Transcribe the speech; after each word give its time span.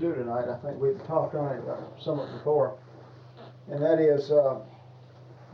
do 0.00 0.14
tonight. 0.14 0.48
I 0.48 0.56
think 0.64 0.80
we've 0.80 1.00
talked 1.06 1.34
on 1.34 1.56
it 1.56 1.68
uh, 1.68 1.76
somewhat 2.00 2.32
before. 2.32 2.78
And 3.68 3.82
that 3.82 4.00
is 4.00 4.30
uh, 4.30 4.60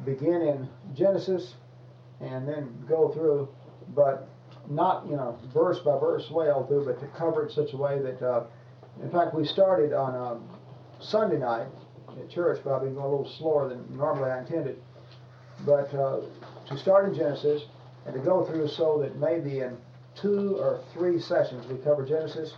begin 0.04 0.41
in 0.42 0.69
Genesis 0.95 1.54
and 2.20 2.48
then 2.48 2.72
go 2.88 3.10
through, 3.10 3.48
but 3.94 4.28
not, 4.70 5.06
you 5.06 5.17
know, 5.17 5.38
verse 5.52 5.80
by 5.80 5.98
verse 5.98 6.30
way 6.30 6.48
all 6.48 6.67
through, 6.67 6.86
but 6.86 7.00
to 7.00 7.06
cover 7.18 7.44
it 7.44 7.52
such 7.52 7.72
a 7.72 7.76
way 7.76 8.00
that, 8.00 8.22
uh, 8.22 8.45
in 9.02 9.11
fact, 9.11 9.34
we 9.34 9.45
started 9.45 9.93
on 9.93 10.14
um, 10.14 10.48
Sunday 11.00 11.38
night 11.38 11.66
at 12.08 12.30
church, 12.30 12.60
but 12.64 12.72
I've 12.72 12.82
been 12.82 12.94
going 12.94 13.06
a 13.06 13.10
little 13.10 13.32
slower 13.38 13.68
than 13.68 13.84
normally 13.96 14.30
I 14.30 14.38
intended. 14.38 14.80
But 15.66 15.92
uh, 15.94 16.20
to 16.68 16.78
start 16.78 17.08
in 17.08 17.14
Genesis 17.14 17.62
and 18.06 18.14
to 18.14 18.20
go 18.20 18.44
through 18.44 18.68
so 18.68 18.98
that 19.02 19.16
maybe 19.16 19.60
in 19.60 19.76
two 20.14 20.56
or 20.58 20.80
three 20.94 21.20
sessions 21.20 21.66
we 21.66 21.76
cover 21.78 22.06
Genesis, 22.06 22.54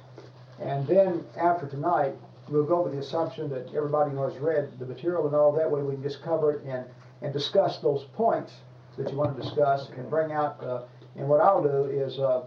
and 0.61 0.87
then 0.87 1.25
after 1.37 1.67
tonight 1.67 2.15
we'll 2.49 2.65
go 2.65 2.83
with 2.83 2.93
the 2.93 2.99
assumption 2.99 3.49
that 3.51 3.69
everybody 3.75 4.11
who 4.11 4.23
has 4.23 4.37
read 4.39 4.71
the 4.79 4.87
material 4.87 5.27
and 5.27 5.35
all 5.35 5.53
that 5.53 5.71
way 5.71 5.83
we 5.83 5.95
can 5.95 6.03
just 6.03 6.23
cover 6.23 6.53
it 6.53 6.65
and, 6.65 6.85
and 7.23 7.33
discuss 7.33 7.79
those 7.79 8.05
points 8.15 8.53
that 8.99 9.11
you 9.11 9.17
want 9.17 9.37
to 9.37 9.43
discuss 9.43 9.89
and 9.97 10.11
bring 10.11 10.33
out. 10.33 10.63
Uh, 10.63 10.83
and 11.17 11.29
what 11.29 11.41
I'll 11.41 11.63
do 11.63 11.85
is 11.85 12.19
uh, 12.19 12.43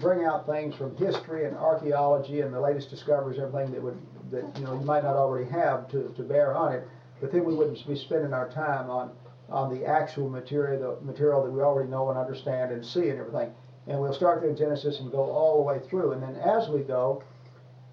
bring 0.00 0.24
out 0.24 0.46
things 0.46 0.74
from 0.74 0.96
history 0.96 1.46
and 1.46 1.56
archaeology 1.56 2.40
and 2.40 2.52
the 2.52 2.60
latest 2.60 2.90
discoveries, 2.90 3.38
everything 3.38 3.72
that 3.72 3.82
would 3.82 3.98
that 4.30 4.58
you 4.58 4.64
know 4.64 4.74
you 4.74 4.84
might 4.84 5.04
not 5.04 5.16
already 5.16 5.48
have 5.50 5.88
to, 5.90 6.12
to 6.16 6.22
bear 6.22 6.54
on 6.56 6.72
it. 6.72 6.88
But 7.20 7.32
then 7.32 7.44
we 7.44 7.54
wouldn't 7.54 7.86
be 7.86 7.96
spending 7.96 8.32
our 8.32 8.50
time 8.50 8.90
on 8.90 9.12
on 9.50 9.72
the 9.72 9.86
actual 9.86 10.28
material, 10.28 10.96
the 10.96 11.04
material 11.04 11.44
that 11.44 11.50
we 11.50 11.60
already 11.60 11.90
know 11.90 12.08
and 12.08 12.18
understand 12.18 12.72
and 12.72 12.84
see 12.84 13.10
and 13.10 13.20
everything. 13.20 13.52
And 13.86 14.00
we'll 14.00 14.14
start 14.14 14.42
in 14.42 14.56
Genesis 14.56 15.00
and 15.00 15.12
go 15.12 15.18
all 15.18 15.58
the 15.58 15.62
way 15.62 15.78
through. 15.88 16.12
And 16.12 16.22
then 16.22 16.36
as 16.36 16.68
we 16.70 16.80
go, 16.80 17.22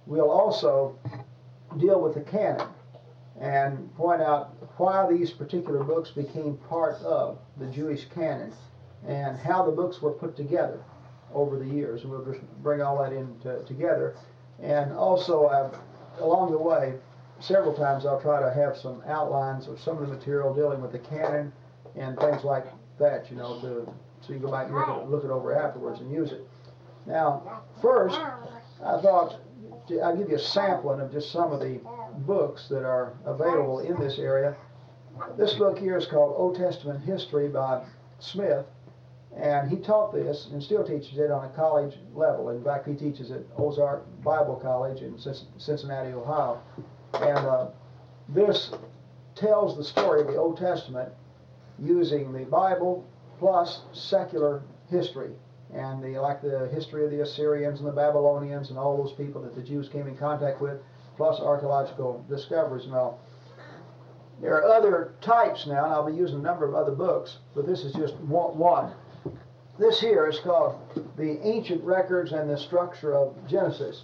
we'll 0.06 0.30
also 0.30 0.98
deal 1.78 2.02
with 2.02 2.14
the 2.16 2.22
canon 2.22 2.68
and 3.40 3.96
point 3.96 4.22
out 4.22 4.56
why 4.78 5.08
these 5.12 5.32
particular 5.32 5.84
books 5.84 6.12
became 6.12 6.58
part 6.70 6.96
of 7.02 7.40
the 7.58 7.66
Jewish 7.68 8.06
canon 8.14 8.54
and 9.08 9.38
how 9.38 9.66
the 9.66 9.72
books 9.72 10.02
were 10.02 10.12
put 10.12 10.36
together 10.36 10.84
over 11.34 11.58
the 11.58 11.66
years. 11.66 12.04
We'll 12.06 12.26
just 12.26 12.42
bring 12.62 12.82
all 12.82 13.02
that 13.04 13.14
in 13.14 13.40
to, 13.40 13.64
together. 13.64 14.16
And 14.62 14.92
also, 14.94 15.46
uh, 15.46 15.76
along 16.20 16.52
the 16.52 16.58
way, 16.58 16.94
several 17.40 17.74
times 17.74 18.06
I'll 18.06 18.22
try 18.22 18.42
to 18.42 18.54
have 18.54 18.78
some 18.78 19.02
outlines 19.08 19.68
of 19.68 19.80
some 19.80 19.98
of 19.98 20.08
the 20.08 20.16
material 20.16 20.54
dealing 20.54 20.82
with 20.82 20.92
the 20.92 21.00
canon 21.00 21.52
and 21.96 22.18
things 22.20 22.44
like 22.44 22.66
that, 23.00 23.30
you 23.32 23.38
know, 23.38 23.60
to, 23.62 23.92
so 24.22 24.34
you 24.34 24.40
go 24.40 24.52
back 24.52 24.68
and 24.68 24.76
look 24.76 25.10
look 25.10 25.24
it 25.24 25.32
over 25.32 25.58
afterwards 25.58 26.00
and 26.00 26.12
use 26.12 26.32
it. 26.32 26.48
Now, 27.08 27.64
first, 27.82 28.20
I 28.86 29.02
thought 29.02 29.40
I'll 30.00 30.16
give 30.16 30.30
you 30.30 30.36
a 30.36 30.40
sampling 30.40 31.02
of 31.02 31.12
just 31.12 31.32
some 31.32 31.52
of 31.52 31.60
the 31.60 31.80
books 32.20 32.68
that 32.70 32.84
are 32.86 33.14
available 33.26 33.80
in 33.80 34.00
this 34.00 34.20
area. 34.20 34.56
This 35.38 35.54
book 35.56 35.78
here 35.78 35.98
is 35.98 36.06
called 36.06 36.36
Old 36.38 36.56
Testament 36.56 37.04
History 37.04 37.50
by 37.50 37.84
Smith, 38.20 38.66
and 39.36 39.70
he 39.70 39.78
taught 39.78 40.14
this 40.14 40.48
and 40.52 40.62
still 40.62 40.84
teaches 40.84 41.18
it 41.18 41.32
on 41.32 41.46
a 41.46 41.50
college 41.50 41.98
level. 42.16 42.50
In 42.50 42.64
fact, 42.64 42.88
he 42.88 42.96
teaches 42.96 43.32
at 43.32 43.42
Ozark 43.58 44.04
Bible 44.24 44.56
College 44.56 45.02
in 45.02 45.18
Cincinnati, 45.58 46.14
Ohio. 46.14 46.62
And 47.14 47.38
uh, 47.38 47.68
this 48.30 48.72
tells 49.36 49.78
the 49.78 49.84
story 49.84 50.22
of 50.22 50.28
the 50.28 50.38
Old 50.38 50.58
Testament 50.58 51.12
using 51.80 52.32
the 52.32 52.46
Bible 52.46 53.06
plus 53.40 53.82
secular 53.94 54.62
history 54.90 55.32
and 55.74 56.04
the 56.04 56.20
like 56.20 56.42
the 56.42 56.70
history 56.74 57.06
of 57.06 57.12
the 57.12 57.22
Assyrians 57.22 57.80
and 57.80 57.88
the 57.88 57.94
Babylonians 57.94 58.70
and 58.70 58.78
all 58.78 58.98
those 58.98 59.14
people 59.14 59.42
that 59.44 59.56
the 59.56 59.62
Jews 59.62 59.90
came 59.90 60.08
in 60.08 60.18
contact 60.18 60.62
with, 60.62 60.80
plus 61.18 61.40
archaeological 61.40 62.26
discoveries 62.30 62.86
and 62.86 62.94
all. 62.94 63.20
There 64.42 64.56
are 64.56 64.64
other 64.64 65.14
types 65.22 65.68
now, 65.68 65.86
and 65.86 65.94
I'll 65.94 66.06
be 66.06 66.14
using 66.14 66.40
a 66.40 66.42
number 66.42 66.68
of 66.68 66.74
other 66.74 66.94
books, 66.94 67.38
but 67.56 67.68
this 67.68 67.84
is 67.84 67.94
just 67.94 68.16
one. 68.16 68.94
This 69.78 70.00
here 70.02 70.28
is 70.28 70.40
called 70.40 70.80
The 71.16 71.40
Ancient 71.48 71.84
Records 71.84 72.32
and 72.32 72.50
the 72.50 72.58
Structure 72.58 73.16
of 73.16 73.36
Genesis. 73.48 74.04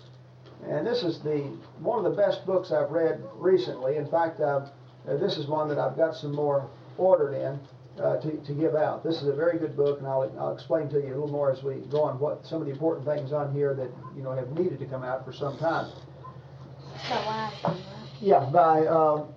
And 0.67 0.85
this 0.85 1.03
is 1.03 1.19
the 1.19 1.57
one 1.79 2.03
of 2.03 2.09
the 2.09 2.17
best 2.17 2.45
books 2.45 2.71
I've 2.71 2.91
read 2.91 3.21
recently. 3.35 3.95
In 3.95 4.07
fact, 4.07 4.39
uh, 4.39 4.65
this 5.05 5.37
is 5.37 5.47
one 5.47 5.69
that 5.69 5.77
I've 5.77 5.97
got 5.97 6.15
some 6.15 6.33
more 6.33 6.67
ordered 6.97 7.33
in 7.33 7.59
uh, 8.01 8.17
to, 8.17 8.31
to 8.45 8.53
give 8.53 8.75
out. 8.75 9.03
This 9.03 9.21
is 9.21 9.27
a 9.27 9.33
very 9.33 9.57
good 9.57 9.75
book, 9.75 9.99
and 9.99 10.07
I'll, 10.07 10.31
I'll 10.39 10.53
explain 10.53 10.89
to 10.89 10.97
you 10.97 11.07
a 11.07 11.15
little 11.15 11.27
more 11.27 11.51
as 11.51 11.63
we 11.63 11.75
go 11.89 12.03
on 12.03 12.19
what 12.19 12.45
some 12.45 12.61
of 12.61 12.67
the 12.67 12.73
important 12.73 13.05
things 13.05 13.33
on 13.33 13.53
here 13.53 13.73
that 13.73 13.89
you 14.15 14.23
know 14.23 14.31
have 14.31 14.51
needed 14.51 14.79
to 14.79 14.85
come 14.85 15.03
out 15.03 15.25
for 15.25 15.33
some 15.33 15.57
time. 15.57 15.91
Yeah, 18.19 18.49
by 18.51 18.85
um, 18.87 19.27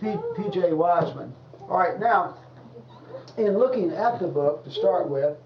P.J. 0.00 0.72
Wiseman. 0.72 1.32
All 1.68 1.78
right, 1.78 1.98
now, 1.98 2.38
in 3.38 3.58
looking 3.58 3.92
at 3.92 4.18
the 4.20 4.26
book 4.26 4.64
to 4.64 4.70
start 4.70 5.08
with, 5.08 5.36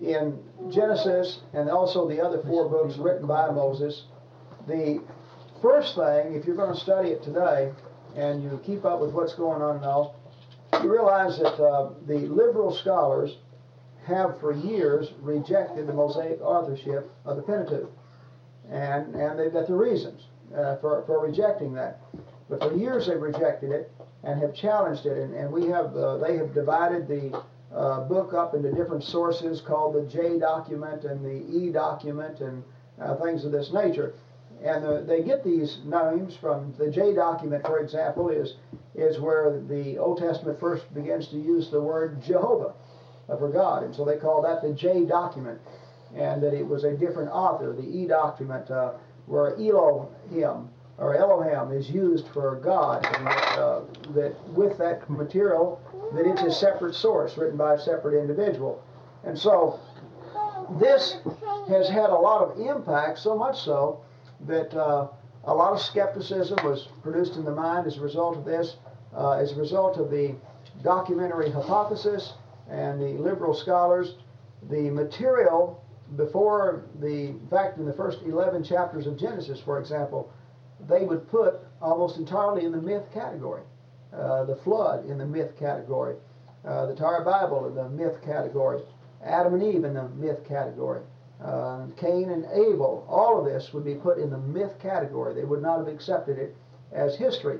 in 0.00 0.38
Genesis 0.70 1.40
and 1.52 1.70
also 1.70 2.08
the 2.08 2.20
other 2.20 2.42
four 2.42 2.68
books 2.68 2.96
written 2.98 3.26
by 3.26 3.50
Moses, 3.50 4.04
the 4.66 5.02
first 5.62 5.94
thing, 5.94 6.34
if 6.34 6.46
you're 6.46 6.56
going 6.56 6.74
to 6.74 6.80
study 6.80 7.10
it 7.10 7.22
today 7.22 7.72
and 8.16 8.42
you 8.42 8.60
keep 8.64 8.84
up 8.84 9.00
with 9.00 9.12
what's 9.12 9.34
going 9.34 9.62
on 9.62 9.80
now, 9.80 10.14
you 10.84 10.92
realize 10.92 11.38
that 11.38 11.54
uh, 11.62 11.90
the 12.06 12.28
liberal 12.28 12.72
scholars 12.74 13.38
have 14.06 14.38
for 14.38 14.52
years 14.52 15.08
rejected 15.20 15.86
the 15.86 15.92
Mosaic 15.92 16.40
authorship 16.42 17.10
of 17.24 17.36
the 17.36 17.42
Pentateuch. 17.42 17.90
And, 18.70 19.14
and 19.14 19.38
they've 19.38 19.52
got 19.52 19.66
the 19.66 19.74
reasons 19.74 20.26
uh, 20.54 20.76
for, 20.76 21.04
for 21.06 21.20
rejecting 21.20 21.72
that. 21.74 22.00
But 22.50 22.60
for 22.60 22.74
years 22.76 23.06
they've 23.06 23.20
rejected 23.20 23.70
it 23.72 23.90
and 24.22 24.40
have 24.40 24.54
challenged 24.54 25.06
it. 25.06 25.16
And, 25.16 25.34
and 25.34 25.50
we 25.50 25.66
have, 25.68 25.96
uh, 25.96 26.18
they 26.18 26.36
have 26.36 26.54
divided 26.54 27.08
the 27.08 27.42
uh, 27.74 28.00
book 28.00 28.34
up 28.34 28.54
into 28.54 28.70
different 28.72 29.02
sources 29.02 29.62
called 29.62 29.94
the 29.94 30.06
J 30.06 30.38
document 30.38 31.04
and 31.04 31.24
the 31.24 31.58
E 31.58 31.72
document 31.72 32.40
and 32.40 32.62
uh, 33.00 33.16
things 33.16 33.44
of 33.44 33.52
this 33.52 33.72
nature. 33.72 34.14
And 34.62 34.84
the, 34.84 35.04
they 35.06 35.22
get 35.22 35.42
these 35.44 35.78
names 35.84 36.36
from 36.36 36.74
the 36.78 36.90
J 36.90 37.14
document, 37.14 37.64
for 37.64 37.78
example, 37.80 38.28
is, 38.28 38.54
is 38.94 39.18
where 39.18 39.60
the 39.68 39.98
Old 39.98 40.18
Testament 40.18 40.60
first 40.60 40.92
begins 40.94 41.28
to 41.28 41.36
use 41.36 41.70
the 41.70 41.80
word 41.80 42.22
Jehovah 42.22 42.74
for 43.26 43.48
God. 43.48 43.82
And 43.82 43.94
so 43.94 44.04
they 44.04 44.16
call 44.16 44.42
that 44.42 44.62
the 44.62 44.72
J 44.72 45.04
document. 45.04 45.60
And 46.14 46.42
that 46.42 46.54
it 46.54 46.66
was 46.66 46.84
a 46.84 46.96
different 46.96 47.30
author, 47.30 47.72
the 47.72 47.82
E 47.82 48.06
document, 48.06 48.70
uh, 48.70 48.92
where 49.26 49.56
Elohim 49.56 50.68
or 50.96 51.16
Elohim 51.16 51.76
is 51.76 51.90
used 51.90 52.28
for 52.28 52.54
God. 52.56 53.04
And 53.04 53.26
that, 53.26 53.58
uh, 53.58 53.80
that 54.14 54.36
with 54.50 54.78
that 54.78 55.10
material, 55.10 55.80
that 56.14 56.24
it's 56.24 56.42
a 56.42 56.52
separate 56.52 56.94
source 56.94 57.36
written 57.36 57.56
by 57.56 57.74
a 57.74 57.80
separate 57.80 58.20
individual. 58.20 58.80
And 59.24 59.36
so 59.36 59.80
this 60.78 61.16
has 61.68 61.88
had 61.88 62.10
a 62.10 62.14
lot 62.14 62.42
of 62.42 62.60
impact, 62.60 63.18
so 63.18 63.36
much 63.36 63.60
so 63.60 64.00
that 64.46 64.72
uh, 64.74 65.08
a 65.46 65.54
lot 65.54 65.72
of 65.72 65.80
skepticism 65.80 66.58
was 66.64 66.88
produced 67.02 67.36
in 67.36 67.44
the 67.44 67.54
mind 67.54 67.86
as 67.86 67.98
a 67.98 68.00
result 68.00 68.36
of 68.36 68.44
this, 68.44 68.76
uh, 69.14 69.32
as 69.32 69.52
a 69.52 69.56
result 69.56 69.98
of 69.98 70.10
the 70.10 70.34
documentary 70.82 71.50
hypothesis 71.50 72.32
and 72.68 73.00
the 73.00 73.20
liberal 73.20 73.54
scholars. 73.54 74.14
The 74.70 74.90
material 74.90 75.82
before 76.16 76.84
the 77.00 77.28
in 77.28 77.46
fact 77.48 77.78
in 77.78 77.84
the 77.84 77.92
first 77.92 78.20
11 78.24 78.64
chapters 78.64 79.06
of 79.06 79.18
Genesis, 79.18 79.60
for 79.60 79.78
example, 79.78 80.32
they 80.88 81.04
would 81.04 81.28
put 81.28 81.60
almost 81.80 82.18
entirely 82.18 82.64
in 82.64 82.72
the 82.72 82.80
myth 82.80 83.04
category. 83.12 83.62
Uh, 84.12 84.44
the 84.44 84.56
flood 84.56 85.06
in 85.06 85.18
the 85.18 85.26
myth 85.26 85.58
category, 85.58 86.16
uh, 86.64 86.86
the 86.86 86.94
Tower 86.94 87.24
Babel 87.24 87.66
in 87.66 87.74
the 87.74 87.88
myth 87.90 88.22
category, 88.24 88.80
Adam 89.22 89.54
and 89.54 89.62
Eve 89.62 89.84
in 89.84 89.94
the 89.94 90.08
myth 90.10 90.46
category 90.46 91.00
uh, 91.44 91.86
Cain 91.96 92.30
and 92.30 92.46
Abel, 92.52 93.06
all 93.08 93.38
of 93.38 93.44
this 93.44 93.72
would 93.74 93.84
be 93.84 93.94
put 93.94 94.18
in 94.18 94.30
the 94.30 94.38
myth 94.38 94.78
category. 94.80 95.34
They 95.34 95.44
would 95.44 95.62
not 95.62 95.78
have 95.78 95.88
accepted 95.88 96.38
it 96.38 96.56
as 96.92 97.16
history. 97.16 97.58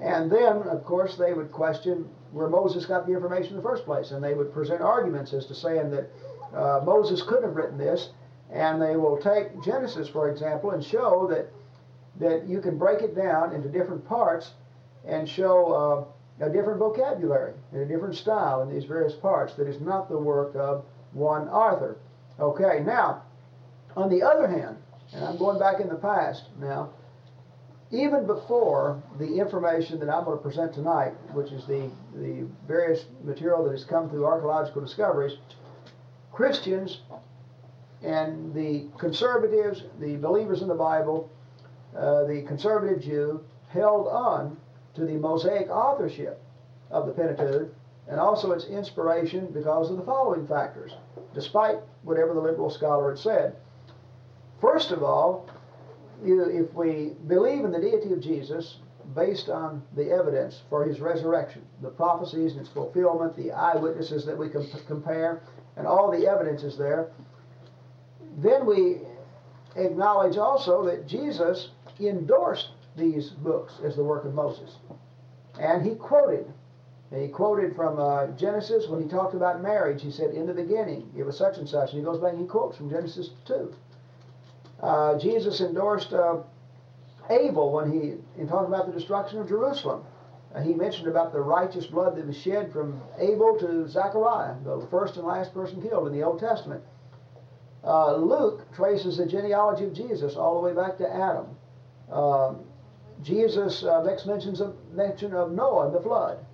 And 0.00 0.30
then, 0.30 0.62
of 0.62 0.84
course, 0.84 1.16
they 1.16 1.32
would 1.32 1.52
question 1.52 2.08
where 2.32 2.48
Moses 2.48 2.86
got 2.86 3.06
the 3.06 3.12
information 3.12 3.50
in 3.50 3.56
the 3.56 3.62
first 3.62 3.84
place. 3.84 4.10
And 4.10 4.24
they 4.24 4.34
would 4.34 4.52
present 4.52 4.80
arguments 4.80 5.32
as 5.32 5.46
to 5.46 5.54
saying 5.54 5.90
that 5.90 6.10
uh, 6.54 6.80
Moses 6.84 7.22
couldn't 7.22 7.44
have 7.44 7.56
written 7.56 7.78
this. 7.78 8.10
And 8.50 8.82
they 8.82 8.96
will 8.96 9.18
take 9.18 9.62
Genesis, 9.62 10.08
for 10.08 10.30
example, 10.30 10.72
and 10.72 10.84
show 10.84 11.26
that, 11.30 11.48
that 12.18 12.48
you 12.48 12.60
can 12.60 12.76
break 12.76 13.02
it 13.02 13.14
down 13.14 13.54
into 13.54 13.68
different 13.68 14.06
parts 14.06 14.52
and 15.06 15.28
show 15.28 16.08
uh, 16.40 16.46
a 16.46 16.50
different 16.50 16.78
vocabulary 16.78 17.54
and 17.72 17.82
a 17.82 17.86
different 17.86 18.14
style 18.14 18.62
in 18.62 18.68
these 18.68 18.84
various 18.84 19.14
parts 19.14 19.54
that 19.54 19.68
is 19.68 19.80
not 19.80 20.08
the 20.08 20.18
work 20.18 20.54
of 20.56 20.84
one 21.12 21.48
author. 21.48 21.98
Okay, 22.38 22.82
now, 22.84 23.22
on 23.96 24.08
the 24.08 24.22
other 24.22 24.48
hand, 24.48 24.76
and 25.14 25.24
I'm 25.24 25.36
going 25.36 25.58
back 25.58 25.80
in 25.80 25.88
the 25.88 25.96
past 25.96 26.44
now, 26.58 26.90
even 27.90 28.26
before 28.26 29.02
the 29.18 29.38
information 29.38 29.98
that 30.00 30.08
I'm 30.08 30.24
going 30.24 30.38
to 30.38 30.42
present 30.42 30.72
tonight, 30.72 31.12
which 31.34 31.52
is 31.52 31.66
the, 31.66 31.90
the 32.14 32.48
various 32.66 33.04
material 33.22 33.62
that 33.64 33.72
has 33.72 33.84
come 33.84 34.08
through 34.08 34.24
archaeological 34.24 34.80
discoveries, 34.80 35.36
Christians 36.32 37.00
and 38.02 38.54
the 38.54 38.86
conservatives, 38.98 39.84
the 40.00 40.16
believers 40.16 40.62
in 40.62 40.68
the 40.68 40.74
Bible, 40.74 41.30
uh, 41.96 42.24
the 42.24 42.42
conservative 42.48 43.02
Jew 43.02 43.44
held 43.68 44.08
on 44.08 44.56
to 44.94 45.04
the 45.04 45.12
Mosaic 45.12 45.68
authorship 45.68 46.42
of 46.90 47.06
the 47.06 47.12
Pentateuch 47.12 47.68
and 48.08 48.18
also 48.18 48.52
its 48.52 48.64
inspiration 48.64 49.48
because 49.52 49.90
of 49.90 49.98
the 49.98 50.02
following 50.02 50.46
factors, 50.46 50.92
despite 51.34 51.76
whatever 52.02 52.34
the 52.34 52.40
liberal 52.40 52.70
scholar 52.70 53.10
had 53.10 53.18
said. 53.18 53.56
First 54.60 54.90
of 54.90 55.02
all, 55.02 55.48
you, 56.24 56.42
if 56.44 56.72
we 56.74 57.14
believe 57.26 57.64
in 57.64 57.72
the 57.72 57.80
deity 57.80 58.12
of 58.12 58.20
Jesus 58.20 58.76
based 59.14 59.48
on 59.48 59.82
the 59.96 60.10
evidence 60.10 60.62
for 60.70 60.84
his 60.84 61.00
resurrection, 61.00 61.62
the 61.80 61.90
prophecies 61.90 62.52
and 62.52 62.60
its 62.60 62.70
fulfillment, 62.70 63.36
the 63.36 63.50
eyewitnesses 63.50 64.24
that 64.26 64.38
we 64.38 64.48
can 64.48 64.66
compare, 64.86 65.42
and 65.76 65.86
all 65.86 66.10
the 66.10 66.26
evidence 66.26 66.62
is 66.62 66.78
there, 66.78 67.10
then 68.38 68.64
we 68.64 69.00
acknowledge 69.76 70.36
also 70.36 70.84
that 70.84 71.06
Jesus 71.06 71.70
endorsed 72.00 72.70
these 72.96 73.30
books 73.30 73.74
as 73.84 73.96
the 73.96 74.04
work 74.04 74.24
of 74.24 74.34
Moses. 74.34 74.76
And 75.58 75.84
he 75.84 75.94
quoted. 75.94 76.52
He 77.14 77.28
quoted 77.28 77.76
from 77.76 77.98
uh, 77.98 78.28
Genesis 78.38 78.88
when 78.88 79.02
he 79.02 79.08
talked 79.08 79.34
about 79.34 79.62
marriage. 79.62 80.02
He 80.02 80.10
said, 80.10 80.30
In 80.30 80.46
the 80.46 80.54
beginning, 80.54 81.12
it 81.16 81.24
was 81.24 81.36
such 81.36 81.58
and 81.58 81.68
such. 81.68 81.90
And 81.90 81.98
he 81.98 82.04
goes 82.04 82.18
back 82.18 82.32
and 82.32 82.40
he 82.40 82.46
quotes 82.46 82.76
from 82.76 82.88
Genesis 82.88 83.30
2. 83.46 83.74
Uh, 84.80 85.18
Jesus 85.18 85.60
endorsed 85.60 86.12
uh, 86.12 86.38
Abel 87.28 87.70
when 87.72 87.92
he, 87.92 88.40
in 88.40 88.48
talking 88.48 88.72
about 88.72 88.86
the 88.86 88.92
destruction 88.92 89.38
of 89.38 89.48
Jerusalem. 89.48 90.04
Uh, 90.54 90.60
he 90.60 90.74
mentioned 90.74 91.08
about 91.08 91.32
the 91.32 91.40
righteous 91.40 91.86
blood 91.86 92.16
that 92.16 92.26
was 92.26 92.36
shed 92.36 92.72
from 92.72 93.00
Abel 93.18 93.56
to 93.58 93.88
Zechariah, 93.88 94.54
the 94.64 94.86
first 94.90 95.16
and 95.16 95.26
last 95.26 95.54
person 95.54 95.80
killed 95.80 96.06
in 96.08 96.12
the 96.12 96.22
Old 96.22 96.40
Testament. 96.40 96.82
Uh, 97.84 98.16
Luke 98.16 98.72
traces 98.74 99.16
the 99.16 99.26
genealogy 99.26 99.84
of 99.84 99.94
Jesus 99.94 100.36
all 100.36 100.60
the 100.60 100.66
way 100.66 100.74
back 100.74 100.98
to 100.98 101.14
Adam. 101.14 101.46
Uh, 102.10 102.54
Jesus 103.22 103.82
uh, 103.84 104.02
makes 104.02 104.26
mentions 104.26 104.60
of, 104.60 104.76
mention 104.92 105.32
of 105.32 105.52
Noah 105.52 105.86
and 105.86 105.94
the 105.94 106.00
flood, 106.00 106.44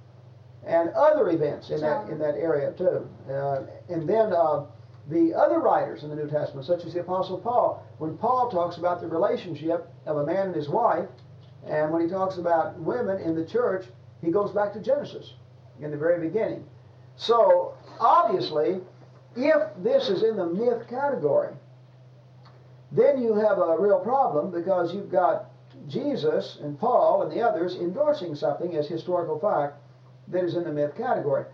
and 0.66 0.90
other 0.90 1.30
events 1.30 1.70
in 1.70 1.80
that 1.80 2.08
in 2.08 2.18
that 2.18 2.34
area 2.34 2.72
too. 2.72 3.08
Uh, 3.30 3.62
and 3.88 4.08
then 4.08 4.32
uh, 4.32 4.64
the 5.08 5.32
other 5.34 5.58
writers 5.60 6.02
in 6.02 6.10
the 6.10 6.16
New 6.16 6.28
Testament, 6.28 6.66
such 6.66 6.84
as 6.84 6.94
the 6.94 7.00
Apostle 7.00 7.38
Paul, 7.38 7.86
when 7.98 8.16
Paul 8.18 8.50
talks 8.50 8.76
about 8.76 9.00
the 9.00 9.08
relationship 9.08 9.88
of 10.06 10.18
a 10.18 10.26
man 10.26 10.48
and 10.48 10.54
his 10.54 10.68
wife, 10.68 11.08
and 11.66 11.92
when 11.92 12.02
he 12.02 12.08
talks 12.08 12.36
about 12.36 12.78
women 12.78 13.20
in 13.20 13.34
the 13.34 13.44
church, 13.44 13.86
he 14.20 14.30
goes 14.30 14.50
back 14.50 14.72
to 14.74 14.80
Genesis 14.80 15.34
in 15.80 15.90
the 15.90 15.96
very 15.96 16.26
beginning. 16.28 16.64
So 17.16 17.74
obviously 18.00 18.80
if 19.36 19.62
this 19.82 20.08
is 20.08 20.22
in 20.22 20.36
the 20.36 20.46
myth 20.46 20.88
category, 20.88 21.54
then 22.90 23.22
you 23.22 23.34
have 23.34 23.58
a 23.58 23.76
real 23.78 24.00
problem 24.00 24.50
because 24.50 24.94
you've 24.94 25.10
got 25.10 25.50
Jesus 25.86 26.58
and 26.62 26.78
Paul 26.78 27.22
and 27.22 27.30
the 27.30 27.40
others 27.40 27.76
endorsing 27.76 28.34
something 28.34 28.74
as 28.76 28.88
historical 28.88 29.38
fact 29.38 29.76
that 30.30 30.44
is 30.44 30.56
in 30.56 30.64
the 30.64 30.72
myth 30.72 30.96
category. 30.96 31.44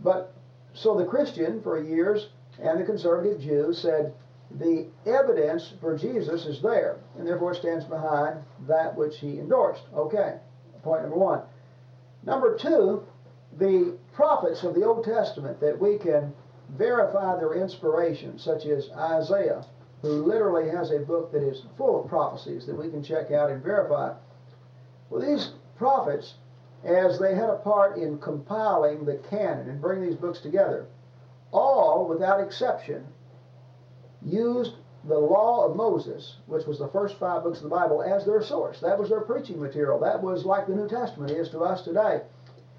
But 0.00 0.34
so 0.74 0.96
the 0.96 1.06
Christian 1.06 1.62
for 1.62 1.82
years 1.82 2.28
and 2.60 2.80
the 2.80 2.84
conservative 2.84 3.40
Jew 3.40 3.72
said 3.72 4.12
the 4.50 4.86
evidence 5.06 5.72
for 5.80 5.96
Jesus 5.96 6.46
is 6.46 6.62
there 6.62 6.98
and 7.18 7.26
therefore 7.26 7.54
stands 7.54 7.84
behind 7.84 8.40
that 8.66 8.96
which 8.96 9.18
he 9.18 9.38
endorsed. 9.38 9.82
Okay, 9.94 10.38
point 10.82 11.02
number 11.02 11.16
one. 11.16 11.42
Number 12.24 12.56
two, 12.56 13.04
the 13.58 13.96
prophets 14.12 14.62
of 14.64 14.74
the 14.74 14.84
Old 14.84 15.04
Testament 15.04 15.60
that 15.60 15.78
we 15.78 15.98
can 15.98 16.34
verify 16.70 17.36
their 17.36 17.54
inspiration, 17.54 18.38
such 18.38 18.66
as 18.66 18.90
Isaiah, 18.90 19.64
who 20.02 20.24
literally 20.24 20.68
has 20.68 20.90
a 20.90 20.98
book 20.98 21.32
that 21.32 21.42
is 21.42 21.62
full 21.76 22.02
of 22.02 22.08
prophecies 22.08 22.66
that 22.66 22.76
we 22.76 22.90
can 22.90 23.02
check 23.02 23.30
out 23.30 23.50
and 23.50 23.62
verify. 23.62 24.12
Well, 25.08 25.20
these 25.20 25.52
prophets, 25.76 26.34
as 26.86 27.18
they 27.18 27.34
had 27.34 27.50
a 27.50 27.56
part 27.56 27.98
in 27.98 28.18
compiling 28.18 29.04
the 29.04 29.16
canon 29.28 29.68
and 29.68 29.80
bringing 29.80 30.08
these 30.08 30.18
books 30.18 30.40
together, 30.40 30.86
all, 31.52 32.06
without 32.08 32.40
exception, 32.40 33.04
used 34.22 34.74
the 35.04 35.18
law 35.18 35.66
of 35.66 35.76
Moses, 35.76 36.36
which 36.46 36.66
was 36.66 36.78
the 36.78 36.88
first 36.88 37.18
five 37.18 37.44
books 37.44 37.58
of 37.58 37.64
the 37.64 37.68
Bible, 37.68 38.02
as 38.02 38.24
their 38.24 38.42
source. 38.42 38.80
That 38.80 38.98
was 38.98 39.08
their 39.08 39.20
preaching 39.20 39.60
material. 39.60 40.00
That 40.00 40.22
was 40.22 40.44
like 40.44 40.66
the 40.66 40.74
New 40.74 40.88
Testament 40.88 41.30
is 41.30 41.48
to 41.50 41.60
us 41.60 41.82
today. 41.82 42.22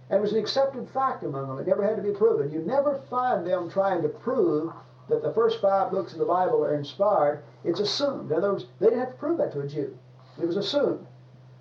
And 0.10 0.20
it 0.20 0.22
was 0.22 0.34
an 0.34 0.40
accepted 0.40 0.90
fact 0.90 1.24
among 1.24 1.48
them. 1.48 1.60
It 1.60 1.68
never 1.68 1.86
had 1.86 1.98
to 1.98 2.02
be 2.02 2.12
proven. 2.12 2.52
You 2.52 2.60
never 2.60 3.02
find 3.10 3.46
them 3.46 3.70
trying 3.70 4.02
to 4.02 4.10
prove 4.10 4.74
that 5.10 5.22
the 5.22 5.34
first 5.34 5.62
five 5.62 5.92
books 5.92 6.14
of 6.14 6.20
the 6.20 6.26
Bible 6.26 6.64
are 6.64 6.76
inspired. 6.76 7.44
It's 7.64 7.80
assumed. 7.80 8.32
In 8.32 8.38
other 8.38 8.54
words, 8.54 8.66
they 8.80 8.88
didn't 8.88 9.00
have 9.00 9.12
to 9.12 9.18
prove 9.18 9.38
that 9.38 9.54
to 9.54 9.62
a 9.62 9.68
Jew. 9.68 9.98
It 10.42 10.46
was 10.46 10.58
assumed. 10.58 11.06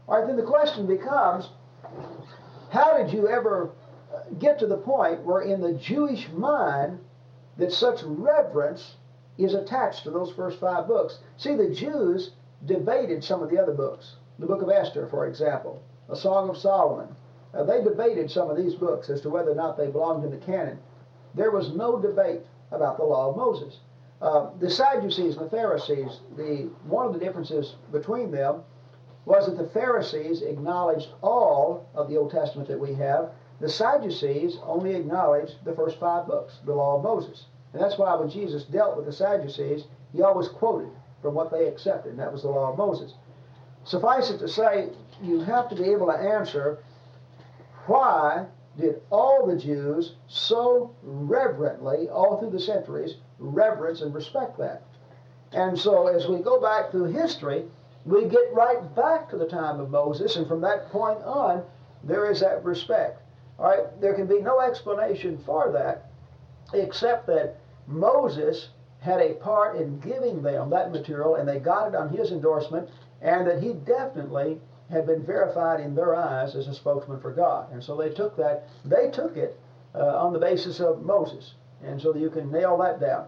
All 0.09 0.19
right, 0.19 0.27
then 0.27 0.37
the 0.37 0.43
question 0.43 0.87
becomes 0.87 1.49
how 2.77 2.99
did 2.99 3.11
you 3.11 3.27
ever 3.27 3.71
uh, 4.15 4.19
get 4.39 4.59
to 4.59 4.67
the 4.67 4.77
point 4.77 5.23
where 5.23 5.41
in 5.41 5.63
the 5.63 5.73
Jewish 5.73 6.29
mind 6.29 6.99
that 7.57 7.73
such 7.73 8.03
reverence 8.03 8.97
is 9.39 9.55
attached 9.55 10.03
to 10.05 10.11
those 10.11 10.31
first 10.33 10.61
five 10.61 10.87
books? 10.87 11.19
See, 11.39 11.57
the 11.57 11.71
Jews 11.71 12.33
debated 12.67 13.25
some 13.25 13.43
of 13.43 13.49
the 13.51 13.59
other 13.59 13.73
books. 13.73 14.17
The 14.39 14.47
book 14.47 14.61
of 14.61 14.69
Esther, 14.69 15.07
for 15.07 15.27
example, 15.27 15.83
a 16.11 16.17
Song 16.17 16.51
of 16.51 16.59
Solomon, 16.59 17.17
uh, 17.55 17.65
they 17.65 17.83
debated 17.83 18.31
some 18.31 18.51
of 18.51 18.59
these 18.59 18.75
books 18.75 19.09
as 19.09 19.23
to 19.23 19.31
whether 19.31 19.53
or 19.53 19.55
not 19.55 19.79
they 19.79 19.87
belonged 19.87 20.25
in 20.25 20.31
the 20.31 20.45
canon. 20.45 20.79
There 21.35 21.51
was 21.51 21.73
no 21.73 21.99
debate 21.99 22.43
about 22.73 22.99
the 22.99 23.05
law 23.05 23.31
of 23.31 23.37
Moses. 23.37 23.79
Uh, 24.21 24.51
the 24.59 24.69
Sadducees 24.69 25.37
and 25.37 25.47
the 25.47 25.51
Pharisees, 25.51 26.21
the, 26.37 26.71
one 26.85 27.07
of 27.07 27.15
the 27.15 27.19
differences 27.19 27.77
between 27.91 28.31
them 28.31 28.63
was 29.27 29.47
that 29.47 29.59
the 29.59 29.69
Pharisees 29.71 30.41
acknowledged 30.43 31.09
all 31.21 31.87
of 31.95 32.09
the 32.09 32.17
Old 32.17 32.31
Testament 32.31 32.69
that 32.69 32.81
we 32.81 32.95
have. 32.95 33.31
The 33.61 33.69
Sadducees 33.69 34.59
only 34.63 34.95
acknowledged 34.95 35.57
the 35.65 35.75
first 35.75 35.99
five 35.99 36.27
books, 36.27 36.61
the 36.65 36.75
law 36.75 36.97
of 36.97 37.03
Moses. 37.03 37.47
And 37.73 37.83
that's 37.83 37.99
why 37.99 38.15
when 38.15 38.31
Jesus 38.31 38.65
dealt 38.65 38.97
with 38.97 39.05
the 39.05 39.13
Sadducees, 39.13 39.85
he 40.13 40.23
always 40.23 40.49
quoted 40.49 40.91
from 41.21 41.35
what 41.35 41.51
they 41.51 41.67
accepted, 41.67 42.11
and 42.11 42.19
that 42.21 42.33
was 42.33 42.43
the 42.43 42.49
law 42.49 42.71
of 42.71 42.79
Moses. 42.79 43.15
Suffice 43.85 44.31
it 44.31 44.39
to 44.39 44.49
say, 44.49 44.91
you 45.21 45.41
have 45.41 45.69
to 45.71 45.75
be 45.75 45.85
able 45.85 46.07
to 46.07 46.13
answer 46.13 46.79
why 47.87 48.47
did 48.79 49.01
all 49.11 49.47
the 49.47 49.57
Jews 49.57 50.15
so 50.29 50.95
reverently, 51.03 52.09
all 52.09 52.39
through 52.39 52.51
the 52.51 52.61
centuries, 52.61 53.17
reverence 53.39 54.03
and 54.03 54.15
respect 54.15 54.59
that? 54.59 54.83
And 55.53 55.79
so 55.79 56.09
as 56.09 56.29
we 56.29 56.39
go 56.39 56.61
back 56.61 56.91
through 56.91 57.13
history, 57.13 57.65
we 58.07 58.25
get 58.27 58.55
right 58.55 58.95
back 58.95 59.29
to 59.31 59.37
the 59.37 59.47
time 59.47 59.81
of 59.81 59.91
Moses, 59.91 60.37
and 60.37 60.47
from 60.47 60.61
that 60.61 60.89
point 60.91 61.19
on, 61.25 61.65
there 62.05 62.31
is 62.31 62.41
that 62.41 62.65
respect. 62.65 63.21
All 63.59 63.67
right, 63.67 64.01
there 64.01 64.15
can 64.15 64.27
be 64.27 64.41
no 64.41 64.61
explanation 64.61 65.39
for 65.45 65.73
that 65.73 66.11
except 66.73 67.27
that 67.27 67.57
Moses 67.87 68.69
had 69.01 69.21
a 69.21 69.35
part 69.35 69.77
in 69.77 69.99
giving 70.01 70.43
them 70.43 70.71
that 70.71 70.93
material, 70.93 71.37
and 71.37 71.49
they 71.49 71.59
got 71.59 71.89
it 71.89 71.95
on 71.95 72.09
his 72.09 72.33
endorsement, 72.33 72.89
and 73.23 73.47
that 73.47 73.63
he 73.63 73.73
definitely 73.73 74.61
had 74.91 75.07
been 75.07 75.25
verified 75.25 75.81
in 75.81 75.95
their 75.95 76.15
eyes 76.15 76.55
as 76.55 76.69
a 76.69 76.75
spokesman 76.75 77.21
for 77.21 77.33
God. 77.33 77.73
And 77.73 77.83
so 77.83 77.97
they 77.97 78.11
took 78.11 78.37
that, 78.37 78.69
they 78.85 79.11
took 79.11 79.37
it 79.37 79.59
uh, 79.95 80.17
on 80.17 80.33
the 80.33 80.39
basis 80.39 80.81
of 80.81 81.03
Moses. 81.03 81.55
And 81.83 82.01
so 82.01 82.15
you 82.15 82.31
can 82.31 82.51
nail 82.51 82.77
that 82.79 83.01
down. 83.01 83.27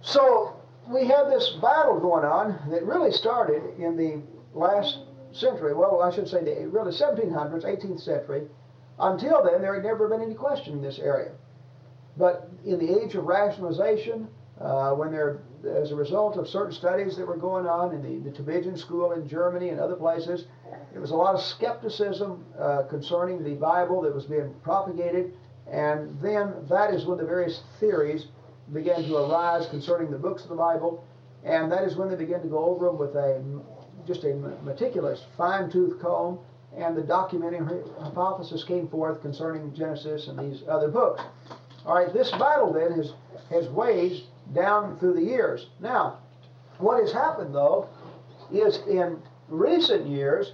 So 0.00 0.55
we 0.88 1.06
have 1.06 1.28
this 1.28 1.56
battle 1.60 1.98
going 2.00 2.24
on 2.24 2.58
that 2.70 2.84
really 2.84 3.10
started 3.10 3.62
in 3.78 3.96
the 3.96 4.22
last 4.54 5.00
century. 5.32 5.74
Well, 5.74 6.02
I 6.02 6.14
should 6.14 6.28
say 6.28 6.44
the 6.44 6.68
really 6.68 6.92
1700s, 6.92 7.64
18th 7.64 8.00
century. 8.00 8.42
Until 8.98 9.42
then, 9.44 9.60
there 9.60 9.74
had 9.74 9.84
never 9.84 10.08
been 10.08 10.22
any 10.22 10.34
question 10.34 10.74
in 10.74 10.82
this 10.82 10.98
area. 10.98 11.32
But 12.16 12.48
in 12.64 12.78
the 12.78 13.02
age 13.02 13.14
of 13.14 13.24
rationalization, 13.24 14.28
uh, 14.60 14.92
when 14.92 15.10
there, 15.12 15.42
as 15.68 15.90
a 15.90 15.94
result 15.94 16.38
of 16.38 16.48
certain 16.48 16.72
studies 16.72 17.16
that 17.16 17.26
were 17.26 17.36
going 17.36 17.66
on 17.66 17.94
in 17.94 18.02
the, 18.02 18.30
the 18.30 18.36
Tübingen 18.36 18.78
school 18.78 19.12
in 19.12 19.28
Germany 19.28 19.68
and 19.68 19.78
other 19.78 19.96
places, 19.96 20.46
there 20.92 21.00
was 21.00 21.10
a 21.10 21.16
lot 21.16 21.34
of 21.34 21.42
skepticism 21.42 22.44
uh, 22.58 22.84
concerning 22.88 23.44
the 23.44 23.54
Bible 23.54 24.00
that 24.02 24.14
was 24.14 24.24
being 24.24 24.54
propagated, 24.62 25.34
and 25.70 26.18
then 26.22 26.54
that 26.70 26.94
is 26.94 27.04
when 27.04 27.18
the 27.18 27.26
various 27.26 27.60
theories 27.80 28.28
began 28.72 29.02
to 29.04 29.16
arise 29.16 29.66
concerning 29.68 30.10
the 30.10 30.18
books 30.18 30.42
of 30.42 30.48
the 30.48 30.56
Bible, 30.56 31.04
and 31.44 31.70
that 31.70 31.84
is 31.84 31.96
when 31.96 32.08
they 32.08 32.16
began 32.16 32.40
to 32.42 32.48
go 32.48 32.64
over 32.64 32.86
them 32.86 32.98
with 32.98 33.14
a 33.14 33.42
just 34.06 34.24
a 34.24 34.34
meticulous, 34.62 35.24
fine-tooth 35.36 36.00
comb, 36.00 36.38
and 36.76 36.96
the 36.96 37.02
documenting 37.02 37.66
hypothesis 38.00 38.62
came 38.62 38.86
forth 38.88 39.20
concerning 39.20 39.74
Genesis 39.74 40.28
and 40.28 40.38
these 40.38 40.62
other 40.68 40.88
books. 40.88 41.22
All 41.84 41.94
right, 41.94 42.12
this 42.12 42.30
battle 42.32 42.72
then 42.72 42.92
has 42.92 43.12
has 43.50 43.68
waged 43.68 44.24
down 44.54 44.98
through 44.98 45.14
the 45.14 45.22
years. 45.22 45.66
Now, 45.80 46.18
what 46.78 47.00
has 47.00 47.12
happened 47.12 47.54
though 47.54 47.88
is 48.52 48.78
in 48.88 49.20
recent 49.48 50.06
years, 50.06 50.52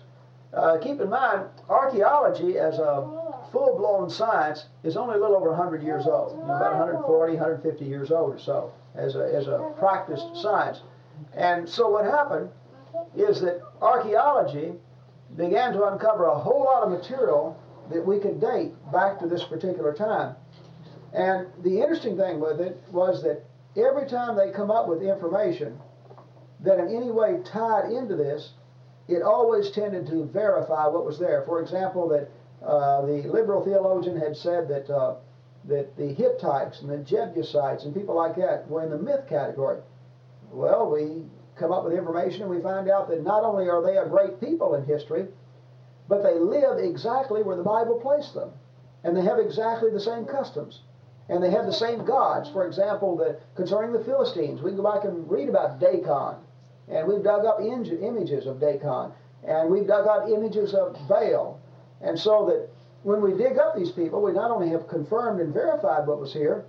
uh, 0.55 0.79
keep 0.79 1.01
in 1.01 1.09
mind, 1.09 1.47
archaeology 1.69 2.59
as 2.59 2.79
a 2.79 3.12
full 3.53 3.77
blown 3.77 4.11
science 4.11 4.67
is 4.83 4.97
only 4.97 5.15
a 5.15 5.19
little 5.19 5.37
over 5.37 5.51
100 5.51 5.83
years 5.83 6.07
old, 6.07 6.33
about 6.45 6.79
140, 6.79 7.35
150 7.35 7.85
years 7.85 8.11
old 8.11 8.35
or 8.35 8.39
so, 8.39 8.73
as 8.95 9.15
a, 9.15 9.35
as 9.35 9.47
a 9.47 9.73
practiced 9.79 10.37
science. 10.41 10.81
And 11.35 11.69
so 11.69 11.89
what 11.91 12.05
happened 12.05 12.51
is 13.17 13.41
that 13.43 13.61
archaeology 13.81 14.73
began 15.37 15.73
to 15.73 15.85
uncover 15.87 16.25
a 16.27 16.39
whole 16.39 16.65
lot 16.65 16.83
of 16.83 16.91
material 16.91 17.59
that 17.91 18.05
we 18.05 18.19
could 18.19 18.41
date 18.41 18.73
back 18.93 19.19
to 19.21 19.27
this 19.27 19.45
particular 19.45 19.95
time. 19.95 20.35
And 21.13 21.47
the 21.63 21.81
interesting 21.81 22.17
thing 22.17 22.41
with 22.41 22.61
it 22.61 22.83
was 22.91 23.23
that 23.23 23.45
every 23.77 24.09
time 24.09 24.37
they 24.37 24.51
come 24.51 24.71
up 24.71 24.89
with 24.89 25.03
information 25.03 25.79
that 26.61 26.79
in 26.79 26.89
any 26.89 27.11
way 27.11 27.41
tied 27.45 27.91
into 27.91 28.17
this, 28.17 28.53
it 29.09 29.23
always 29.23 29.71
tended 29.71 30.07
to 30.07 30.25
verify 30.27 30.87
what 30.87 31.05
was 31.05 31.19
there. 31.19 31.43
For 31.45 31.61
example, 31.61 32.09
that 32.11 32.31
uh, 32.65 33.03
the 33.07 33.23
liberal 33.29 33.65
theologian 33.65 34.19
had 34.19 34.37
said 34.37 34.69
that 34.69 34.91
uh, 34.91 35.17
that 35.65 35.97
the 35.97 36.13
Hittites 36.15 36.81
and 36.81 36.91
the 36.91 36.99
Jebusites 36.99 37.85
and 37.85 37.95
people 37.95 38.17
like 38.17 38.37
that 38.37 38.69
were 38.69 38.83
in 38.83 38.91
the 38.91 38.99
myth 38.99 39.29
category. 39.29 39.81
Well, 40.51 40.91
we 40.91 41.23
come 41.57 41.73
up 41.73 41.85
with 41.85 41.93
information 41.93 42.43
and 42.43 42.51
we 42.51 42.61
find 42.61 42.91
out 42.91 43.09
that 43.09 43.23
not 43.23 43.45
only 43.45 43.69
are 43.69 43.83
they 43.83 43.97
a 43.97 44.09
great 44.09 44.41
people 44.41 44.75
in 44.75 44.85
history, 44.85 45.27
but 46.09 46.23
they 46.23 46.35
live 46.35 46.79
exactly 46.79 47.43
where 47.43 47.57
the 47.57 47.63
Bible 47.63 48.01
placed 48.01 48.35
them. 48.35 48.51
And 49.05 49.17
they 49.17 49.23
have 49.23 49.39
exactly 49.39 49.91
the 49.91 50.01
same 50.01 50.25
customs. 50.25 50.81
And 51.29 51.43
they 51.43 51.51
have 51.51 51.67
the 51.67 51.73
same 51.73 52.05
gods. 52.05 52.51
For 52.51 52.67
example, 52.67 53.17
the, 53.17 53.39
concerning 53.55 53.93
the 53.93 54.05
Philistines, 54.05 54.61
we 54.61 54.71
can 54.71 54.77
go 54.77 54.93
back 54.93 55.05
and 55.05 55.31
read 55.31 55.49
about 55.49 55.81
Dagon. 55.81 56.37
And 56.89 57.07
we've 57.07 57.23
dug 57.23 57.45
up 57.47 57.61
in, 57.61 57.87
images 57.87 58.47
of 58.47 58.61
Dagon. 58.61 59.13
And 59.45 59.71
we've 59.71 59.87
dug 59.87 60.07
out 60.07 60.29
images 60.29 60.75
of 60.75 60.97
Baal. 61.09 61.61
And 62.03 62.19
so 62.19 62.47
that 62.47 62.69
when 63.03 63.21
we 63.21 63.33
dig 63.33 63.59
up 63.59 63.77
these 63.77 63.93
people, 63.93 64.23
we 64.23 64.33
not 64.33 64.51
only 64.51 64.69
have 64.71 64.89
confirmed 64.89 65.41
and 65.41 65.53
verified 65.53 66.07
what 66.07 66.21
was 66.21 66.33
here, 66.33 66.65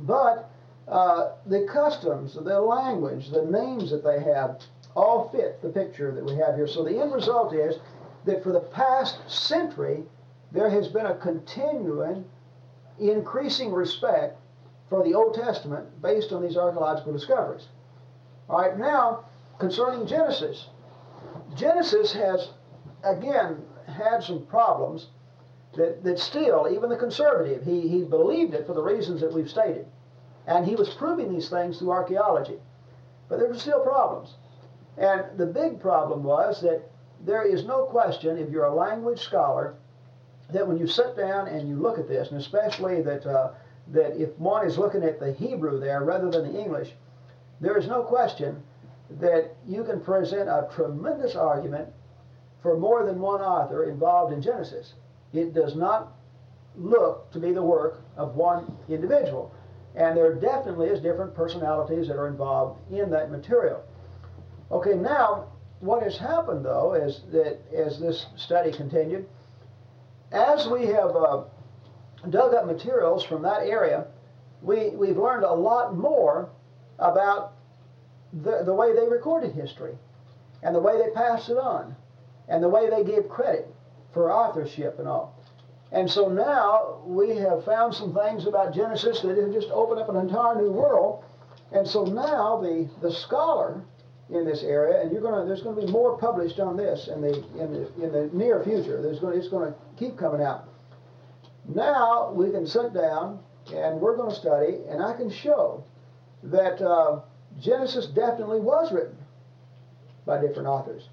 but 0.00 0.50
uh, 0.86 1.32
the 1.46 1.66
customs, 1.72 2.34
the 2.34 2.60
language, 2.60 3.30
the 3.30 3.44
names 3.44 3.90
that 3.90 4.04
they 4.04 4.20
have 4.20 4.60
all 4.94 5.28
fit 5.30 5.60
the 5.62 5.68
picture 5.68 6.12
that 6.12 6.24
we 6.24 6.34
have 6.36 6.54
here. 6.56 6.66
So 6.66 6.84
the 6.84 6.98
end 6.98 7.12
result 7.12 7.54
is 7.54 7.76
that 8.24 8.42
for 8.42 8.52
the 8.52 8.60
past 8.60 9.18
century, 9.28 10.02
there 10.52 10.70
has 10.70 10.88
been 10.88 11.06
a 11.06 11.14
continuing, 11.16 12.24
increasing 12.98 13.72
respect 13.72 14.38
for 14.88 15.04
the 15.04 15.14
Old 15.14 15.34
Testament 15.34 16.00
based 16.00 16.32
on 16.32 16.42
these 16.42 16.56
archaeological 16.56 17.12
discoveries. 17.12 17.66
All 18.48 18.60
right, 18.60 18.78
now 18.78 19.24
concerning 19.58 20.06
Genesis. 20.06 20.68
Genesis 21.54 22.12
has, 22.12 22.50
again, 23.04 23.62
had 23.98 24.22
some 24.22 24.46
problems 24.46 25.08
that, 25.76 26.02
that 26.04 26.18
still, 26.18 26.68
even 26.70 26.88
the 26.88 26.96
conservative, 26.96 27.62
he, 27.64 27.88
he 27.88 28.02
believed 28.02 28.54
it 28.54 28.66
for 28.66 28.74
the 28.74 28.82
reasons 28.82 29.20
that 29.20 29.32
we've 29.32 29.50
stated. 29.50 29.86
And 30.46 30.66
he 30.66 30.74
was 30.74 30.88
proving 30.94 31.32
these 31.32 31.50
things 31.50 31.78
through 31.78 31.90
archaeology. 31.90 32.58
But 33.28 33.38
there 33.38 33.48
were 33.48 33.58
still 33.58 33.80
problems. 33.80 34.34
And 34.96 35.24
the 35.36 35.46
big 35.46 35.80
problem 35.80 36.22
was 36.22 36.60
that 36.62 36.82
there 37.24 37.42
is 37.42 37.64
no 37.64 37.84
question, 37.84 38.38
if 38.38 38.50
you're 38.50 38.64
a 38.64 38.74
language 38.74 39.20
scholar, 39.20 39.74
that 40.50 40.66
when 40.66 40.78
you 40.78 40.86
sit 40.86 41.16
down 41.16 41.48
and 41.48 41.68
you 41.68 41.76
look 41.76 41.98
at 41.98 42.08
this, 42.08 42.30
and 42.30 42.40
especially 42.40 43.02
that, 43.02 43.26
uh, 43.26 43.52
that 43.88 44.20
if 44.20 44.36
one 44.38 44.66
is 44.66 44.78
looking 44.78 45.04
at 45.04 45.20
the 45.20 45.32
Hebrew 45.32 45.78
there 45.78 46.02
rather 46.02 46.30
than 46.30 46.52
the 46.52 46.58
English, 46.58 46.92
there 47.60 47.76
is 47.76 47.86
no 47.86 48.02
question 48.02 48.62
that 49.20 49.54
you 49.66 49.84
can 49.84 50.00
present 50.00 50.48
a 50.48 50.68
tremendous 50.74 51.34
argument 51.36 51.88
for 52.62 52.76
more 52.76 53.04
than 53.04 53.20
one 53.20 53.40
author 53.40 53.84
involved 53.84 54.32
in 54.32 54.42
Genesis. 54.42 54.94
It 55.32 55.54
does 55.54 55.76
not 55.76 56.12
look 56.76 57.30
to 57.32 57.40
be 57.40 57.52
the 57.52 57.62
work 57.62 58.02
of 58.16 58.34
one 58.34 58.76
individual. 58.88 59.52
And 59.94 60.16
there 60.16 60.34
definitely 60.34 60.88
is 60.88 61.00
different 61.00 61.34
personalities 61.34 62.08
that 62.08 62.16
are 62.16 62.28
involved 62.28 62.80
in 62.92 63.10
that 63.10 63.30
material. 63.30 63.82
Okay, 64.70 64.94
now 64.94 65.48
what 65.80 66.02
has 66.02 66.18
happened 66.18 66.64
though 66.64 66.94
is 66.94 67.22
that 67.32 67.58
as 67.74 67.98
this 67.98 68.26
study 68.36 68.72
continued, 68.72 69.26
as 70.30 70.68
we 70.68 70.86
have 70.86 71.16
uh, 71.16 71.44
dug 72.28 72.54
up 72.54 72.66
materials 72.66 73.24
from 73.24 73.42
that 73.42 73.62
area, 73.62 74.06
we, 74.62 74.90
we've 74.90 75.16
learned 75.16 75.44
a 75.44 75.52
lot 75.52 75.96
more 75.96 76.50
about 76.98 77.54
the, 78.32 78.62
the 78.64 78.74
way 78.74 78.94
they 78.94 79.08
recorded 79.08 79.52
history 79.52 79.96
and 80.62 80.74
the 80.74 80.80
way 80.80 80.98
they 80.98 81.10
passed 81.12 81.48
it 81.48 81.56
on 81.56 81.96
and 82.48 82.62
the 82.62 82.68
way 82.68 82.88
they 82.88 83.04
gave 83.04 83.28
credit 83.28 83.68
for 84.12 84.32
authorship 84.32 84.98
and 84.98 85.08
all. 85.08 85.34
And 85.90 86.10
so 86.10 86.28
now 86.28 87.00
we 87.06 87.36
have 87.36 87.64
found 87.64 87.94
some 87.94 88.14
things 88.14 88.46
about 88.46 88.74
Genesis 88.74 89.22
that 89.22 89.38
have 89.38 89.52
just 89.52 89.68
opened 89.70 90.00
up 90.00 90.08
an 90.08 90.16
entire 90.16 90.56
new 90.56 90.70
world. 90.70 91.24
And 91.72 91.86
so 91.86 92.04
now 92.04 92.60
the, 92.60 92.88
the 93.00 93.10
scholar 93.10 93.82
in 94.30 94.44
this 94.44 94.62
area, 94.62 95.00
and 95.00 95.10
you're 95.10 95.22
gonna 95.22 95.46
there's 95.46 95.62
gonna 95.62 95.80
be 95.80 95.90
more 95.90 96.18
published 96.18 96.60
on 96.60 96.76
this 96.76 97.08
in 97.08 97.22
the 97.22 97.34
in 97.58 97.72
the 97.72 98.04
in 98.04 98.12
the 98.12 98.28
near 98.36 98.62
future. 98.62 99.00
There's 99.00 99.18
gonna 99.20 99.36
it's 99.36 99.48
gonna 99.48 99.74
keep 99.98 100.18
coming 100.18 100.42
out. 100.42 100.68
Now 101.66 102.32
we 102.32 102.50
can 102.50 102.66
sit 102.66 102.92
down 102.92 103.40
and 103.74 104.00
we're 104.00 104.16
to 104.16 104.34
study, 104.34 104.78
and 104.88 105.02
I 105.02 105.14
can 105.14 105.30
show 105.30 105.84
that 106.44 106.80
uh, 106.82 107.20
Genesis 107.60 108.06
definitely 108.06 108.60
was 108.60 108.92
written 108.92 109.16
by 110.26 110.40
different 110.40 110.68
authors. 110.68 111.08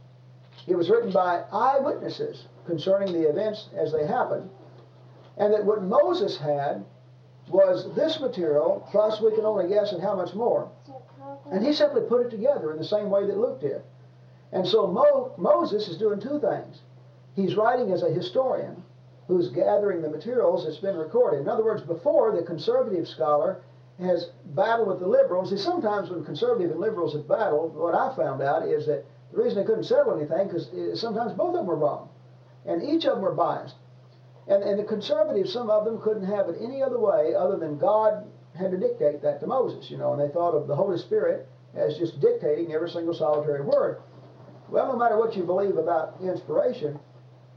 It 0.68 0.76
was 0.76 0.90
written 0.90 1.12
by 1.12 1.44
eyewitnesses 1.52 2.48
concerning 2.66 3.14
the 3.14 3.30
events 3.30 3.70
as 3.76 3.92
they 3.92 4.06
happened, 4.06 4.50
and 5.38 5.54
that 5.54 5.66
what 5.66 5.84
Moses 5.84 6.38
had 6.38 6.84
was 7.50 7.94
this 7.96 8.20
material, 8.20 8.88
plus 8.90 9.22
we 9.22 9.36
can 9.36 9.46
only 9.46 9.68
guess 9.68 9.94
at 9.94 10.00
how 10.00 10.16
much 10.16 10.34
more. 10.34 10.70
And 11.52 11.64
he 11.64 11.74
simply 11.74 12.02
put 12.02 12.26
it 12.26 12.30
together 12.32 12.72
in 12.72 12.78
the 12.78 12.86
same 12.86 13.10
way 13.10 13.26
that 13.28 13.38
Luke 13.38 13.62
did. 13.62 13.84
And 14.52 14.66
so 14.66 14.88
Mo, 14.88 15.34
Moses 15.38 15.88
is 15.88 15.98
doing 15.98 16.20
two 16.20 16.40
things. 16.40 16.82
He's 17.36 17.56
writing 17.56 17.92
as 17.92 18.02
a 18.02 18.10
historian 18.10 18.84
who's 19.28 19.50
gathering 19.50 20.02
the 20.02 20.10
materials 20.10 20.66
that's 20.66 20.78
been 20.78 20.96
recorded. 20.96 21.42
In 21.42 21.50
other 21.50 21.64
words, 21.64 21.82
before 21.82 22.36
the 22.36 22.44
conservative 22.44 23.08
scholar 23.08 23.62
has 24.00 24.30
battled 24.46 24.88
with 24.88 25.00
the 25.00 25.08
liberals, 25.08 25.50
see, 25.50 25.58
sometimes 25.58 26.10
when 26.10 26.24
conservative 26.24 26.72
and 26.72 26.80
liberals 26.80 27.14
have 27.14 27.28
battled, 27.28 27.76
what 27.76 27.96
I 27.96 28.16
found 28.16 28.42
out 28.42 28.68
is 28.68 28.86
that 28.88 29.06
the 29.36 29.44
reason 29.44 29.60
they 29.60 29.66
couldn't 29.66 29.84
settle 29.84 30.16
anything 30.16 30.48
because 30.48 30.70
eh, 30.74 30.96
sometimes 30.96 31.34
both 31.34 31.50
of 31.50 31.56
them 31.56 31.66
were 31.66 31.76
wrong, 31.76 32.10
and 32.66 32.82
each 32.82 33.06
of 33.06 33.16
them 33.16 33.22
were 33.22 33.34
biased. 33.34 33.76
And, 34.48 34.64
and 34.64 34.80
the 34.80 34.84
conservatives, 34.84 35.52
some 35.52 35.70
of 35.70 35.86
them 35.86 36.00
couldn't 36.02 36.26
have 36.26 36.48
it 36.50 36.58
any 36.62 36.82
other 36.82 37.00
way 37.00 37.34
other 37.36 37.58
than 37.58 37.78
God 37.78 38.26
had 38.58 38.72
to 38.72 38.78
dictate 38.78 39.22
that 39.24 39.42
to 39.42 39.48
Moses, 39.48 39.92
you 39.92 39.98
know, 39.98 40.14
and 40.14 40.22
they 40.22 40.34
thought 40.34 40.54
of 40.54 40.68
the 40.68 40.76
Holy 40.76 40.98
Spirit 40.98 41.48
as 41.74 41.98
just 41.98 42.22
dictating 42.22 42.72
every 42.72 42.90
single 42.90 43.14
solitary 43.14 43.62
word. 43.62 44.02
Well, 44.70 44.88
no 44.88 44.98
matter 44.98 45.18
what 45.18 45.36
you 45.36 45.44
believe 45.44 45.78
about 45.78 46.16
inspiration, 46.22 47.00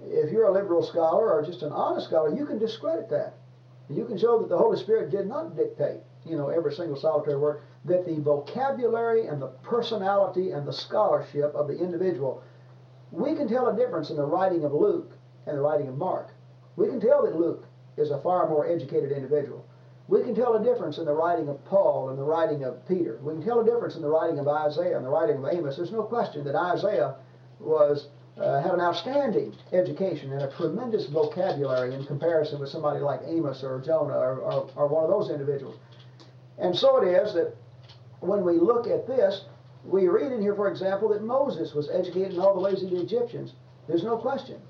if 0.03 0.33
you're 0.33 0.47
a 0.47 0.53
liberal 0.53 0.83
scholar 0.83 1.33
or 1.33 1.45
just 1.45 1.63
an 1.63 1.73
honest 1.73 2.09
scholar, 2.09 2.35
you 2.35 2.47
can 2.47 2.59
discredit 2.59 3.09
that. 3.11 3.35
You 3.89 4.05
can 4.05 4.19
show 4.19 4.39
that 4.41 4.49
the 4.49 4.59
Holy 4.59 4.79
Spirit 4.79 5.11
did 5.11 5.27
not 5.27 5.57
dictate, 5.57 6.01
you 6.27 6.37
know, 6.37 6.49
every 6.49 6.75
single 6.75 6.97
solitary 6.97 7.39
word, 7.39 7.63
that 7.85 8.05
the 8.05 8.21
vocabulary 8.21 9.27
and 9.27 9.41
the 9.41 9.49
personality 9.63 10.51
and 10.51 10.67
the 10.67 10.73
scholarship 10.73 11.55
of 11.55 11.69
the 11.69 11.79
individual, 11.79 12.43
we 13.13 13.35
can 13.35 13.49
tell 13.49 13.69
a 13.69 13.77
difference 13.77 14.11
in 14.11 14.17
the 14.17 14.25
writing 14.25 14.65
of 14.65 14.73
Luke 14.73 15.13
and 15.47 15.57
the 15.57 15.63
writing 15.63 15.89
of 15.89 15.97
Mark. 15.97 16.31
We 16.77 16.89
can 16.89 17.01
tell 17.01 17.25
that 17.25 17.37
Luke 17.37 17.65
is 17.97 18.11
a 18.11 18.21
far 18.21 18.49
more 18.49 18.69
educated 18.69 19.13
individual. 19.13 19.65
We 20.09 20.23
can 20.23 20.35
tell 20.35 20.55
a 20.55 20.63
difference 20.63 20.99
in 20.99 21.05
the 21.05 21.13
writing 21.13 21.49
of 21.49 21.63
Paul 21.65 22.11
and 22.11 22.19
the 22.19 22.25
writing 22.25 22.65
of 22.65 22.87
Peter. 22.89 23.19
We 23.23 23.35
can 23.35 23.45
tell 23.45 23.61
a 23.61 23.65
difference 23.65 23.97
in 23.97 24.03
the 24.03 24.09
writing 24.09 24.39
of 24.39 24.49
Isaiah 24.49 24.97
and 24.97 25.05
the 25.05 25.11
writing 25.11 25.37
of 25.37 25.53
Amos. 25.53 25.77
There's 25.77 25.93
no 25.93 26.03
question 26.03 26.45
that 26.45 26.55
Isaiah 26.55 27.17
was 27.61 28.09
uh, 28.41 28.63
had 28.63 28.73
an 28.73 28.81
outstanding 28.81 29.55
education 29.73 30.33
and 30.33 30.43
a 30.43 30.51
tremendous 30.57 31.07
vocabulary 31.07 31.95
in 31.95 32.07
comparison 32.07 32.61
with 32.61 32.71
somebody 32.71 33.01
like 33.01 33.21
Amos 33.27 33.63
or 33.63 33.81
Jonah 33.81 34.17
or, 34.17 34.39
or, 34.39 34.71
or 34.77 34.87
one 34.87 35.05
of 35.05 35.11
those 35.11 35.31
individuals. 35.31 35.77
And 36.59 36.75
so 36.75 37.03
it 37.03 37.09
is 37.09 37.35
that 37.35 37.57
when 38.21 38.45
we 38.45 38.55
look 38.59 38.87
at 38.87 39.07
this, 39.07 39.45
we 39.85 40.09
read 40.09 40.33
in 40.33 40.41
here, 40.41 40.55
for 40.55 40.69
example, 40.69 41.09
that 41.11 41.23
Moses 41.23 41.75
was 41.75 41.89
educated 41.91 42.35
in 42.35 42.41
all 42.41 42.55
the 42.55 42.61
ways 42.61 42.83
of 42.83 42.91
the 42.91 43.01
Egyptians. 43.01 43.55
There's 43.87 44.05
no 44.05 44.17
question 44.17 44.61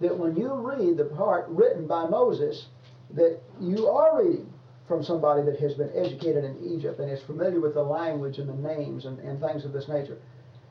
that 0.00 0.16
when 0.16 0.36
you 0.36 0.52
read 0.54 0.96
the 0.96 1.04
part 1.04 1.48
written 1.48 1.86
by 1.86 2.06
Moses, 2.06 2.66
that 3.14 3.40
you 3.60 3.88
are 3.88 4.22
reading 4.22 4.52
from 4.86 5.02
somebody 5.02 5.42
that 5.42 5.58
has 5.58 5.74
been 5.74 5.90
educated 5.94 6.44
in 6.44 6.56
Egypt 6.64 6.98
and 7.00 7.10
is 7.10 7.22
familiar 7.22 7.60
with 7.60 7.74
the 7.74 7.82
language 7.82 8.38
and 8.38 8.48
the 8.48 8.68
names 8.68 9.04
and, 9.04 9.18
and 9.20 9.40
things 9.40 9.64
of 9.64 9.72
this 9.72 9.88
nature. 9.88 10.18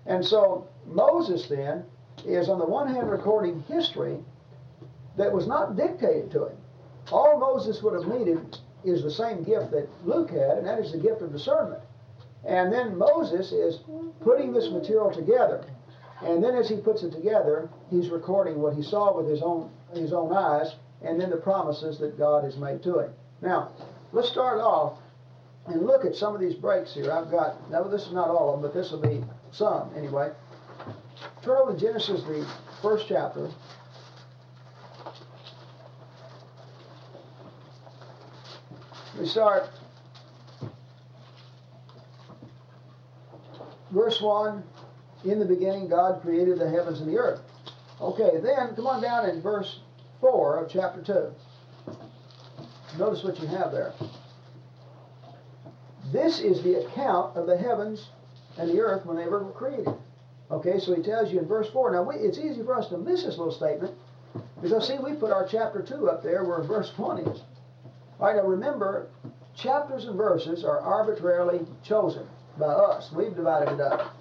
And 0.06 0.26
so 0.26 0.68
Moses 0.86 1.48
then 1.48 1.86
is 2.26 2.50
on 2.50 2.60
the 2.60 2.66
one 2.66 2.94
hand 2.94 3.10
recording 3.10 3.62
history 3.68 4.18
that 5.18 5.32
was 5.32 5.48
not 5.48 5.76
dictated 5.76 6.32
to 6.32 6.48
him. 6.48 6.58
All 7.12 7.40
Moses 7.40 7.82
would 7.84 7.94
have 7.94 8.12
needed 8.12 8.58
is 8.84 9.04
the 9.04 9.12
same 9.12 9.44
gift 9.44 9.72
that 9.72 9.88
Luke 10.06 10.32
had, 10.32 10.58
and 10.58 10.68
that 10.68 10.80
is 10.80 10.92
the 10.92 10.98
gift 10.98 11.22
of 11.22 11.32
discernment. 11.32 11.82
And 12.48 12.72
then 12.72 12.98
Moses 12.98 13.52
is 13.52 13.82
putting 14.24 14.54
this 14.54 14.70
material 14.70 15.12
together 15.12 15.66
and 16.22 16.44
then 16.44 16.56
as 16.56 16.68
he 16.68 16.78
puts 16.78 17.04
it 17.04 17.12
together, 17.12 17.70
he's 17.90 18.10
recording 18.10 18.60
what 18.60 18.74
he 18.74 18.82
saw 18.82 19.16
with 19.16 19.28
his 19.30 19.42
own 19.42 19.70
his 19.94 20.14
own 20.14 20.34
eyes, 20.34 20.76
and 21.02 21.20
then 21.20 21.30
the 21.30 21.38
promises 21.38 21.98
that 22.00 22.18
God 22.18 22.44
has 22.44 22.58
made 22.58 22.84
to 22.84 23.00
him. 23.00 23.14
Now, 23.42 23.72
let's 24.12 24.28
start 24.28 24.60
off 24.60 25.00
and 25.68 25.86
look 25.86 26.04
at 26.04 26.16
some 26.16 26.36
of 26.36 26.42
these 26.42 26.56
breaks 26.56 26.94
here. 26.94 27.12
I've 27.12 27.32
got 27.32 27.70
now 27.70 27.84
this 27.84 28.08
is 28.08 28.14
not 28.14 28.30
all 28.30 28.54
of 28.54 28.62
them, 28.62 28.70
but 28.70 28.78
this 28.78 28.92
will 28.92 29.02
be 29.02 29.24
some 29.52 29.92
anyway. 29.96 30.32
turn 31.44 31.58
over 31.58 31.74
to 31.74 31.80
Genesis, 31.80 32.24
the 32.24 32.48
first 32.82 33.06
chapter. 33.08 33.50
We 39.20 39.26
start 39.26 39.70
verse 43.92 44.22
1 44.22 44.64
In 45.26 45.40
the 45.40 45.46
beginning, 45.46 45.88
God 45.88 46.22
created 46.22 46.60
the 46.60 46.70
heavens 46.70 47.00
and 47.02 47.10
the 47.10 47.18
earth. 47.18 47.42
Okay, 48.00 48.40
then 48.42 48.76
come 48.76 48.88
on 48.88 49.02
down 49.02 49.30
in 49.30 49.42
verse 49.42 49.80
4 50.22 50.64
of 50.64 50.72
chapter 50.72 51.02
2. 51.02 51.96
Notice 53.00 53.24
what 53.24 53.40
you 53.40 53.48
have 53.48 53.72
there. 53.72 53.94
This 56.12 56.40
is 56.40 56.64
the 56.64 56.86
account 56.86 57.36
of 57.36 57.48
the 57.48 57.58
heavens 57.58 58.10
and 58.58 58.70
the 58.70 58.80
earth 58.80 59.06
when 59.06 59.18
they 59.18 59.28
were 59.28 59.44
created. 59.52 59.94
Okay, 60.50 60.80
so 60.80 60.96
he 60.96 61.02
tells 61.02 61.32
you 61.32 61.40
in 61.40 61.48
verse 61.48 61.70
4. 61.72 61.92
Now, 61.92 62.04
we, 62.04 62.16
it's 62.16 62.38
easy 62.38 62.64
for 62.64 62.76
us 62.76 62.88
to 62.90 62.98
miss 62.98 63.24
this 63.24 63.38
little 63.38 63.52
statement 63.52 63.94
because, 64.62 64.88
see, 64.88 64.98
we 64.98 65.14
put 65.14 65.32
our 65.32 65.46
chapter 65.46 65.82
2 65.82 66.10
up 66.10 66.24
there 66.24 66.46
where 66.46 66.62
verse 66.64 66.92
1 66.98 67.20
is. 67.20 67.42
All 68.20 68.28
right, 68.28 68.36
now 68.36 68.44
remember, 68.44 69.08
chapters 69.56 70.06
and 70.06 70.16
verses 70.16 70.64
are 70.64 70.80
arbitrarily 70.80 71.66
chosen 71.84 72.28
by 72.60 72.68
us. 72.68 73.12
We've 73.12 73.36
divided 73.36 73.76
it 73.76 73.82
up. 73.82 74.16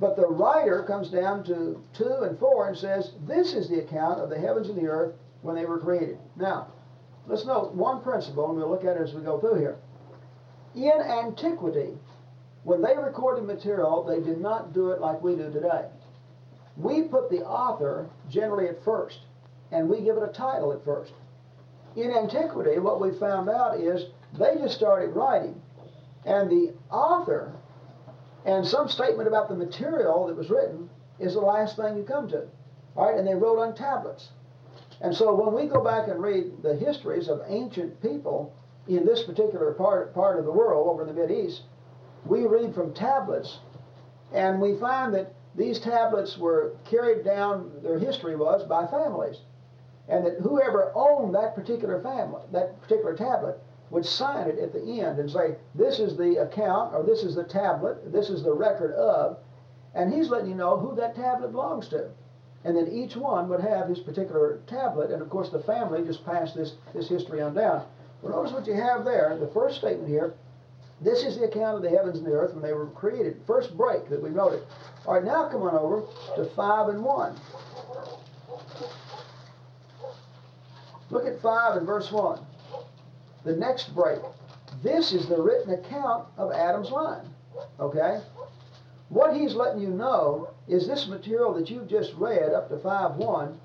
But 0.00 0.16
the 0.16 0.26
writer 0.26 0.82
comes 0.82 1.10
down 1.10 1.44
to 1.44 1.80
2 1.94 2.04
and 2.22 2.38
4 2.38 2.68
and 2.68 2.76
says, 2.76 3.12
This 3.26 3.54
is 3.54 3.68
the 3.68 3.80
account 3.80 4.20
of 4.20 4.30
the 4.30 4.38
heavens 4.38 4.68
and 4.68 4.76
the 4.76 4.88
earth 4.88 5.14
when 5.42 5.54
they 5.54 5.64
were 5.64 5.78
created. 5.78 6.18
Now, 6.36 6.68
let's 7.28 7.44
note 7.44 7.72
one 7.74 8.02
principle, 8.02 8.48
and 8.48 8.56
we'll 8.56 8.68
look 8.68 8.84
at 8.84 8.96
it 8.96 9.02
as 9.02 9.14
we 9.14 9.22
go 9.22 9.38
through 9.38 9.60
here. 9.60 9.76
In 10.74 11.00
antiquity, 11.00 11.96
when 12.64 12.82
they 12.82 12.96
recorded 12.96 13.44
material, 13.44 14.02
they 14.02 14.20
did 14.20 14.40
not 14.40 14.72
do 14.72 14.90
it 14.90 15.00
like 15.00 15.22
we 15.22 15.36
do 15.36 15.52
today. 15.52 15.86
We 16.76 17.02
put 17.02 17.30
the 17.30 17.44
author 17.44 18.08
generally 18.28 18.68
at 18.68 18.82
first, 18.84 19.20
and 19.70 19.88
we 19.88 20.00
give 20.00 20.16
it 20.16 20.22
a 20.22 20.32
title 20.32 20.72
at 20.72 20.84
first. 20.84 21.12
In 21.94 22.10
antiquity, 22.10 22.80
what 22.80 23.00
we 23.00 23.12
found 23.18 23.48
out 23.48 23.78
is 23.78 24.06
they 24.36 24.56
just 24.56 24.74
started 24.74 25.10
writing, 25.10 25.61
and 26.24 26.50
the 26.50 26.74
author 26.90 27.52
and 28.44 28.66
some 28.66 28.88
statement 28.88 29.28
about 29.28 29.48
the 29.48 29.54
material 29.54 30.26
that 30.26 30.36
was 30.36 30.50
written 30.50 30.88
is 31.18 31.34
the 31.34 31.40
last 31.40 31.76
thing 31.76 31.96
you 31.96 32.02
come 32.02 32.28
to. 32.28 32.46
All 32.96 33.08
right, 33.08 33.18
and 33.18 33.26
they 33.26 33.34
wrote 33.34 33.58
on 33.58 33.74
tablets. 33.74 34.30
And 35.00 35.14
so 35.14 35.34
when 35.34 35.54
we 35.54 35.68
go 35.68 35.82
back 35.82 36.08
and 36.08 36.22
read 36.22 36.62
the 36.62 36.76
histories 36.76 37.28
of 37.28 37.40
ancient 37.48 38.00
people 38.02 38.54
in 38.88 39.04
this 39.06 39.22
particular 39.22 39.72
part, 39.72 40.14
part 40.14 40.38
of 40.38 40.44
the 40.44 40.52
world 40.52 40.88
over 40.88 41.08
in 41.08 41.14
the 41.14 41.46
East, 41.46 41.62
we 42.24 42.46
read 42.46 42.74
from 42.74 42.94
tablets, 42.94 43.58
and 44.32 44.60
we 44.60 44.78
find 44.78 45.14
that 45.14 45.34
these 45.54 45.80
tablets 45.80 46.38
were 46.38 46.76
carried 46.88 47.24
down, 47.24 47.70
their 47.82 47.98
history 47.98 48.36
was, 48.36 48.66
by 48.68 48.86
families. 48.86 49.38
And 50.08 50.24
that 50.26 50.40
whoever 50.40 50.92
owned 50.94 51.34
that 51.34 51.54
particular 51.54 52.00
family, 52.00 52.42
that 52.52 52.80
particular 52.82 53.16
tablet, 53.16 53.60
would 53.92 54.06
sign 54.06 54.48
it 54.48 54.58
at 54.58 54.72
the 54.72 55.00
end 55.00 55.18
and 55.18 55.30
say, 55.30 55.54
This 55.74 56.00
is 56.00 56.16
the 56.16 56.42
account, 56.42 56.94
or 56.94 57.04
this 57.04 57.22
is 57.22 57.34
the 57.34 57.44
tablet, 57.44 58.10
this 58.10 58.30
is 58.30 58.42
the 58.42 58.52
record 58.52 58.92
of, 58.94 59.38
and 59.94 60.12
he's 60.12 60.30
letting 60.30 60.48
you 60.48 60.56
know 60.56 60.78
who 60.78 60.96
that 60.96 61.14
tablet 61.14 61.52
belongs 61.52 61.88
to. 61.88 62.08
And 62.64 62.76
then 62.76 62.88
each 62.88 63.16
one 63.16 63.48
would 63.48 63.60
have 63.60 63.88
his 63.88 63.98
particular 64.00 64.60
tablet, 64.66 65.10
and 65.10 65.20
of 65.20 65.28
course 65.28 65.50
the 65.50 65.62
family 65.62 66.02
just 66.04 66.24
passed 66.24 66.56
this, 66.56 66.74
this 66.94 67.08
history 67.08 67.42
on 67.42 67.54
down. 67.54 67.84
Well, 68.22 68.34
notice 68.34 68.52
what 68.52 68.66
you 68.66 68.74
have 68.74 69.04
there. 69.04 69.36
The 69.38 69.48
first 69.48 69.78
statement 69.78 70.08
here 70.08 70.34
this 71.02 71.24
is 71.24 71.36
the 71.36 71.44
account 71.44 71.76
of 71.76 71.82
the 71.82 71.90
heavens 71.90 72.18
and 72.18 72.26
the 72.26 72.30
earth 72.30 72.54
when 72.54 72.62
they 72.62 72.72
were 72.72 72.86
created. 72.86 73.40
First 73.44 73.76
break 73.76 74.08
that 74.08 74.22
we 74.22 74.30
noted. 74.30 74.62
All 75.04 75.14
right, 75.14 75.24
now 75.24 75.48
come 75.48 75.62
on 75.62 75.74
over 75.74 76.02
to 76.36 76.44
5 76.54 76.88
and 76.90 77.02
1. 77.02 77.40
Look 81.10 81.26
at 81.26 81.42
5 81.42 81.76
and 81.76 81.86
verse 81.86 82.12
1. 82.12 82.38
The 83.44 83.56
next 83.56 83.94
break. 83.94 84.20
This 84.82 85.12
is 85.12 85.28
the 85.28 85.40
written 85.40 85.72
account 85.74 86.28
of 86.36 86.52
Adam's 86.52 86.90
line. 86.90 87.28
Okay? 87.78 88.20
What 89.08 89.36
he's 89.36 89.54
letting 89.54 89.82
you 89.82 89.88
know 89.90 90.50
is 90.68 90.86
this 90.86 91.06
material 91.06 91.52
that 91.54 91.68
you've 91.68 91.88
just 91.88 92.14
read 92.14 92.52
up 92.52 92.68
to 92.70 92.78
5 92.78 93.16
1 93.16 93.60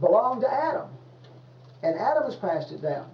belonged 0.00 0.40
to 0.42 0.52
Adam. 0.52 0.88
And 1.82 1.98
Adam 1.98 2.24
has 2.24 2.36
passed 2.36 2.72
it 2.72 2.80
down. 2.80 3.10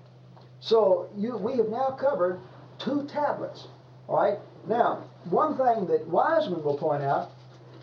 So 0.60 1.08
you, 1.16 1.36
we 1.36 1.56
have 1.56 1.68
now 1.68 1.90
covered 1.90 2.40
two 2.78 3.06
tablets. 3.06 3.66
All 4.06 4.16
right? 4.16 4.38
Now, 4.66 5.04
one 5.30 5.56
thing 5.56 5.86
that 5.86 6.06
Wiseman 6.06 6.62
will 6.62 6.76
point 6.76 7.02
out 7.02 7.30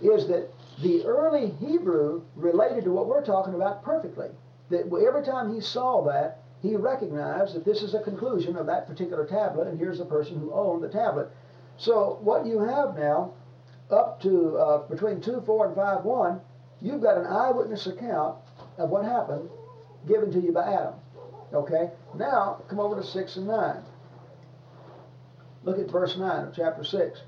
is 0.01 0.27
that 0.27 0.49
the 0.81 1.03
early 1.05 1.51
Hebrew 1.51 2.21
related 2.35 2.83
to 2.85 2.91
what 2.91 3.07
we're 3.07 3.25
talking 3.25 3.53
about 3.53 3.83
perfectly. 3.83 4.29
That 4.69 4.85
every 4.85 5.23
time 5.23 5.53
he 5.53 5.61
saw 5.61 6.03
that, 6.05 6.43
he 6.65 6.75
recognized 6.75 7.55
that 7.55 7.63
this 7.63 7.83
is 7.83 7.93
a 7.93 8.01
conclusion 8.01 8.55
of 8.55 8.65
that 8.65 8.87
particular 8.87 9.25
tablet, 9.25 9.67
and 9.67 9.77
here's 9.77 9.99
the 9.99 10.05
person 10.05 10.39
who 10.39 10.51
owned 10.51 10.83
the 10.83 10.89
tablet. 10.89 11.29
So 11.77 12.17
what 12.21 12.45
you 12.45 12.59
have 12.59 12.97
now, 12.97 13.33
up 13.91 14.19
to 14.21 14.57
uh, 14.57 14.87
between 14.87 15.21
2, 15.21 15.43
4, 15.45 15.67
and 15.67 15.75
5, 15.75 16.03
1, 16.03 16.41
you've 16.81 17.01
got 17.01 17.17
an 17.17 17.27
eyewitness 17.27 17.85
account 17.85 18.37
of 18.77 18.89
what 18.89 19.05
happened 19.05 19.49
given 20.07 20.31
to 20.31 20.39
you 20.39 20.51
by 20.51 20.73
Adam. 20.73 20.95
Okay? 21.53 21.91
Now, 22.15 22.61
come 22.67 22.79
over 22.79 22.99
to 22.99 23.05
6 23.05 23.35
and 23.35 23.47
9. 23.47 23.83
Look 25.63 25.77
at 25.77 25.91
verse 25.91 26.17
9 26.17 26.47
of 26.47 26.55
chapter 26.55 26.83
6. 26.83 27.21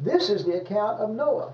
This 0.00 0.30
is 0.30 0.44
the 0.44 0.60
account 0.60 1.00
of 1.00 1.10
Noah. 1.10 1.52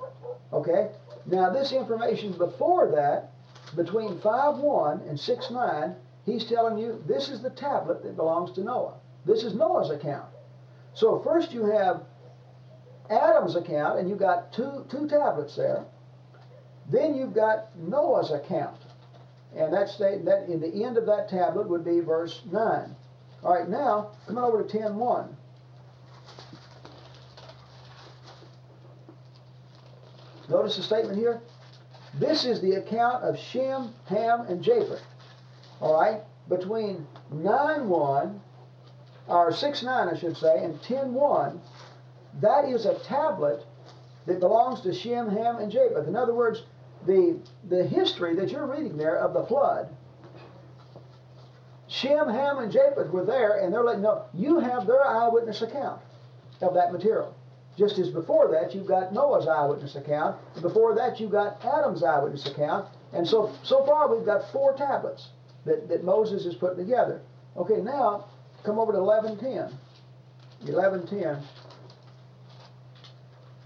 Okay? 0.52 0.90
Now, 1.26 1.50
this 1.50 1.72
information 1.72 2.32
before 2.32 2.90
that, 2.92 3.32
between 3.76 4.18
5 4.20 4.58
1 4.58 5.00
and 5.08 5.18
6 5.18 5.50
9, 5.50 5.96
he's 6.30 6.44
telling 6.44 6.78
you 6.78 7.02
this 7.06 7.28
is 7.28 7.40
the 7.42 7.50
tablet 7.50 8.02
that 8.02 8.16
belongs 8.16 8.52
to 8.52 8.62
Noah. 8.62 8.94
This 9.24 9.42
is 9.42 9.54
Noah's 9.54 9.90
account. 9.90 10.28
So, 10.94 11.20
first 11.20 11.52
you 11.52 11.64
have 11.66 12.02
Adam's 13.10 13.56
account, 13.56 13.98
and 13.98 14.08
you've 14.08 14.18
got 14.18 14.52
two, 14.52 14.84
two 14.90 15.08
tablets 15.08 15.56
there. 15.56 15.84
Then 16.90 17.14
you've 17.14 17.34
got 17.34 17.76
Noah's 17.76 18.30
account. 18.30 18.78
And 19.56 19.72
that's 19.72 19.96
that 19.98 20.46
in 20.48 20.60
the 20.60 20.84
end 20.84 20.98
of 20.98 21.06
that 21.06 21.28
tablet 21.28 21.68
would 21.68 21.84
be 21.84 22.00
verse 22.00 22.42
9. 22.50 22.96
All 23.42 23.54
right, 23.54 23.68
now 23.68 24.10
come 24.26 24.38
on 24.38 24.44
over 24.44 24.62
to 24.62 24.68
10 24.68 24.96
1. 24.96 25.36
Notice 30.50 30.76
the 30.76 30.82
statement 30.82 31.18
here. 31.18 31.40
This 32.18 32.44
is 32.44 32.60
the 32.60 32.72
account 32.72 33.22
of 33.22 33.38
Shem, 33.38 33.92
Ham, 34.06 34.46
and 34.48 34.62
Japheth. 34.62 35.02
All 35.80 35.94
right? 36.00 36.20
Between 36.48 37.06
9 37.30 37.88
1, 37.88 38.40
or 39.28 39.52
6 39.52 39.82
9, 39.82 40.08
I 40.08 40.18
should 40.18 40.36
say, 40.36 40.64
and 40.64 40.80
10 40.82 41.14
1, 41.14 41.60
that 42.40 42.64
is 42.64 42.86
a 42.86 42.98
tablet 43.00 43.64
that 44.26 44.40
belongs 44.40 44.80
to 44.82 44.94
Shem, 44.94 45.28
Ham, 45.28 45.56
and 45.56 45.70
Japheth. 45.70 46.06
In 46.06 46.16
other 46.16 46.34
words, 46.34 46.62
the, 47.06 47.38
the 47.68 47.84
history 47.84 48.34
that 48.36 48.50
you're 48.50 48.66
reading 48.66 48.96
there 48.96 49.16
of 49.16 49.32
the 49.32 49.44
flood, 49.44 49.88
Shem, 51.86 52.28
Ham, 52.28 52.58
and 52.58 52.70
Japheth 52.70 53.10
were 53.10 53.24
there, 53.24 53.58
and 53.58 53.72
they're 53.72 53.84
letting 53.84 54.02
know 54.02 54.24
you 54.34 54.58
have 54.60 54.86
their 54.86 55.06
eyewitness 55.06 55.62
account 55.62 56.00
of 56.60 56.74
that 56.74 56.92
material. 56.92 57.34
Just 57.76 57.98
as 57.98 58.10
before 58.10 58.48
that, 58.48 58.74
you've 58.74 58.88
got 58.88 59.12
Noah's 59.12 59.46
eyewitness 59.46 59.94
account. 59.94 60.36
Before 60.60 60.94
that, 60.96 61.20
you've 61.20 61.30
got 61.30 61.64
Adam's 61.64 62.02
eyewitness 62.02 62.46
account. 62.46 62.88
And 63.12 63.26
so, 63.26 63.52
so 63.62 63.86
far, 63.86 64.14
we've 64.14 64.26
got 64.26 64.50
four 64.52 64.74
tablets 64.74 65.28
that, 65.68 65.88
that 65.88 66.04
Moses 66.04 66.44
is 66.44 66.54
putting 66.54 66.78
together. 66.78 67.20
Okay, 67.56 67.80
now, 67.80 68.26
come 68.64 68.78
over 68.78 68.92
to 68.92 68.98
1110. 68.98 69.78
1110. 70.72 71.42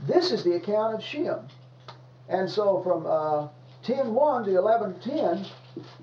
This 0.07 0.33
is 0.33 0.45
the 0.45 0.55
account 0.57 0.95
of 0.95 1.03
Shem. 1.03 1.41
And 2.29 2.51
so 2.51 2.83
from 2.83 3.07
uh, 3.07 3.49
10.1 3.85 4.45
to 4.45 4.51
11.10, 4.51 5.49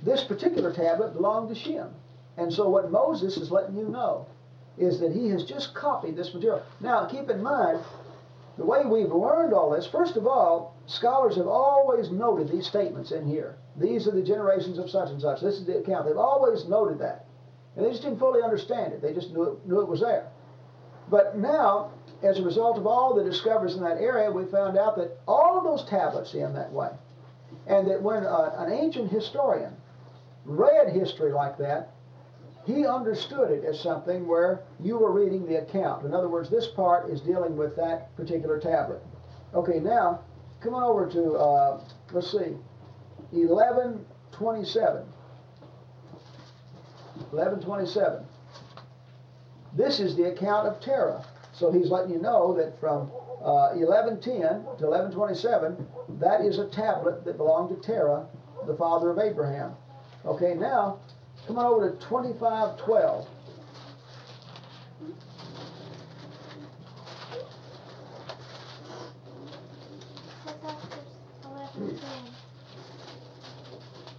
this 0.03 0.23
particular 0.23 0.73
tablet 0.73 1.13
belonged 1.13 1.49
to 1.49 1.55
Shem. 1.55 1.89
And 2.37 2.53
so 2.53 2.69
what 2.69 2.91
Moses 2.91 3.37
is 3.37 3.51
letting 3.51 3.77
you 3.77 3.89
know 3.89 4.25
is 4.77 4.99
that 4.99 5.11
he 5.11 5.29
has 5.29 5.43
just 5.43 5.73
copied 5.73 6.15
this 6.15 6.33
material. 6.33 6.63
Now, 6.79 7.05
keep 7.05 7.29
in 7.29 7.43
mind, 7.43 7.83
the 8.57 8.65
way 8.65 8.85
we've 8.85 9.11
learned 9.11 9.53
all 9.53 9.71
this, 9.71 9.85
first 9.87 10.15
of 10.15 10.25
all, 10.25 10.75
scholars 10.89 11.35
have 11.35 11.47
always 11.47 12.09
noted 12.09 12.49
these 12.49 12.67
statements 12.67 13.11
in 13.11 13.27
here. 13.27 13.57
These 13.77 14.07
are 14.07 14.11
the 14.11 14.23
generations 14.23 14.77
of 14.77 14.89
such 14.89 15.09
and 15.09 15.21
such. 15.21 15.41
This 15.41 15.55
is 15.55 15.65
the 15.65 15.77
account. 15.77 16.05
They've 16.05 16.17
always 16.17 16.67
noted 16.67 16.99
that. 16.99 17.25
And 17.75 17.85
they 17.85 17.91
just 17.91 18.01
didn't 18.01 18.19
fully 18.19 18.41
understand 18.41 18.93
it. 18.93 19.01
They 19.01 19.13
just 19.13 19.31
knew 19.31 19.43
it, 19.43 19.67
knew 19.67 19.81
it 19.81 19.87
was 19.87 20.01
there. 20.01 20.27
But 21.09 21.37
now, 21.37 21.91
as 22.23 22.39
a 22.39 22.43
result 22.43 22.77
of 22.77 22.87
all 22.87 23.13
the 23.13 23.23
discoveries 23.23 23.75
in 23.75 23.83
that 23.83 23.97
area, 23.97 24.31
we 24.31 24.45
found 24.45 24.77
out 24.77 24.97
that 24.97 25.19
all 25.27 25.57
of 25.57 25.63
those 25.63 25.87
tablets 25.87 26.33
end 26.33 26.55
that 26.55 26.71
way. 26.71 26.89
And 27.67 27.89
that 27.89 28.01
when 28.01 28.25
uh, 28.25 28.55
an 28.57 28.71
ancient 28.71 29.11
historian 29.11 29.75
read 30.45 30.93
history 30.93 31.31
like 31.31 31.57
that, 31.59 31.93
he 32.65 32.85
understood 32.85 33.51
it 33.51 33.63
as 33.63 33.79
something 33.79 34.27
where 34.27 34.61
you 34.79 34.97
were 34.97 35.11
reading 35.11 35.45
the 35.45 35.57
account. 35.57 36.05
In 36.05 36.13
other 36.13 36.29
words, 36.29 36.49
this 36.49 36.67
part 36.67 37.09
is 37.09 37.21
dealing 37.21 37.55
with 37.55 37.75
that 37.75 38.15
particular 38.15 38.59
tablet. 38.59 39.01
Okay, 39.53 39.79
now 39.79 40.21
come 40.61 40.73
on 40.73 40.83
over 40.83 41.09
to, 41.09 41.33
uh, 41.33 41.81
let's 42.11 42.31
see, 42.31 42.55
eleven 43.33 44.05
twenty-seven. 44.31 45.03
Eleven 47.31 47.61
twenty-seven. 47.61 48.23
This 49.75 49.99
is 49.99 50.15
the 50.15 50.31
account 50.31 50.67
of 50.67 50.81
Terah. 50.81 51.25
So 51.53 51.71
he's 51.71 51.89
letting 51.89 52.11
you 52.11 52.21
know 52.21 52.53
that 52.55 52.79
from 52.79 53.11
uh, 53.41 53.71
1110 53.75 54.39
to 54.39 54.87
1127, 54.87 55.87
that 56.19 56.41
is 56.41 56.57
a 56.57 56.67
tablet 56.69 57.23
that 57.25 57.37
belonged 57.37 57.69
to 57.69 57.85
Terah, 57.85 58.27
the 58.65 58.75
father 58.75 59.09
of 59.09 59.19
Abraham. 59.19 59.73
Okay, 60.25 60.53
now 60.53 60.99
come 61.47 61.57
on 61.57 61.65
over 61.65 61.91
to 61.91 61.97
2512. 61.97 63.27
What's 70.51 70.73
after 70.75 71.68
eleven 71.79 71.99
ten? 71.99 72.25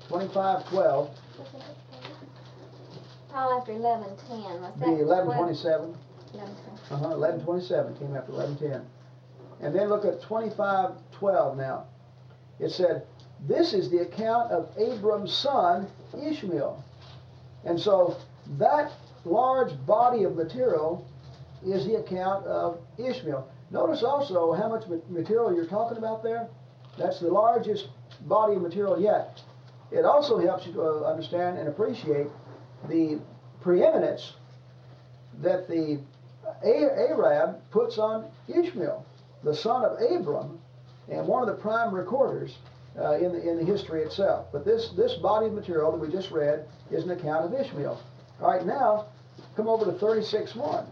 2512 0.09 1.11
Oh, 3.33 3.59
after 3.61 3.73
eleven 3.73 4.17
ten, 4.29 4.61
was 4.61 4.73
that? 4.79 4.85
be 4.87 5.05
1127. 5.05 5.97
Eleven 6.35 6.55
ten. 6.57 6.75
Uh-huh, 6.91 7.17
1127 7.17 7.97
came 7.97 8.17
after 8.17 8.33
1110. 8.33 8.85
And 9.63 9.75
then 9.75 9.89
look 9.89 10.05
at 10.05 10.21
2512 10.23 11.57
now. 11.57 11.85
It 12.59 12.71
said, 12.71 13.07
This 13.47 13.73
is 13.73 13.91
the 13.91 13.99
account 13.99 14.51
of 14.51 14.69
Abram's 14.79 15.33
son, 15.33 15.87
Ishmael. 16.21 16.83
And 17.65 17.79
so 17.79 18.17
that 18.59 18.91
large 19.25 19.73
body 19.87 20.25
of 20.25 20.35
material 20.35 21.07
is 21.65 21.85
the 21.87 21.97
account 21.97 22.47
of 22.47 22.79
Ishmael. 22.99 23.47
Notice 23.71 24.03
also 24.03 24.53
how 24.55 24.69
much 24.69 24.85
material 25.09 25.55
you're 25.55 25.67
talking 25.67 25.99
about 25.99 26.23
there. 26.23 26.49
That's 27.01 27.19
the 27.19 27.29
largest 27.29 27.89
body 28.27 28.57
of 28.57 28.63
material 28.63 29.01
yet. 29.01 29.41
It 29.91 30.05
also 30.05 30.39
helps 30.39 30.67
you 30.67 30.75
to 30.75 30.83
uh, 30.83 31.01
understand 31.05 31.59
and 31.59 31.67
appreciate 31.67 32.27
the 32.89 33.21
preeminence 33.63 34.35
that 35.41 35.67
the 35.67 36.01
Arab 36.63 37.61
puts 37.71 37.99
on 37.99 38.31
Ishmael, 38.49 39.05
the 39.43 39.55
son 39.55 39.85
of 39.85 39.99
Abram, 40.01 40.61
and 41.09 41.27
one 41.27 41.43
of 41.43 41.49
the 41.49 41.61
prime 41.61 41.95
recorders 41.95 42.59
uh, 42.99 43.15
in, 43.15 43.33
the, 43.33 43.49
in 43.49 43.57
the 43.57 43.65
history 43.65 44.03
itself. 44.03 44.47
But 44.53 44.67
this, 44.67 44.91
this 44.91 45.15
body 45.15 45.47
of 45.47 45.55
material 45.55 45.93
that 45.93 45.99
we 45.99 46.09
just 46.13 46.31
read 46.31 46.67
is 46.91 47.05
an 47.05 47.11
account 47.11 47.47
of 47.47 47.59
Ishmael. 47.59 47.99
All 48.43 48.51
right, 48.51 48.67
now 48.67 49.07
come 49.57 49.69
over 49.69 49.87
to 49.87 49.93
36:1. 49.93 50.87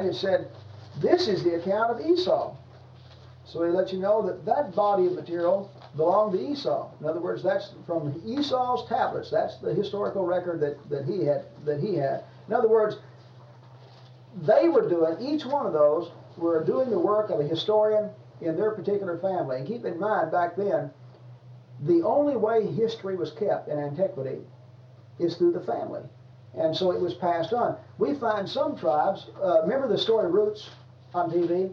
out 0.00 0.06
and 0.06 0.16
said, 0.16 0.48
This 1.00 1.28
is 1.28 1.44
the 1.44 1.54
account 1.54 1.90
of 1.92 2.06
Esau. 2.06 2.56
So 3.44 3.64
he 3.64 3.70
let 3.70 3.92
you 3.92 3.98
know 3.98 4.22
that 4.26 4.44
that 4.46 4.74
body 4.74 5.06
of 5.06 5.12
material 5.14 5.70
belonged 5.96 6.34
to 6.34 6.40
Esau. 6.40 6.90
In 7.00 7.06
other 7.06 7.20
words, 7.20 7.42
that's 7.42 7.72
from 7.86 8.22
Esau's 8.24 8.88
tablets. 8.88 9.30
That's 9.30 9.56
the 9.58 9.74
historical 9.74 10.24
record 10.24 10.60
that, 10.60 10.88
that 10.88 11.04
he 11.04 11.24
had 11.24 11.46
that 11.64 11.80
he 11.80 11.96
had. 11.96 12.24
In 12.46 12.54
other 12.54 12.68
words, 12.68 12.96
they 14.42 14.68
were 14.68 14.88
doing 14.88 15.20
each 15.20 15.44
one 15.44 15.66
of 15.66 15.72
those 15.72 16.10
were 16.36 16.64
doing 16.64 16.90
the 16.90 16.98
work 16.98 17.30
of 17.30 17.40
a 17.40 17.44
historian 17.44 18.10
in 18.40 18.56
their 18.56 18.70
particular 18.70 19.18
family. 19.18 19.58
And 19.58 19.66
keep 19.66 19.84
in 19.84 19.98
mind 19.98 20.30
back 20.30 20.56
then, 20.56 20.90
the 21.82 22.02
only 22.02 22.36
way 22.36 22.66
history 22.66 23.16
was 23.16 23.32
kept 23.32 23.68
in 23.68 23.78
antiquity 23.78 24.38
is 25.18 25.36
through 25.36 25.52
the 25.52 25.60
family. 25.60 26.02
And 26.56 26.76
so 26.76 26.90
it 26.90 27.00
was 27.00 27.14
passed 27.14 27.52
on. 27.52 27.76
We 27.98 28.14
find 28.14 28.48
some 28.48 28.76
tribes, 28.76 29.26
uh, 29.42 29.62
remember 29.62 29.88
the 29.88 29.98
story 29.98 30.30
Roots 30.30 30.68
on 31.14 31.30
TV? 31.30 31.72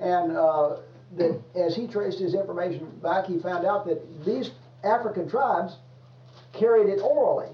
And 0.00 0.36
uh, 0.36 0.76
that 1.16 1.40
as 1.54 1.76
he 1.76 1.86
traced 1.86 2.18
his 2.18 2.34
information 2.34 2.90
back, 3.02 3.26
he 3.26 3.38
found 3.38 3.64
out 3.64 3.86
that 3.86 4.24
these 4.24 4.50
African 4.82 5.28
tribes 5.28 5.76
carried 6.52 6.88
it 6.88 7.00
orally 7.00 7.50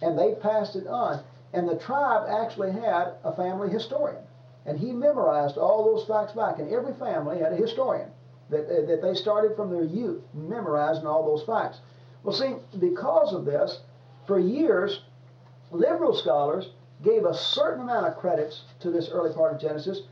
and 0.00 0.18
they 0.18 0.34
passed 0.34 0.76
it 0.76 0.86
on. 0.86 1.22
And 1.52 1.68
the 1.68 1.76
tribe 1.76 2.26
actually 2.28 2.72
had 2.72 3.14
a 3.24 3.34
family 3.34 3.70
historian. 3.70 4.22
And 4.66 4.78
he 4.78 4.92
memorized 4.92 5.56
all 5.56 5.84
those 5.84 6.06
facts 6.06 6.32
back. 6.32 6.58
And 6.58 6.72
every 6.72 6.92
family 6.94 7.38
had 7.38 7.52
a 7.52 7.56
historian 7.56 8.10
that, 8.50 8.66
uh, 8.66 8.86
that 8.86 9.00
they 9.00 9.14
started 9.14 9.56
from 9.56 9.70
their 9.70 9.84
youth 9.84 10.22
memorizing 10.34 11.06
all 11.06 11.24
those 11.24 11.46
facts. 11.46 11.78
Well, 12.22 12.34
see, 12.34 12.54
because 12.78 13.32
of 13.32 13.44
this, 13.44 13.80
for 14.26 14.40
years, 14.40 15.02
liberal 15.70 16.14
scholars 16.14 16.70
gave 17.02 17.24
a 17.24 17.34
certain 17.34 17.82
amount 17.82 18.06
of 18.06 18.16
credits 18.16 18.62
to 18.80 18.90
this 18.90 19.10
early 19.10 19.32
part 19.34 19.54
of 19.54 19.60
Genesis, 19.60 20.02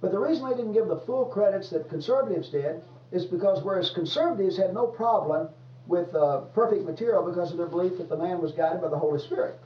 but 0.00 0.10
the 0.10 0.18
reason 0.18 0.48
they 0.48 0.56
didn't 0.56 0.72
give 0.72 0.88
the 0.88 1.00
full 1.00 1.26
credits 1.26 1.70
that 1.70 1.88
conservatives 1.88 2.48
did 2.48 2.82
is 3.12 3.26
because 3.26 3.62
whereas 3.62 3.90
conservatives 3.90 4.56
had 4.56 4.74
no 4.74 4.86
problem 4.86 5.48
with 5.86 6.14
uh, 6.14 6.40
perfect 6.54 6.84
material 6.84 7.22
because 7.22 7.50
of 7.50 7.58
their 7.58 7.66
belief 7.66 7.98
that 7.98 8.08
the 8.08 8.16
man 8.16 8.40
was 8.40 8.52
guided 8.52 8.80
by 8.80 8.88
the 8.88 8.98
Holy 8.98 9.20
Spirit. 9.20 9.58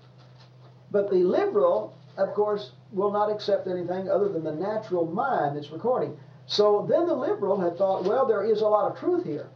But 0.90 1.10
the 1.10 1.22
liberal, 1.24 1.94
of 2.16 2.34
course, 2.34 2.72
will 2.92 3.10
not 3.10 3.30
accept 3.30 3.66
anything 3.66 4.10
other 4.10 4.28
than 4.28 4.44
the 4.44 4.54
natural 4.54 5.06
mind 5.06 5.56
that's 5.56 5.70
recording. 5.70 6.16
So 6.46 6.86
then 6.88 7.06
the 7.06 7.14
liberal 7.14 7.60
had 7.60 7.76
thought, 7.76 8.04
well, 8.04 8.26
there 8.26 8.44
is 8.44 8.60
a 8.60 8.68
lot 8.68 8.90
of 8.90 8.98
truth 8.98 9.24
here. 9.24 9.48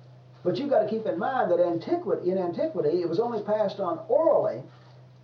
But 0.42 0.56
you've 0.56 0.70
got 0.70 0.82
to 0.82 0.88
keep 0.88 1.06
in 1.06 1.18
mind 1.18 1.50
that 1.50 1.60
antiquity, 1.60 2.30
in 2.30 2.38
antiquity, 2.38 3.02
it 3.02 3.08
was 3.08 3.20
only 3.20 3.42
passed 3.42 3.78
on 3.78 4.00
orally, 4.08 4.62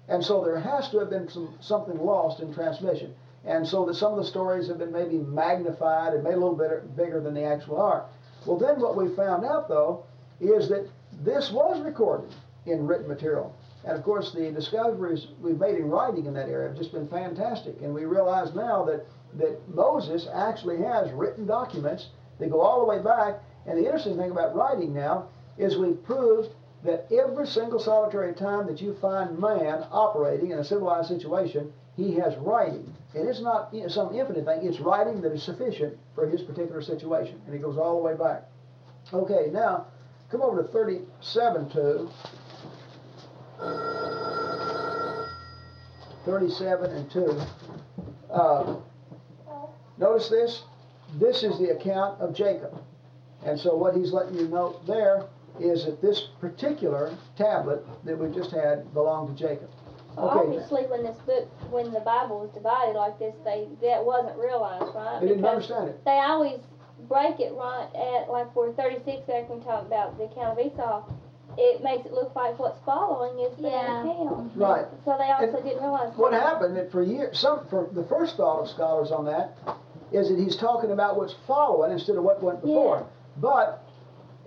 and 0.08 0.24
so 0.24 0.44
there 0.44 0.60
has 0.60 0.88
to 0.90 0.98
have 1.00 1.10
been 1.10 1.28
some, 1.28 1.54
something 1.60 1.98
lost 1.98 2.40
in 2.40 2.54
transmission. 2.54 3.14
And 3.44 3.66
so 3.66 3.84
that 3.86 3.94
some 3.94 4.12
of 4.12 4.18
the 4.18 4.24
stories 4.24 4.68
have 4.68 4.78
been 4.78 4.92
maybe 4.92 5.18
magnified 5.18 6.14
and 6.14 6.24
made 6.24 6.34
a 6.34 6.38
little 6.38 6.56
bit 6.56 6.96
bigger 6.96 7.20
than 7.20 7.34
they 7.34 7.44
actually 7.44 7.78
are. 7.78 8.06
Well, 8.44 8.58
then 8.58 8.80
what 8.80 8.96
we 8.96 9.14
found 9.14 9.44
out, 9.44 9.68
though, 9.68 10.04
is 10.40 10.68
that 10.68 10.88
this 11.24 11.50
was 11.50 11.80
recorded 11.80 12.34
in 12.66 12.86
written 12.86 13.08
material. 13.08 13.54
And 13.84 13.96
of 13.96 14.02
course, 14.02 14.32
the 14.32 14.50
discoveries 14.50 15.28
we've 15.40 15.58
made 15.58 15.76
in 15.76 15.88
writing 15.88 16.26
in 16.26 16.34
that 16.34 16.48
area 16.48 16.68
have 16.68 16.76
just 16.76 16.92
been 16.92 17.08
fantastic. 17.08 17.80
And 17.82 17.94
we 17.94 18.04
realize 18.04 18.54
now 18.54 18.84
that, 18.84 19.06
that 19.34 19.68
Moses 19.68 20.26
actually 20.32 20.78
has 20.78 21.10
written 21.12 21.46
documents 21.46 22.08
that 22.38 22.50
go 22.50 22.60
all 22.60 22.80
the 22.80 22.86
way 22.86 23.00
back. 23.02 23.40
And 23.66 23.78
the 23.78 23.84
interesting 23.84 24.16
thing 24.16 24.32
about 24.32 24.56
writing 24.56 24.92
now 24.92 25.28
is 25.56 25.76
we've 25.76 26.02
proved 26.04 26.50
that 26.86 27.06
every 27.12 27.46
single 27.46 27.78
solitary 27.78 28.34
time 28.34 28.66
that 28.66 28.80
you 28.80 28.94
find 29.00 29.38
man 29.38 29.84
operating 29.90 30.50
in 30.50 30.58
a 30.58 30.64
civilized 30.64 31.08
situation, 31.08 31.72
he 31.96 32.14
has 32.14 32.36
writing. 32.36 32.92
And 33.14 33.28
it's 33.28 33.40
not 33.40 33.74
some 33.88 34.14
infinite 34.14 34.44
thing, 34.44 34.66
it's 34.66 34.80
writing 34.80 35.20
that 35.22 35.32
is 35.32 35.42
sufficient 35.42 35.96
for 36.14 36.26
his 36.26 36.42
particular 36.42 36.82
situation. 36.82 37.40
And 37.46 37.54
it 37.54 37.62
goes 37.62 37.76
all 37.76 37.96
the 37.96 38.02
way 38.02 38.14
back. 38.14 38.44
Okay, 39.12 39.50
now 39.52 39.86
come 40.30 40.42
over 40.42 40.62
to 40.62 40.68
37 40.68 41.70
2. 41.70 42.10
37 46.26 46.90
and 46.90 47.10
2. 47.10 47.40
Uh, 48.30 48.76
notice 49.96 50.28
this. 50.28 50.62
This 51.18 51.42
is 51.44 51.58
the 51.58 51.70
account 51.70 52.20
of 52.20 52.34
Jacob. 52.34 52.82
And 53.44 53.58
so 53.58 53.76
what 53.76 53.94
he's 53.94 54.12
letting 54.12 54.34
you 54.34 54.48
know 54.48 54.80
there 54.86 55.24
is 55.60 55.84
that 55.86 56.00
this 56.02 56.28
particular 56.40 57.16
tablet 57.36 57.84
that 58.04 58.18
we 58.18 58.28
just 58.34 58.50
had 58.50 58.92
belonged 58.94 59.36
to 59.36 59.42
Jacob. 59.48 59.68
Well, 60.16 60.30
Okay. 60.30 60.38
obviously, 60.40 60.84
when 60.86 61.02
this 61.02 61.16
book, 61.26 61.46
when 61.70 61.92
the 61.92 62.00
Bible 62.00 62.40
was 62.40 62.50
divided 62.50 62.94
like 62.96 63.18
this, 63.18 63.34
they 63.44 63.68
that 63.82 64.04
wasn't 64.04 64.38
realized, 64.38 64.94
right? 64.94 65.18
They 65.20 65.28
didn't 65.28 65.42
Because 65.42 65.70
understand 65.70 65.88
it. 65.90 66.04
They 66.04 66.18
always 66.20 66.60
break 67.08 67.38
it 67.40 67.52
right 67.54 67.88
at 67.94 68.30
like 68.30 68.54
where 68.56 68.72
36 68.72 69.26
back 69.26 69.48
when 69.50 69.58
we 69.58 69.64
talk 69.64 69.82
about 69.86 70.16
the 70.16 70.24
account 70.24 70.58
of 70.58 70.66
Esau. 70.66 71.02
It 71.58 71.82
makes 71.82 72.04
it 72.06 72.12
look 72.12 72.34
like 72.34 72.58
what's 72.58 72.78
following 72.80 73.38
is 73.38 73.54
the 73.56 73.68
Yeah. 73.68 74.00
account. 74.02 74.52
Right. 74.56 74.86
So 75.04 75.16
they 75.18 75.30
also 75.30 75.56
And 75.56 75.64
didn't 75.64 75.82
realize 75.82 76.12
What 76.16 76.32
that. 76.32 76.42
happened 76.42 76.76
that 76.76 76.90
for 76.90 77.02
years, 77.02 77.38
some 77.38 77.66
for 77.66 77.88
the 77.92 78.04
first 78.04 78.36
thought 78.36 78.60
of 78.60 78.68
scholars 78.68 79.10
on 79.10 79.24
that 79.26 79.52
is 80.12 80.28
that 80.28 80.38
he's 80.38 80.56
talking 80.56 80.90
about 80.92 81.16
what's 81.16 81.34
following 81.46 81.92
instead 81.92 82.16
of 82.16 82.24
what 82.24 82.42
went 82.42 82.60
before. 82.62 82.96
Yeah. 82.96 83.02
But 83.38 83.82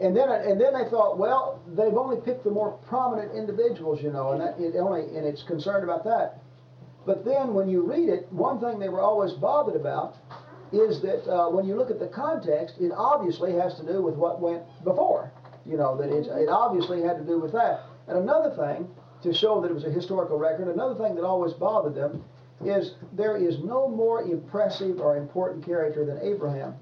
and 0.01 0.15
then 0.15 0.29
and 0.29 0.59
then 0.59 0.73
they 0.73 0.89
thought, 0.89 1.17
well, 1.17 1.61
they've 1.67 1.95
only 1.95 2.21
picked 2.21 2.43
the 2.43 2.51
more 2.51 2.71
prominent 2.87 3.35
individuals, 3.35 4.01
you 4.01 4.11
know, 4.11 4.31
and 4.31 4.41
that 4.41 4.59
it 4.59 4.77
only 4.77 5.01
and 5.15 5.25
it's 5.25 5.43
concerned 5.43 5.83
about 5.83 6.03
that. 6.05 6.41
But 7.05 7.25
then 7.25 7.53
when 7.53 7.69
you 7.69 7.81
read 7.81 8.09
it, 8.09 8.31
one 8.31 8.59
thing 8.59 8.79
they 8.79 8.89
were 8.89 9.01
always 9.01 9.33
bothered 9.33 9.75
about 9.75 10.15
is 10.71 11.01
that 11.01 11.27
uh, 11.27 11.49
when 11.49 11.65
you 11.65 11.75
look 11.75 11.89
at 11.89 11.99
the 11.99 12.07
context, 12.07 12.75
it 12.79 12.91
obviously 12.95 13.53
has 13.53 13.75
to 13.75 13.85
do 13.85 14.01
with 14.01 14.15
what 14.15 14.39
went 14.39 14.63
before. 14.83 15.31
You 15.65 15.77
know 15.77 15.97
that 15.97 16.09
it, 16.09 16.27
it 16.27 16.49
obviously 16.49 17.01
had 17.01 17.17
to 17.17 17.23
do 17.23 17.39
with 17.39 17.51
that. 17.53 17.81
And 18.07 18.17
another 18.17 18.51
thing 18.55 18.87
to 19.23 19.33
show 19.33 19.61
that 19.61 19.69
it 19.69 19.73
was 19.73 19.83
a 19.83 19.91
historical 19.91 20.37
record, 20.37 20.67
another 20.67 20.95
thing 20.95 21.15
that 21.15 21.23
always 21.23 21.53
bothered 21.53 21.95
them 21.95 22.23
is 22.63 22.95
there 23.13 23.37
is 23.37 23.59
no 23.59 23.87
more 23.87 24.21
impressive 24.23 24.99
or 24.99 25.17
important 25.17 25.65
character 25.65 26.05
than 26.05 26.19
Abraham. 26.21 26.75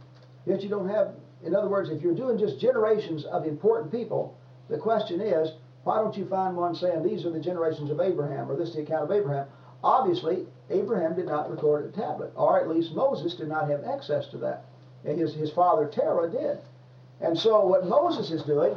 Yet 0.45 0.61
you 0.61 0.69
don't 0.69 0.89
have, 0.89 1.13
in 1.43 1.55
other 1.55 1.69
words, 1.69 1.89
if 1.89 2.01
you're 2.01 2.15
doing 2.15 2.37
just 2.37 2.59
generations 2.59 3.25
of 3.25 3.45
important 3.45 3.91
people, 3.91 4.37
the 4.69 4.77
question 4.77 5.21
is, 5.21 5.51
why 5.83 6.01
don't 6.01 6.17
you 6.17 6.25
find 6.27 6.55
one 6.57 6.75
saying 6.75 7.03
these 7.03 7.25
are 7.25 7.29
the 7.29 7.39
generations 7.39 7.89
of 7.89 8.01
Abraham 8.01 8.51
or 8.51 8.57
this 8.57 8.69
is 8.69 8.75
the 8.75 8.81
account 8.81 9.03
of 9.03 9.11
Abraham? 9.11 9.47
Obviously, 9.83 10.45
Abraham 10.69 11.15
did 11.15 11.27
not 11.27 11.49
record 11.49 11.85
a 11.85 11.91
tablet, 11.91 12.33
or 12.35 12.59
at 12.59 12.67
least 12.67 12.93
Moses 12.93 13.35
did 13.35 13.47
not 13.47 13.69
have 13.69 13.85
access 13.85 14.27
to 14.29 14.37
that. 14.39 14.65
His, 15.03 15.33
his 15.33 15.51
father 15.51 15.87
Terah 15.87 16.29
did. 16.29 16.57
And 17.21 17.37
so 17.37 17.65
what 17.65 17.85
Moses 17.85 18.31
is 18.31 18.43
doing, 18.43 18.75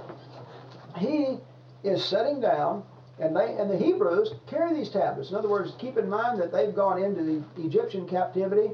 he 0.96 1.38
is 1.82 2.04
setting 2.04 2.40
down, 2.40 2.84
and 3.18 3.36
they 3.36 3.56
and 3.56 3.70
the 3.70 3.76
Hebrews 3.76 4.32
carry 4.48 4.74
these 4.74 4.90
tablets. 4.90 5.30
In 5.30 5.36
other 5.36 5.48
words, 5.48 5.72
keep 5.78 5.96
in 5.96 6.08
mind 6.08 6.40
that 6.40 6.52
they've 6.52 6.74
gone 6.74 7.02
into 7.02 7.22
the 7.22 7.42
Egyptian 7.64 8.08
captivity. 8.08 8.70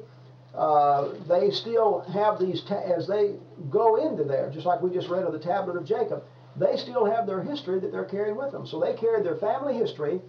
Uh, 0.57 1.13
they 1.29 1.51
still 1.51 2.01
have 2.13 2.39
these 2.39 2.63
ta- 2.63 2.81
as 2.81 3.07
they 3.07 3.35
go 3.69 3.97
into 3.97 4.25
there, 4.25 4.51
just 4.51 4.65
like 4.65 4.81
we 4.81 4.91
just 4.91 5.09
read 5.09 5.25
of 5.25 5.33
the 5.33 5.39
tablet 5.39 5.77
of 5.77 5.85
Jacob. 5.85 6.23
They 6.57 6.77
still 6.79 7.05
have 7.05 7.27
their 7.27 7.43
history 7.43 7.79
that 7.81 7.93
they're 7.93 8.07
carrying 8.07 8.37
with 8.37 8.53
them. 8.53 8.67
So 8.67 8.81
they 8.81 8.95
carried 8.95 9.27
their 9.27 9.37
family 9.37 9.75
history, 9.75 10.21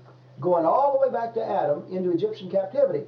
going 0.42 0.66
all 0.66 0.92
the 0.94 1.08
way 1.08 1.14
back 1.14 1.34
to 1.36 1.44
Adam 1.44 1.86
into 1.90 2.12
Egyptian 2.12 2.52
captivity. 2.52 3.06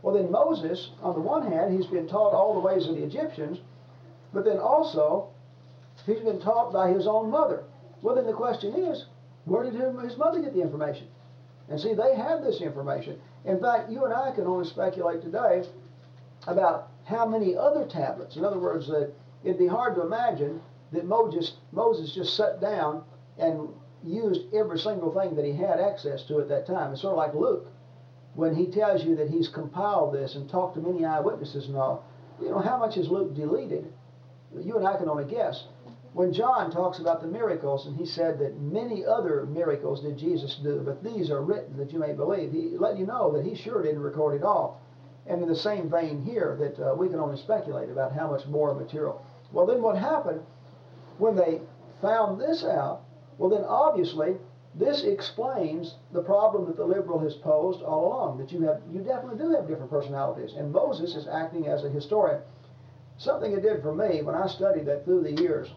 Well, 0.00 0.14
then 0.14 0.30
Moses, 0.30 0.90
on 1.02 1.14
the 1.14 1.20
one 1.20 1.50
hand, 1.50 1.74
he's 1.76 1.86
been 1.86 2.08
taught 2.08 2.32
all 2.32 2.54
the 2.54 2.60
ways 2.60 2.88
of 2.88 2.96
the 2.96 3.04
Egyptians, 3.04 3.58
but 4.32 4.44
then 4.44 4.58
also 4.58 5.28
he's 6.06 6.20
been 6.20 6.40
taught 6.40 6.72
by 6.72 6.90
his 6.90 7.06
own 7.06 7.30
mother. 7.30 7.64
Well, 8.00 8.14
then 8.14 8.26
the 8.26 8.32
question 8.32 8.74
is, 8.74 9.04
where 9.44 9.64
did 9.64 9.74
his 9.74 10.16
mother 10.16 10.40
get 10.40 10.54
the 10.54 10.62
information? 10.62 11.08
And 11.68 11.80
see, 11.80 11.94
they 11.94 12.16
had 12.16 12.42
this 12.42 12.60
information. 12.60 13.20
In 13.44 13.60
fact, 13.60 13.90
you 13.90 14.04
and 14.04 14.12
I 14.12 14.30
can 14.34 14.46
only 14.46 14.68
speculate 14.68 15.22
today 15.22 15.64
about 16.46 16.88
how 17.04 17.26
many 17.26 17.56
other 17.56 17.86
tablets. 17.86 18.36
In 18.36 18.44
other 18.44 18.58
words, 18.58 18.86
that 18.88 19.12
it'd 19.42 19.58
be 19.58 19.66
hard 19.66 19.94
to 19.96 20.02
imagine 20.02 20.60
that 20.92 21.04
Moses, 21.04 21.52
Moses 21.72 22.14
just 22.14 22.36
sat 22.36 22.60
down 22.60 23.04
and 23.38 23.68
used 24.04 24.52
every 24.54 24.78
single 24.78 25.12
thing 25.12 25.34
that 25.36 25.44
he 25.44 25.52
had 25.52 25.80
access 25.80 26.22
to 26.24 26.40
at 26.40 26.48
that 26.48 26.66
time. 26.66 26.92
It's 26.92 27.02
sort 27.02 27.12
of 27.12 27.18
like 27.18 27.34
Luke, 27.34 27.66
when 28.34 28.54
he 28.54 28.66
tells 28.66 29.04
you 29.04 29.16
that 29.16 29.30
he's 29.30 29.48
compiled 29.48 30.14
this 30.14 30.34
and 30.34 30.48
talked 30.48 30.74
to 30.74 30.80
many 30.80 31.04
eyewitnesses 31.04 31.66
and 31.66 31.76
all. 31.76 32.04
You 32.40 32.50
know, 32.50 32.58
how 32.58 32.78
much 32.78 32.96
is 32.96 33.08
Luke 33.08 33.34
deleted? 33.34 33.92
You 34.60 34.76
and 34.76 34.86
I 34.86 34.96
can 34.96 35.08
only 35.08 35.24
guess. 35.24 35.64
When 36.12 36.32
John 36.32 36.70
talks 36.70 37.00
about 37.00 37.22
the 37.22 37.26
miracles, 37.26 37.86
and 37.86 37.96
he 37.96 38.06
said 38.06 38.38
that 38.38 38.60
many 38.60 39.04
other 39.04 39.46
miracles 39.46 40.00
did 40.00 40.16
Jesus 40.16 40.60
do, 40.62 40.80
but 40.84 41.02
these 41.02 41.28
are 41.30 41.42
written 41.42 41.76
that 41.76 41.92
you 41.92 41.98
may 41.98 42.12
believe. 42.12 42.52
He 42.52 42.76
let 42.78 42.98
you 42.98 43.06
know 43.06 43.32
that 43.32 43.44
he 43.44 43.56
sure 43.56 43.82
didn't 43.82 44.02
record 44.02 44.36
it 44.36 44.44
all. 44.44 44.80
And 45.26 45.42
in 45.42 45.48
the 45.48 45.56
same 45.56 45.90
vein 45.90 46.22
here, 46.22 46.56
that 46.60 46.78
uh, 46.78 46.94
we 46.94 47.08
can 47.08 47.18
only 47.18 47.38
speculate 47.38 47.88
about 47.88 48.12
how 48.12 48.30
much 48.30 48.46
more 48.46 48.74
material. 48.74 49.24
Well, 49.52 49.66
then 49.66 49.80
what 49.80 49.96
happened 49.96 50.42
when 51.18 51.36
they 51.36 51.60
found 52.02 52.40
this 52.40 52.64
out? 52.64 53.02
Well, 53.38 53.50
then 53.50 53.64
obviously 53.64 54.36
this 54.74 55.04
explains 55.04 55.94
the 56.12 56.22
problem 56.22 56.66
that 56.66 56.76
the 56.76 56.84
liberal 56.84 57.20
has 57.20 57.34
posed 57.34 57.82
all 57.82 58.08
along. 58.08 58.38
That 58.38 58.50
you 58.50 58.62
have, 58.62 58.82
you 58.90 59.00
definitely 59.00 59.38
do 59.38 59.54
have 59.54 59.68
different 59.68 59.90
personalities, 59.90 60.54
and 60.56 60.72
Moses 60.72 61.14
is 61.14 61.28
acting 61.28 61.68
as 61.68 61.84
a 61.84 61.88
historian. 61.88 62.42
Something 63.16 63.52
it 63.52 63.62
did 63.62 63.82
for 63.82 63.94
me 63.94 64.22
when 64.22 64.34
I 64.34 64.48
studied 64.48 64.86
that 64.86 65.04
through 65.04 65.22
the 65.22 65.40
years, 65.40 65.68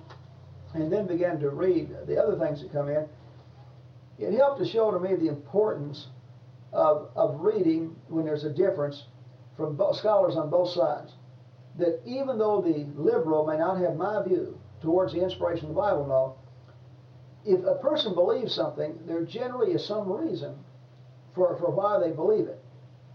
and 0.74 0.92
then 0.92 1.06
began 1.06 1.40
to 1.40 1.52
read 1.52 1.96
the 2.08 2.18
other 2.18 2.38
things 2.40 2.62
that 2.62 2.74
come 2.74 2.90
in. 2.90 3.08
It 4.18 4.34
helped 4.34 4.60
to 4.60 4.68
show 4.68 4.90
to 4.90 5.00
me 5.00 5.16
the 5.16 5.28
importance 5.28 6.08
of, 6.74 7.12
of 7.16 7.42
reading 7.42 7.96
when 8.08 8.26
there's 8.26 8.46
a 8.46 8.50
difference 8.50 9.06
from 9.58 9.78
scholars 9.94 10.36
on 10.36 10.50
both 10.50 10.70
sides. 10.70 11.14
That 11.78 12.00
even 12.06 12.38
though 12.38 12.62
the 12.62 12.86
liberal 13.00 13.46
may 13.46 13.58
not 13.58 13.78
have 13.80 13.98
my 13.98 14.24
view 14.24 14.58
towards 14.82 15.14
the 15.14 15.22
inspiration 15.22 15.66
of 15.66 15.76
the 15.76 15.82
Bible, 15.82 16.08
no, 16.08 16.36
if 17.46 17.64
a 17.66 17.76
person 17.76 18.14
believes 18.14 18.54
something, 18.54 18.98
there 19.06 19.24
generally 19.24 19.72
is 19.72 19.86
some 19.86 20.12
reason 20.12 20.56
for, 21.34 21.58
for 21.58 21.72
why 21.72 22.00
they 22.00 22.12
believe 22.12 22.48
it. 22.48 22.60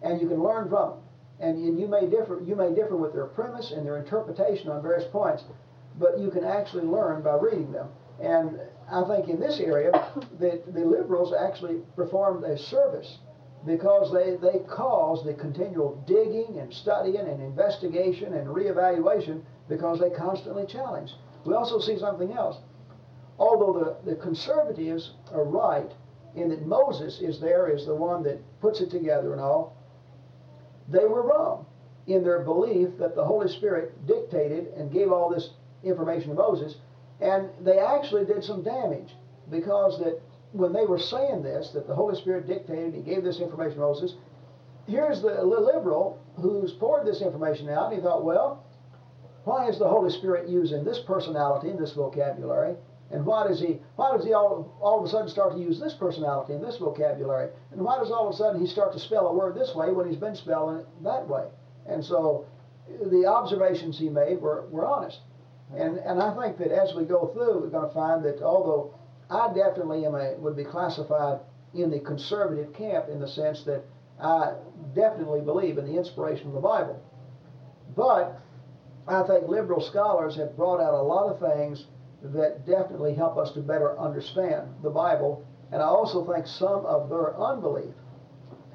And 0.02 0.20
you 0.20 0.28
can 0.28 0.42
learn 0.42 0.68
from 0.68 0.90
them. 0.90 0.98
And, 1.40 1.58
and 1.58 1.80
you 1.80 1.88
may 1.88 2.06
differ 2.06 2.40
you 2.44 2.54
may 2.54 2.72
differ 2.72 2.96
with 2.96 3.12
their 3.12 3.26
premise 3.26 3.72
and 3.72 3.84
their 3.84 3.98
interpretation 3.98 4.70
on 4.70 4.80
various 4.82 5.08
points, 5.10 5.44
but 5.98 6.18
you 6.18 6.30
can 6.30 6.44
actually 6.44 6.84
learn 6.84 7.22
by 7.22 7.34
reading 7.34 7.72
them. 7.72 7.88
And 8.20 8.60
I 8.90 9.02
think 9.04 9.28
in 9.28 9.40
this 9.40 9.58
area 9.58 9.90
that 10.40 10.72
the 10.72 10.84
liberals 10.84 11.34
actually 11.34 11.80
performed 11.96 12.44
a 12.44 12.56
service 12.56 13.18
because 13.66 14.12
they, 14.12 14.36
they 14.36 14.58
caused 14.60 15.24
the 15.24 15.34
continual 15.34 16.02
digging 16.06 16.58
and 16.58 16.72
studying 16.72 17.16
and 17.28 17.40
investigation 17.40 18.34
and 18.34 18.46
reevaluation 18.48 19.42
because 19.68 20.00
they 20.00 20.10
constantly 20.10 20.66
challenge. 20.66 21.12
We 21.44 21.54
also 21.54 21.78
see 21.78 21.98
something 21.98 22.32
else. 22.32 22.58
Although 23.38 23.96
the, 24.04 24.10
the 24.10 24.16
conservatives 24.16 25.12
are 25.32 25.44
right 25.44 25.90
in 26.34 26.48
that 26.48 26.66
Moses 26.66 27.20
is 27.20 27.40
there 27.40 27.72
as 27.72 27.86
the 27.86 27.94
one 27.94 28.22
that 28.24 28.40
puts 28.60 28.80
it 28.80 28.90
together 28.90 29.32
and 29.32 29.40
all, 29.40 29.76
they 30.88 31.04
were 31.04 31.22
wrong 31.22 31.66
in 32.06 32.24
their 32.24 32.40
belief 32.40 32.88
that 32.98 33.14
the 33.14 33.24
Holy 33.24 33.48
Spirit 33.48 34.06
dictated 34.06 34.68
and 34.76 34.92
gave 34.92 35.12
all 35.12 35.30
this 35.30 35.50
information 35.84 36.30
to 36.30 36.34
Moses, 36.34 36.76
and 37.20 37.48
they 37.60 37.78
actually 37.78 38.24
did 38.24 38.42
some 38.42 38.62
damage 38.62 39.14
because 39.50 39.98
that 39.98 40.20
when 40.52 40.72
they 40.72 40.84
were 40.84 40.98
saying 40.98 41.42
this, 41.42 41.70
that 41.70 41.86
the 41.86 41.94
Holy 41.94 42.14
Spirit 42.14 42.46
dictated, 42.46 42.94
He 42.94 43.02
gave 43.02 43.24
this 43.24 43.40
information 43.40 43.74
to 43.76 43.80
Moses. 43.80 44.14
Here's 44.86 45.22
the 45.22 45.42
liberal 45.42 46.20
who's 46.36 46.72
poured 46.72 47.06
this 47.06 47.22
information 47.22 47.68
out, 47.68 47.86
and 47.86 47.96
he 47.96 48.02
thought, 48.02 48.24
well, 48.24 48.64
why 49.44 49.68
is 49.68 49.78
the 49.78 49.88
Holy 49.88 50.10
Spirit 50.10 50.48
using 50.48 50.84
this 50.84 51.00
personality 51.00 51.70
in 51.70 51.78
this 51.78 51.92
vocabulary? 51.92 52.76
And 53.10 53.26
why 53.26 53.46
does 53.46 53.60
he 53.60 53.78
why 53.96 54.16
does 54.16 54.24
he 54.24 54.32
all, 54.32 54.74
all 54.80 55.00
of 55.00 55.04
a 55.04 55.08
sudden 55.08 55.28
start 55.28 55.52
to 55.52 55.58
use 55.58 55.78
this 55.78 55.94
personality 55.94 56.54
and 56.54 56.64
this 56.64 56.78
vocabulary? 56.78 57.50
And 57.70 57.82
why 57.82 57.98
does 57.98 58.10
all 58.10 58.28
of 58.28 58.34
a 58.34 58.36
sudden 58.36 58.60
he 58.60 58.66
start 58.66 58.92
to 58.94 58.98
spell 58.98 59.26
a 59.28 59.34
word 59.34 59.54
this 59.54 59.74
way 59.74 59.92
when 59.92 60.08
he's 60.08 60.16
been 60.16 60.34
spelling 60.34 60.78
it 60.78 60.86
that 61.02 61.28
way? 61.28 61.44
And 61.86 62.02
so 62.02 62.46
the 62.88 63.26
observations 63.26 63.98
he 63.98 64.08
made 64.08 64.40
were, 64.40 64.66
were 64.70 64.86
honest. 64.86 65.20
And 65.76 65.98
and 65.98 66.22
I 66.22 66.34
think 66.40 66.56
that 66.58 66.72
as 66.72 66.94
we 66.94 67.04
go 67.04 67.28
through, 67.34 67.60
we're 67.60 67.68
going 67.68 67.88
to 67.88 67.94
find 67.94 68.24
that 68.24 68.40
although 68.40 68.94
I 69.30 69.48
definitely 69.54 70.04
am 70.04 70.14
a 70.14 70.34
would 70.38 70.56
be 70.56 70.64
classified 70.64 71.40
in 71.74 71.90
the 71.90 72.00
conservative 72.00 72.72
camp 72.74 73.08
in 73.08 73.20
the 73.20 73.28
sense 73.28 73.64
that 73.64 73.84
I 74.20 74.54
definitely 74.94 75.40
believe 75.40 75.78
in 75.78 75.86
the 75.86 75.96
inspiration 75.96 76.48
of 76.48 76.54
the 76.54 76.60
Bible. 76.60 77.02
But 77.96 78.40
I 79.08 79.22
think 79.22 79.48
liberal 79.48 79.80
scholars 79.80 80.36
have 80.36 80.56
brought 80.56 80.80
out 80.80 80.94
a 80.94 81.02
lot 81.02 81.32
of 81.32 81.40
things 81.40 81.86
that 82.22 82.66
definitely 82.66 83.14
help 83.14 83.36
us 83.36 83.52
to 83.52 83.60
better 83.60 83.98
understand 83.98 84.68
the 84.82 84.90
Bible. 84.90 85.44
And 85.72 85.82
I 85.82 85.86
also 85.86 86.24
think 86.30 86.46
some 86.46 86.84
of 86.86 87.08
their 87.08 87.38
unbelief 87.40 87.94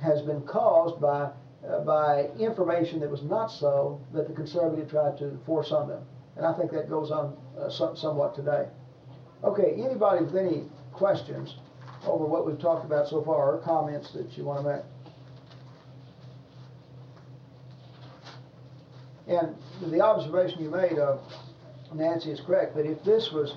has 0.01 0.21
been 0.21 0.41
caused 0.41 0.99
by 0.99 1.31
uh, 1.67 1.79
by 1.79 2.29
information 2.39 2.99
that 2.99 3.09
was 3.09 3.23
not 3.23 3.47
so 3.47 3.99
that 4.13 4.27
the 4.27 4.33
conservative 4.33 4.89
tried 4.89 5.17
to 5.17 5.37
force 5.45 5.71
on 5.71 5.87
them. 5.87 6.01
And 6.35 6.45
I 6.45 6.53
think 6.53 6.71
that 6.71 6.89
goes 6.89 7.11
on 7.11 7.35
uh, 7.59 7.69
some, 7.69 7.97
somewhat 7.97 8.35
today. 8.35 8.67
Okay, 9.43 9.73
anybody 9.77 10.25
with 10.25 10.35
any 10.35 10.63
questions 10.93 11.55
over 12.05 12.25
what 12.25 12.45
we've 12.45 12.59
talked 12.59 12.85
about 12.85 13.07
so 13.07 13.23
far 13.23 13.53
or 13.53 13.57
comments 13.59 14.11
that 14.13 14.35
you 14.35 14.43
want 14.43 14.63
to 14.63 14.75
make? 14.75 14.83
And 19.27 19.55
the 19.91 20.01
observation 20.01 20.63
you 20.63 20.69
made 20.69 20.97
of 20.97 21.19
Nancy 21.93 22.31
is 22.31 22.41
correct, 22.45 22.75
that 22.75 22.85
if 22.85 23.03
this 23.03 23.29
was 23.31 23.55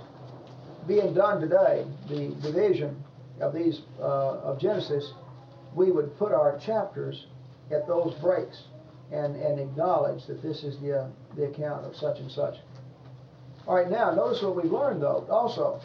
being 0.86 1.14
done 1.14 1.40
today, 1.40 1.86
the 2.08 2.34
division 2.42 3.02
of 3.40 3.54
these, 3.54 3.80
uh, 4.00 4.38
of 4.40 4.60
Genesis, 4.60 5.12
we 5.74 5.90
would 5.90 6.16
put 6.18 6.32
our 6.32 6.58
chapters 6.58 7.26
at 7.70 7.86
those 7.86 8.14
breaks 8.20 8.64
and, 9.12 9.36
and 9.36 9.60
acknowledge 9.60 10.26
that 10.26 10.42
this 10.42 10.62
is 10.62 10.78
the, 10.80 11.00
uh, 11.00 11.08
the 11.36 11.44
account 11.44 11.86
of 11.86 11.96
such 11.96 12.18
and 12.18 12.30
such. 12.30 12.56
All 13.70 13.76
right, 13.76 13.88
now 13.88 14.10
notice 14.10 14.42
what 14.42 14.56
we've 14.56 14.72
learned 14.72 15.00
though, 15.00 15.24
also. 15.30 15.80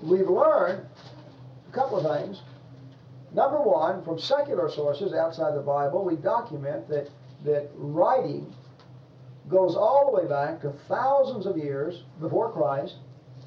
We've 0.00 0.28
learned 0.28 0.86
a 1.68 1.72
couple 1.72 1.98
of 1.98 2.16
things. 2.16 2.40
Number 3.34 3.60
one, 3.60 4.04
from 4.04 4.20
secular 4.20 4.70
sources 4.70 5.12
outside 5.12 5.56
the 5.56 5.62
Bible, 5.62 6.04
we 6.04 6.14
document 6.14 6.88
that, 6.90 7.10
that 7.44 7.70
writing 7.74 8.54
goes 9.48 9.74
all 9.74 10.12
the 10.12 10.22
way 10.22 10.28
back 10.28 10.60
to 10.60 10.72
thousands 10.86 11.44
of 11.44 11.56
years 11.56 12.04
before 12.20 12.52
Christ, 12.52 12.94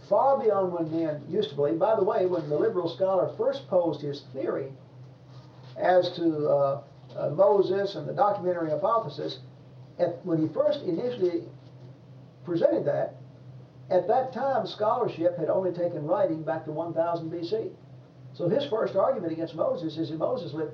far 0.10 0.38
beyond 0.38 0.73
when 0.73 0.91
men 0.91 1.23
used 1.29 1.51
to 1.51 1.56
believe. 1.56 1.79
By 1.79 1.95
the 1.95 2.03
way, 2.03 2.25
when 2.25 2.49
the 2.49 2.58
liberal 2.58 2.93
scholar 2.93 3.34
first 3.38 3.69
posed 3.69 4.01
his 4.01 4.21
theory 4.34 4.67
as 5.77 6.12
to 6.17 6.49
uh, 6.49 6.82
uh, 7.15 7.29
Moses 7.29 7.95
and 7.95 8.06
the 8.06 8.13
documentary 8.13 8.69
hypothesis, 8.69 9.39
at, 9.97 10.19
when 10.25 10.45
he 10.45 10.53
first 10.53 10.82
initially 10.82 11.43
presented 12.45 12.86
that, 12.86 13.15
at 13.89 14.08
that 14.08 14.34
time 14.34 14.65
scholarship 14.65 15.38
had 15.38 15.49
only 15.49 15.71
taken 15.71 16.06
writing 16.06 16.43
back 16.43 16.65
to 16.65 16.71
1000 16.71 17.29
BC. 17.29 17.71
So 18.34 18.49
his 18.49 18.65
first 18.65 18.95
argument 18.95 19.34
against 19.34 19.56
Moses 19.56 19.97
is 19.97 20.10
that 20.10 20.17
Moses 20.17 20.53
lived, 20.53 20.73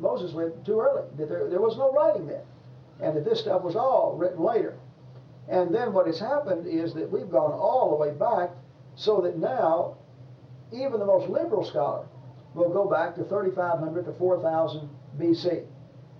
Moses 0.00 0.32
lived 0.32 0.64
too 0.64 0.80
early, 0.80 1.02
that 1.16 1.28
there, 1.28 1.48
there 1.50 1.60
was 1.60 1.76
no 1.76 1.92
writing 1.92 2.26
then 2.26 2.42
and 3.00 3.16
that 3.16 3.24
this 3.24 3.40
stuff 3.40 3.62
was 3.62 3.76
all 3.76 4.16
written 4.16 4.42
later. 4.42 4.74
And 5.48 5.74
then 5.74 5.92
what 5.92 6.06
has 6.06 6.18
happened 6.18 6.66
is 6.66 6.94
that 6.94 7.10
we've 7.10 7.30
gone 7.30 7.52
all 7.52 7.90
the 7.90 7.96
way 7.96 8.12
back 8.12 8.50
so 8.96 9.20
that 9.22 9.36
now 9.36 9.96
even 10.72 10.98
the 10.98 11.06
most 11.06 11.28
liberal 11.28 11.64
scholar 11.64 12.06
will 12.54 12.70
go 12.70 12.88
back 12.88 13.14
to 13.16 13.24
3,500 13.24 14.06
to 14.06 14.12
4,000 14.12 14.88
BC. 15.18 15.66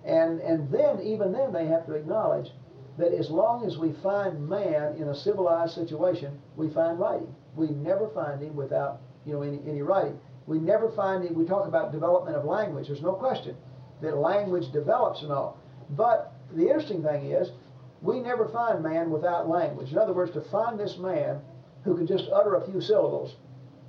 And, 0.05 0.39
and 0.41 0.71
then, 0.71 1.01
even 1.01 1.31
then, 1.31 1.51
they 1.51 1.65
have 1.65 1.87
to 1.87 1.93
acknowledge 1.93 2.51
that 2.97 3.13
as 3.13 3.29
long 3.29 3.65
as 3.65 3.77
we 3.77 3.91
find 4.03 4.47
man 4.47 4.95
in 4.95 5.09
a 5.09 5.15
civilized 5.15 5.73
situation, 5.75 6.39
we 6.55 6.69
find 6.69 6.99
writing. 6.99 7.33
We 7.55 7.69
never 7.69 8.09
find 8.09 8.41
him 8.41 8.55
without, 8.55 9.01
you 9.25 9.33
know, 9.33 9.41
any, 9.41 9.59
any 9.67 9.81
writing. 9.81 10.19
We 10.47 10.59
never 10.59 10.91
find 10.91 11.23
him, 11.23 11.33
we 11.33 11.45
talk 11.45 11.67
about 11.67 11.91
development 11.91 12.37
of 12.37 12.45
language. 12.45 12.87
There's 12.87 13.01
no 13.01 13.13
question 13.13 13.55
that 14.01 14.17
language 14.17 14.71
develops 14.71 15.21
and 15.21 15.31
all. 15.31 15.57
But 15.91 16.33
the 16.53 16.67
interesting 16.67 17.03
thing 17.03 17.31
is, 17.31 17.51
we 18.01 18.19
never 18.19 18.47
find 18.49 18.83
man 18.83 19.09
without 19.09 19.47
language. 19.47 19.91
In 19.91 19.97
other 19.97 20.13
words, 20.13 20.31
to 20.33 20.41
find 20.41 20.79
this 20.79 20.97
man 20.97 21.39
who 21.83 21.97
can 21.97 22.05
just 22.07 22.29
utter 22.31 22.55
a 22.55 22.65
few 22.69 22.81
syllables, 22.81 23.35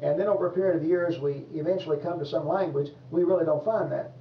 and 0.01 0.19
then 0.19 0.27
over 0.27 0.47
a 0.47 0.53
period 0.53 0.77
of 0.77 0.85
years 0.89 1.19
we 1.19 1.45
eventually 1.55 1.99
come 1.99 2.19
to 2.19 2.27
some 2.27 2.47
language, 2.47 2.91
we 3.11 3.25
really 3.25 3.45
don't 3.45 3.65
find 3.65 3.91
that. 3.93 4.13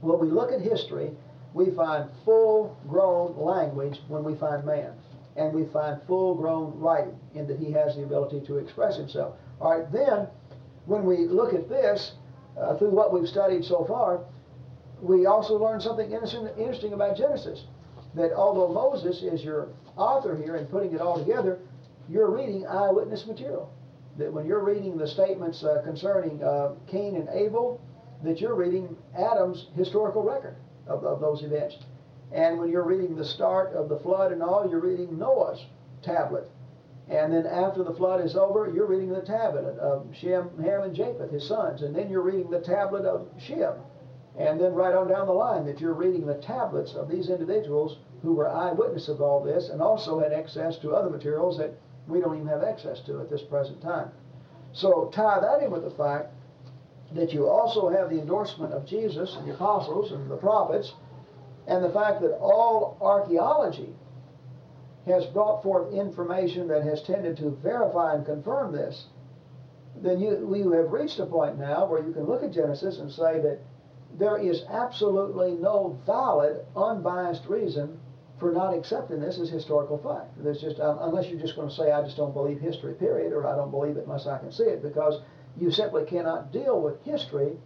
Well, 0.00 0.18
we 0.18 0.28
look 0.28 0.52
at 0.52 0.60
history, 0.60 1.10
we 1.54 1.70
find 1.70 2.10
full 2.24 2.76
grown 2.88 3.38
language 3.38 4.00
when 4.08 4.24
we 4.24 4.34
find 4.34 4.66
man. 4.66 4.92
And 5.36 5.54
we 5.54 5.64
find 5.72 6.00
full 6.06 6.34
grown 6.34 6.78
writing 6.78 7.18
in 7.34 7.46
that 7.46 7.58
he 7.58 7.72
has 7.72 7.96
the 7.96 8.02
ability 8.02 8.42
to 8.46 8.58
express 8.58 8.96
himself. 8.96 9.36
All 9.60 9.78
right, 9.78 9.90
then, 9.90 10.28
when 10.86 11.04
we 11.04 11.26
look 11.26 11.54
at 11.54 11.68
this, 11.68 12.12
uh, 12.60 12.76
through 12.76 12.90
what 12.90 13.12
we've 13.12 13.28
studied 13.28 13.64
so 13.64 13.84
far, 13.84 14.24
we 15.00 15.26
also 15.26 15.54
learn 15.54 15.80
something 15.80 16.10
interesting 16.12 16.92
about 16.92 17.16
Genesis. 17.16 17.64
That 18.14 18.32
although 18.32 18.72
Moses 18.72 19.22
is 19.22 19.42
your 19.42 19.68
author 19.96 20.36
here 20.36 20.56
and 20.56 20.70
putting 20.70 20.92
it 20.92 21.00
all 21.00 21.18
together, 21.18 21.58
you're 22.08 22.30
reading 22.30 22.66
eyewitness 22.66 23.26
material. 23.26 23.72
That 24.18 24.32
when 24.32 24.46
you're 24.46 24.62
reading 24.62 24.96
the 24.96 25.08
statements 25.08 25.64
uh, 25.64 25.82
concerning 25.84 26.42
uh, 26.42 26.74
Cain 26.86 27.16
and 27.16 27.28
Abel, 27.28 27.80
that 28.22 28.40
you're 28.40 28.54
reading 28.54 28.96
Adam's 29.16 29.66
historical 29.74 30.22
record 30.22 30.56
of, 30.86 31.04
of 31.04 31.20
those 31.20 31.42
events. 31.42 31.76
And 32.32 32.58
when 32.58 32.70
you're 32.70 32.86
reading 32.86 33.16
the 33.16 33.24
start 33.24 33.74
of 33.74 33.88
the 33.88 33.98
flood 33.98 34.32
and 34.32 34.42
all, 34.42 34.68
you're 34.68 34.80
reading 34.80 35.18
Noah's 35.18 35.64
tablet. 36.02 36.50
And 37.08 37.32
then 37.32 37.46
after 37.46 37.84
the 37.84 37.94
flood 37.94 38.24
is 38.24 38.34
over, 38.34 38.70
you're 38.74 38.86
reading 38.86 39.10
the 39.10 39.20
tablet 39.20 39.78
of 39.78 40.06
Shem, 40.14 40.50
Ham, 40.62 40.82
and 40.82 40.96
Japheth, 40.96 41.30
his 41.30 41.46
sons. 41.46 41.82
And 41.82 41.94
then 41.94 42.10
you're 42.10 42.22
reading 42.22 42.50
the 42.50 42.60
tablet 42.60 43.04
of 43.04 43.28
Shem. 43.38 43.74
And 44.38 44.60
then 44.60 44.72
right 44.74 44.94
on 44.94 45.08
down 45.08 45.26
the 45.26 45.32
line 45.32 45.66
that 45.66 45.80
you're 45.80 45.94
reading 45.94 46.26
the 46.26 46.34
tablets 46.34 46.94
of 46.94 47.08
these 47.08 47.28
individuals 47.28 47.98
who 48.22 48.34
were 48.34 48.48
eyewitness 48.48 49.08
of 49.08 49.20
all 49.20 49.44
this 49.44 49.68
and 49.68 49.80
also 49.80 50.18
had 50.18 50.32
access 50.32 50.78
to 50.78 50.94
other 50.94 51.10
materials 51.10 51.58
that 51.58 51.78
we 52.08 52.20
don't 52.20 52.34
even 52.34 52.48
have 52.48 52.64
access 52.64 53.00
to 53.02 53.20
at 53.20 53.30
this 53.30 53.42
present 53.42 53.80
time. 53.80 54.10
So 54.72 55.10
tie 55.14 55.40
that 55.40 55.62
in 55.62 55.70
with 55.70 55.84
the 55.84 55.90
fact 55.90 56.33
that 57.14 57.32
you 57.32 57.48
also 57.48 57.88
have 57.88 58.10
the 58.10 58.20
endorsement 58.20 58.72
of 58.72 58.86
Jesus 58.86 59.36
and 59.36 59.48
the 59.48 59.54
apostles 59.54 60.12
and 60.12 60.30
the 60.30 60.36
prophets, 60.36 60.92
and 61.66 61.82
the 61.82 61.90
fact 61.90 62.20
that 62.20 62.36
all 62.38 62.98
archaeology 63.00 63.88
has 65.06 65.24
brought 65.26 65.62
forth 65.62 65.92
information 65.92 66.68
that 66.68 66.82
has 66.82 67.02
tended 67.02 67.36
to 67.36 67.50
verify 67.62 68.14
and 68.14 68.26
confirm 68.26 68.72
this, 68.72 69.06
then 70.02 70.18
you, 70.18 70.36
we 70.46 70.60
have 70.60 70.90
reached 70.90 71.18
a 71.20 71.26
point 71.26 71.58
now 71.58 71.86
where 71.86 72.04
you 72.04 72.12
can 72.12 72.24
look 72.24 72.42
at 72.42 72.52
Genesis 72.52 72.98
and 72.98 73.10
say 73.10 73.40
that 73.40 73.60
there 74.18 74.38
is 74.38 74.62
absolutely 74.70 75.52
no 75.52 75.98
valid, 76.06 76.64
unbiased 76.76 77.46
reason 77.46 77.98
for 78.38 78.52
not 78.52 78.74
accepting 78.74 79.20
this 79.20 79.38
as 79.38 79.48
historical 79.48 79.98
fact. 79.98 80.42
There's 80.42 80.60
just 80.60 80.76
unless 80.80 81.28
you're 81.28 81.40
just 81.40 81.54
going 81.54 81.68
to 81.68 81.74
say 81.74 81.92
I 81.92 82.02
just 82.02 82.16
don't 82.16 82.34
believe 82.34 82.60
history, 82.60 82.94
period, 82.94 83.32
or 83.32 83.46
I 83.46 83.54
don't 83.54 83.70
believe 83.70 83.96
it 83.96 84.04
unless 84.06 84.26
I 84.26 84.38
can 84.38 84.50
see 84.50 84.64
it, 84.64 84.82
because 84.82 85.22
you 85.58 85.70
simply 85.70 86.04
cannot 86.04 86.52
deal 86.52 86.80
with 86.80 87.02
history 87.04 87.56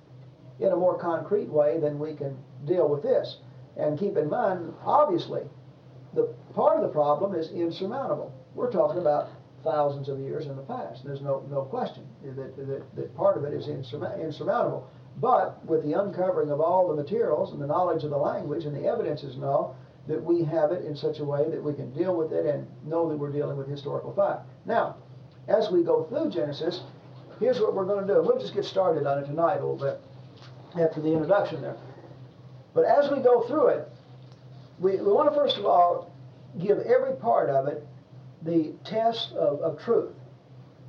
in 0.60 0.72
a 0.72 0.76
more 0.76 0.98
concrete 0.98 1.48
way 1.48 1.78
than 1.78 1.98
we 1.98 2.14
can 2.14 2.36
deal 2.66 2.88
with 2.88 3.02
this. 3.02 3.38
And 3.76 3.98
keep 3.98 4.16
in 4.16 4.28
mind, 4.28 4.74
obviously, 4.84 5.42
the 6.14 6.34
part 6.54 6.76
of 6.76 6.82
the 6.82 6.88
problem 6.88 7.34
is 7.34 7.50
insurmountable. 7.50 8.32
We're 8.54 8.72
talking 8.72 9.00
about 9.00 9.30
thousands 9.62 10.08
of 10.08 10.18
years 10.18 10.46
in 10.46 10.56
the 10.56 10.62
past. 10.62 11.04
There's 11.04 11.20
no 11.20 11.44
no 11.50 11.62
question 11.62 12.06
that 12.24 12.56
that, 12.56 12.96
that 12.96 13.16
part 13.16 13.36
of 13.36 13.44
it 13.44 13.52
is 13.52 13.68
insurmountable. 13.68 14.88
But 15.20 15.64
with 15.66 15.84
the 15.84 15.94
uncovering 15.94 16.50
of 16.50 16.60
all 16.60 16.88
the 16.88 16.94
materials 16.94 17.52
and 17.52 17.60
the 17.60 17.66
knowledge 17.66 18.04
of 18.04 18.10
the 18.10 18.16
language 18.18 18.64
and 18.64 18.74
the 18.74 18.86
evidences 18.86 19.36
all, 19.42 19.76
that 20.06 20.22
we 20.22 20.44
have 20.44 20.72
it 20.72 20.84
in 20.84 20.96
such 20.96 21.18
a 21.18 21.24
way 21.24 21.48
that 21.50 21.62
we 21.62 21.74
can 21.74 21.92
deal 21.92 22.16
with 22.16 22.32
it 22.32 22.46
and 22.46 22.66
know 22.84 23.08
that 23.08 23.16
we're 23.16 23.32
dealing 23.32 23.56
with 23.56 23.68
historical 23.68 24.12
fact. 24.14 24.48
Now, 24.64 24.96
as 25.48 25.70
we 25.70 25.82
go 25.82 26.04
through 26.04 26.30
Genesis, 26.30 26.82
here's 27.40 27.60
what 27.60 27.74
we're 27.74 27.84
going 27.84 28.06
to 28.06 28.14
do. 28.14 28.22
We'll 28.22 28.38
just 28.38 28.54
get 28.54 28.64
started 28.64 29.06
on 29.06 29.18
it 29.18 29.26
tonight 29.26 29.56
a 29.60 29.66
little 29.66 29.76
bit 29.76 30.00
after 30.80 31.00
the 31.00 31.12
introduction 31.12 31.62
there. 31.62 31.76
But 32.74 32.84
as 32.84 33.10
we 33.10 33.20
go 33.20 33.42
through 33.46 33.68
it, 33.68 33.88
we, 34.78 34.96
we 34.96 35.12
want 35.12 35.28
to 35.28 35.34
first 35.34 35.56
of 35.56 35.66
all 35.66 36.12
give 36.60 36.78
every 36.78 37.14
part 37.16 37.50
of 37.50 37.66
it 37.66 37.86
the 38.42 38.72
test 38.84 39.32
of, 39.32 39.60
of 39.60 39.80
truth. 39.80 40.14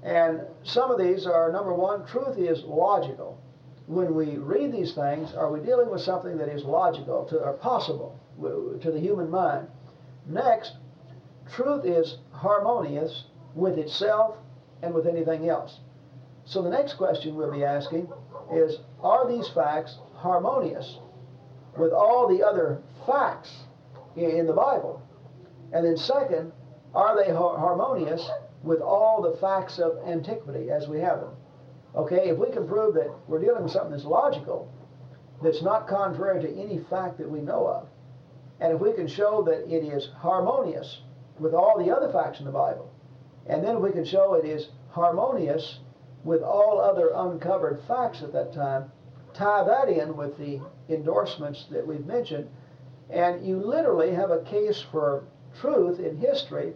And 0.04 0.42
some 0.64 0.92
of 0.92 1.00
these 1.00 1.26
are 1.26 1.52
number 1.52 1.74
one, 1.74 2.06
truth 2.06 2.38
is 2.38 2.64
logical. 2.64 3.42
When 3.88 4.14
we 4.14 4.38
read 4.38 4.72
these 4.72 4.94
things, 4.94 5.34
are 5.34 5.52
we 5.52 5.60
dealing 5.62 5.90
with 5.90 6.02
something 6.02 6.38
that 6.38 6.48
is 6.48 6.64
logical 6.64 7.26
to, 7.26 7.40
or 7.40 7.54
possible 7.54 8.18
to 8.40 8.92
the 8.92 9.00
human 9.00 9.30
mind? 9.30 9.68
Next, 10.28 10.74
truth 11.52 11.86
is 11.86 12.20
harmonious 12.32 13.24
with 13.56 13.78
itself 13.78 14.38
and 14.84 14.94
with 14.94 15.08
anything 15.08 15.50
else. 15.50 15.80
So 16.50 16.64
the 16.64 16.70
next 16.72 16.96
question 16.96 17.36
we'll 17.36 17.52
be 17.52 17.64
asking 17.64 18.12
is 18.52 18.80
Are 19.04 19.28
these 19.28 19.48
facts 19.50 20.00
harmonious 20.16 20.98
with 21.78 21.94
all 21.94 22.28
the 22.28 22.44
other 22.44 22.82
facts 23.06 23.56
in 24.16 24.48
the 24.48 24.54
Bible? 24.54 25.00
And 25.72 25.86
then, 25.86 25.96
second, 25.96 26.52
are 26.96 27.16
they 27.16 27.32
harmonious 27.32 28.28
with 28.64 28.82
all 28.82 29.22
the 29.22 29.38
facts 29.38 29.78
of 29.78 30.00
antiquity 30.08 30.72
as 30.72 30.88
we 30.88 31.00
have 31.02 31.20
them? 31.20 31.34
Okay, 31.96 32.30
if 32.30 32.38
we 32.40 32.50
can 32.50 32.68
prove 32.68 32.96
that 32.96 33.14
we're 33.28 33.40
dealing 33.40 33.62
with 33.62 33.72
something 33.72 33.92
that's 33.92 34.06
logical, 34.06 34.74
that's 35.44 35.62
not 35.62 35.88
contrary 35.88 36.42
to 36.42 36.60
any 36.60 36.80
fact 36.90 37.20
that 37.20 37.30
we 37.30 37.42
know 37.42 37.68
of, 37.68 37.88
and 38.60 38.74
if 38.74 38.82
we 38.82 38.94
can 38.94 39.08
show 39.08 39.44
that 39.44 39.72
it 39.72 39.84
is 39.84 40.10
harmonious 40.18 41.02
with 41.40 41.54
all 41.54 41.78
the 41.78 41.96
other 41.96 42.12
facts 42.12 42.40
in 42.40 42.46
the 42.46 42.52
Bible, 42.52 42.92
and 43.46 43.64
then 43.64 43.82
we 43.82 43.92
can 43.92 44.04
show 44.04 44.34
it 44.34 44.46
is 44.46 44.70
harmonious 44.90 45.80
with 46.24 46.42
all 46.42 46.80
other 46.80 47.12
uncovered 47.16 47.82
facts 47.88 48.22
at 48.22 48.34
that 48.34 48.54
time, 48.54 48.92
tie 49.34 49.64
that 49.64 49.90
in 49.90 50.16
with 50.18 50.38
the 50.38 50.60
endorsements 50.90 51.66
that 51.72 51.86
we've 51.86 52.06
mentioned, 52.06 52.48
and 53.10 53.46
you 53.46 53.58
literally 53.58 54.14
have 54.14 54.32
a 54.32 54.44
case 54.44 54.84
for 54.92 55.24
truth 55.62 56.00
in 56.00 56.18
history 56.18 56.74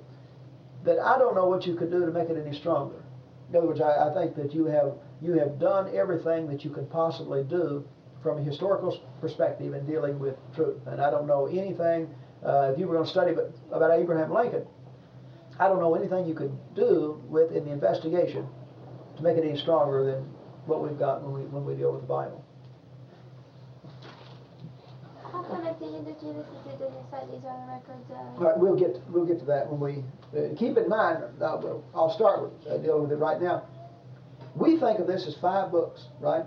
that 0.83 0.99
I 0.99 1.17
don't 1.17 1.35
know 1.35 1.47
what 1.47 1.65
you 1.65 1.75
could 1.75 1.91
do 1.91 2.05
to 2.05 2.11
make 2.11 2.29
it 2.29 2.37
any 2.43 2.55
stronger. 2.55 3.03
In 3.49 3.55
other 3.55 3.67
words, 3.67 3.81
I, 3.81 4.09
I 4.09 4.13
think 4.13 4.35
that 4.35 4.53
you 4.53 4.65
have 4.65 4.93
you 5.21 5.33
have 5.39 5.59
done 5.59 5.95
everything 5.95 6.47
that 6.47 6.65
you 6.65 6.71
could 6.71 6.89
possibly 6.89 7.43
do 7.43 7.85
from 8.21 8.39
a 8.39 8.41
historical 8.41 8.99
perspective 9.21 9.73
in 9.73 9.85
dealing 9.85 10.19
with 10.19 10.35
truth. 10.55 10.79
And 10.87 10.99
I 10.99 11.11
don't 11.11 11.27
know 11.27 11.45
anything. 11.45 12.09
Uh, 12.43 12.71
if 12.73 12.79
you 12.79 12.87
were 12.87 12.95
going 12.95 13.05
to 13.05 13.11
study 13.11 13.33
about 13.71 13.91
Abraham 13.91 14.33
Lincoln, 14.33 14.65
I 15.59 15.67
don't 15.67 15.79
know 15.79 15.95
anything 15.95 16.25
you 16.25 16.33
could 16.33 16.51
do 16.75 17.21
with 17.29 17.51
in 17.51 17.63
the 17.63 17.71
investigation 17.71 18.47
to 19.17 19.23
make 19.23 19.37
it 19.37 19.43
any 19.43 19.57
stronger 19.59 20.03
than 20.03 20.23
what 20.65 20.81
we've 20.81 20.97
got 20.97 21.21
when 21.21 21.33
we 21.33 21.41
when 21.49 21.65
we 21.65 21.75
deal 21.75 21.91
with 21.91 22.01
the 22.01 22.07
Bible. 22.07 22.43
How 25.31 25.43
come 25.43 25.65
at 25.65 25.79
the 25.79 25.85
end 25.85 26.07
of 26.07 26.19
Genesis 26.21 26.61
it 26.67 26.79
doesn't 26.79 27.09
say 27.11 27.19
these 27.31 27.43
are 27.43 27.65
records 27.67 28.09
of? 28.11 28.37
All 28.37 28.43
right, 28.43 28.57
we'll 28.57 28.77
get 28.77 29.01
we'll 29.09 29.25
get 29.25 29.39
to 29.39 29.45
that 29.45 29.69
when 29.69 29.79
we 29.79 30.03
uh, 30.37 30.55
keep 30.57 30.77
in 30.77 30.87
mind. 30.87 31.23
Uh, 31.41 31.79
I'll 31.95 32.13
start 32.15 32.43
with 32.43 32.67
uh, 32.67 32.77
dealing 32.77 33.03
with 33.03 33.11
it 33.11 33.17
right 33.17 33.41
now. 33.41 33.63
We 34.55 34.79
think 34.79 34.99
of 34.99 35.07
this 35.07 35.25
as 35.27 35.35
five 35.41 35.71
books, 35.71 36.05
right? 36.19 36.45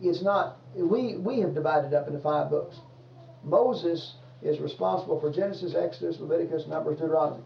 It's 0.00 0.22
not. 0.22 0.58
We 0.74 1.16
we 1.16 1.40
have 1.40 1.54
divided 1.54 1.94
up 1.94 2.06
into 2.08 2.20
five 2.20 2.50
books. 2.50 2.76
Moses 3.44 4.14
is 4.42 4.60
responsible 4.60 5.20
for 5.20 5.32
Genesis, 5.32 5.74
Exodus, 5.74 6.18
Leviticus, 6.20 6.66
Numbers, 6.66 6.98
Deuteronomy. 6.98 7.44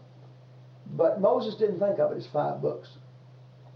But 0.93 1.21
Moses 1.21 1.55
didn't 1.55 1.79
think 1.79 1.99
of 1.99 2.11
it 2.11 2.17
as 2.17 2.27
five 2.33 2.61
books, 2.61 2.89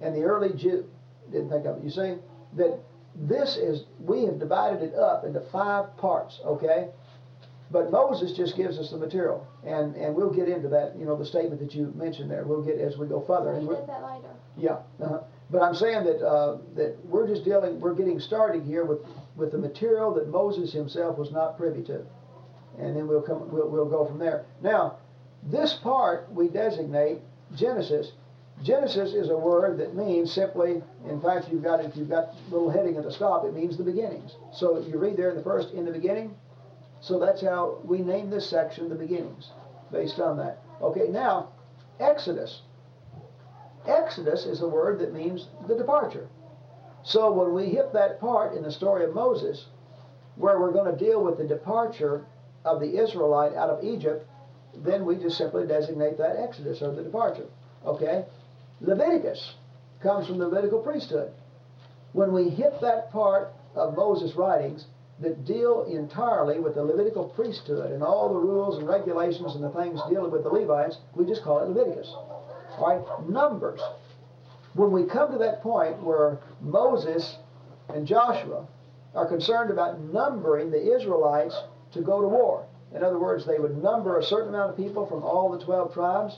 and 0.01 0.15
the 0.15 0.23
early 0.23 0.53
Jew 0.53 0.85
didn't 1.31 1.49
think 1.49 1.65
of 1.65 1.77
it. 1.77 1.83
You 1.83 1.89
see 1.89 2.15
that 2.57 2.79
this 3.15 3.57
is 3.57 3.83
we 3.99 4.25
have 4.25 4.39
divided 4.39 4.81
it 4.81 4.95
up 4.95 5.23
into 5.25 5.41
five 5.51 5.95
parts. 5.97 6.39
Okay, 6.45 6.87
but 7.71 7.91
Moses 7.91 8.33
just 8.33 8.55
gives 8.55 8.77
us 8.77 8.91
the 8.91 8.97
material, 8.97 9.45
and 9.65 9.95
and 9.95 10.15
we'll 10.15 10.33
get 10.33 10.47
into 10.49 10.67
that. 10.69 10.95
You 10.97 11.05
know, 11.05 11.15
the 11.15 11.25
statement 11.25 11.61
that 11.61 11.73
you 11.73 11.93
mentioned 11.95 12.29
there. 12.31 12.43
We'll 12.43 12.63
get 12.63 12.79
as 12.79 12.97
we 12.97 13.07
go 13.07 13.21
further. 13.21 13.53
We're- 13.53 13.77
does 13.77 13.87
that 13.87 14.03
later. 14.03 14.29
yeah, 14.57 14.77
uh-huh. 15.03 15.21
but 15.49 15.61
I'm 15.61 15.75
saying 15.75 16.03
that 16.05 16.25
uh, 16.25 16.57
that 16.75 16.97
we're 17.05 17.27
just 17.27 17.43
dealing, 17.43 17.79
we're 17.79 17.95
getting 17.95 18.19
started 18.19 18.63
here 18.63 18.85
with 18.85 18.99
with 19.35 19.51
the 19.51 19.57
material 19.57 20.13
that 20.15 20.27
Moses 20.29 20.73
himself 20.73 21.17
was 21.17 21.31
not 21.31 21.57
privy 21.57 21.83
to, 21.83 22.01
and 22.77 22.95
then 22.95 23.07
we'll 23.07 23.21
come, 23.21 23.49
we'll, 23.51 23.69
we'll 23.69 23.89
go 23.89 24.05
from 24.05 24.19
there. 24.19 24.45
Now, 24.61 24.97
this 25.43 25.73
part 25.75 26.31
we 26.31 26.47
designate 26.49 27.19
Genesis, 27.55 28.11
Genesis 28.63 29.13
is 29.13 29.29
a 29.29 29.37
word 29.37 29.79
that 29.79 29.95
means 29.95 30.31
simply, 30.31 30.83
in 31.07 31.19
fact, 31.21 31.49
you've 31.51 31.63
got 31.63 31.83
if 31.83 31.95
you've 31.95 32.09
got 32.09 32.29
a 32.29 32.51
little 32.51 32.69
heading 32.69 32.95
at 32.97 33.03
the 33.03 33.11
stop, 33.11 33.43
it 33.45 33.53
means 33.55 33.77
the 33.77 33.83
beginnings. 33.83 34.35
So 34.53 34.79
you 34.79 34.99
read 34.99 35.17
there 35.17 35.31
in 35.31 35.37
the 35.37 35.43
first, 35.43 35.73
in 35.73 35.85
the 35.85 35.91
beginning. 35.91 36.35
So 36.99 37.17
that's 37.17 37.41
how 37.41 37.79
we 37.83 37.99
name 37.99 38.29
this 38.29 38.47
section 38.47 38.87
the 38.87 38.95
beginnings, 38.95 39.49
based 39.91 40.19
on 40.19 40.37
that. 40.37 40.61
Okay, 40.81 41.07
now 41.09 41.49
Exodus. 41.99 42.61
Exodus 43.87 44.45
is 44.45 44.61
a 44.61 44.67
word 44.67 44.99
that 44.99 45.13
means 45.13 45.47
the 45.67 45.75
departure. 45.75 46.27
So 47.03 47.31
when 47.31 47.53
we 47.53 47.65
hit 47.65 47.93
that 47.93 48.19
part 48.19 48.53
in 48.53 48.61
the 48.61 48.71
story 48.71 49.03
of 49.03 49.15
Moses, 49.15 49.65
where 50.35 50.59
we're 50.59 50.71
going 50.71 50.95
to 50.95 51.03
deal 51.03 51.23
with 51.23 51.37
the 51.37 51.47
departure 51.47 52.25
of 52.63 52.79
the 52.79 52.97
Israelite 52.97 53.55
out 53.55 53.71
of 53.71 53.83
Egypt, 53.83 54.27
then 54.75 55.05
we 55.05 55.15
just 55.15 55.37
simply 55.37 55.65
designate 55.65 56.17
that 56.19 56.37
Exodus 56.37 56.81
or 56.81 56.93
the 56.93 57.03
departure. 57.03 57.47
Okay? 57.85 58.25
Leviticus 58.81 59.53
comes 60.01 60.27
from 60.27 60.39
the 60.39 60.47
Levitical 60.47 60.79
priesthood. 60.79 61.31
When 62.13 62.33
we 62.33 62.49
hit 62.49 62.81
that 62.81 63.11
part 63.11 63.53
of 63.75 63.95
Moses' 63.95 64.35
writings 64.35 64.85
that 65.19 65.45
deal 65.45 65.83
entirely 65.83 66.59
with 66.59 66.75
the 66.75 66.83
Levitical 66.83 67.29
priesthood 67.29 67.91
and 67.91 68.03
all 68.03 68.29
the 68.29 68.39
rules 68.39 68.79
and 68.79 68.87
regulations 68.87 69.55
and 69.55 69.63
the 69.63 69.69
things 69.69 70.01
dealing 70.09 70.31
with 70.31 70.43
the 70.43 70.49
Levites, 70.49 70.97
we 71.15 71.25
just 71.25 71.43
call 71.43 71.59
it 71.59 71.69
Leviticus. 71.69 72.11
All 72.11 72.87
right? 72.87 73.29
Numbers. 73.29 73.79
When 74.73 74.91
we 74.91 75.05
come 75.05 75.31
to 75.31 75.37
that 75.37 75.61
point 75.61 76.01
where 76.01 76.39
Moses 76.59 77.37
and 77.89 78.07
Joshua 78.07 78.67
are 79.13 79.27
concerned 79.27 79.69
about 79.69 79.99
numbering 79.99 80.71
the 80.71 80.95
Israelites 80.95 81.55
to 81.93 82.01
go 82.01 82.21
to 82.21 82.27
war, 82.27 82.65
in 82.95 83.03
other 83.03 83.19
words, 83.19 83.45
they 83.45 83.59
would 83.59 83.81
number 83.81 84.17
a 84.17 84.23
certain 84.23 84.49
amount 84.49 84.71
of 84.71 84.77
people 84.77 85.05
from 85.05 85.23
all 85.23 85.51
the 85.51 85.63
12 85.63 85.93
tribes. 85.93 86.37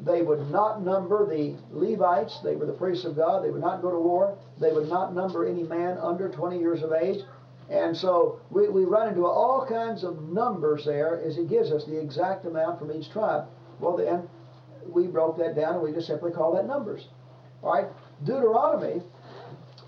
They 0.00 0.22
would 0.22 0.50
not 0.50 0.82
number 0.82 1.26
the 1.26 1.56
Levites. 1.72 2.40
They 2.40 2.54
were 2.54 2.66
the 2.66 2.72
priests 2.72 3.04
of 3.04 3.16
God. 3.16 3.44
They 3.44 3.50
would 3.50 3.60
not 3.60 3.82
go 3.82 3.90
to 3.90 3.98
war. 3.98 4.38
They 4.60 4.72
would 4.72 4.88
not 4.88 5.14
number 5.14 5.46
any 5.46 5.64
man 5.64 5.98
under 5.98 6.28
20 6.28 6.58
years 6.58 6.82
of 6.82 6.92
age. 6.92 7.24
And 7.68 7.96
so 7.96 8.40
we, 8.50 8.68
we 8.68 8.84
run 8.84 9.08
into 9.08 9.26
all 9.26 9.66
kinds 9.66 10.04
of 10.04 10.28
numbers 10.28 10.84
there 10.84 11.20
as 11.20 11.36
he 11.36 11.44
gives 11.44 11.70
us 11.72 11.84
the 11.84 12.00
exact 12.00 12.46
amount 12.46 12.78
from 12.78 12.92
each 12.92 13.10
tribe. 13.10 13.46
Well, 13.80 13.96
then 13.96 14.28
we 14.86 15.06
broke 15.06 15.36
that 15.38 15.54
down 15.54 15.74
and 15.74 15.82
we 15.82 15.92
just 15.92 16.06
simply 16.06 16.30
call 16.30 16.54
that 16.54 16.66
numbers. 16.66 17.08
All 17.62 17.74
right? 17.74 17.88
Deuteronomy 18.24 19.02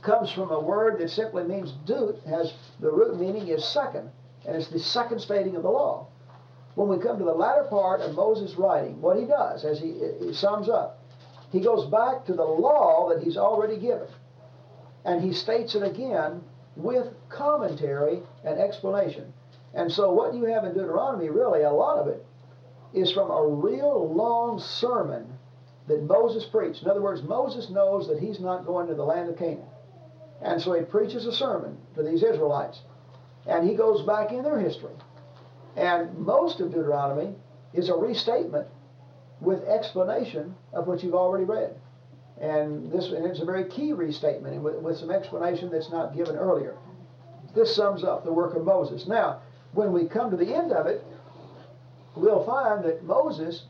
comes 0.03 0.31
from 0.31 0.51
a 0.51 0.61
word 0.61 0.99
that 0.99 1.11
simply 1.11 1.45
means 1.45 1.73
deut, 1.87 2.21
has 2.27 2.53
the 2.81 2.91
root 2.91 3.19
meaning 3.19 3.49
is 3.49 3.65
second 3.65 4.11
and 4.47 4.57
it's 4.57 4.69
the 4.69 4.79
second 4.79 5.21
stating 5.21 5.57
of 5.57 5.63
the 5.63 5.71
law. 5.71 6.09
When 6.75 6.89
we 6.89 6.99
come 6.99 7.19
to 7.19 7.25
the 7.25 7.35
latter 7.35 7.65
part 7.65 8.01
of 8.01 8.15
Moses' 8.15 8.55
writing, 8.57 9.01
what 9.01 9.19
he 9.19 9.25
does, 9.25 9.65
as 9.65 9.81
he, 9.81 9.95
he 10.21 10.33
sums 10.33 10.69
up, 10.69 11.03
he 11.51 11.61
goes 11.61 11.91
back 11.91 12.25
to 12.27 12.33
the 12.33 12.45
law 12.45 13.09
that 13.09 13.23
he's 13.23 13.37
already 13.37 13.77
given, 13.77 14.07
and 15.05 15.23
he 15.23 15.33
states 15.33 15.75
it 15.75 15.83
again 15.83 16.43
with 16.77 17.09
commentary 17.29 18.23
and 18.45 18.59
explanation. 18.59 19.33
And 19.75 19.91
so, 19.91 20.13
what 20.13 20.35
you 20.35 20.45
have 20.45 20.65
in 20.65 20.75
Deuteronomy, 20.75 21.29
really, 21.29 21.63
a 21.63 21.71
lot 21.71 21.99
of 21.99 22.09
it, 22.09 22.25
is 22.93 23.13
from 23.13 23.31
a 23.31 23.47
real 23.47 24.13
long 24.15 24.59
sermon 24.61 25.27
that 25.89 26.03
Moses 26.03 26.45
preached. 26.47 26.83
In 26.83 26.89
other 26.89 27.03
words, 27.03 27.23
Moses 27.23 27.69
knows 27.71 28.09
that 28.09 28.21
he's 28.21 28.41
not 28.41 28.67
going 28.67 28.87
to 28.89 28.95
the 28.95 29.05
land 29.05 29.29
of 29.29 29.37
Canaan. 29.37 29.67
And 30.41 30.61
so 30.61 30.73
he 30.73 30.83
preaches 30.85 31.27
a 31.27 31.33
sermon 31.33 31.77
to 31.97 32.03
these 32.03 32.23
Israelites 32.23 32.81
and 33.47 33.69
he 33.69 33.75
goes 33.75 34.03
back 34.03 34.33
in 34.33 34.43
their 34.43 34.59
history. 34.59 34.95
And 35.77 36.17
most 36.19 36.61
of 36.61 36.71
Deuteronomy 36.71 37.35
is 37.73 37.89
a 37.89 37.95
restatement 37.95 38.67
with 39.41 39.65
explanation 39.65 40.55
of 40.73 40.87
what 40.87 41.03
you've 41.03 41.15
already 41.15 41.45
read. 41.45 41.75
And 42.41 42.91
this 42.91 43.07
and 43.07 43.27
it's 43.27 43.41
a 43.41 43.45
very 43.45 43.65
key 43.65 43.93
restatement 43.93 44.55
and 44.55 44.65
with, 44.65 44.77
with 44.77 44.97
some 44.97 45.11
explanation 45.11 45.71
that's 45.71 45.91
not 45.91 46.17
given 46.17 46.37
earlier. 46.37 46.77
This 47.55 47.75
sums 47.75 48.05
up 48.05 48.25
the 48.25 48.33
work 48.33 48.55
of 48.55 48.65
Moses. 48.65 49.07
Now, 49.07 49.41
when 49.73 49.93
we 49.93 50.07
come 50.07 50.31
to 50.31 50.37
the 50.37 50.55
end 50.55 50.73
of 50.73 50.87
it, 50.87 51.05
we'll 52.17 52.45
find 52.45 52.85
that 52.85 53.05
Moses 53.05 53.65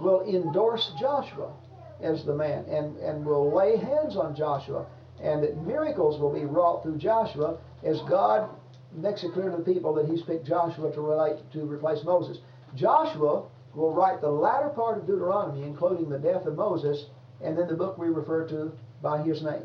will 0.00 0.22
endorse 0.22 0.92
Joshua 0.98 1.52
as 2.00 2.24
the 2.24 2.34
man 2.34 2.64
and, 2.68 2.96
and 2.98 3.24
will 3.24 3.54
lay 3.54 3.76
hands 3.76 4.16
on 4.16 4.34
Joshua 4.34 4.86
and 5.22 5.42
that 5.42 5.56
miracles 5.64 6.20
will 6.20 6.32
be 6.32 6.44
wrought 6.44 6.82
through 6.82 6.98
Joshua 6.98 7.56
as 7.84 8.00
God 8.02 8.50
makes 8.94 9.24
it 9.24 9.32
clear 9.32 9.50
to 9.50 9.56
the 9.56 9.62
people 9.62 9.94
that 9.94 10.06
he's 10.06 10.22
picked 10.22 10.46
Joshua 10.46 10.92
to 10.92 11.00
relate 11.00 11.38
to 11.52 11.64
replace 11.64 12.04
Moses. 12.04 12.38
Joshua 12.74 13.44
will 13.74 13.92
write 13.92 14.20
the 14.20 14.30
latter 14.30 14.68
part 14.68 14.98
of 14.98 15.06
Deuteronomy, 15.06 15.62
including 15.62 16.08
the 16.08 16.18
death 16.18 16.46
of 16.46 16.56
Moses, 16.56 17.06
and 17.42 17.56
then 17.56 17.68
the 17.68 17.74
book 17.74 17.98
we 17.98 18.08
refer 18.08 18.46
to 18.48 18.72
by 19.02 19.22
his 19.22 19.42
name. 19.42 19.64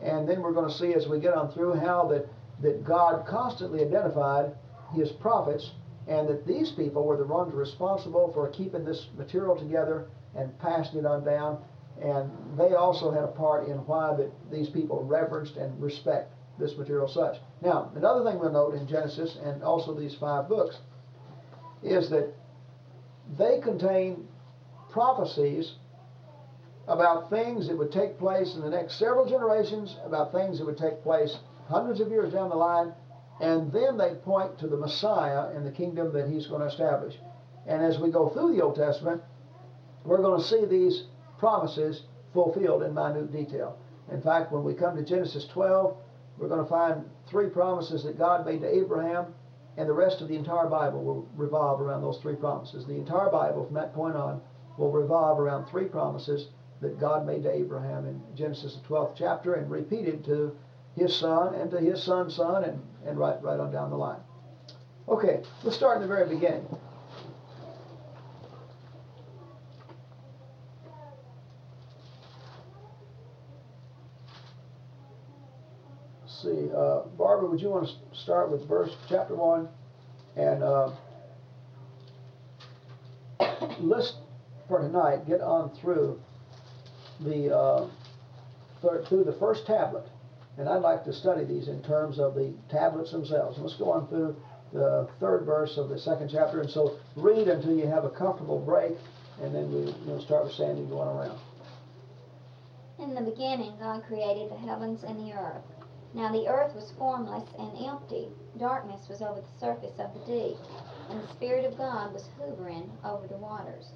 And 0.00 0.28
then 0.28 0.42
we're 0.42 0.52
going 0.52 0.68
to 0.68 0.78
see 0.78 0.94
as 0.94 1.08
we 1.08 1.18
get 1.18 1.34
on 1.34 1.50
through 1.52 1.74
how 1.74 2.06
that, 2.08 2.26
that 2.62 2.84
God 2.84 3.26
constantly 3.26 3.84
identified 3.84 4.52
his 4.94 5.10
prophets 5.12 5.72
and 6.06 6.28
that 6.28 6.46
these 6.46 6.70
people 6.70 7.04
were 7.04 7.16
the 7.16 7.26
ones 7.26 7.52
responsible 7.52 8.32
for 8.32 8.48
keeping 8.48 8.84
this 8.84 9.08
material 9.16 9.56
together 9.56 10.08
and 10.36 10.56
passing 10.58 11.00
it 11.00 11.06
on 11.06 11.24
down. 11.24 11.58
And 12.00 12.30
they 12.56 12.74
also 12.74 13.10
had 13.10 13.24
a 13.24 13.28
part 13.28 13.68
in 13.68 13.76
why 13.78 14.14
that 14.14 14.30
these 14.50 14.70
people 14.70 15.04
reverenced 15.04 15.56
and 15.56 15.78
respect 15.82 16.32
this 16.58 16.76
material 16.76 17.08
such. 17.08 17.36
Now, 17.62 17.90
another 17.94 18.24
thing 18.24 18.38
we'll 18.38 18.52
note 18.52 18.74
in 18.74 18.86
Genesis 18.86 19.36
and 19.42 19.62
also 19.62 19.94
these 19.94 20.14
five 20.14 20.48
books 20.48 20.76
is 21.82 22.10
that 22.10 22.34
they 23.38 23.60
contain 23.60 24.26
prophecies 24.90 25.74
about 26.88 27.28
things 27.30 27.68
that 27.68 27.76
would 27.76 27.92
take 27.92 28.18
place 28.18 28.54
in 28.54 28.62
the 28.62 28.70
next 28.70 28.98
several 28.98 29.28
generations, 29.28 29.96
about 30.04 30.32
things 30.32 30.58
that 30.58 30.64
would 30.64 30.78
take 30.78 31.02
place 31.02 31.36
hundreds 31.68 32.00
of 32.00 32.08
years 32.08 32.32
down 32.32 32.48
the 32.48 32.56
line, 32.56 32.92
and 33.40 33.70
then 33.72 33.96
they 33.98 34.14
point 34.24 34.58
to 34.58 34.66
the 34.66 34.76
Messiah 34.76 35.54
and 35.54 35.64
the 35.64 35.70
kingdom 35.70 36.12
that 36.12 36.28
he's 36.28 36.46
going 36.46 36.60
to 36.60 36.66
establish. 36.66 37.14
And 37.66 37.84
as 37.84 37.98
we 37.98 38.10
go 38.10 38.30
through 38.30 38.56
the 38.56 38.62
Old 38.62 38.76
Testament, 38.76 39.22
we're 40.04 40.22
going 40.22 40.40
to 40.40 40.46
see 40.46 40.64
these 40.64 41.04
promises 41.38 42.02
fulfilled 42.32 42.82
in 42.82 42.94
minute 42.94 43.30
detail. 43.30 43.78
In 44.10 44.22
fact, 44.22 44.50
when 44.50 44.64
we 44.64 44.74
come 44.74 44.96
to 44.96 45.04
Genesis 45.04 45.46
12, 45.52 45.96
we're 46.38 46.48
going 46.48 46.62
to 46.62 46.70
find 46.70 47.04
three 47.28 47.48
promises 47.48 48.04
that 48.04 48.18
God 48.18 48.46
made 48.46 48.60
to 48.60 48.74
Abraham, 48.74 49.34
and 49.76 49.88
the 49.88 49.94
rest 49.94 50.20
of 50.20 50.28
the 50.28 50.36
entire 50.36 50.68
Bible 50.68 51.04
will 51.04 51.28
revolve 51.36 51.80
around 51.80 52.02
those 52.02 52.18
three 52.20 52.36
promises. 52.36 52.86
The 52.86 52.94
entire 52.94 53.30
Bible, 53.30 53.66
from 53.66 53.74
that 53.74 53.94
point 53.94 54.16
on, 54.16 54.40
will 54.76 54.90
revolve 54.90 55.38
around 55.40 55.66
three 55.66 55.86
promises 55.86 56.48
that 56.80 57.00
God 57.00 57.26
made 57.26 57.42
to 57.42 57.52
Abraham 57.52 58.06
in 58.06 58.20
Genesis, 58.36 58.76
the 58.76 58.88
12th 58.88 59.16
chapter, 59.16 59.54
and 59.54 59.70
repeated 59.70 60.24
to 60.26 60.56
his 60.96 61.14
son 61.14 61.54
and 61.54 61.70
to 61.70 61.78
his 61.78 62.02
son's 62.02 62.34
son, 62.34 62.64
and, 62.64 62.80
and 63.04 63.18
right, 63.18 63.40
right 63.42 63.58
on 63.58 63.72
down 63.72 63.90
the 63.90 63.96
line. 63.96 64.20
Okay, 65.08 65.42
let's 65.64 65.76
start 65.76 65.96
in 65.96 66.02
the 66.02 66.08
very 66.08 66.28
beginning. 66.28 66.66
See. 76.42 76.70
Uh, 76.74 77.00
Barbara, 77.16 77.48
would 77.48 77.60
you 77.60 77.70
want 77.70 77.88
to 77.88 78.18
start 78.18 78.50
with 78.50 78.66
verse 78.68 78.94
chapter 79.08 79.34
one, 79.34 79.68
and 80.36 80.62
uh, 80.62 80.90
let's 83.80 84.14
for 84.68 84.80
tonight 84.80 85.26
get 85.26 85.40
on 85.40 85.70
through 85.80 86.20
the 87.20 87.54
uh, 87.54 87.88
through 88.80 89.24
the 89.24 89.36
first 89.40 89.66
tablet, 89.66 90.06
and 90.56 90.68
I'd 90.68 90.82
like 90.82 91.04
to 91.04 91.12
study 91.12 91.44
these 91.44 91.68
in 91.68 91.82
terms 91.82 92.18
of 92.18 92.34
the 92.34 92.52
tablets 92.70 93.10
themselves. 93.10 93.58
let's 93.58 93.76
go 93.76 93.90
on 93.90 94.06
through 94.08 94.36
the 94.72 95.08
third 95.18 95.44
verse 95.44 95.78
of 95.78 95.88
the 95.88 95.98
second 95.98 96.30
chapter, 96.30 96.60
and 96.60 96.70
so 96.70 96.98
read 97.16 97.48
until 97.48 97.74
you 97.74 97.86
have 97.86 98.04
a 98.04 98.10
comfortable 98.10 98.60
break, 98.60 98.92
and 99.42 99.54
then 99.54 99.72
we, 99.72 99.92
will 100.06 100.22
start 100.22 100.44
with 100.44 100.52
Sandy 100.52 100.84
going 100.84 101.08
around. 101.08 101.38
In 102.98 103.14
the 103.14 103.22
beginning, 103.22 103.72
God 103.80 104.04
created 104.06 104.50
the 104.50 104.56
heavens 104.56 105.04
and 105.04 105.18
the 105.18 105.32
earth. 105.32 105.77
Now 106.14 106.32
the 106.32 106.48
earth 106.48 106.74
was 106.74 106.92
formless 106.96 107.48
and 107.58 107.76
empty. 107.86 108.28
Darkness 108.56 109.08
was 109.08 109.20
over 109.20 109.42
the 109.42 109.60
surface 109.60 109.98
of 109.98 110.14
the 110.14 110.24
deep, 110.24 110.56
and 111.10 111.22
the 111.22 111.28
Spirit 111.28 111.66
of 111.66 111.76
God 111.76 112.14
was 112.14 112.28
hovering 112.38 112.90
over 113.04 113.26
the 113.26 113.36
waters. 113.36 113.92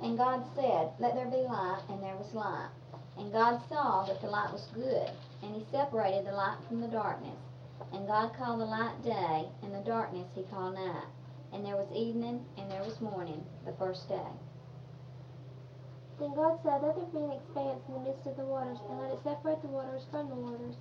And 0.00 0.16
God 0.16 0.44
said, 0.54 0.92
Let 1.00 1.14
there 1.14 1.26
be 1.26 1.38
light, 1.38 1.82
and 1.88 2.00
there 2.00 2.16
was 2.16 2.32
light. 2.32 2.70
And 3.18 3.32
God 3.32 3.60
saw 3.68 4.04
that 4.06 4.20
the 4.20 4.28
light 4.28 4.52
was 4.52 4.68
good, 4.72 5.10
and 5.42 5.56
he 5.56 5.64
separated 5.72 6.24
the 6.26 6.32
light 6.32 6.58
from 6.68 6.80
the 6.80 6.86
darkness. 6.86 7.38
And 7.92 8.06
God 8.06 8.34
called 8.34 8.60
the 8.60 8.64
light 8.64 9.02
day, 9.02 9.48
and 9.62 9.74
the 9.74 9.82
darkness 9.84 10.28
he 10.36 10.44
called 10.44 10.74
night. 10.74 11.06
And 11.52 11.64
there 11.64 11.76
was 11.76 11.90
evening, 11.92 12.44
and 12.56 12.70
there 12.70 12.84
was 12.84 13.00
morning, 13.00 13.44
the 13.66 13.72
first 13.72 14.08
day. 14.08 14.30
Then 16.20 16.34
God 16.34 16.60
said, 16.62 16.82
Let 16.82 16.94
there 16.94 17.06
be 17.06 17.18
an 17.18 17.32
expanse 17.32 17.82
in 17.88 17.94
the 17.94 18.00
midst 18.00 18.26
of 18.26 18.36
the 18.36 18.44
waters, 18.44 18.78
and 18.88 18.98
let 19.00 19.10
it 19.10 19.22
separate 19.24 19.62
the 19.62 19.68
waters 19.68 20.06
from 20.12 20.28
the 20.28 20.36
waters. 20.36 20.76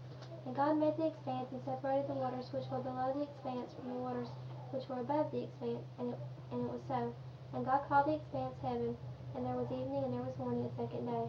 And 0.48 0.56
God 0.56 0.80
made 0.80 0.96
the 0.96 1.08
expanse 1.08 1.52
and 1.52 1.60
separated 1.68 2.08
the 2.08 2.14
waters 2.14 2.48
which 2.56 2.64
were 2.72 2.80
below 2.80 3.12
the 3.12 3.28
expanse 3.28 3.76
from 3.76 3.90
the 3.92 4.00
waters 4.00 4.30
which 4.72 4.88
were 4.88 5.02
above 5.02 5.30
the 5.32 5.44
expanse, 5.44 5.84
and 6.00 6.14
it, 6.16 6.20
and 6.54 6.64
it 6.64 6.72
was 6.72 6.80
so. 6.88 7.14
And 7.52 7.66
God 7.66 7.84
called 7.90 8.08
the 8.08 8.16
expanse 8.16 8.56
heaven, 8.64 8.96
and 9.36 9.44
there 9.44 9.60
was 9.60 9.68
evening 9.68 10.08
and 10.08 10.14
there 10.14 10.24
was 10.24 10.32
morning 10.40 10.64
the 10.64 10.72
second 10.80 11.06
day. 11.06 11.28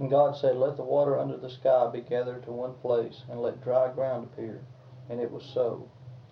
And 0.00 0.10
God 0.10 0.34
said, 0.34 0.56
Let 0.56 0.76
the 0.76 0.82
water 0.82 1.16
under 1.16 1.36
the 1.36 1.48
sky 1.48 1.88
be 1.92 2.00
gathered 2.00 2.42
to 2.42 2.50
one 2.50 2.74
place, 2.82 3.22
and 3.30 3.40
let 3.40 3.62
dry 3.62 3.86
ground 3.92 4.30
appear. 4.32 4.66
And 5.08 5.20
it 5.20 5.30
was 5.30 5.44
so. 5.54 5.88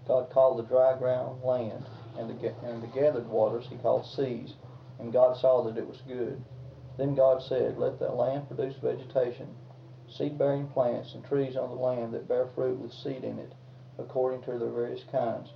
God 0.09 0.29
called 0.31 0.59
the 0.59 0.67
dry 0.67 0.99
ground 0.99 1.41
land, 1.45 1.87
and 2.19 2.29
the, 2.29 2.53
and 2.67 2.83
the 2.83 2.89
gathered 2.89 3.29
waters 3.29 3.69
he 3.71 3.77
called 3.77 4.07
seas. 4.07 4.55
And 4.99 5.13
God 5.13 5.37
saw 5.37 5.63
that 5.63 5.79
it 5.79 5.87
was 5.87 6.03
good. 6.09 6.43
Then 6.97 7.15
God 7.15 7.43
said, 7.43 7.79
Let 7.79 8.01
the 8.01 8.11
land 8.11 8.49
produce 8.49 8.75
vegetation, 8.83 9.55
seed 10.17 10.39
bearing 10.39 10.67
plants, 10.69 11.14
and 11.14 11.25
trees 11.25 11.57
on 11.57 11.71
the 11.71 11.77
land 11.77 12.14
that 12.14 12.29
bear 12.29 12.47
fruit 12.55 12.79
with 12.79 12.93
seed 12.93 13.25
in 13.25 13.39
it, 13.39 13.53
according 13.99 14.43
to 14.43 14.59
their 14.59 14.71
various 14.71 15.05
kinds. 15.11 15.51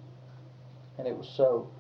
And 0.99 1.07
it 1.07 1.17
was 1.17 1.29
so. 1.29 1.71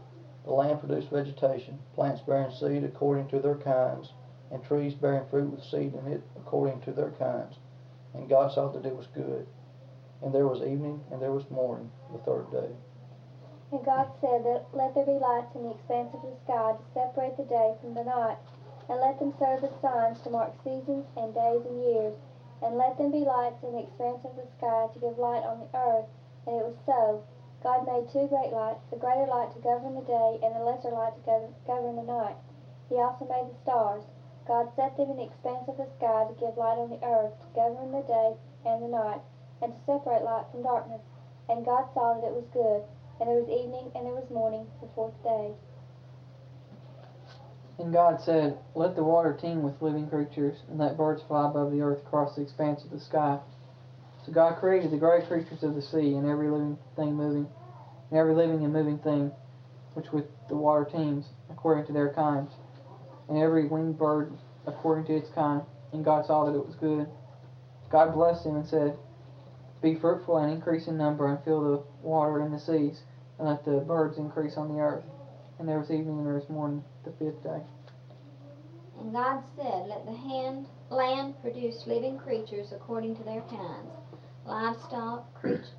The 0.44 0.52
land 0.52 0.80
produced 0.80 1.10
vegetation, 1.10 1.78
plants 1.94 2.22
bearing 2.22 2.50
seed 2.50 2.84
according 2.84 3.28
to 3.28 3.40
their 3.40 3.56
kinds, 3.56 4.12
and 4.50 4.64
trees 4.64 4.94
bearing 4.94 5.28
fruit 5.28 5.50
with 5.50 5.62
seed 5.62 5.94
in 5.94 6.12
it 6.12 6.22
according 6.36 6.80
to 6.82 6.92
their 6.92 7.10
kinds. 7.10 7.56
And 8.14 8.28
God 8.28 8.52
saw 8.52 8.68
that 8.72 8.86
it 8.86 8.96
was 8.96 9.06
good. 9.08 9.46
And 10.22 10.34
there 10.34 10.48
was 10.48 10.62
evening 10.62 11.00
and 11.10 11.20
there 11.20 11.32
was 11.32 11.48
morning, 11.50 11.90
the 12.12 12.18
third 12.18 12.50
day. 12.50 12.70
And 13.72 13.84
God 13.84 14.10
said 14.20 14.42
let 14.72 14.94
there 14.94 15.06
be 15.06 15.12
lights 15.12 15.54
in 15.54 15.62
the 15.62 15.70
expanse 15.70 16.12
of 16.14 16.22
the 16.22 16.34
sky 16.44 16.72
to 16.72 16.84
separate 16.92 17.36
the 17.36 17.44
day 17.44 17.74
from 17.80 17.94
the 17.94 18.02
night, 18.02 18.38
and 18.88 19.00
let 19.00 19.18
them 19.20 19.32
serve 19.38 19.62
as 19.62 19.70
signs 19.80 20.20
to 20.22 20.30
mark 20.30 20.52
seasons 20.64 21.06
and 21.16 21.32
days 21.32 21.62
and 21.64 21.84
years, 21.84 22.14
and 22.62 22.76
let 22.76 22.98
them 22.98 23.10
be 23.10 23.24
lights 23.24 23.62
in 23.62 23.72
the 23.72 23.82
expanse 23.82 24.24
of 24.24 24.36
the 24.36 24.46
sky 24.58 24.86
to 24.92 24.98
give 25.00 25.18
light 25.18 25.44
on 25.44 25.60
the 25.60 25.78
earth. 25.78 26.06
And 26.46 26.56
it 26.56 26.64
was 26.64 26.76
so. 26.84 27.24
God 27.62 27.86
made 27.86 28.08
two 28.08 28.26
great 28.28 28.52
lights, 28.52 28.84
the 28.90 28.96
greater 28.96 29.26
light 29.26 29.52
to 29.52 29.60
govern 29.60 29.94
the 29.94 30.00
day, 30.00 30.40
and 30.42 30.54
the 30.54 30.64
lesser 30.64 30.90
light 30.90 31.12
to 31.14 31.52
govern, 31.66 31.96
the 31.96 32.02
night. 32.02 32.36
He 32.88 32.96
also 32.96 33.26
made 33.26 33.50
the 33.50 33.60
stars. 33.62 34.04
God 34.46 34.72
set 34.74 34.96
them 34.96 35.10
in 35.10 35.16
the 35.16 35.24
expanse 35.24 35.68
of 35.68 35.76
the 35.76 35.86
sky 35.96 36.24
to 36.26 36.40
give 36.40 36.56
light 36.56 36.78
on 36.78 36.90
the 36.90 37.04
earth, 37.04 37.38
to 37.40 37.46
govern 37.54 37.92
the 37.92 38.02
day 38.02 38.36
and 38.64 38.82
the 38.82 38.88
night, 38.88 39.20
and 39.60 39.74
to 39.74 39.80
separate 39.84 40.24
light 40.24 40.46
from 40.50 40.62
darkness. 40.62 41.02
And 41.48 41.64
God 41.64 41.92
saw 41.92 42.14
that 42.14 42.26
it 42.26 42.34
was 42.34 42.48
good. 42.52 42.82
And 43.20 43.28
there 43.28 43.36
was 43.36 43.50
evening 43.50 43.92
and 43.94 44.06
there 44.06 44.14
was 44.14 44.30
morning, 44.30 44.66
the 44.80 44.88
fourth 44.94 45.22
day. 45.22 45.52
And 47.80 47.94
God 47.94 48.20
said, 48.20 48.58
Let 48.74 48.94
the 48.94 49.02
water 49.02 49.32
teem 49.32 49.62
with 49.62 49.80
living 49.80 50.06
creatures, 50.06 50.58
and 50.68 50.78
let 50.78 50.98
birds 50.98 51.22
fly 51.22 51.48
above 51.48 51.72
the 51.72 51.80
earth 51.80 52.00
across 52.04 52.36
the 52.36 52.42
expanse 52.42 52.84
of 52.84 52.90
the 52.90 53.00
sky. 53.00 53.38
So 54.26 54.32
God 54.32 54.60
created 54.60 54.90
the 54.90 54.98
great 54.98 55.26
creatures 55.26 55.62
of 55.62 55.74
the 55.74 55.80
sea, 55.80 56.14
and 56.14 56.28
every 56.28 56.50
living 56.50 56.76
thing 56.94 57.14
moving, 57.14 57.48
and 58.10 58.18
every 58.18 58.34
living 58.34 58.62
and 58.64 58.72
moving 58.74 58.98
thing, 58.98 59.32
which 59.94 60.12
with 60.12 60.26
the 60.50 60.56
water 60.56 60.84
teems, 60.84 61.24
according 61.48 61.86
to 61.86 61.94
their 61.94 62.12
kinds, 62.12 62.52
and 63.30 63.38
every 63.38 63.66
winged 63.66 63.96
bird 63.96 64.30
according 64.66 65.06
to 65.06 65.16
its 65.16 65.30
kind. 65.30 65.62
And 65.94 66.04
God 66.04 66.26
saw 66.26 66.44
that 66.44 66.54
it 66.54 66.66
was 66.66 66.76
good. 66.76 67.08
God 67.88 68.12
blessed 68.12 68.44
him 68.44 68.56
and 68.56 68.66
said, 68.66 68.98
Be 69.80 69.94
fruitful 69.94 70.36
and 70.36 70.52
increase 70.52 70.86
in 70.86 70.98
number, 70.98 71.26
and 71.26 71.42
fill 71.44 71.62
the 71.62 72.06
water 72.06 72.42
in 72.42 72.52
the 72.52 72.60
seas, 72.60 73.00
and 73.38 73.48
let 73.48 73.64
the 73.64 73.78
birds 73.78 74.18
increase 74.18 74.58
on 74.58 74.68
the 74.68 74.80
earth. 74.80 75.04
And 75.60 75.68
there 75.68 75.78
was 75.78 75.90
evening 75.90 76.16
and 76.16 76.26
there 76.26 76.40
was 76.40 76.48
morning, 76.48 76.82
the 77.04 77.12
fifth 77.12 77.42
day. 77.42 77.60
And 78.98 79.12
God 79.12 79.42
said, 79.56 79.88
Let 79.88 80.06
the 80.06 80.16
hand, 80.16 80.66
land 80.88 81.34
produce 81.42 81.86
living 81.86 82.16
creatures 82.16 82.72
according 82.72 83.16
to 83.16 83.24
their 83.24 83.42
kinds, 83.42 83.92
livestock, 84.46 85.34
creat- 85.34 85.74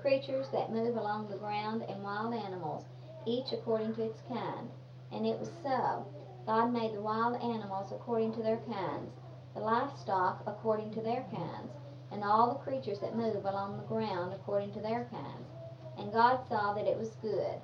creatures 0.00 0.46
that 0.52 0.70
move 0.70 0.96
along 0.96 1.28
the 1.28 1.38
ground, 1.38 1.82
and 1.88 2.04
wild 2.04 2.34
animals, 2.34 2.84
each 3.26 3.50
according 3.52 3.96
to 3.96 4.04
its 4.04 4.20
kind. 4.28 4.68
And 5.10 5.26
it 5.26 5.40
was 5.40 5.50
so. 5.60 6.06
God 6.46 6.72
made 6.72 6.94
the 6.94 7.02
wild 7.02 7.42
animals 7.42 7.90
according 7.90 8.32
to 8.34 8.44
their 8.44 8.58
kinds, 8.58 9.10
the 9.54 9.60
livestock 9.60 10.44
according 10.46 10.94
to 10.94 11.00
their 11.00 11.26
kinds, 11.34 11.72
and 12.12 12.22
all 12.22 12.52
the 12.52 12.70
creatures 12.70 13.00
that 13.00 13.16
move 13.16 13.44
along 13.44 13.76
the 13.76 13.88
ground 13.88 14.32
according 14.32 14.72
to 14.74 14.80
their 14.80 15.08
kinds. 15.10 15.50
And 15.98 16.12
God 16.12 16.46
saw 16.48 16.74
that 16.74 16.86
it 16.86 16.96
was 16.96 17.16
good. 17.20 17.60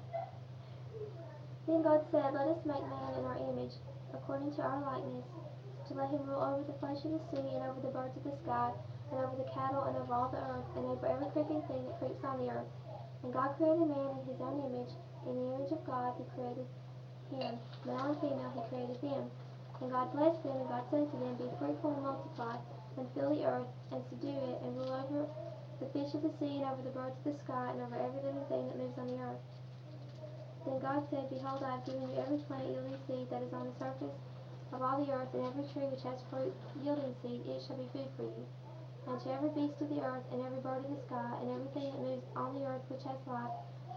Then 1.66 1.82
God 1.82 2.02
said, 2.10 2.34
Let 2.34 2.48
us 2.50 2.66
make 2.66 2.82
man 2.82 3.14
in 3.14 3.24
our 3.24 3.38
image, 3.38 3.78
according 4.12 4.50
to 4.58 4.62
our 4.62 4.82
likeness, 4.82 5.24
to 5.86 5.94
let 5.94 6.10
him 6.10 6.26
rule 6.26 6.42
over 6.42 6.66
the 6.66 6.78
flesh 6.82 7.04
of 7.06 7.14
the 7.14 7.22
sea, 7.30 7.54
and 7.54 7.62
over 7.62 7.78
the 7.78 7.94
birds 7.94 8.16
of 8.18 8.24
the 8.24 8.34
sky, 8.42 8.74
and 9.10 9.20
over 9.22 9.36
the 9.38 9.50
cattle, 9.54 9.86
and 9.86 9.94
over 9.96 10.10
all 10.10 10.28
the 10.34 10.42
earth, 10.42 10.66
and 10.74 10.86
over 10.90 11.06
every 11.06 11.30
creeping 11.30 11.62
thing 11.70 11.86
that 11.86 11.98
creeps 12.02 12.24
on 12.24 12.42
the 12.42 12.50
earth. 12.50 12.66
And 13.22 13.32
God 13.32 13.54
created 13.54 13.86
man 13.86 14.18
in 14.18 14.26
his 14.26 14.40
own 14.42 14.58
image. 14.58 14.90
In 15.22 15.38
the 15.38 15.54
image 15.54 15.70
of 15.70 15.86
God 15.86 16.18
he 16.18 16.26
created 16.34 16.66
him. 17.30 17.54
Male 17.86 18.10
and 18.10 18.18
female 18.18 18.52
he 18.58 18.62
created 18.66 18.98
them. 18.98 19.30
And 19.78 19.90
God 19.90 20.10
blessed 20.10 20.42
them, 20.42 20.58
and 20.58 20.68
God 20.68 20.84
said 20.90 21.06
to 21.06 21.16
them, 21.16 21.34
Be 21.38 21.46
fruitful 21.62 21.94
and 21.94 22.02
multiply, 22.02 22.58
and 22.98 23.06
fill 23.14 23.30
the 23.30 23.46
earth, 23.46 23.70
and 23.94 24.02
subdue 24.10 24.34
it, 24.34 24.58
and 24.66 24.74
rule 24.74 24.98
over 24.98 25.30
the 25.78 25.86
fish 25.94 26.10
of 26.14 26.26
the 26.26 26.34
sea, 26.42 26.58
and 26.58 26.66
over 26.66 26.82
the 26.82 26.90
birds 26.90 27.14
of 27.22 27.30
the 27.30 27.38
sky, 27.46 27.70
and 27.70 27.86
over 27.86 27.94
every 27.94 28.22
living 28.26 28.46
thing 28.50 28.66
that 28.66 28.78
moves 28.82 28.98
on 28.98 29.06
the 29.06 29.22
earth. 29.22 29.42
Then 30.64 30.78
God 30.78 31.02
said, 31.10 31.28
Behold, 31.30 31.62
I 31.62 31.76
have 31.76 31.86
given 31.86 32.02
you 32.06 32.16
every 32.16 32.38
plant 32.46 32.70
yielding 32.70 32.98
seed 33.06 33.26
that 33.30 33.42
is 33.42 33.52
on 33.52 33.66
the 33.66 33.76
surface 33.82 34.14
of 34.72 34.80
all 34.80 35.04
the 35.04 35.12
earth, 35.12 35.34
and 35.34 35.44
every 35.44 35.66
tree 35.74 35.90
which 35.90 36.06
has 36.06 36.22
fruit 36.30 36.54
yielding 36.82 37.14
seed, 37.22 37.42
it 37.46 37.62
shall 37.66 37.76
be 37.76 37.90
food 37.92 38.08
for 38.16 38.24
you. 38.24 38.46
And 39.06 39.18
to 39.20 39.34
every 39.34 39.50
beast 39.50 39.82
of 39.82 39.90
the 39.90 40.00
earth, 40.00 40.22
and 40.30 40.40
every 40.40 40.62
bird 40.62 40.86
of 40.86 40.90
the 40.94 41.02
sky, 41.10 41.34
and 41.42 41.50
everything 41.50 41.90
that 41.90 42.00
moves 42.00 42.26
on 42.36 42.54
the 42.54 42.64
earth 42.64 42.86
which 42.86 43.02
has 43.02 43.18
life, 43.26 43.50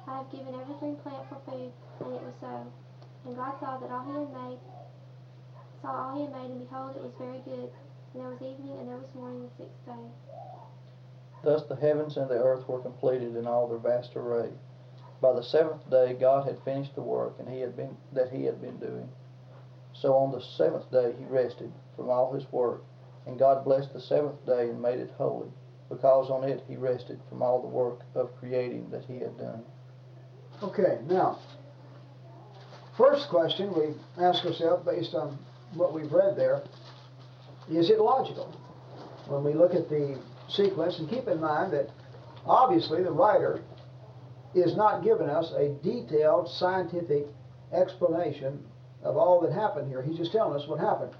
I 0.10 0.26
have 0.26 0.32
given 0.34 0.58
every 0.58 0.76
green 0.82 0.98
plant 1.06 1.30
for 1.30 1.38
food. 1.46 1.72
And 2.02 2.10
it 2.18 2.22
was 2.26 2.34
so. 2.42 2.66
And 3.26 3.38
God 3.38 3.54
saw 3.62 3.78
that 3.78 3.94
all 3.94 4.06
he 4.06 4.18
had 4.26 4.34
made, 4.34 4.60
saw 5.82 5.94
all 5.94 6.16
he 6.18 6.26
had 6.26 6.34
made, 6.34 6.50
and 6.50 6.66
behold, 6.66 6.98
it 6.98 7.06
was 7.06 7.14
very 7.22 7.42
good. 7.46 7.70
And 8.14 8.18
there 8.18 8.30
was 8.34 8.42
evening, 8.42 8.74
and 8.82 8.90
there 8.90 8.98
was 8.98 9.14
morning, 9.14 9.46
the 9.46 9.64
sixth 9.64 9.86
day. 9.86 10.06
Thus 11.46 11.64
the 11.70 11.76
heavens 11.78 12.18
and 12.18 12.30
the 12.30 12.42
earth 12.42 12.68
were 12.68 12.82
completed 12.82 13.36
in 13.36 13.46
all 13.46 13.68
their 13.68 13.78
vast 13.78 14.16
array. 14.16 14.50
By 15.26 15.34
the 15.34 15.44
seventh 15.44 15.90
day 15.90 16.14
God 16.14 16.48
had 16.48 16.62
finished 16.64 16.94
the 16.94 17.02
work 17.02 17.38
and 17.40 17.50
he 17.50 17.60
had 17.60 17.76
been 17.76 17.98
that 18.14 18.30
he 18.30 18.44
had 18.44 18.62
been 18.62 18.78
doing. 18.78 19.10
So 19.92 20.14
on 20.14 20.32
the 20.32 20.40
seventh 20.40 20.92
day 20.92 21.16
he 21.18 21.26
rested 21.26 21.74
from 21.96 22.12
all 22.12 22.32
his 22.32 22.46
work, 22.52 22.84
and 23.26 23.40
God 23.40 23.64
blessed 23.64 23.92
the 23.92 24.02
seventh 24.02 24.46
day 24.46 24.70
and 24.70 24.80
made 24.80 25.00
it 25.00 25.10
holy, 25.18 25.50
because 25.90 26.30
on 26.30 26.44
it 26.44 26.64
he 26.68 26.76
rested 26.76 27.20
from 27.28 27.42
all 27.42 27.60
the 27.60 27.68
work 27.68 28.02
of 28.14 28.38
creating 28.38 28.92
that 28.92 29.04
he 29.06 29.18
had 29.18 29.36
done. 29.40 29.64
Okay, 30.62 31.00
now, 31.08 31.40
first 32.96 33.28
question 33.30 33.74
we 33.74 33.96
ask 34.24 34.46
ourselves 34.46 34.86
based 34.86 35.16
on 35.16 35.40
what 35.74 35.92
we've 35.92 36.12
read 36.12 36.36
there 36.36 36.62
is 37.68 37.90
it 37.90 38.00
logical? 38.00 38.56
When 39.26 39.44
we 39.44 39.54
look 39.54 39.74
at 39.74 39.90
the 39.90 40.20
sequence, 40.50 41.00
and 41.00 41.10
keep 41.10 41.28
in 41.28 41.42
mind 41.42 41.74
that 41.74 41.90
obviously 42.46 43.02
the 43.02 43.12
writer 43.12 43.64
is 44.56 44.76
not 44.76 45.04
giving 45.04 45.30
us 45.30 45.52
a 45.58 45.70
detailed 45.84 46.50
scientific 46.50 47.28
explanation 47.74 48.64
of 49.04 49.18
all 49.18 49.42
that 49.42 49.52
happened 49.52 49.88
here. 49.90 50.02
He's 50.02 50.18
just 50.18 50.32
telling 50.32 50.60
us 50.60 50.68
what 50.68 50.80
happened. 50.80 51.12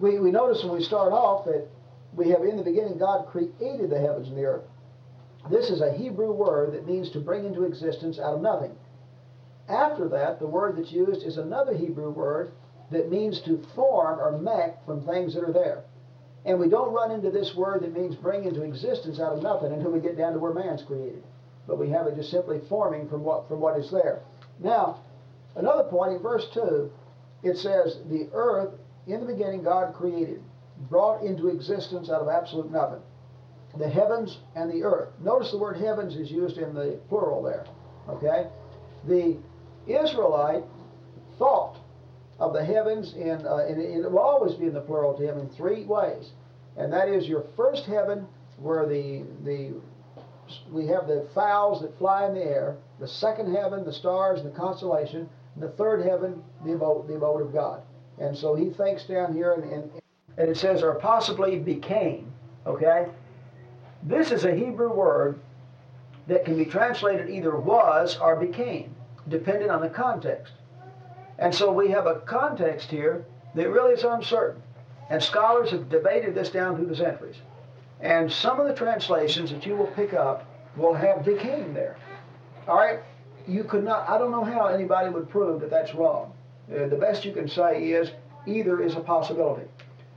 We, 0.00 0.18
we 0.18 0.30
notice 0.30 0.62
when 0.64 0.74
we 0.74 0.82
start 0.82 1.12
off 1.12 1.44
that 1.44 1.68
we 2.14 2.30
have 2.30 2.42
in 2.42 2.56
the 2.56 2.62
beginning 2.62 2.98
God 2.98 3.26
created 3.26 3.90
the 3.90 4.00
heavens 4.00 4.28
and 4.28 4.36
the 4.36 4.44
earth. 4.44 4.64
This 5.50 5.70
is 5.70 5.80
a 5.80 5.92
Hebrew 5.92 6.32
word 6.32 6.72
that 6.72 6.86
means 6.86 7.10
to 7.10 7.20
bring 7.20 7.44
into 7.44 7.64
existence 7.64 8.18
out 8.18 8.34
of 8.34 8.42
nothing. 8.42 8.72
After 9.68 10.08
that, 10.08 10.38
the 10.38 10.46
word 10.46 10.76
that's 10.76 10.92
used 10.92 11.22
is 11.24 11.36
another 11.36 11.76
Hebrew 11.76 12.10
word 12.10 12.52
that 12.90 13.10
means 13.10 13.40
to 13.42 13.64
form 13.74 14.18
or 14.20 14.38
make 14.38 14.74
from 14.86 15.04
things 15.04 15.34
that 15.34 15.44
are 15.44 15.52
there. 15.52 15.84
And 16.44 16.60
we 16.60 16.68
don't 16.68 16.92
run 16.92 17.10
into 17.10 17.30
this 17.30 17.54
word 17.54 17.82
that 17.82 17.92
means 17.92 18.14
bring 18.14 18.44
into 18.44 18.62
existence 18.62 19.18
out 19.18 19.32
of 19.32 19.42
nothing 19.42 19.72
until 19.72 19.90
we 19.90 20.00
get 20.00 20.16
down 20.16 20.32
to 20.32 20.38
where 20.38 20.54
man's 20.54 20.82
created. 20.82 21.22
But 21.66 21.78
we 21.78 21.90
have 21.90 22.06
it 22.06 22.16
just 22.16 22.30
simply 22.30 22.60
forming 22.68 23.08
from 23.08 23.24
what 23.24 23.48
from 23.48 23.60
what 23.60 23.78
is 23.78 23.90
there. 23.90 24.20
Now, 24.60 25.00
another 25.54 25.84
point 25.84 26.12
in 26.12 26.18
verse 26.20 26.46
2, 26.54 26.90
it 27.42 27.56
says, 27.56 27.98
The 28.08 28.28
earth 28.32 28.74
in 29.06 29.20
the 29.20 29.26
beginning 29.26 29.62
God 29.62 29.94
created, 29.94 30.42
brought 30.88 31.22
into 31.22 31.48
existence 31.48 32.10
out 32.10 32.22
of 32.22 32.28
absolute 32.28 32.70
nothing. 32.70 33.02
The 33.78 33.88
heavens 33.88 34.38
and 34.54 34.70
the 34.70 34.82
earth. 34.84 35.10
Notice 35.20 35.50
the 35.50 35.58
word 35.58 35.76
heavens 35.76 36.16
is 36.16 36.30
used 36.30 36.56
in 36.56 36.74
the 36.74 36.98
plural 37.08 37.42
there. 37.42 37.66
Okay? 38.08 38.48
The 39.06 39.36
Israelite 39.86 40.64
thought 41.38 41.76
of 42.38 42.52
the 42.52 42.64
heavens 42.64 43.14
in, 43.14 43.46
uh, 43.46 43.56
it 43.68 44.10
will 44.10 44.18
always 44.18 44.54
be 44.54 44.66
in 44.66 44.74
the 44.74 44.80
plural 44.80 45.14
to 45.18 45.22
him 45.22 45.38
in 45.38 45.48
three 45.50 45.84
ways. 45.84 46.30
And 46.76 46.92
that 46.92 47.08
is 47.08 47.26
your 47.26 47.44
first 47.56 47.84
heaven, 47.84 48.26
where 48.58 48.86
the, 48.86 49.24
the 49.44 49.74
we 50.70 50.86
have 50.86 51.06
the 51.06 51.26
fowls 51.34 51.82
that 51.82 51.96
fly 51.98 52.26
in 52.26 52.34
the 52.34 52.42
air, 52.42 52.76
the 53.00 53.08
second 53.08 53.54
heaven, 53.54 53.84
the 53.84 53.92
stars 53.92 54.40
and 54.40 54.52
the 54.52 54.56
constellation, 54.56 55.28
and 55.54 55.62
the 55.62 55.68
third 55.70 56.04
heaven, 56.04 56.42
the 56.64 56.72
abode, 56.72 57.08
the 57.08 57.14
abode 57.14 57.42
of 57.42 57.52
God. 57.52 57.82
And 58.18 58.36
so 58.36 58.54
he 58.54 58.70
thinks 58.70 59.04
down 59.04 59.34
here, 59.34 59.52
and, 59.52 59.64
and, 59.64 59.90
and 60.38 60.48
it 60.48 60.56
says, 60.56 60.82
or 60.82 60.94
possibly 60.94 61.58
became. 61.58 62.32
Okay? 62.66 63.06
This 64.02 64.30
is 64.30 64.44
a 64.44 64.54
Hebrew 64.54 64.92
word 64.92 65.40
that 66.26 66.44
can 66.44 66.56
be 66.56 66.64
translated 66.64 67.30
either 67.30 67.56
was 67.56 68.18
or 68.18 68.36
became, 68.36 68.94
depending 69.28 69.70
on 69.70 69.80
the 69.80 69.88
context. 69.88 70.52
And 71.38 71.54
so 71.54 71.70
we 71.70 71.90
have 71.90 72.06
a 72.06 72.20
context 72.20 72.90
here 72.90 73.24
that 73.54 73.70
really 73.70 73.92
is 73.92 74.04
uncertain. 74.04 74.62
And 75.08 75.22
scholars 75.22 75.70
have 75.70 75.88
debated 75.88 76.34
this 76.34 76.50
down 76.50 76.76
through 76.76 76.86
the 76.86 76.96
centuries. 76.96 77.36
And 78.00 78.30
some 78.30 78.60
of 78.60 78.68
the 78.68 78.74
translations 78.74 79.50
that 79.50 79.64
you 79.66 79.76
will 79.76 79.86
pick 79.88 80.12
up 80.12 80.44
will 80.76 80.94
have 80.94 81.24
became 81.24 81.72
there. 81.72 81.96
All 82.68 82.76
right? 82.76 83.00
You 83.46 83.64
could 83.64 83.84
not, 83.84 84.08
I 84.08 84.18
don't 84.18 84.30
know 84.30 84.44
how 84.44 84.66
anybody 84.66 85.08
would 85.08 85.30
prove 85.30 85.60
that 85.60 85.70
that's 85.70 85.94
wrong. 85.94 86.32
Uh, 86.70 86.88
the 86.88 86.96
best 86.96 87.24
you 87.24 87.32
can 87.32 87.48
say 87.48 87.84
is 87.90 88.10
either 88.46 88.82
is 88.82 88.96
a 88.96 89.00
possibility. 89.00 89.66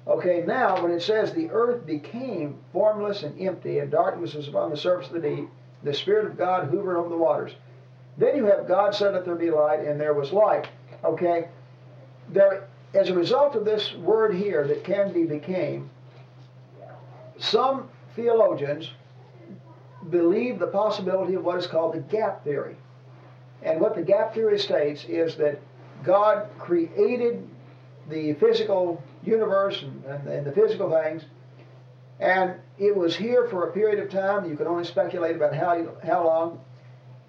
Okay, 0.07 0.43
now 0.45 0.81
when 0.81 0.91
it 0.91 1.01
says 1.01 1.31
the 1.31 1.49
earth 1.51 1.85
became 1.85 2.57
formless 2.73 3.21
and 3.21 3.39
empty, 3.39 3.77
and 3.77 3.91
darkness 3.91 4.33
was 4.33 4.47
upon 4.47 4.71
the 4.71 4.77
surface 4.77 5.07
of 5.07 5.21
the 5.21 5.29
deep, 5.29 5.49
the 5.83 5.93
Spirit 5.93 6.25
of 6.25 6.37
God 6.37 6.65
hovered 6.69 6.97
over 6.97 7.09
the 7.09 7.17
waters. 7.17 7.51
Then 8.17 8.35
you 8.35 8.45
have 8.45 8.67
God 8.67 8.95
said, 8.95 9.13
Let 9.13 9.25
there 9.25 9.35
be 9.35 9.51
light, 9.51 9.79
and 9.81 9.99
there 9.99 10.13
was 10.13 10.33
light. 10.33 10.67
Okay? 11.03 11.47
There, 12.29 12.67
as 12.93 13.09
a 13.09 13.13
result 13.13 13.55
of 13.55 13.65
this 13.65 13.93
word 13.93 14.33
here 14.33 14.67
that 14.67 14.83
can 14.83 15.13
be 15.13 15.23
became, 15.23 15.89
some 17.39 17.89
theologians 18.15 18.89
believe 20.09 20.59
the 20.59 20.67
possibility 20.67 21.33
of 21.33 21.43
what 21.43 21.57
is 21.57 21.67
called 21.67 21.93
the 21.93 21.99
gap 21.99 22.43
theory. 22.43 22.75
And 23.61 23.81
what 23.81 23.95
the 23.95 24.01
gap 24.01 24.33
theory 24.33 24.59
states 24.59 25.05
is 25.05 25.35
that 25.37 25.59
God 26.03 26.47
created 26.57 27.47
the 28.09 28.33
physical 28.33 29.03
universe 29.23 29.81
and, 29.81 30.03
and, 30.05 30.27
and, 30.27 30.47
the 30.47 30.51
physical 30.51 30.89
things, 30.89 31.23
and 32.19 32.55
it 32.77 32.95
was 32.95 33.15
here 33.15 33.47
for 33.49 33.69
a 33.69 33.73
period 33.73 33.99
of 33.99 34.09
time. 34.09 34.49
You 34.49 34.55
can 34.55 34.67
only 34.67 34.85
speculate 34.85 35.35
about 35.35 35.53
how, 35.53 35.87
how 36.03 36.25
long. 36.25 36.61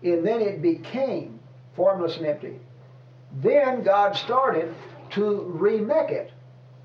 And 0.03 0.27
then 0.27 0.41
it 0.41 0.63
became 0.63 1.39
formless 1.75 2.17
and 2.17 2.27
empty. 2.27 2.59
Then 3.41 3.83
God 3.83 4.17
started 4.17 4.75
to 5.11 5.43
remake 5.43 6.11
it 6.11 6.33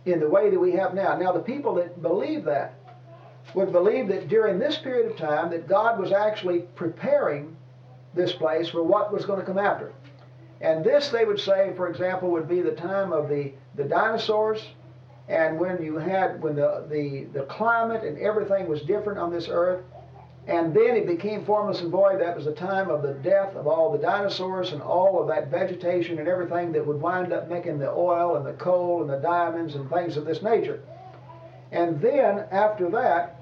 in 0.06 0.20
the 0.20 0.30
way 0.30 0.50
that 0.50 0.60
we 0.60 0.74
have 0.74 0.94
now. 0.94 1.18
Now, 1.18 1.32
the 1.32 1.40
people 1.40 1.76
that 1.76 2.02
believe 2.02 2.44
that 2.46 2.74
would 3.54 3.72
believe 3.72 4.08
that 4.08 4.28
during 4.28 4.60
this 4.60 4.78
period 4.78 5.12
of 5.12 5.18
time 5.18 5.50
that 5.52 5.68
God 5.68 6.00
was 6.00 6.12
actually 6.12 6.62
preparing 6.76 7.56
this 8.14 8.34
place 8.34 8.70
for 8.70 8.84
what 8.84 9.14
was 9.14 9.26
going 9.26 9.40
to 9.40 9.46
come 9.46 9.58
after. 9.58 9.94
And 10.62 10.84
this, 10.84 11.10
they 11.10 11.26
would 11.26 11.40
say, 11.40 11.74
for 11.76 11.90
example, 11.90 12.32
would 12.32 12.48
be 12.48 12.62
the 12.62 12.72
time 12.72 13.12
of 13.12 13.30
the, 13.30 13.52
the 13.76 13.84
dinosaurs, 13.84 14.66
and 15.28 15.60
when 15.60 15.82
you 15.84 15.98
had 15.98 16.42
when 16.42 16.56
the, 16.56 16.86
the, 16.90 17.26
the 17.34 17.46
climate 17.46 18.04
and 18.04 18.18
everything 18.20 18.68
was 18.68 18.82
different 18.82 19.20
on 19.20 19.32
this 19.32 19.48
earth, 19.50 19.84
and 20.48 20.74
then 20.74 20.96
it 20.96 21.08
became 21.08 21.44
formless 21.44 21.82
and 21.82 21.92
void. 21.92 22.22
That 22.22 22.36
was 22.36 22.46
the 22.46 22.54
time 22.54 22.90
of 22.90 23.02
the 23.02 23.14
death 23.16 23.56
of 23.56 23.66
all 23.66 23.92
the 23.92 23.98
dinosaurs 23.98 24.72
and 24.72 24.82
all 24.82 25.20
of 25.20 25.28
that 25.28 25.50
vegetation 25.50 26.20
and 26.20 26.28
everything 26.28 26.72
that 26.74 26.86
would 26.86 27.02
wind 27.02 27.34
up 27.34 27.50
making 27.50 27.80
the 27.80 27.90
oil 27.90 28.36
and 28.36 28.46
the 28.46 28.54
coal 28.54 29.02
and 29.02 29.10
the 29.10 29.18
diamonds 29.18 29.74
and 29.76 29.90
things 29.90 30.18
of 30.18 30.26
this 30.26 30.44
nature. 30.44 30.80
And 31.76 32.02
then 32.02 32.46
after 32.52 32.90
that, 32.92 33.42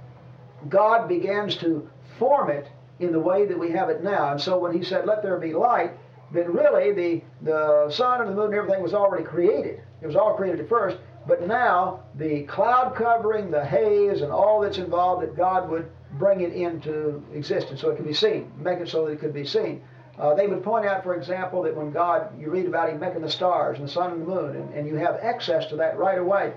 God 0.68 1.08
begins 1.08 1.56
to 1.58 1.88
form 2.18 2.50
it 2.50 2.68
in 3.00 3.12
the 3.12 3.20
way 3.20 3.46
that 3.46 3.58
we 3.58 3.72
have 3.72 3.90
it 3.90 4.04
now. 4.04 4.32
And 4.32 4.42
so 4.42 4.58
when 4.58 4.74
he 4.74 4.84
said, 4.84 5.06
let 5.06 5.22
there 5.22 5.38
be 5.38 5.54
light, 5.54 5.92
then 6.32 6.52
really 6.52 6.94
the, 6.94 7.22
the 7.44 7.92
sun 7.92 8.22
and 8.22 8.30
the 8.30 8.34
moon 8.34 8.46
and 8.46 8.56
everything 8.56 8.82
was 8.82 8.94
already 8.94 9.24
created. 9.24 9.82
It 10.02 10.08
was 10.08 10.16
all 10.16 10.34
created 10.34 10.62
at 10.62 10.70
first. 10.70 10.98
But 11.28 11.48
now 11.48 12.02
the 12.16 12.44
cloud 12.44 12.96
covering, 12.96 13.52
the 13.52 13.64
haze, 13.64 14.22
and 14.22 14.32
all 14.32 14.62
that's 14.62 14.80
involved, 14.80 15.22
that 15.24 15.38
God 15.38 15.70
would 15.70 15.90
bring 16.14 16.42
it 16.42 16.54
into 16.54 17.24
existence 17.34 17.82
so 17.82 17.92
it 17.92 17.98
could 17.98 18.08
be 18.08 18.14
seen, 18.14 18.52
make 18.58 18.80
it 18.80 18.90
so 18.90 19.06
that 19.06 19.12
it 19.12 19.20
could 19.20 19.34
be 19.34 19.46
seen. 19.46 19.84
Uh, 20.18 20.34
they 20.34 20.48
would 20.48 20.64
point 20.64 20.86
out, 20.86 21.04
for 21.04 21.16
example, 21.16 21.64
that 21.64 21.76
when 21.76 21.92
God, 21.92 22.40
you 22.40 22.50
read 22.50 22.66
about 22.66 22.90
Him 22.90 23.00
making 23.00 23.22
the 23.22 23.32
stars 23.32 23.78
and 23.80 23.88
the 23.88 23.92
sun 23.92 24.12
and 24.12 24.22
the 24.22 24.26
moon, 24.26 24.56
and, 24.56 24.74
and 24.74 24.88
you 24.88 24.96
have 24.96 25.16
access 25.22 25.66
to 25.68 25.76
that 25.78 25.98
right 25.98 26.20
away, 26.20 26.54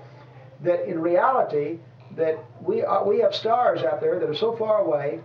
that 0.61 0.87
in 0.89 0.99
reality, 0.99 1.79
that 2.15 2.43
we, 2.61 2.83
are, 2.83 3.07
we 3.07 3.19
have 3.19 3.33
stars 3.33 3.83
out 3.83 4.01
there 4.01 4.19
that 4.19 4.29
are 4.29 4.35
so 4.35 4.55
far 4.55 4.79
away 4.79 5.19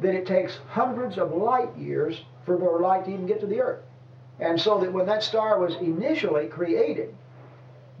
that 0.00 0.14
it 0.14 0.26
takes 0.26 0.58
hundreds 0.68 1.18
of 1.18 1.32
light 1.32 1.76
years 1.76 2.22
for 2.44 2.56
their 2.56 2.78
light 2.78 3.04
to 3.04 3.12
even 3.12 3.26
get 3.26 3.40
to 3.40 3.46
the 3.46 3.60
earth. 3.60 3.82
And 4.40 4.60
so 4.60 4.78
that 4.80 4.92
when 4.92 5.06
that 5.06 5.22
star 5.22 5.58
was 5.58 5.74
initially 5.76 6.46
created, 6.46 7.14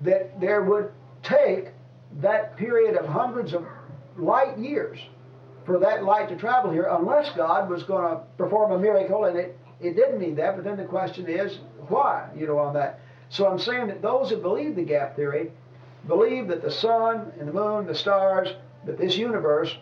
that 0.02 0.40
there 0.40 0.62
would 0.62 0.90
take 1.22 1.68
that 2.20 2.56
period 2.56 2.96
of 2.96 3.06
hundreds 3.06 3.52
of 3.52 3.66
light 4.16 4.56
years 4.56 4.98
for 5.66 5.78
that 5.80 6.04
light 6.04 6.28
to 6.28 6.36
travel 6.36 6.70
here 6.70 6.88
unless 6.90 7.30
God 7.36 7.68
was 7.68 7.82
going 7.82 8.08
to 8.08 8.22
perform 8.36 8.72
a 8.72 8.78
miracle 8.78 9.24
and 9.24 9.36
it, 9.36 9.58
it 9.80 9.94
didn't 9.94 10.20
need 10.20 10.36
that. 10.36 10.56
But 10.56 10.64
then 10.64 10.76
the 10.76 10.84
question 10.84 11.26
is, 11.28 11.58
why, 11.88 12.28
you 12.36 12.46
know, 12.46 12.58
on 12.58 12.74
that? 12.74 13.00
So 13.28 13.46
I'm 13.46 13.58
saying 13.58 13.88
that 13.88 14.00
those 14.00 14.30
who 14.30 14.38
believe 14.38 14.76
the 14.76 14.84
gap 14.84 15.16
theory 15.16 15.50
believe 16.06 16.48
that 16.48 16.62
the 16.62 16.70
sun 16.70 17.32
and 17.38 17.48
the 17.48 17.52
moon, 17.52 17.86
the 17.86 17.94
stars, 17.94 18.48
that 18.84 18.98
this 18.98 19.16
universe 19.16 19.76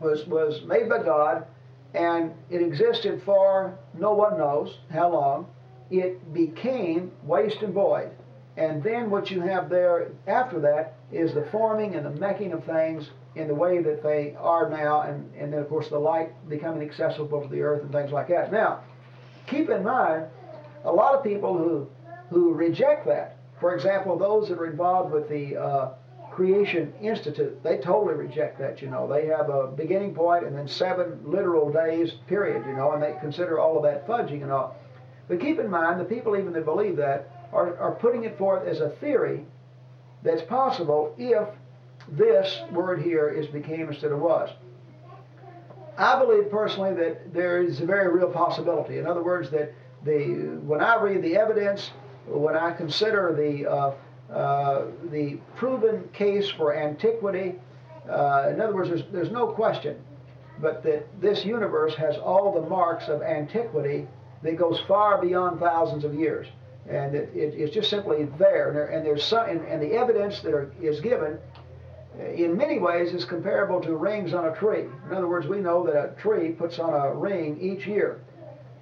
was, 0.00 0.26
was 0.26 0.62
made 0.62 0.88
by 0.88 1.02
God 1.02 1.46
and 1.94 2.32
it 2.50 2.60
existed 2.60 3.22
for 3.24 3.78
no 3.94 4.12
one 4.12 4.36
knows 4.36 4.78
how 4.90 5.10
long. 5.10 5.46
It 5.90 6.32
became 6.32 7.12
waste 7.22 7.62
and 7.62 7.72
void. 7.72 8.10
And 8.56 8.82
then 8.82 9.10
what 9.10 9.30
you 9.30 9.40
have 9.42 9.68
there 9.68 10.10
after 10.26 10.60
that 10.60 10.94
is 11.12 11.34
the 11.34 11.46
forming 11.52 11.94
and 11.94 12.04
the 12.04 12.10
making 12.10 12.52
of 12.52 12.64
things 12.64 13.10
in 13.36 13.48
the 13.48 13.54
way 13.54 13.82
that 13.82 14.02
they 14.02 14.34
are 14.38 14.68
now, 14.70 15.02
and, 15.02 15.30
and 15.36 15.52
then 15.52 15.60
of 15.60 15.68
course 15.68 15.88
the 15.88 15.98
light 15.98 16.30
becoming 16.48 16.88
accessible 16.88 17.42
to 17.42 17.48
the 17.48 17.62
earth 17.62 17.82
and 17.82 17.92
things 17.92 18.12
like 18.12 18.28
that. 18.28 18.52
Now, 18.52 18.80
keep 19.46 19.70
in 19.70 19.82
mind, 19.82 20.26
a 20.84 20.92
lot 20.92 21.14
of 21.14 21.24
people 21.24 21.56
who 21.56 21.88
who 22.30 22.52
reject 22.52 23.06
that, 23.06 23.33
for 23.60 23.74
example, 23.74 24.18
those 24.18 24.48
that 24.48 24.58
are 24.58 24.66
involved 24.66 25.12
with 25.12 25.28
the 25.28 25.56
uh, 25.56 25.90
Creation 26.30 26.92
Institute, 27.00 27.62
they 27.62 27.78
totally 27.78 28.14
reject 28.14 28.58
that. 28.58 28.82
You 28.82 28.90
know, 28.90 29.06
they 29.06 29.26
have 29.26 29.48
a 29.48 29.68
beginning 29.68 30.14
point 30.14 30.44
and 30.44 30.56
then 30.56 30.66
seven 30.66 31.20
literal 31.24 31.72
days 31.72 32.12
period. 32.26 32.64
You 32.66 32.74
know, 32.74 32.92
and 32.92 33.02
they 33.02 33.14
consider 33.20 33.60
all 33.60 33.76
of 33.76 33.84
that 33.84 34.06
fudging 34.06 34.42
and 34.42 34.50
all. 34.50 34.76
But 35.28 35.40
keep 35.40 35.58
in 35.58 35.70
mind, 35.70 36.00
the 36.00 36.04
people 36.04 36.36
even 36.36 36.52
that 36.52 36.64
believe 36.64 36.96
that 36.96 37.30
are, 37.52 37.76
are 37.78 37.92
putting 37.92 38.24
it 38.24 38.36
forth 38.36 38.66
as 38.66 38.80
a 38.80 38.90
theory 38.90 39.44
that's 40.22 40.42
possible 40.42 41.14
if 41.18 41.48
this 42.08 42.60
word 42.72 43.00
here 43.00 43.28
is 43.28 43.46
became 43.46 43.88
instead 43.88 44.12
of 44.12 44.18
was. 44.18 44.50
I 45.96 46.18
believe 46.18 46.50
personally 46.50 46.94
that 46.94 47.32
there 47.32 47.62
is 47.62 47.80
a 47.80 47.86
very 47.86 48.12
real 48.12 48.28
possibility. 48.30 48.98
In 48.98 49.06
other 49.06 49.22
words, 49.22 49.50
that 49.50 49.72
the 50.04 50.58
when 50.64 50.80
I 50.80 51.00
read 51.00 51.22
the 51.22 51.36
evidence, 51.36 51.90
when 52.26 52.56
I 52.56 52.72
consider 52.72 53.34
the 53.34 53.66
uh, 53.70 53.92
uh, 54.32 54.86
the 55.10 55.38
proven 55.54 56.08
case 56.12 56.50
for 56.50 56.74
antiquity, 56.74 57.54
uh, 58.08 58.48
in 58.50 58.60
other 58.60 58.74
words, 58.74 58.88
there's, 58.88 59.04
there's 59.12 59.30
no 59.30 59.46
question, 59.46 59.96
but 60.60 60.82
that 60.82 61.06
this 61.20 61.44
universe 61.44 61.94
has 61.94 62.16
all 62.16 62.52
the 62.52 62.68
marks 62.68 63.08
of 63.08 63.22
antiquity 63.22 64.06
that 64.42 64.56
goes 64.56 64.80
far 64.88 65.20
beyond 65.20 65.60
thousands 65.60 66.04
of 66.04 66.14
years, 66.14 66.46
and 66.88 67.14
it, 67.14 67.30
it, 67.34 67.54
it's 67.54 67.74
just 67.74 67.90
simply 67.90 68.24
there. 68.38 68.68
And, 68.68 68.76
there, 68.76 68.86
and 68.86 69.06
there's 69.06 69.24
some, 69.24 69.48
and, 69.48 69.60
and 69.66 69.80
the 69.80 69.92
evidence 69.92 70.40
that 70.40 70.54
are, 70.54 70.72
is 70.80 71.00
given 71.00 71.38
in 72.18 72.56
many 72.56 72.78
ways 72.78 73.12
is 73.12 73.24
comparable 73.24 73.80
to 73.80 73.96
rings 73.96 74.34
on 74.34 74.46
a 74.46 74.54
tree. 74.54 74.84
In 75.06 75.14
other 75.14 75.28
words, 75.28 75.46
we 75.46 75.58
know 75.58 75.84
that 75.84 75.96
a 75.96 76.20
tree 76.20 76.50
puts 76.50 76.78
on 76.78 76.94
a 76.94 77.14
ring 77.14 77.58
each 77.60 77.86
year, 77.86 78.20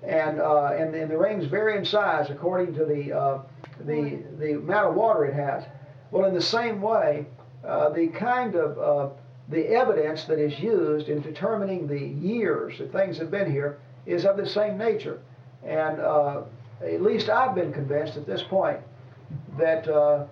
and 0.03 0.41
uh, 0.41 0.73
and, 0.77 0.95
and, 0.95 1.11
the 1.11 1.17
rings 1.17 1.47
vary 1.47 1.77
in 1.77 1.85
size 1.85 2.31
according 2.31 2.75
to 2.75 2.85
the 2.85 3.13
uh, 3.13 3.43
the 3.81 4.23
the 4.39 4.53
amount 4.55 4.91
of 4.91 4.95
water 4.95 5.25
it 5.25 5.35
has. 5.35 5.65
Well, 6.11 6.25
in 6.27 6.35
the 6.35 6.43
same 6.43 6.81
way, 6.83 7.27
uh, 7.67 7.91
the 7.91 8.09
kind 8.09 8.55
of 8.55 8.79
uh, 8.79 9.15
the 9.49 9.69
evidence 9.69 10.25
that 10.25 10.39
is 10.39 10.59
used 10.59 11.09
in 11.09 11.21
determining 11.21 11.87
the 11.87 12.01
years 12.01 12.79
that 12.79 12.93
things 12.93 13.19
have 13.19 13.31
been 13.31 13.51
here 13.51 13.79
is 14.07 14.25
of 14.25 14.37
the 14.37 14.47
same 14.47 14.77
nature, 14.77 15.21
and 15.65 16.01
uh, 16.01 16.43
at 16.83 17.01
least 17.01 17.29
I've 17.29 17.55
been 17.55 17.73
convinced 17.73 18.17
at 18.17 18.27
this 18.27 18.43
point 18.43 18.81
that 19.59 19.89
uh, 19.89 20.27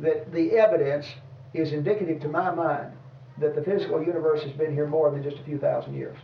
that 0.00 0.32
the 0.32 0.52
evidence 0.52 1.06
is 1.52 1.72
indicative 1.72 2.20
to 2.20 2.28
my 2.28 2.50
mind 2.50 2.92
that 3.38 3.54
the 3.54 3.62
physical 3.62 4.02
universe 4.02 4.42
has 4.42 4.52
been 4.52 4.72
here 4.72 4.86
more 4.86 5.10
than 5.10 5.22
just 5.22 5.38
a 5.38 5.42
few 5.42 5.58
thousand 5.58 5.94
years. 5.94 6.16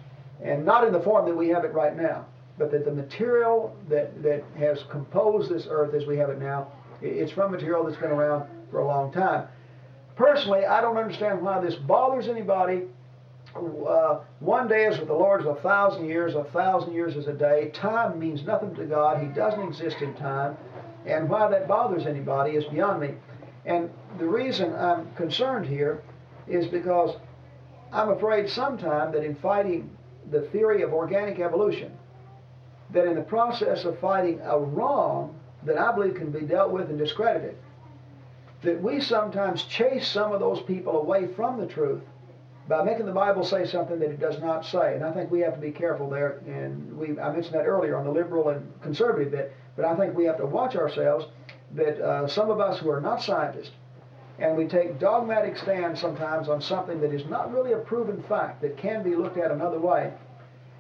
And 0.43 0.65
not 0.65 0.85
in 0.87 0.93
the 0.93 1.01
form 1.01 1.27
that 1.27 1.37
we 1.37 1.49
have 1.49 1.65
it 1.65 1.73
right 1.73 1.97
now, 1.97 2.27
but 2.59 2.71
that 2.71 2.85
the 2.85 2.93
material 2.93 3.77
that, 3.89 4.23
that 4.23 4.45
has 4.59 4.83
composed 4.91 5.51
this 5.51 5.67
earth 5.71 5.95
as 5.95 6.07
we 6.07 6.17
have 6.17 6.31
it 6.31 6.39
now, 6.39 6.71
it's 7.01 7.33
from 7.33 7.51
material 7.51 7.85
that's 7.85 7.97
been 7.97 8.11
around 8.11 8.49
for 8.71 8.81
a 8.81 8.87
long 8.87 9.13
time. 9.13 9.49
Personally, 10.17 10.65
I 10.67 10.81
don't 10.81 10.97
understand 10.97 11.43
why 11.43 11.61
this 11.61 11.75
bothers 11.75 12.29
anybody. 12.29 12.83
Uh, 13.57 14.21
one 14.41 14.69
day 14.69 14.85
is 14.85 14.99
with 14.99 15.09
the 15.09 15.15
Lord 15.15 15.41
is 15.41 15.47
a 15.47 15.55
thousand 15.57 16.07
years, 16.07 16.35
a 16.35 16.45
thousand 16.45 16.95
years 16.95 17.17
is 17.17 17.27
a 17.27 17.33
day. 17.33 17.71
Time 17.75 18.19
means 18.19 18.45
nothing 18.45 18.75
to 18.77 18.85
God. 18.85 19.23
He 19.23 19.29
doesn't 19.29 19.63
exist 19.63 19.97
in 20.01 20.15
time. 20.15 20.57
And 21.07 21.29
why 21.29 21.49
that 21.51 21.67
bothers 21.67 22.07
anybody 22.07 22.53
is 22.53 22.65
beyond 22.67 23.01
me. 23.01 23.15
And 23.65 23.91
the 24.19 24.27
reason 24.27 24.75
I'm 24.75 25.13
concerned 25.15 25.67
here 25.67 26.03
is 26.47 26.67
because 26.67 27.17
I'm 27.93 28.11
afraid 28.11 28.49
sometime 28.49 29.13
that 29.13 29.25
in 29.25 29.35
fighting 29.37 29.91
the 30.31 30.43
theory 30.49 30.83
of 30.83 30.93
organic 30.93 31.39
evolution, 31.41 31.93
that 32.93 33.07
in 33.07 33.15
the 33.15 33.23
process 33.23 33.85
of 33.85 33.99
fighting 33.99 34.41
a 34.45 34.59
wrong 34.59 35.35
that 35.65 35.79
I 35.79 35.93
believe 35.93 36.15
can 36.15 36.31
be 36.31 36.41
dealt 36.41 36.71
with 36.71 36.91
and 36.91 36.99
discredited, 36.99 37.57
that 38.63 38.81
we 38.81 39.01
sometimes 39.01 39.65
chase 39.65 40.09
some 40.09 40.33
of 40.33 40.41
those 40.41 40.63
people 40.63 41.01
away 41.01 41.27
from 41.35 41.59
the 41.59 41.67
truth 41.67 42.03
by 42.69 42.83
making 42.85 43.07
the 43.07 43.13
Bible 43.13 43.45
say 43.45 43.67
something 43.67 43.99
that 43.99 44.11
it 44.11 44.21
does 44.21 44.41
not 44.41 44.65
say. 44.65 44.95
And 44.95 45.05
I 45.05 45.13
think 45.13 45.31
we 45.31 45.41
have 45.41 45.55
to 45.55 45.61
be 45.61 45.73
careful 45.73 46.09
there. 46.09 46.41
And 46.47 46.97
we, 46.97 47.19
I 47.19 47.33
mentioned 47.33 47.55
that 47.55 47.67
earlier 47.67 47.97
on 47.97 48.05
the 48.05 48.13
liberal 48.13 48.51
and 48.51 48.73
conservative 48.83 49.33
bit, 49.33 49.53
but 49.77 49.85
I 49.85 49.97
think 49.97 50.17
we 50.17 50.25
have 50.25 50.39
to 50.39 50.47
watch 50.47 50.77
ourselves 50.77 51.27
that 51.75 52.01
uh, 52.01 52.29
some 52.29 52.51
of 52.51 52.61
us 52.61 52.79
who 52.79 52.91
are 52.91 53.01
not 53.01 53.23
scientists 53.23 53.73
and 54.39 54.57
we 54.57 54.67
take 54.67 54.99
dogmatic 54.99 55.57
stands 55.57 56.01
sometimes 56.01 56.49
on 56.49 56.61
something 56.61 57.01
that 57.01 57.13
is 57.13 57.27
not 57.27 57.53
really 57.53 57.73
a 57.73 57.79
proven 57.79 58.23
fact 58.25 58.63
that 58.63 58.77
can 58.77 59.03
be 59.03 59.15
looked 59.15 59.37
at 59.37 59.51
another 59.51 59.79
way. 59.79 60.13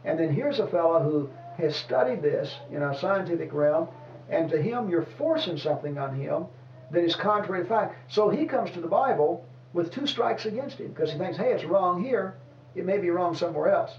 And 0.04 0.18
then 0.18 0.32
here's 0.32 0.58
a 0.58 0.66
fellow 0.66 1.02
who 1.02 1.30
has 1.58 1.76
studied 1.76 2.22
this 2.22 2.54
in 2.70 2.82
a 2.82 2.98
scientific 2.98 3.52
realm, 3.52 3.88
and 4.30 4.50
to 4.50 4.60
him 4.60 4.88
you're 4.88 5.06
forcing 5.18 5.58
something 5.58 5.98
on 5.98 6.14
him 6.14 6.46
that 6.90 7.04
is 7.04 7.16
contrary 7.16 7.62
to 7.62 7.68
fact. 7.68 7.96
So 8.12 8.28
he 8.28 8.46
comes 8.46 8.70
to 8.72 8.80
the 8.80 8.88
Bible 8.88 9.46
with 9.72 9.92
two 9.92 10.06
strikes 10.06 10.46
against 10.46 10.78
him 10.78 10.88
because 10.88 11.12
he 11.12 11.18
thinks, 11.18 11.36
hey, 11.36 11.52
it's 11.52 11.64
wrong 11.64 12.02
here, 12.02 12.34
it 12.74 12.84
may 12.84 12.98
be 12.98 13.10
wrong 13.10 13.34
somewhere 13.34 13.68
else. 13.68 13.92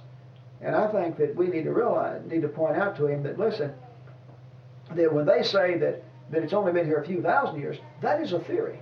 And 0.62 0.76
I 0.76 0.92
think 0.92 1.18
that 1.18 1.36
we 1.36 1.48
need 1.48 1.64
to 1.64 1.74
realize, 1.74 2.22
need 2.26 2.42
to 2.42 2.48
point 2.48 2.78
out 2.78 2.96
to 2.98 3.08
him 3.08 3.24
that 3.24 3.38
listen, 3.38 3.74
that 4.96 5.14
when 5.14 5.26
they 5.26 5.44
say 5.44 5.78
that 5.80 6.04
that 6.32 6.44
it's 6.44 6.54
only 6.54 6.72
been 6.72 6.86
here 6.86 7.00
a 7.00 7.06
few 7.06 7.22
thousand 7.22 7.60
years, 7.60 7.78
that 8.02 8.22
is 8.22 8.34
a 8.34 8.40
theory. 8.40 8.80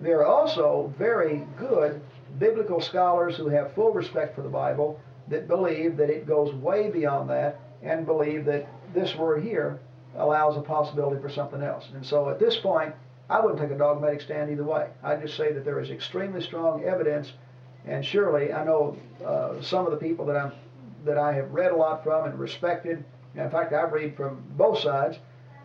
There 0.00 0.20
are 0.20 0.26
also 0.26 0.92
very 0.98 1.46
good 1.56 2.00
biblical 2.38 2.80
scholars 2.80 3.36
who 3.36 3.48
have 3.48 3.74
full 3.74 3.92
respect 3.92 4.34
for 4.34 4.42
the 4.42 4.48
Bible 4.48 5.00
that 5.28 5.48
believe 5.48 5.96
that 5.96 6.10
it 6.10 6.26
goes 6.26 6.54
way 6.54 6.90
beyond 6.90 7.30
that 7.30 7.60
and 7.82 8.06
believe 8.06 8.44
that 8.44 8.68
this 8.94 9.14
word 9.16 9.42
here 9.42 9.80
allows 10.16 10.56
a 10.56 10.60
possibility 10.60 11.20
for 11.20 11.28
something 11.28 11.62
else. 11.62 11.88
And 11.94 12.04
so 12.04 12.28
at 12.28 12.38
this 12.38 12.56
point, 12.56 12.94
I 13.30 13.40
wouldn't 13.40 13.60
take 13.60 13.70
a 13.70 13.78
dogmatic 13.78 14.20
stand 14.20 14.50
either 14.50 14.64
way. 14.64 14.88
I'd 15.02 15.20
just 15.20 15.36
say 15.36 15.52
that 15.52 15.64
there 15.64 15.80
is 15.80 15.90
extremely 15.90 16.40
strong 16.40 16.84
evidence, 16.84 17.32
and 17.86 18.04
surely 18.04 18.52
I 18.52 18.64
know 18.64 18.96
uh, 19.24 19.60
some 19.60 19.84
of 19.84 19.92
the 19.92 19.98
people 19.98 20.24
that 20.26 20.36
I'm 20.36 20.52
that 21.04 21.18
I 21.18 21.32
have 21.32 21.52
read 21.52 21.70
a 21.70 21.76
lot 21.76 22.02
from 22.02 22.24
and 22.24 22.38
respected. 22.38 23.04
And 23.34 23.44
in 23.44 23.50
fact, 23.50 23.72
I 23.72 23.82
read 23.82 24.16
from 24.16 24.42
both 24.56 24.80
sides. 24.80 25.18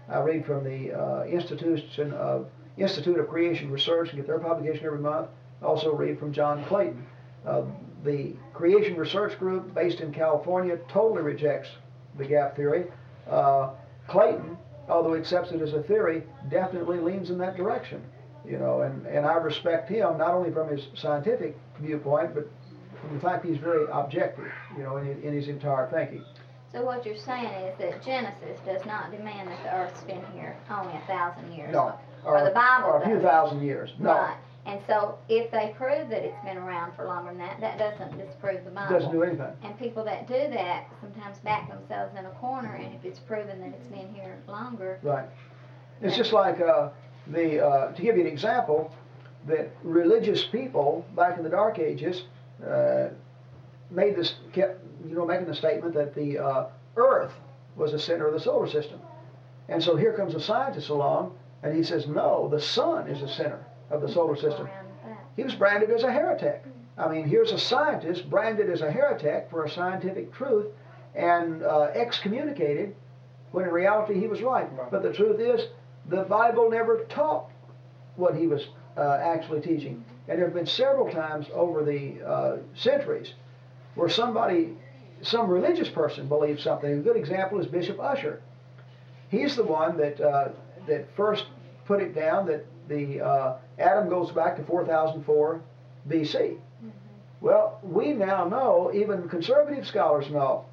I 0.08 0.20
read 0.20 0.46
from 0.46 0.64
the 0.64 0.92
uh, 0.92 1.24
institution 1.24 2.14
of 2.14 2.48
Institute 2.78 3.18
of 3.18 3.28
Creation 3.28 3.72
Research 3.72 4.10
and 4.10 4.18
get 4.18 4.28
their 4.28 4.40
publication 4.40 4.86
every 4.86 5.00
month. 5.00 5.30
I 5.62 5.66
also 5.66 5.96
read 5.96 6.20
from 6.20 6.34
John 6.34 6.64
Clayton. 6.66 7.06
Uh, 7.46 7.64
the 8.04 8.34
Creation 8.54 8.96
Research 8.96 9.40
Group, 9.40 9.74
based 9.74 10.02
in 10.02 10.14
California, 10.14 10.78
totally 10.90 11.22
rejects 11.22 11.70
the 12.18 12.26
gap 12.26 12.56
theory. 12.56 12.86
Uh, 13.30 13.72
Clayton, 14.08 14.58
although 14.90 15.14
he 15.14 15.20
accepts 15.20 15.52
it 15.52 15.62
as 15.62 15.74
a 15.74 15.84
theory, 15.84 16.24
definitely 16.50 17.00
leans 17.00 17.30
in 17.30 17.38
that 17.40 17.56
direction. 17.56 18.02
You 18.46 18.58
know, 18.58 18.82
and, 18.82 19.06
and 19.06 19.26
I 19.26 19.36
respect 19.36 19.90
him 19.90 20.18
not 20.18 20.34
only 20.34 20.52
from 20.52 20.68
his 20.68 20.88
scientific 20.96 21.58
viewpoint, 21.80 22.36
but 22.36 22.50
from 23.00 23.16
the 23.16 23.22
fact 23.22 23.46
he's 23.46 23.58
very 23.58 23.86
objective, 23.92 24.52
you 24.78 24.84
know, 24.84 24.98
in, 24.98 25.22
in 25.24 25.34
his 25.34 25.48
entire 25.48 25.90
thinking. 25.90 26.26
So 26.74 26.84
what 26.84 27.06
you're 27.06 27.16
saying 27.16 27.46
is 27.46 27.78
that 27.78 28.04
Genesis 28.04 28.60
does 28.66 28.86
not 28.86 29.12
demand 29.12 29.48
that 29.48 29.64
the 29.64 29.74
earth's 29.76 30.02
been 30.02 30.24
here 30.34 30.58
only 30.72 30.94
a 30.94 31.04
thousand 31.08 31.54
years. 31.54 31.72
No. 31.72 31.98
Or 32.26 32.44
the 32.44 32.52
Bible 32.52 32.88
Or 32.88 33.02
a 33.02 33.06
few 33.06 33.20
thousand 33.20 33.62
years. 33.62 33.92
No. 34.00 34.14
Right. 34.14 34.38
And 34.66 34.80
so 34.88 35.18
if 35.28 35.52
they 35.52 35.74
prove 35.78 36.10
that 36.10 36.24
it's 36.24 36.42
been 36.46 36.58
around 36.58 36.96
for 36.96 37.06
longer 37.06 37.32
than 37.32 37.40
that, 37.40 37.60
that 37.60 37.78
doesn't 37.78 38.18
disprove 38.18 38.64
the 38.64 38.72
Bible. 38.72 38.98
Doesn't 38.98 39.12
do 39.12 39.24
anything. 39.24 39.52
And 39.62 39.78
people 39.78 40.06
that 40.06 40.28
do 40.28 40.48
that 40.52 40.88
sometimes 41.02 41.40
back 41.40 41.70
themselves 41.70 42.18
in 42.18 42.26
a 42.26 42.32
corner, 42.32 42.76
and 42.76 42.94
if 42.96 43.04
it's 43.04 43.20
proven 43.20 43.60
that 43.60 43.74
it's 43.78 43.88
been 43.88 44.14
here 44.14 44.42
longer, 44.48 45.00
Right. 45.04 45.28
It's 46.02 46.18
just 46.18 46.34
like 46.34 46.60
uh, 46.60 46.90
the, 47.28 47.66
uh, 47.66 47.92
to 47.94 48.02
give 48.02 48.16
you 48.16 48.22
an 48.22 48.28
example, 48.28 48.94
that 49.48 49.70
religious 49.84 50.46
people 50.46 51.06
back 51.16 51.38
in 51.38 51.44
the 51.44 51.50
Dark 51.50 51.80
Ages 51.80 52.24
uh, 52.66 53.10
made 53.92 54.16
this, 54.16 54.36
kept, 54.54 54.82
you 55.08 55.16
know, 55.16 55.26
making 55.26 55.48
the 55.48 55.56
statement 55.56 55.94
that 55.94 56.16
the 56.16 56.40
uh, 56.40 56.68
Earth 56.96 57.34
was 57.76 57.92
the 57.92 58.00
center 58.00 58.28
of 58.28 58.34
the 58.34 58.40
solar 58.40 58.68
system. 58.68 59.00
And 59.70 59.84
so 59.84 59.96
here 59.96 60.14
comes 60.14 60.36
a 60.36 60.42
scientist 60.42 60.90
along, 60.90 61.38
and 61.64 61.76
he 61.76 61.84
says, 61.84 62.08
no, 62.08 62.48
the 62.50 62.60
sun 62.62 63.08
is 63.08 63.22
the 63.22 63.28
center 63.28 63.66
of 63.94 64.02
the 64.02 64.08
solar 64.12 64.36
system. 64.36 64.66
around 64.66 64.86
with 64.86 65.04
that. 65.06 65.26
He 65.36 65.44
was 65.44 65.56
branded 65.56 65.92
as 65.92 66.04
a 66.04 66.12
heretic. 66.12 66.64
I 66.98 67.08
mean, 67.08 67.28
here's 67.28 67.52
a 67.52 67.60
scientist 67.60 68.30
branded 68.30 68.70
as 68.70 68.82
a 68.82 68.92
heretic 68.92 69.48
for 69.50 69.64
a 69.64 69.70
scientific 69.70 70.34
truth 70.34 70.68
and 71.16 71.64
uh, 71.64 71.92
excommunicated 71.94 72.96
when 73.52 73.66
in 73.66 73.72
reality 73.72 74.20
he 74.20 74.28
was 74.28 74.42
right. 74.42 74.72
Right. 74.74 74.92
But 74.92 75.04
the 75.04 75.14
truth 75.14 75.40
is, 75.40 75.68
the 76.10 76.24
Bible 76.24 76.70
never 76.70 77.06
taught 77.06 77.50
what 78.16 78.36
he 78.36 78.48
was 78.48 78.68
uh, 78.98 79.20
actually 79.22 79.62
teaching. 79.62 80.04
And 80.28 80.38
there 80.38 80.46
have 80.46 80.54
been 80.54 80.66
several 80.66 81.12
times 81.12 81.48
over 81.54 81.84
the 81.84 82.22
uh, 82.22 82.58
centuries 82.76 83.34
where 83.96 84.10
somebody, 84.10 84.76
some 85.22 85.50
religious 85.50 85.90
person 85.90 86.28
believes 86.28 86.64
something. 86.64 86.92
A 86.92 86.98
good 86.98 87.18
example 87.18 87.60
is 87.60 87.68
Bishop 87.68 88.00
Ussher. 88.00 88.42
He's 89.30 89.56
the 89.56 89.64
one 89.64 89.98
that 89.98 90.22
uh, 90.22 90.50
that 90.88 91.08
first 91.16 91.46
put 91.86 92.02
it 92.02 92.14
down 92.14 92.46
that 92.48 92.66
the 92.88 93.22
uh, 93.22 93.58
Adam 93.80 94.10
goes 94.10 94.32
back 94.32 94.56
to 94.58 94.64
4004 94.64 95.62
BC. 96.10 96.58
Well, 97.42 97.80
we 97.84 98.14
now 98.14 98.48
know, 98.48 98.92
even 98.94 99.28
conservative 99.28 99.86
scholars 99.86 100.30
know, 100.30 100.64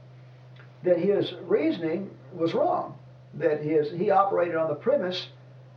that 0.84 0.98
his 0.98 1.32
reasoning 1.42 2.10
was 2.32 2.54
wrong. 2.54 2.96
That 3.34 3.60
his 3.62 3.90
he 3.90 4.10
operated 4.10 4.54
on 4.56 4.68
the 4.68 4.74
premise 4.74 5.28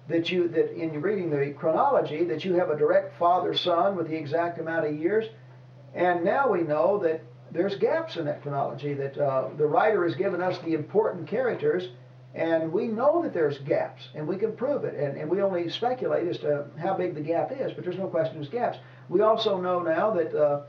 that 0.07 0.29
you 0.29 0.47
that 0.49 0.73
in 0.73 1.01
reading 1.01 1.29
the 1.29 1.53
chronology 1.57 2.25
that 2.25 2.43
you 2.43 2.53
have 2.53 2.69
a 2.69 2.77
direct 2.77 3.17
father 3.17 3.55
son 3.55 3.95
with 3.95 4.07
the 4.07 4.15
exact 4.15 4.59
amount 4.59 4.85
of 4.85 4.95
years, 4.95 5.25
and 5.93 6.23
now 6.23 6.49
we 6.49 6.61
know 6.61 6.99
that 6.99 7.21
there's 7.51 7.75
gaps 7.75 8.17
in 8.17 8.25
that 8.25 8.41
chronology. 8.41 8.93
That 8.93 9.17
uh, 9.17 9.49
the 9.57 9.65
writer 9.65 10.03
has 10.05 10.15
given 10.15 10.41
us 10.41 10.59
the 10.59 10.73
important 10.73 11.27
characters, 11.27 11.89
and 12.35 12.71
we 12.71 12.87
know 12.87 13.21
that 13.21 13.33
there's 13.33 13.59
gaps, 13.59 14.09
and 14.15 14.27
we 14.27 14.37
can 14.37 14.53
prove 14.53 14.85
it. 14.85 14.95
And, 14.95 15.17
and 15.17 15.29
we 15.29 15.41
only 15.41 15.69
speculate 15.69 16.27
as 16.27 16.39
to 16.39 16.65
how 16.79 16.95
big 16.95 17.13
the 17.13 17.21
gap 17.21 17.51
is, 17.51 17.73
but 17.73 17.83
there's 17.83 17.97
no 17.97 18.07
question 18.07 18.35
there's 18.35 18.49
gaps. 18.49 18.79
We 19.09 19.21
also 19.21 19.59
know 19.61 19.81
now 19.81 20.09
that 20.11 20.33
uh, 20.33 20.61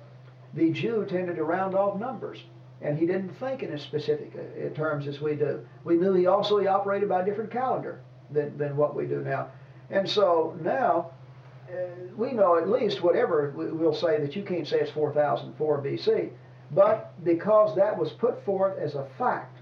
the 0.53 0.71
Jew 0.73 1.07
tended 1.09 1.37
to 1.37 1.45
round 1.45 1.75
off 1.75 1.99
numbers, 1.99 2.39
and 2.83 2.99
he 2.99 3.07
didn't 3.07 3.35
think 3.41 3.62
in 3.62 3.73
as 3.73 3.81
specific 3.81 4.33
uh, 4.37 4.75
terms 4.75 5.07
as 5.07 5.21
we 5.23 5.35
do. 5.37 5.61
We 5.85 5.97
knew 5.97 6.12
he 6.12 6.27
also 6.27 6.59
he 6.59 6.67
operated 6.67 7.09
by 7.09 7.23
a 7.23 7.25
different 7.25 7.51
calendar 7.51 8.01
than, 8.31 8.59
than 8.59 8.77
what 8.77 8.95
we 8.95 9.07
do 9.07 9.21
now. 9.21 9.49
And 9.91 10.09
so 10.09 10.55
now 10.61 11.12
uh, 11.71 11.77
we 12.15 12.33
know 12.33 12.59
at 12.59 12.69
least 12.69 13.03
whatever 13.03 13.55
we- 13.57 13.71
we'll 13.73 13.95
say 13.95 14.21
that 14.21 14.37
you 14.37 14.43
can't 14.43 14.67
say 14.67 14.81
it's 14.81 14.91
4004 14.91 15.79
BC, 15.83 16.31
but 16.73 17.12
because 17.25 17.75
that 17.77 17.97
was 17.97 18.11
put 18.12 18.45
forth 18.45 18.77
as 18.79 18.97
a 18.97 19.07
fact 19.17 19.54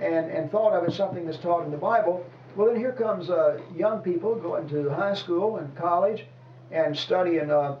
and, 0.00 0.30
and 0.30 0.50
thought 0.50 0.72
of 0.72 0.86
as 0.86 0.94
something 0.94 1.26
that's 1.26 1.38
taught 1.38 1.64
in 1.64 1.70
the 1.70 1.76
Bible, 1.76 2.24
well, 2.54 2.68
then 2.68 2.76
here 2.76 2.92
comes 2.92 3.28
uh, 3.28 3.60
young 3.74 4.00
people 4.00 4.34
going 4.34 4.68
to 4.68 4.88
high 4.90 5.14
school 5.14 5.56
and 5.56 5.74
college 5.76 6.24
and 6.70 6.96
studying 6.96 7.50
uh, 7.50 7.76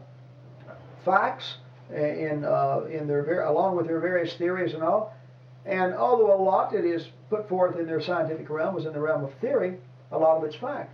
facts 1.04 1.56
in, 1.90 2.44
uh, 2.44 2.80
in 2.90 3.06
their 3.06 3.42
along 3.42 3.76
with 3.76 3.86
their 3.86 4.00
various 4.00 4.34
theories 4.34 4.74
and 4.74 4.82
all. 4.82 5.14
And 5.64 5.94
although 5.94 6.32
a 6.34 6.40
lot 6.40 6.72
that 6.72 6.84
is 6.84 7.08
put 7.28 7.48
forth 7.48 7.78
in 7.78 7.86
their 7.86 8.00
scientific 8.00 8.48
realm 8.50 8.74
was 8.74 8.86
in 8.86 8.92
the 8.92 9.00
realm 9.00 9.24
of 9.24 9.32
theory, 9.40 9.78
a 10.12 10.18
lot 10.18 10.36
of 10.36 10.44
it's 10.44 10.56
fact. 10.56 10.92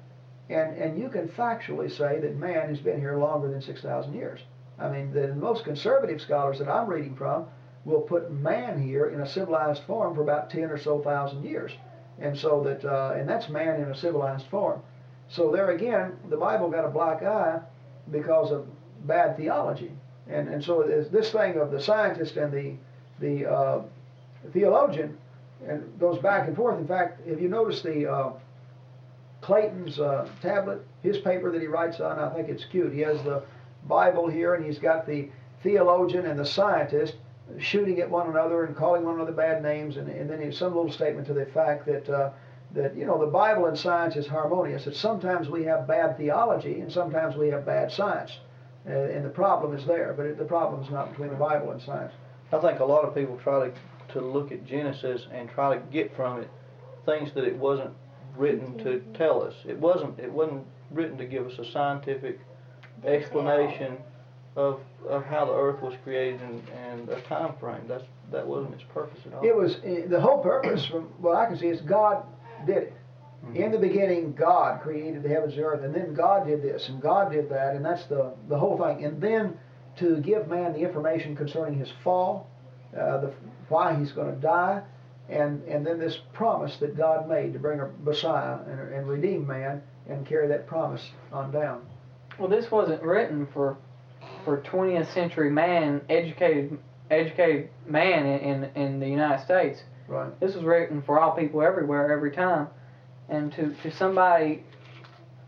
And, 0.48 0.76
and 0.76 0.98
you 0.98 1.08
can 1.08 1.28
factually 1.28 1.90
say 1.90 2.20
that 2.20 2.36
man 2.36 2.68
has 2.68 2.78
been 2.78 2.98
here 2.98 3.16
longer 3.16 3.50
than 3.50 3.60
6,000 3.60 4.14
years. 4.14 4.40
I 4.78 4.88
mean, 4.88 5.12
the 5.12 5.34
most 5.34 5.64
conservative 5.64 6.20
scholars 6.20 6.58
that 6.58 6.68
I'm 6.68 6.88
reading 6.88 7.14
from 7.14 7.46
will 7.84 8.00
put 8.00 8.30
man 8.30 8.80
here 8.80 9.06
in 9.06 9.20
a 9.20 9.26
civilized 9.26 9.82
form 9.84 10.14
for 10.14 10.22
about 10.22 10.50
10 10.50 10.64
or 10.64 10.78
so 10.78 11.00
thousand 11.00 11.44
years. 11.44 11.72
And 12.20 12.38
so 12.38 12.62
that, 12.62 12.84
uh, 12.84 13.14
and 13.16 13.28
that's 13.28 13.48
man 13.48 13.80
in 13.80 13.88
a 13.88 13.96
civilized 13.96 14.46
form. 14.46 14.80
So 15.28 15.50
there 15.50 15.70
again, 15.70 16.16
the 16.28 16.36
Bible 16.36 16.70
got 16.70 16.84
a 16.84 16.88
black 16.88 17.22
eye 17.22 17.60
because 18.10 18.50
of 18.52 18.66
bad 19.06 19.36
theology. 19.36 19.90
And, 20.28 20.48
and 20.48 20.62
so 20.62 20.82
this- 20.82 21.30
thing 21.32 21.56
of 21.56 21.70
the 21.70 21.80
scientist 21.80 22.36
and 22.36 22.52
the, 22.52 22.74
the 23.18 23.50
uh, 23.50 23.82
theologian 24.52 25.18
and 25.66 25.98
goes 25.98 26.18
back 26.18 26.46
and 26.48 26.56
forth. 26.56 26.78
In 26.78 26.86
fact, 26.86 27.20
if 27.26 27.40
you 27.40 27.48
notice 27.48 27.82
the 27.82 28.10
uh, 28.10 28.32
Clayton's 29.40 29.98
uh, 29.98 30.28
tablet, 30.40 30.84
his 31.02 31.18
paper 31.18 31.50
that 31.50 31.60
he 31.60 31.66
writes 31.66 32.00
on, 32.00 32.18
I 32.18 32.32
think 32.34 32.48
it's 32.48 32.64
cute. 32.64 32.92
He 32.92 33.00
has 33.00 33.22
the 33.22 33.42
Bible 33.86 34.28
here, 34.28 34.54
and 34.54 34.64
he's 34.64 34.78
got 34.78 35.06
the 35.06 35.28
theologian 35.62 36.26
and 36.26 36.38
the 36.38 36.46
scientist 36.46 37.14
shooting 37.58 38.00
at 38.00 38.10
one 38.10 38.28
another 38.28 38.64
and 38.64 38.76
calling 38.76 39.04
one 39.04 39.16
another 39.16 39.32
bad 39.32 39.62
names, 39.62 39.96
and, 39.96 40.08
and 40.08 40.28
then 40.28 40.38
he 40.38 40.46
has 40.46 40.58
some 40.58 40.74
little 40.74 40.92
statement 40.92 41.26
to 41.26 41.34
the 41.34 41.46
fact 41.46 41.86
that 41.86 42.08
uh, 42.08 42.30
that 42.74 42.96
you 42.96 43.04
know 43.04 43.18
the 43.18 43.30
Bible 43.30 43.66
and 43.66 43.78
science 43.78 44.16
is 44.16 44.26
harmonious. 44.26 44.84
That 44.84 44.96
sometimes 44.96 45.48
we 45.48 45.64
have 45.64 45.86
bad 45.86 46.16
theology 46.16 46.80
and 46.80 46.90
sometimes 46.90 47.36
we 47.36 47.48
have 47.48 47.66
bad 47.66 47.92
science, 47.92 48.38
uh, 48.88 48.92
and 48.92 49.24
the 49.24 49.30
problem 49.30 49.76
is 49.76 49.84
there. 49.86 50.14
But 50.16 50.26
it, 50.26 50.38
the 50.38 50.44
problem 50.44 50.82
is 50.82 50.90
not 50.90 51.10
between 51.10 51.30
the 51.30 51.36
Bible 51.36 51.70
and 51.70 51.82
science. 51.82 52.12
I 52.52 52.58
think 52.58 52.80
a 52.80 52.84
lot 52.84 53.04
of 53.04 53.14
people 53.14 53.38
try 53.42 53.68
to, 53.68 53.74
to 54.14 54.20
look 54.20 54.52
at 54.52 54.64
Genesis 54.66 55.26
and 55.32 55.48
try 55.48 55.74
to 55.74 55.80
get 55.90 56.14
from 56.14 56.40
it 56.40 56.50
things 57.06 57.32
that 57.34 57.44
it 57.44 57.56
wasn't 57.56 57.90
written 58.36 58.78
to 58.78 59.00
tell 59.14 59.42
us. 59.42 59.54
It 59.66 59.78
wasn't. 59.78 60.18
It 60.18 60.30
wasn't 60.30 60.66
written 60.90 61.18
to 61.18 61.24
give 61.24 61.46
us 61.46 61.58
a 61.58 61.64
scientific 61.70 62.38
explanation 63.04 63.96
of 64.56 64.80
of 65.08 65.24
how 65.24 65.44
the 65.44 65.54
earth 65.54 65.82
was 65.82 65.94
created 66.04 66.40
and, 66.42 66.62
and 66.68 67.08
a 67.08 67.20
time 67.22 67.54
frame. 67.58 67.82
That's 67.88 68.04
that 68.32 68.46
wasn't 68.46 68.74
its 68.74 68.84
purpose 68.94 69.20
at 69.26 69.34
all. 69.34 69.44
It 69.44 69.54
was, 69.54 69.76
eh, 69.84 70.06
the 70.08 70.20
whole 70.20 70.42
purpose, 70.42 70.86
from 70.86 71.04
what 71.20 71.36
I 71.36 71.46
can 71.46 71.56
see, 71.58 71.68
is 71.68 71.80
God 71.82 72.24
did 72.66 72.78
it. 72.78 72.92
In 73.54 73.72
the 73.72 73.78
beginning, 73.78 74.34
God 74.34 74.82
created 74.82 75.24
the 75.24 75.28
heavens 75.28 75.54
and 75.54 75.64
earth, 75.64 75.82
and 75.82 75.92
then 75.92 76.14
God 76.14 76.46
did 76.46 76.62
this, 76.62 76.88
and 76.88 77.02
God 77.02 77.32
did 77.32 77.48
that, 77.50 77.74
and 77.74 77.84
that's 77.84 78.04
the, 78.04 78.32
the 78.48 78.56
whole 78.56 78.78
thing. 78.78 79.04
And 79.04 79.20
then 79.20 79.58
to 79.96 80.18
give 80.18 80.46
man 80.48 80.72
the 80.72 80.78
information 80.78 81.34
concerning 81.34 81.76
his 81.76 81.90
fall, 82.04 82.48
uh, 82.96 83.18
the, 83.18 83.32
why 83.68 83.98
he's 83.98 84.12
going 84.12 84.32
to 84.32 84.40
die, 84.40 84.82
and, 85.28 85.62
and 85.64 85.84
then 85.84 85.98
this 85.98 86.18
promise 86.32 86.76
that 86.76 86.96
God 86.96 87.28
made 87.28 87.52
to 87.52 87.58
bring 87.58 87.80
a 87.80 87.90
Messiah 88.04 88.58
and, 88.68 88.94
and 88.94 89.08
redeem 89.08 89.44
man 89.46 89.82
and 90.08 90.24
carry 90.24 90.46
that 90.46 90.68
promise 90.68 91.10
on 91.32 91.50
down. 91.50 91.82
Well, 92.38 92.48
this 92.48 92.70
wasn't 92.70 93.02
written 93.02 93.48
for 93.52 93.76
for 94.44 94.60
20th 94.60 95.12
century 95.12 95.50
man, 95.50 96.02
educated 96.08 96.78
educated 97.12 97.68
man 97.86 98.26
in, 98.26 98.64
in, 98.64 98.82
in 98.82 99.00
the 99.00 99.08
United 99.08 99.44
States. 99.44 99.82
Right. 100.08 100.38
This 100.40 100.54
was 100.54 100.64
written 100.64 101.02
for 101.02 101.20
all 101.20 101.36
people 101.36 101.62
everywhere, 101.62 102.10
every 102.10 102.32
time. 102.32 102.68
And 103.28 103.52
to, 103.52 103.74
to 103.82 103.96
somebody, 103.96 104.64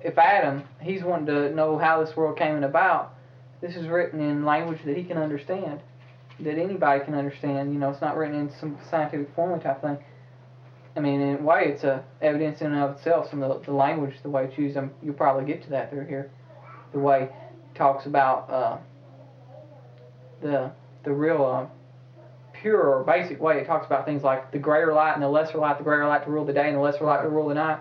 if 0.00 0.16
Adam, 0.18 0.64
he's 0.80 1.02
wanting 1.02 1.26
to 1.26 1.54
know 1.54 1.78
how 1.78 2.04
this 2.04 2.16
world 2.16 2.38
came 2.38 2.62
about, 2.62 3.14
this 3.60 3.76
is 3.76 3.88
written 3.88 4.20
in 4.20 4.44
language 4.44 4.80
that 4.84 4.96
he 4.96 5.04
can 5.04 5.18
understand, 5.18 5.80
that 6.40 6.58
anybody 6.58 7.04
can 7.04 7.14
understand. 7.14 7.72
You 7.72 7.78
know, 7.78 7.90
it's 7.90 8.00
not 8.00 8.16
written 8.16 8.38
in 8.38 8.52
some 8.60 8.78
scientific 8.90 9.34
formula 9.34 9.62
type 9.62 9.82
thing. 9.82 9.98
I 10.96 11.00
mean, 11.00 11.20
in 11.20 11.38
a 11.40 11.42
way, 11.42 11.64
it's 11.66 11.82
a 11.82 12.04
evidence 12.22 12.60
in 12.60 12.68
and 12.68 12.76
of 12.76 12.96
itself. 12.96 13.28
Some 13.28 13.42
of 13.42 13.60
the, 13.60 13.66
the 13.66 13.76
language, 13.76 14.14
the 14.22 14.30
way 14.30 14.44
it's 14.44 14.56
used, 14.56 14.76
um, 14.76 14.92
you'll 15.02 15.14
probably 15.14 15.44
get 15.44 15.62
to 15.64 15.70
that 15.70 15.90
through 15.90 16.06
here. 16.06 16.30
The 16.92 17.00
way 17.00 17.30
talks 17.74 18.06
about 18.06 18.50
uh, 18.50 18.78
the 20.40 20.70
the 21.04 21.12
real 21.12 21.44
uh, 21.44 21.66
pure 22.52 22.80
or 22.80 23.04
basic 23.04 23.40
way 23.40 23.58
it 23.58 23.66
talks 23.66 23.86
about 23.86 24.06
things 24.06 24.22
like 24.22 24.50
the 24.50 24.58
greater 24.58 24.92
light 24.92 25.14
and 25.14 25.22
the 25.22 25.28
lesser 25.28 25.58
light, 25.58 25.76
the 25.76 25.84
greater 25.84 26.06
light 26.06 26.24
to 26.24 26.30
rule 26.30 26.44
the 26.44 26.52
day 26.52 26.68
and 26.68 26.76
the 26.76 26.80
lesser 26.80 27.04
light 27.04 27.22
to 27.22 27.28
rule 27.28 27.48
the 27.48 27.54
night. 27.54 27.80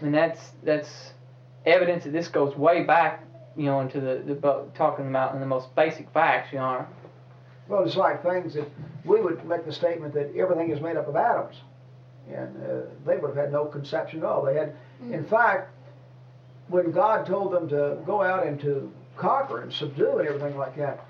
And 0.00 0.12
that's 0.12 0.40
that's 0.64 1.12
evidence 1.64 2.04
that 2.04 2.12
this 2.12 2.28
goes 2.28 2.56
way 2.56 2.82
back, 2.82 3.24
you 3.56 3.66
know, 3.66 3.80
into 3.80 4.00
the, 4.00 4.22
the 4.26 4.64
talking 4.74 5.08
about 5.08 5.34
in 5.34 5.40
the 5.40 5.46
most 5.46 5.74
basic 5.76 6.10
facts, 6.12 6.52
you 6.52 6.58
know. 6.58 6.86
Well, 7.68 7.84
it's 7.84 7.96
like 7.96 8.22
things 8.22 8.54
that 8.54 8.68
we 9.04 9.20
would 9.20 9.44
make 9.46 9.64
the 9.64 9.72
statement 9.72 10.14
that 10.14 10.34
everything 10.36 10.70
is 10.70 10.80
made 10.80 10.96
up 10.96 11.08
of 11.08 11.14
atoms, 11.14 11.56
and 12.28 12.56
uh, 12.56 12.80
they 13.06 13.16
would 13.16 13.28
have 13.28 13.36
had 13.36 13.52
no 13.52 13.66
conception 13.66 14.20
at 14.20 14.24
all. 14.24 14.44
They 14.44 14.56
had, 14.56 14.74
in 15.00 15.24
fact, 15.24 15.70
when 16.68 16.90
God 16.90 17.26
told 17.26 17.52
them 17.52 17.68
to 17.68 17.98
go 18.04 18.22
out 18.22 18.46
and 18.46 18.60
to 18.60 18.92
conquer 19.16 19.62
and 19.62 19.72
subdue 19.72 20.18
and 20.18 20.28
everything 20.28 20.56
like 20.56 20.76
that, 20.76 21.06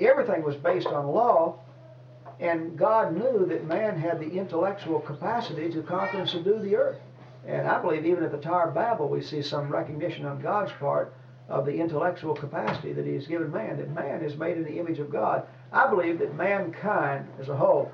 everything 0.00 0.42
was 0.42 0.56
based 0.56 0.86
on 0.86 1.06
law, 1.06 1.58
and 2.40 2.76
God 2.76 3.14
knew 3.16 3.46
that 3.46 3.66
man 3.66 3.96
had 3.98 4.18
the 4.18 4.30
intellectual 4.30 5.00
capacity 5.00 5.70
to 5.70 5.82
conquer 5.82 6.18
and 6.18 6.28
subdue 6.28 6.58
the 6.58 6.76
earth. 6.76 6.98
And 7.46 7.66
I 7.66 7.80
believe 7.80 8.06
even 8.06 8.24
at 8.24 8.32
the 8.32 8.38
Tower 8.38 8.68
of 8.68 8.74
Babel, 8.74 9.08
we 9.08 9.20
see 9.20 9.42
some 9.42 9.68
recognition 9.68 10.24
on 10.26 10.40
God's 10.40 10.72
part 10.72 11.14
of 11.48 11.66
the 11.66 11.74
intellectual 11.74 12.34
capacity 12.34 12.92
that 12.92 13.04
He 13.06 13.14
has 13.14 13.26
given 13.26 13.50
man, 13.50 13.76
that 13.78 13.90
man 13.90 14.22
is 14.22 14.36
made 14.36 14.56
in 14.56 14.64
the 14.64 14.78
image 14.78 14.98
of 14.98 15.10
God. 15.10 15.46
I 15.72 15.88
believe 15.88 16.18
that 16.20 16.34
mankind 16.34 17.28
as 17.40 17.48
a 17.48 17.56
whole, 17.56 17.92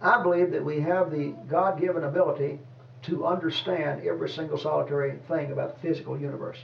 I 0.00 0.22
believe 0.22 0.50
that 0.52 0.64
we 0.64 0.80
have 0.80 1.10
the 1.10 1.34
God 1.48 1.80
given 1.80 2.04
ability 2.04 2.58
to 3.02 3.26
understand 3.26 4.06
every 4.06 4.28
single 4.28 4.58
solitary 4.58 5.18
thing 5.28 5.52
about 5.52 5.74
the 5.74 5.88
physical 5.88 6.18
universe. 6.18 6.58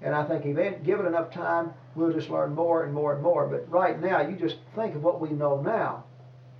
And 0.00 0.14
I 0.14 0.24
think 0.24 0.44
given 0.84 1.06
enough 1.06 1.32
time, 1.32 1.72
we'll 1.94 2.12
just 2.12 2.30
learn 2.30 2.54
more 2.54 2.84
and 2.84 2.94
more 2.94 3.14
and 3.14 3.22
more. 3.22 3.46
But 3.46 3.70
right 3.70 4.00
now, 4.00 4.20
you 4.20 4.36
just 4.36 4.56
think 4.76 4.94
of 4.94 5.02
what 5.02 5.20
we 5.20 5.30
know 5.30 5.60
now 5.60 6.04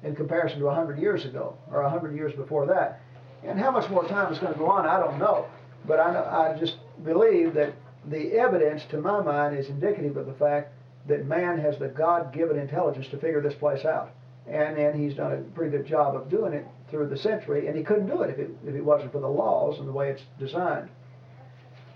in 0.03 0.15
comparison 0.15 0.59
to 0.59 0.67
100 0.67 0.99
years 0.99 1.25
ago 1.25 1.57
or 1.71 1.83
100 1.83 2.15
years 2.15 2.35
before 2.35 2.67
that. 2.67 3.01
And 3.45 3.59
how 3.59 3.71
much 3.71 3.89
more 3.91 4.07
time 4.09 4.33
is 4.33 4.39
going 4.39 4.53
to 4.53 4.59
go 4.59 4.67
on, 4.67 4.87
I 4.87 4.99
don't 4.99 5.19
know. 5.19 5.47
But 5.87 6.01
I, 6.01 6.13
know, 6.13 6.25
I 6.25 6.59
just 6.59 6.77
believe 7.05 7.55
that 7.55 7.75
the 8.07 8.33
evidence, 8.33 8.83
to 8.91 9.01
my 9.01 9.23
mind, 9.23 9.57
is 9.57 9.69
indicative 9.69 10.17
of 10.17 10.27
the 10.27 10.35
fact 10.35 10.73
that 11.07 11.27
man 11.27 11.59
has 11.59 11.79
the 11.79 11.89
God 11.89 12.33
given 12.33 12.59
intelligence 12.59 13.07
to 13.09 13.19
figure 13.19 13.41
this 13.41 13.55
place 13.55 13.85
out. 13.85 14.11
And, 14.47 14.79
and 14.79 15.01
he's 15.01 15.15
done 15.15 15.33
a 15.33 15.37
pretty 15.55 15.77
good 15.77 15.87
job 15.87 16.17
of 16.17 16.29
doing 16.29 16.53
it 16.53 16.67
through 16.91 17.09
the 17.09 17.17
century, 17.17 17.67
and 17.67 17.77
he 17.77 17.83
couldn't 17.83 18.07
do 18.07 18.23
it 18.23 18.31
if 18.31 18.39
it, 18.39 18.51
if 18.67 18.75
it 18.75 18.85
wasn't 18.85 19.13
for 19.13 19.21
the 19.21 19.29
laws 19.29 19.79
and 19.79 19.87
the 19.87 19.93
way 19.93 20.11
it's 20.11 20.23
designed. 20.39 20.89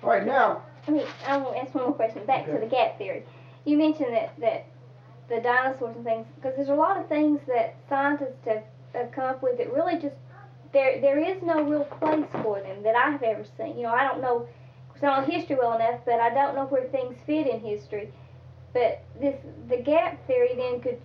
All 0.03 0.11
right, 0.11 0.27
now, 0.27 0.63
I 0.87 0.91
mean, 0.91 1.07
I 1.27 1.37
want 1.37 1.55
to 1.55 1.63
ask 1.63 1.75
one 1.75 1.85
more 1.85 1.93
question. 1.93 2.25
Back 2.27 2.47
to 2.47 2.59
the 2.59 2.67
gap 2.67 2.99
theory. 2.99 3.25
You 3.65 3.77
mentioned 3.77 4.15
that, 4.15 4.39
that 4.41 4.67
the 5.29 5.41
dinosaurs 5.41 5.95
and 5.97 6.05
things, 6.05 6.27
because 6.37 6.57
there's 6.57 6.69
a 6.69 6.75
lot 6.75 6.99
of 6.99 7.09
things 7.09 7.41
that 7.47 7.77
scientists 7.89 8.45
have, 8.47 8.65
have 8.95 9.13
come 9.13 9.25
up 9.25 9.43
with 9.43 9.59
that 9.59 9.73
really 9.73 9.99
just, 9.99 10.17
there 10.73 11.01
there 11.01 11.19
is 11.19 11.43
no 11.43 11.63
real 11.63 11.85
place 11.85 12.27
for 12.43 12.61
them 12.61 12.83
that 12.83 12.97
I've 12.97 13.23
ever 13.23 13.45
seen. 13.57 13.77
You 13.77 13.85
know, 13.85 13.93
I 13.93 14.05
don't 14.05 14.21
know, 14.21 14.49
because 14.89 15.03
I 15.05 15.15
don't 15.15 15.29
know 15.29 15.35
history 15.35 15.57
well 15.57 15.75
enough, 15.75 16.01
but 16.05 16.19
I 16.19 16.31
don't 16.31 16.55
know 16.55 16.65
where 16.67 16.85
things 16.85 17.17
fit 17.27 17.47
in 17.47 17.61
history. 17.61 18.13
But 18.73 19.05
this, 19.21 19.37
the 19.69 19.77
gap 19.77 20.27
theory 20.27 20.55
then 20.57 20.81
could, 20.81 21.01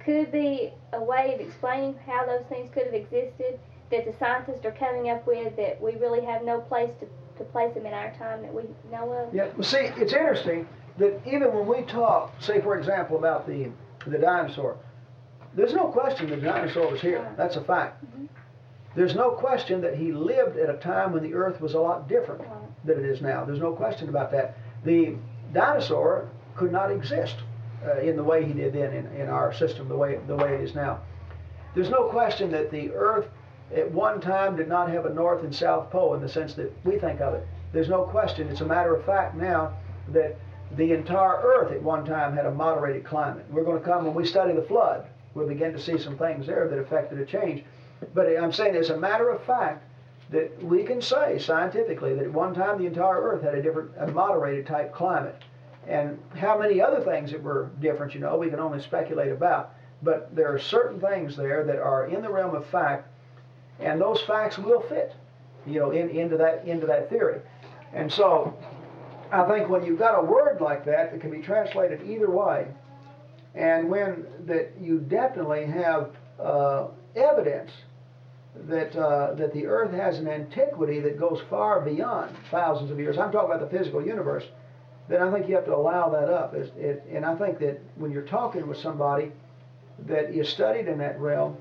could 0.00 0.30
be 0.30 0.72
a 0.92 1.02
way 1.02 1.32
of 1.32 1.40
explaining 1.40 1.96
how 2.06 2.26
those 2.26 2.44
things 2.48 2.68
could 2.74 2.86
have 2.86 2.94
existed 2.94 3.58
that 3.90 4.04
the 4.04 4.12
scientists 4.18 4.64
are 4.64 4.72
coming 4.72 5.08
up 5.10 5.26
with 5.26 5.56
that 5.56 5.80
we 5.80 5.94
really 5.96 6.24
have 6.24 6.42
no 6.42 6.60
place 6.60 6.90
to 7.00 7.06
to 7.38 7.44
place 7.44 7.74
them 7.74 7.86
in 7.86 7.92
our 7.92 8.12
time 8.16 8.42
that 8.42 8.52
we 8.52 8.62
know 8.90 9.12
of? 9.12 9.34
Yeah, 9.34 9.48
well, 9.56 9.62
see, 9.62 9.78
it's 9.78 10.12
interesting 10.12 10.68
that 10.98 11.20
even 11.26 11.52
when 11.54 11.66
we 11.66 11.82
talk, 11.82 12.40
say, 12.40 12.60
for 12.60 12.78
example, 12.78 13.18
about 13.18 13.46
the 13.46 13.70
the 14.06 14.18
dinosaur, 14.18 14.76
there's 15.54 15.72
no 15.72 15.86
question 15.86 16.28
the 16.28 16.36
dinosaur 16.36 16.90
was 16.90 17.00
here. 17.00 17.32
That's 17.36 17.56
a 17.56 17.64
fact. 17.64 18.04
There's 18.94 19.14
no 19.14 19.30
question 19.30 19.80
that 19.80 19.96
he 19.96 20.12
lived 20.12 20.56
at 20.56 20.70
a 20.70 20.78
time 20.78 21.12
when 21.12 21.22
the 21.22 21.34
Earth 21.34 21.60
was 21.60 21.74
a 21.74 21.80
lot 21.80 22.08
different 22.08 22.42
than 22.84 22.98
it 22.98 23.04
is 23.04 23.20
now. 23.20 23.44
There's 23.44 23.60
no 23.60 23.72
question 23.72 24.08
about 24.08 24.30
that. 24.32 24.56
The 24.84 25.16
dinosaur 25.52 26.28
could 26.54 26.70
not 26.70 26.92
exist 26.92 27.36
uh, 27.84 27.98
in 28.00 28.16
the 28.16 28.22
way 28.22 28.44
he 28.44 28.52
did 28.52 28.72
then 28.74 28.92
in, 28.92 29.06
in 29.16 29.28
our 29.28 29.52
system, 29.52 29.88
the 29.88 29.96
way 29.96 30.18
the 30.26 30.36
way 30.36 30.54
it 30.54 30.60
is 30.60 30.74
now. 30.74 31.00
There's 31.74 31.90
no 31.90 32.08
question 32.08 32.50
that 32.52 32.70
the 32.70 32.92
Earth 32.92 33.26
at 33.74 33.90
one 33.90 34.20
time 34.20 34.56
did 34.56 34.68
not 34.68 34.90
have 34.90 35.06
a 35.06 35.14
north 35.14 35.42
and 35.42 35.54
south 35.54 35.90
pole 35.90 36.14
in 36.14 36.20
the 36.20 36.28
sense 36.28 36.54
that 36.54 36.72
we 36.84 36.98
think 36.98 37.20
of 37.20 37.34
it. 37.34 37.46
There's 37.72 37.88
no 37.88 38.02
question. 38.02 38.48
It's 38.48 38.60
a 38.60 38.66
matter 38.66 38.94
of 38.94 39.04
fact 39.04 39.34
now 39.34 39.74
that 40.08 40.36
the 40.76 40.92
entire 40.92 41.40
Earth 41.42 41.72
at 41.72 41.82
one 41.82 42.04
time 42.04 42.34
had 42.34 42.46
a 42.46 42.50
moderated 42.50 43.04
climate. 43.04 43.46
We're 43.50 43.64
going 43.64 43.78
to 43.78 43.84
come 43.84 44.04
when 44.04 44.14
we 44.14 44.26
study 44.26 44.54
the 44.54 44.62
flood. 44.62 45.06
We'll 45.34 45.48
begin 45.48 45.72
to 45.72 45.80
see 45.80 45.98
some 45.98 46.16
things 46.16 46.46
there 46.46 46.68
that 46.68 46.78
affected 46.78 47.18
a 47.18 47.24
change. 47.24 47.64
But 48.12 48.26
I'm 48.26 48.52
saying 48.52 48.76
as 48.76 48.90
a 48.90 48.96
matter 48.96 49.30
of 49.30 49.42
fact 49.44 49.84
that 50.30 50.62
we 50.62 50.84
can 50.84 51.00
say 51.00 51.38
scientifically 51.38 52.14
that 52.14 52.24
at 52.24 52.32
one 52.32 52.54
time 52.54 52.78
the 52.78 52.86
entire 52.86 53.20
Earth 53.20 53.42
had 53.42 53.54
a 53.54 53.62
different, 53.62 53.90
a 53.98 54.06
moderated 54.08 54.66
type 54.66 54.92
climate. 54.92 55.36
And 55.86 56.18
how 56.34 56.58
many 56.58 56.80
other 56.80 57.00
things 57.00 57.30
that 57.32 57.42
were 57.42 57.70
different, 57.80 58.14
you 58.14 58.20
know, 58.20 58.36
we 58.36 58.50
can 58.50 58.58
only 58.58 58.80
speculate 58.80 59.32
about. 59.32 59.74
But 60.02 60.34
there 60.34 60.52
are 60.52 60.58
certain 60.58 61.00
things 61.00 61.36
there 61.36 61.64
that 61.64 61.78
are 61.78 62.06
in 62.06 62.22
the 62.22 62.30
realm 62.30 62.54
of 62.54 62.66
fact 62.66 63.08
and 63.80 64.00
those 64.00 64.20
facts 64.22 64.58
will 64.58 64.80
fit, 64.82 65.14
you 65.66 65.80
know, 65.80 65.90
in, 65.90 66.10
into 66.10 66.36
that 66.36 66.66
into 66.66 66.86
that 66.86 67.08
theory. 67.10 67.40
And 67.92 68.10
so, 68.12 68.56
I 69.32 69.44
think 69.48 69.68
when 69.68 69.84
you've 69.84 69.98
got 69.98 70.18
a 70.18 70.22
word 70.22 70.60
like 70.60 70.84
that 70.86 71.12
that 71.12 71.20
can 71.20 71.30
be 71.30 71.40
translated 71.40 72.02
either 72.08 72.30
way, 72.30 72.66
and 73.54 73.88
when 73.88 74.26
that 74.46 74.72
you 74.80 74.98
definitely 75.00 75.66
have 75.66 76.10
uh, 76.40 76.88
evidence 77.16 77.70
that 78.68 78.94
uh, 78.96 79.34
that 79.34 79.52
the 79.52 79.66
Earth 79.66 79.92
has 79.92 80.18
an 80.18 80.28
antiquity 80.28 81.00
that 81.00 81.18
goes 81.18 81.40
far 81.50 81.80
beyond 81.80 82.34
thousands 82.50 82.90
of 82.90 82.98
years. 82.98 83.18
I'm 83.18 83.32
talking 83.32 83.52
about 83.52 83.68
the 83.70 83.76
physical 83.76 84.04
universe. 84.04 84.44
Then 85.08 85.22
I 85.22 85.30
think 85.32 85.48
you 85.48 85.54
have 85.54 85.66
to 85.66 85.74
allow 85.74 86.08
that 86.10 86.30
up. 86.30 86.54
It- 86.54 87.04
and 87.12 87.26
I 87.26 87.34
think 87.36 87.58
that 87.58 87.80
when 87.96 88.10
you're 88.10 88.22
talking 88.22 88.66
with 88.66 88.78
somebody 88.78 89.32
that 90.06 90.30
is 90.30 90.48
studied 90.48 90.88
in 90.88 90.98
that 90.98 91.20
realm, 91.20 91.56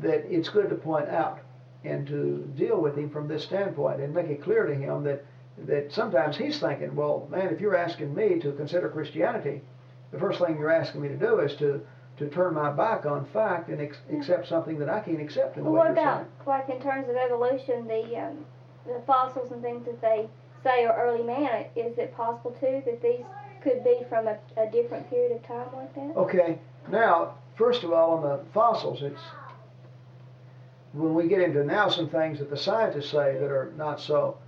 that 0.00 0.24
it's 0.30 0.48
good 0.48 0.68
to 0.70 0.76
point 0.76 1.08
out 1.08 1.40
and 1.84 2.06
to 2.06 2.50
deal 2.56 2.80
with 2.80 2.96
him 2.96 3.10
from 3.10 3.28
this 3.28 3.44
standpoint 3.44 4.00
and 4.00 4.14
make 4.14 4.26
it 4.26 4.42
clear 4.42 4.66
to 4.66 4.74
him 4.74 5.04
that 5.04 5.24
that 5.66 5.92
sometimes 5.92 6.36
he's 6.36 6.60
thinking, 6.60 6.94
well, 6.94 7.26
man, 7.32 7.48
if 7.48 7.60
you're 7.60 7.76
asking 7.76 8.14
me 8.14 8.38
to 8.38 8.52
consider 8.52 8.88
Christianity, 8.88 9.60
the 10.12 10.18
first 10.18 10.38
thing 10.38 10.56
you're 10.56 10.70
asking 10.70 11.02
me 11.02 11.08
to 11.08 11.16
do 11.16 11.40
is 11.40 11.54
to 11.56 11.80
to 12.18 12.28
turn 12.28 12.54
my 12.54 12.70
back 12.70 13.06
on 13.06 13.24
fact 13.26 13.68
and 13.68 13.80
ex- 13.80 13.98
accept 14.12 14.48
something 14.48 14.78
that 14.78 14.88
I 14.88 15.00
can't 15.00 15.20
accept 15.20 15.56
in 15.56 15.62
the 15.64 15.70
Well, 15.70 15.84
what 15.84 15.90
about, 15.92 16.26
like 16.46 16.68
in 16.68 16.80
terms 16.80 17.08
of 17.08 17.16
evolution, 17.16 17.86
the 17.86 18.16
um, 18.16 18.44
the 18.86 19.00
fossils 19.06 19.52
and 19.52 19.62
things 19.62 19.84
that 19.86 20.00
they 20.00 20.28
say 20.64 20.84
are 20.84 20.96
early 21.06 21.22
man? 21.22 21.66
Is 21.76 21.96
it 21.98 22.14
possible 22.16 22.52
too 22.60 22.82
that 22.86 23.02
these 23.02 23.24
could 23.62 23.84
be 23.84 24.00
from 24.08 24.26
a, 24.26 24.38
a 24.56 24.70
different 24.70 25.08
period 25.10 25.32
of 25.32 25.42
time 25.46 25.68
like 25.74 25.94
that? 25.94 26.16
Okay, 26.16 26.58
now 26.88 27.34
first 27.56 27.82
of 27.84 27.92
all, 27.92 28.12
on 28.12 28.22
the 28.22 28.40
fossils, 28.52 29.02
it's 29.02 29.20
when 30.92 31.14
we 31.14 31.28
get 31.28 31.40
into 31.40 31.64
now 31.64 31.88
some 31.88 32.08
things 32.08 32.38
that 32.38 32.50
the 32.50 32.56
scientists 32.56 33.10
say 33.10 33.36
that 33.38 33.50
are 33.50 33.72
not 33.76 34.00
so, 34.00 34.38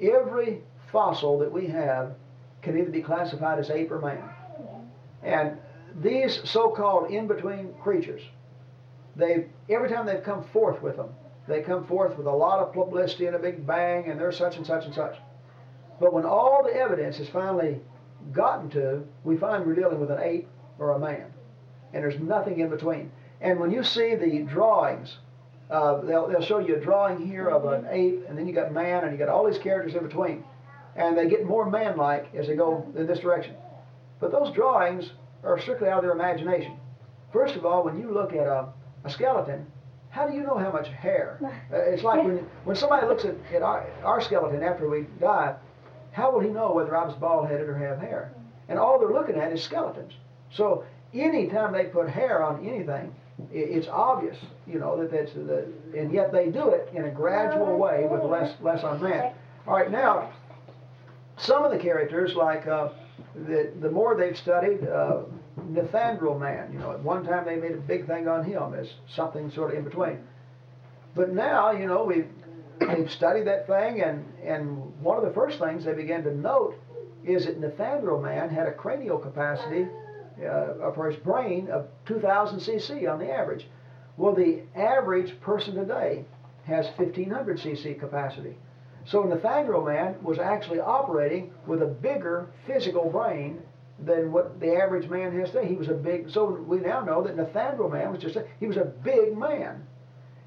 every 0.00 0.60
fossil 0.90 1.38
that 1.38 1.52
we 1.52 1.66
have 1.66 2.14
can 2.62 2.78
either 2.78 2.90
be 2.90 3.02
classified 3.02 3.58
as 3.58 3.70
ape 3.70 3.90
or 3.90 4.00
man. 4.00 4.22
And 5.22 5.58
these 6.00 6.40
so-called 6.48 7.10
in-between 7.10 7.74
creatures, 7.82 8.22
they 9.16 9.46
every 9.68 9.88
time 9.88 10.06
they've 10.06 10.22
come 10.22 10.44
forth 10.44 10.82
with 10.82 10.96
them, 10.96 11.10
they 11.46 11.60
come 11.62 11.86
forth 11.86 12.16
with 12.16 12.26
a 12.26 12.32
lot 12.32 12.58
of 12.58 12.72
publicity 12.72 13.26
and 13.26 13.36
a 13.36 13.38
big 13.38 13.66
bang, 13.66 14.10
and 14.10 14.18
they're 14.18 14.32
such 14.32 14.56
and 14.56 14.66
such 14.66 14.86
and 14.86 14.94
such. 14.94 15.16
But 16.00 16.12
when 16.12 16.24
all 16.24 16.64
the 16.64 16.74
evidence 16.74 17.20
is 17.20 17.28
finally 17.28 17.80
gotten 18.32 18.70
to, 18.70 19.04
we 19.22 19.36
find 19.36 19.64
we're 19.66 19.74
dealing 19.74 20.00
with 20.00 20.10
an 20.10 20.20
ape 20.20 20.48
or 20.78 20.92
a 20.92 20.98
man, 20.98 21.26
and 21.92 22.02
there's 22.02 22.18
nothing 22.18 22.60
in 22.60 22.70
between. 22.70 23.12
And 23.40 23.60
when 23.60 23.70
you 23.70 23.84
see 23.84 24.14
the 24.14 24.42
drawings, 24.42 25.18
uh, 25.70 26.00
they'll, 26.02 26.28
they'll 26.28 26.42
show 26.42 26.58
you 26.58 26.76
a 26.76 26.80
drawing 26.80 27.26
here 27.26 27.48
of 27.48 27.64
an 27.64 27.86
ape, 27.90 28.24
and 28.28 28.36
then 28.36 28.46
you 28.46 28.52
got 28.52 28.72
man, 28.72 29.04
and 29.04 29.12
you 29.12 29.18
got 29.18 29.28
all 29.28 29.48
these 29.50 29.60
characters 29.60 29.94
in 29.94 30.02
between, 30.02 30.44
and 30.96 31.16
they 31.16 31.28
get 31.28 31.44
more 31.44 31.68
man-like 31.68 32.34
as 32.34 32.46
they 32.46 32.56
go 32.56 32.86
in 32.96 33.06
this 33.06 33.20
direction. 33.20 33.54
But 34.20 34.30
those 34.30 34.54
drawings 34.54 35.12
are 35.42 35.58
strictly 35.60 35.88
out 35.88 35.98
of 35.98 36.04
their 36.04 36.12
imagination. 36.12 36.76
First 37.32 37.56
of 37.56 37.66
all, 37.66 37.84
when 37.84 37.98
you 37.98 38.12
look 38.12 38.32
at 38.32 38.46
a, 38.46 38.68
a 39.04 39.10
skeleton, 39.10 39.66
how 40.10 40.28
do 40.28 40.34
you 40.34 40.42
know 40.42 40.56
how 40.56 40.70
much 40.70 40.88
hair? 40.88 41.40
Uh, 41.72 41.78
it's 41.78 42.04
like 42.04 42.22
when, 42.22 42.38
when 42.64 42.76
somebody 42.76 43.06
looks 43.06 43.24
at, 43.24 43.34
at 43.52 43.62
our, 43.62 43.84
our 44.04 44.20
skeleton 44.20 44.62
after 44.62 44.88
we 44.88 45.06
die, 45.18 45.56
how 46.12 46.30
will 46.30 46.38
he 46.40 46.50
know 46.50 46.72
whether 46.72 46.96
I 46.96 47.04
was 47.04 47.14
bald 47.16 47.48
headed 47.48 47.68
or 47.68 47.76
have 47.76 47.98
hair? 47.98 48.32
And 48.68 48.78
all 48.78 49.00
they're 49.00 49.12
looking 49.12 49.36
at 49.36 49.52
is 49.52 49.62
skeletons. 49.62 50.12
So 50.52 50.84
anytime 51.12 51.72
they 51.72 51.84
put 51.86 52.08
hair 52.08 52.44
on 52.44 52.64
anything, 52.64 53.12
it's 53.54 53.88
obvious, 53.88 54.36
you 54.66 54.78
know, 54.78 55.00
that 55.00 55.10
that's 55.10 55.32
the, 55.32 55.66
and 55.96 56.12
yet 56.12 56.32
they 56.32 56.50
do 56.50 56.70
it 56.70 56.90
in 56.94 57.04
a 57.04 57.10
gradual 57.10 57.78
way 57.78 58.06
with 58.10 58.22
less 58.24 58.54
less 58.60 58.82
on 58.82 59.00
man. 59.02 59.32
All 59.66 59.74
right, 59.74 59.90
now 59.90 60.32
some 61.36 61.64
of 61.64 61.72
the 61.72 61.78
characters, 61.78 62.34
like 62.34 62.66
uh, 62.66 62.90
the 63.34 63.72
the 63.80 63.90
more 63.90 64.16
they've 64.16 64.36
studied, 64.36 64.86
uh, 64.86 65.22
man, 65.56 66.72
you 66.72 66.78
know, 66.78 66.92
at 66.92 67.00
one 67.00 67.24
time 67.24 67.44
they 67.44 67.56
made 67.56 67.72
a 67.72 67.76
big 67.76 68.06
thing 68.06 68.28
on 68.28 68.44
him 68.44 68.74
as 68.74 68.88
something 69.08 69.50
sort 69.50 69.72
of 69.72 69.78
in 69.78 69.84
between. 69.84 70.18
But 71.14 71.32
now, 71.32 71.70
you 71.70 71.86
know, 71.86 72.04
we've 72.04 72.28
they've 72.80 73.10
studied 73.10 73.46
that 73.46 73.66
thing, 73.66 74.02
and 74.02 74.24
and 74.42 75.00
one 75.00 75.16
of 75.16 75.24
the 75.24 75.32
first 75.32 75.58
things 75.58 75.84
they 75.84 75.94
began 75.94 76.22
to 76.24 76.34
note 76.34 76.74
is 77.24 77.46
that 77.46 77.58
Neanderthal 77.58 78.20
man 78.20 78.50
had 78.50 78.66
a 78.66 78.72
cranial 78.72 79.18
capacity 79.18 79.86
uh, 80.38 80.90
for 80.92 81.10
his 81.10 81.20
brain 81.20 81.68
of 81.68 81.86
2,000 82.06 82.58
cc 82.58 83.10
on 83.10 83.18
the 83.18 83.30
average. 83.30 83.66
Well, 84.16 84.34
the 84.34 84.62
average 84.74 85.40
person 85.40 85.74
today 85.74 86.24
has 86.64 86.86
1,500 86.96 87.58
cc 87.58 87.98
capacity. 87.98 88.56
So 89.06 89.22
Neanderthal 89.22 89.84
man 89.84 90.16
was 90.22 90.38
actually 90.38 90.80
operating 90.80 91.52
with 91.66 91.82
a 91.82 91.86
bigger 91.86 92.48
physical 92.66 93.10
brain 93.10 93.60
than 93.98 94.32
what 94.32 94.58
the 94.60 94.74
average 94.74 95.08
man 95.08 95.38
has 95.38 95.50
today. 95.50 95.68
He 95.68 95.76
was 95.76 95.88
a 95.88 95.94
big. 95.94 96.30
So 96.30 96.50
we 96.50 96.78
now 96.78 97.00
know 97.04 97.22
that 97.22 97.36
Neanderthal 97.36 97.90
man 97.90 98.12
was 98.12 98.22
just 98.22 98.36
a, 98.36 98.46
he 98.60 98.66
was 98.66 98.76
a 98.76 98.84
big 98.84 99.36
man. 99.36 99.86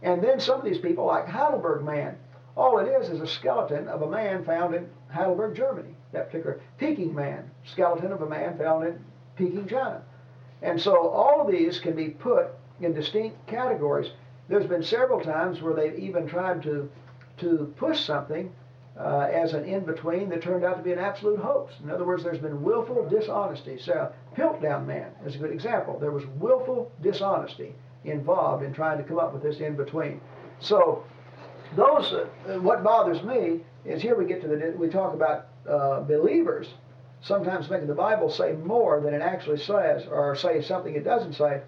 And 0.01 0.23
then 0.23 0.39
some 0.39 0.59
of 0.59 0.65
these 0.65 0.79
people, 0.79 1.05
like 1.05 1.27
Heidelberg 1.27 1.83
man, 1.83 2.17
all 2.55 2.79
it 2.79 2.87
is 2.87 3.09
is 3.09 3.21
a 3.21 3.27
skeleton 3.27 3.87
of 3.87 4.01
a 4.01 4.09
man 4.09 4.43
found 4.43 4.73
in 4.73 4.89
Heidelberg, 5.09 5.55
Germany. 5.55 5.95
That 6.11 6.27
particular 6.27 6.61
Peking 6.77 7.13
man, 7.13 7.51
skeleton 7.65 8.11
of 8.11 8.21
a 8.21 8.29
man 8.29 8.57
found 8.57 8.87
in 8.87 9.03
Peking, 9.37 9.67
China. 9.67 10.01
And 10.61 10.79
so 10.79 11.09
all 11.09 11.41
of 11.41 11.51
these 11.51 11.79
can 11.79 11.95
be 11.95 12.09
put 12.09 12.47
in 12.81 12.93
distinct 12.93 13.45
categories. 13.47 14.11
There's 14.49 14.65
been 14.65 14.83
several 14.83 15.21
times 15.21 15.61
where 15.61 15.73
they've 15.73 15.97
even 15.99 16.27
tried 16.27 16.63
to 16.63 16.89
to 17.37 17.71
push 17.77 17.99
something 17.99 18.51
uh, 18.99 19.29
as 19.31 19.53
an 19.53 19.63
in-between 19.65 20.29
that 20.29 20.41
turned 20.41 20.65
out 20.65 20.75
to 20.77 20.83
be 20.83 20.91
an 20.91 20.97
absolute 20.97 21.39
hoax. 21.39 21.73
In 21.83 21.91
other 21.91 22.03
words, 22.03 22.23
there's 22.23 22.39
been 22.39 22.63
willful 22.63 23.07
dishonesty. 23.07 23.77
So 23.77 24.11
Piltdown 24.35 24.87
Man 24.87 25.11
is 25.25 25.35
a 25.35 25.37
good 25.37 25.51
example. 25.51 25.99
There 25.99 26.11
was 26.11 26.25
willful 26.39 26.91
dishonesty 27.03 27.75
involved 28.05 28.63
in 28.63 28.73
trying 28.73 28.97
to 28.97 29.03
come 29.03 29.19
up 29.19 29.33
with 29.33 29.43
this 29.43 29.59
in-between. 29.59 30.19
So 30.59 31.03
those, 31.75 32.11
uh, 32.13 32.27
what 32.61 32.83
bothers 32.83 33.21
me 33.21 33.59
is 33.85 34.01
here 34.01 34.15
we 34.15 34.25
get 34.25 34.41
to 34.41 34.47
the, 34.47 34.73
we 34.77 34.87
talk 34.87 35.13
about 35.13 35.47
uh, 35.69 36.01
believers 36.01 36.67
sometimes 37.21 37.69
making 37.69 37.87
the 37.87 37.93
Bible 37.93 38.29
say 38.29 38.53
more 38.53 38.99
than 39.01 39.13
it 39.13 39.21
actually 39.21 39.59
says 39.59 40.05
or 40.07 40.35
say 40.35 40.61
something 40.61 40.95
it 40.95 41.03
doesn't 41.03 41.33
say. 41.33 41.61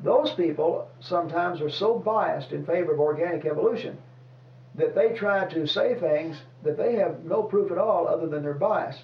Those 0.00 0.32
people 0.32 0.88
sometimes 1.00 1.60
are 1.60 1.70
so 1.70 1.98
biased 1.98 2.52
in 2.52 2.66
favor 2.66 2.92
of 2.92 3.00
organic 3.00 3.44
evolution 3.44 3.98
that 4.74 4.94
they 4.94 5.10
try 5.10 5.46
to 5.46 5.66
say 5.66 5.94
things 5.94 6.38
that 6.62 6.76
they 6.76 6.96
have 6.96 7.24
no 7.24 7.42
proof 7.42 7.70
at 7.70 7.78
all 7.78 8.08
other 8.08 8.26
than 8.26 8.42
their 8.42 8.54
bias. 8.54 8.96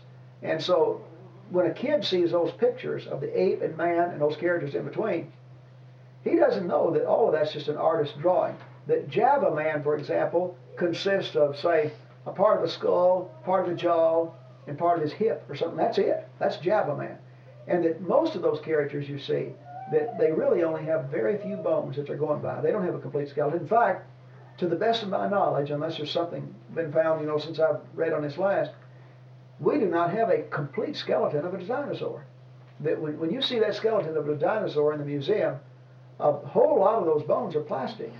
And 0.42 0.62
so 0.62 1.02
when 1.50 1.66
a 1.66 1.74
kid 1.74 2.04
sees 2.04 2.32
those 2.32 2.52
pictures 2.52 3.06
of 3.06 3.20
the 3.20 3.40
ape 3.40 3.62
and 3.62 3.76
man 3.76 4.10
and 4.10 4.20
those 4.20 4.36
characters 4.36 4.74
in 4.74 4.84
between, 4.84 5.32
he 6.24 6.36
doesn't 6.36 6.66
know 6.66 6.90
that 6.92 7.06
all 7.06 7.26
of 7.28 7.32
that's 7.32 7.52
just 7.52 7.68
an 7.68 7.76
artist's 7.76 8.16
drawing. 8.18 8.56
That 8.86 9.08
Java 9.08 9.54
Man, 9.54 9.82
for 9.82 9.96
example, 9.96 10.56
consists 10.76 11.36
of, 11.36 11.58
say, 11.58 11.92
a 12.26 12.32
part 12.32 12.58
of 12.58 12.64
a 12.64 12.68
skull, 12.68 13.30
part 13.44 13.64
of 13.64 13.70
the 13.70 13.76
jaw, 13.76 14.30
and 14.68 14.78
part 14.78 14.98
of 14.98 15.02
his 15.02 15.12
hip 15.12 15.44
or 15.48 15.56
something. 15.56 15.76
That's 15.76 15.98
it. 15.98 16.28
That's 16.38 16.58
Java 16.58 16.96
Man. 16.96 17.18
And 17.66 17.84
that 17.84 18.00
most 18.00 18.34
of 18.34 18.42
those 18.42 18.60
characters 18.60 19.08
you 19.08 19.18
see, 19.18 19.48
that 19.92 20.18
they 20.18 20.30
really 20.30 20.62
only 20.62 20.84
have 20.84 21.06
very 21.06 21.38
few 21.38 21.56
bones 21.56 21.96
that 21.96 22.06
they're 22.06 22.16
going 22.16 22.40
by. 22.40 22.60
They 22.60 22.70
don't 22.70 22.84
have 22.84 22.94
a 22.94 23.00
complete 23.00 23.28
skeleton. 23.28 23.60
In 23.60 23.68
fact, 23.68 24.06
to 24.58 24.66
the 24.66 24.76
best 24.76 25.02
of 25.02 25.08
my 25.08 25.28
knowledge, 25.28 25.70
unless 25.70 25.96
there's 25.96 26.10
something 26.10 26.54
been 26.74 26.92
found, 26.92 27.20
you 27.20 27.26
know, 27.26 27.38
since 27.38 27.58
I've 27.58 27.80
read 27.94 28.12
on 28.12 28.22
this 28.22 28.38
last, 28.38 28.72
we 29.60 29.78
do 29.78 29.86
not 29.86 30.12
have 30.12 30.30
a 30.30 30.42
complete 30.42 30.96
skeleton 30.96 31.44
of 31.44 31.54
a 31.54 31.64
dinosaur. 31.64 32.24
That 32.80 33.00
when, 33.00 33.18
when 33.18 33.30
you 33.30 33.42
see 33.42 33.58
that 33.60 33.74
skeleton 33.74 34.16
of 34.16 34.28
a 34.28 34.36
dinosaur 34.36 34.92
in 34.92 34.98
the 34.98 35.04
museum, 35.04 35.56
a 36.20 36.32
whole 36.32 36.80
lot 36.80 36.98
of 36.98 37.06
those 37.06 37.22
bones 37.22 37.56
are 37.56 37.60
plastic. 37.60 38.12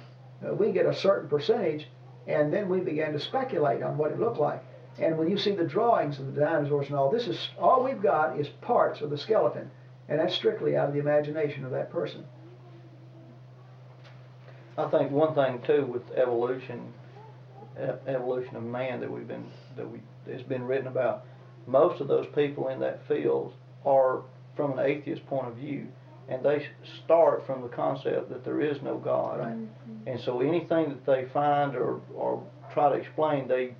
Uh, 0.46 0.54
we 0.54 0.72
get 0.72 0.86
a 0.86 0.94
certain 0.94 1.28
percentage, 1.28 1.88
and 2.26 2.52
then 2.52 2.68
we 2.68 2.80
began 2.80 3.12
to 3.12 3.20
speculate 3.20 3.82
on 3.82 3.96
what 3.98 4.10
it 4.10 4.20
looked 4.20 4.38
like. 4.38 4.62
And 5.00 5.16
when 5.16 5.30
you 5.30 5.38
see 5.38 5.52
the 5.52 5.64
drawings 5.64 6.18
of 6.18 6.34
the 6.34 6.40
dinosaurs 6.40 6.88
and 6.88 6.96
all, 6.96 7.10
this 7.10 7.28
is 7.28 7.48
all 7.58 7.84
we've 7.84 8.02
got 8.02 8.38
is 8.38 8.48
parts 8.60 9.00
of 9.00 9.10
the 9.10 9.18
skeleton, 9.18 9.70
and 10.08 10.18
that's 10.18 10.34
strictly 10.34 10.76
out 10.76 10.88
of 10.88 10.94
the 10.94 11.00
imagination 11.00 11.64
of 11.64 11.70
that 11.70 11.90
person. 11.90 12.24
I 14.76 14.88
think 14.88 15.10
one 15.10 15.34
thing 15.34 15.60
too 15.66 15.84
with 15.86 16.02
evolution, 16.16 16.92
evolution 18.06 18.56
of 18.56 18.62
man 18.62 19.00
that 19.00 19.10
we've 19.10 19.26
been 19.26 19.46
that 19.76 19.88
we 19.88 20.00
has 20.30 20.42
been 20.42 20.64
written 20.64 20.86
about. 20.86 21.24
Most 21.66 22.00
of 22.00 22.08
those 22.08 22.26
people 22.34 22.68
in 22.68 22.80
that 22.80 23.06
field 23.06 23.52
are 23.84 24.22
from 24.56 24.78
an 24.78 24.84
atheist 24.84 25.26
point 25.26 25.48
of 25.48 25.54
view, 25.54 25.86
and 26.28 26.42
they 26.44 26.66
start 27.04 27.46
from 27.46 27.62
the 27.62 27.68
concept 27.68 28.30
that 28.30 28.44
there 28.44 28.60
is 28.60 28.80
no 28.82 28.96
God. 28.98 29.38
Right. 29.38 29.48
Mm-hmm. 29.48 30.08
And 30.08 30.20
so 30.20 30.40
anything 30.40 30.88
that 30.90 31.06
they 31.06 31.26
find 31.32 31.76
or 31.76 32.00
or 32.14 32.42
try 32.72 32.88
to 32.90 32.94
explain, 32.94 33.48
they 33.48 33.74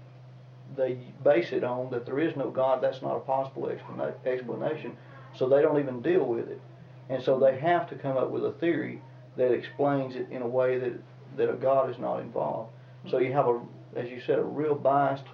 they 0.77 0.99
base 1.25 1.53
it 1.53 1.65
on 1.65 1.91
that 1.91 2.07
there 2.07 2.19
is 2.19 2.37
no 2.37 2.51
God. 2.51 2.83
That's 2.83 3.03
not 3.03 3.17
a 3.17 3.21
possible 3.21 3.69
explanation. 3.69 4.97
So 5.35 5.49
they 5.49 5.63
don't 5.63 5.79
even 5.79 6.01
deal 6.03 6.25
with 6.25 6.49
it, 6.49 6.61
and 7.09 7.23
so 7.23 7.39
they 7.39 7.59
have 7.59 7.89
to 7.91 7.95
come 7.95 8.17
up 8.17 8.31
with 8.31 8.45
a 8.45 8.53
theory 8.53 9.03
that 9.37 9.53
explains 9.53 10.17
it 10.17 10.29
in 10.31 10.43
a 10.43 10.47
way 10.47 10.79
that 10.79 10.93
that 11.37 11.51
a 11.51 11.55
God 11.55 11.91
is 11.91 11.99
not 11.99 12.21
involved. 12.21 12.71
So 13.09 13.19
you 13.19 13.33
have 13.33 13.47
a, 13.47 13.61
as 13.97 14.11
you 14.11 14.21
said, 14.21 14.39
a 14.39 14.43
real 14.43 14.75
biased 14.75 15.25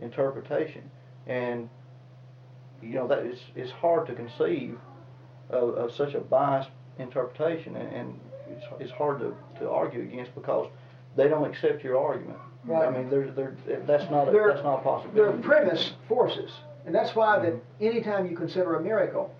interpretation, 0.00 0.90
and 1.26 1.68
you 2.82 2.94
know 2.94 3.06
that 3.08 3.24
is 3.26 3.40
it's 3.54 3.70
hard 3.70 4.06
to 4.08 4.14
conceive 4.14 4.78
of, 5.50 5.74
of 5.76 5.92
such 5.92 6.14
a 6.14 6.20
biased 6.20 6.70
interpretation, 6.98 7.76
and, 7.76 7.94
and 7.94 8.20
it's, 8.50 8.64
it's 8.80 8.92
hard 8.92 9.20
to, 9.20 9.36
to 9.60 9.70
argue 9.70 10.02
against 10.02 10.34
because 10.34 10.68
they 11.16 11.28
don't 11.28 11.48
accept 11.48 11.82
your 11.82 11.98
argument. 11.98 12.38
Right. 12.66 12.88
I 12.88 12.90
mean, 12.90 13.10
there's 13.10 13.34
there 13.36 13.54
that's 13.86 14.10
not 14.10 14.28
a, 14.28 14.30
They're- 14.32 14.48
that's 14.52 14.62
not 14.64 14.80
a 14.80 14.82
They're 15.12 15.30
possibility. 15.32 15.42
premise 15.42 15.92
forces. 16.08 16.50
And 16.86 16.94
that's 16.94 17.14
why 17.14 17.38
that 17.38 17.54
anytime 17.80 18.26
you 18.28 18.36
consider 18.36 18.76
a 18.76 18.80
miracle, 18.82 19.30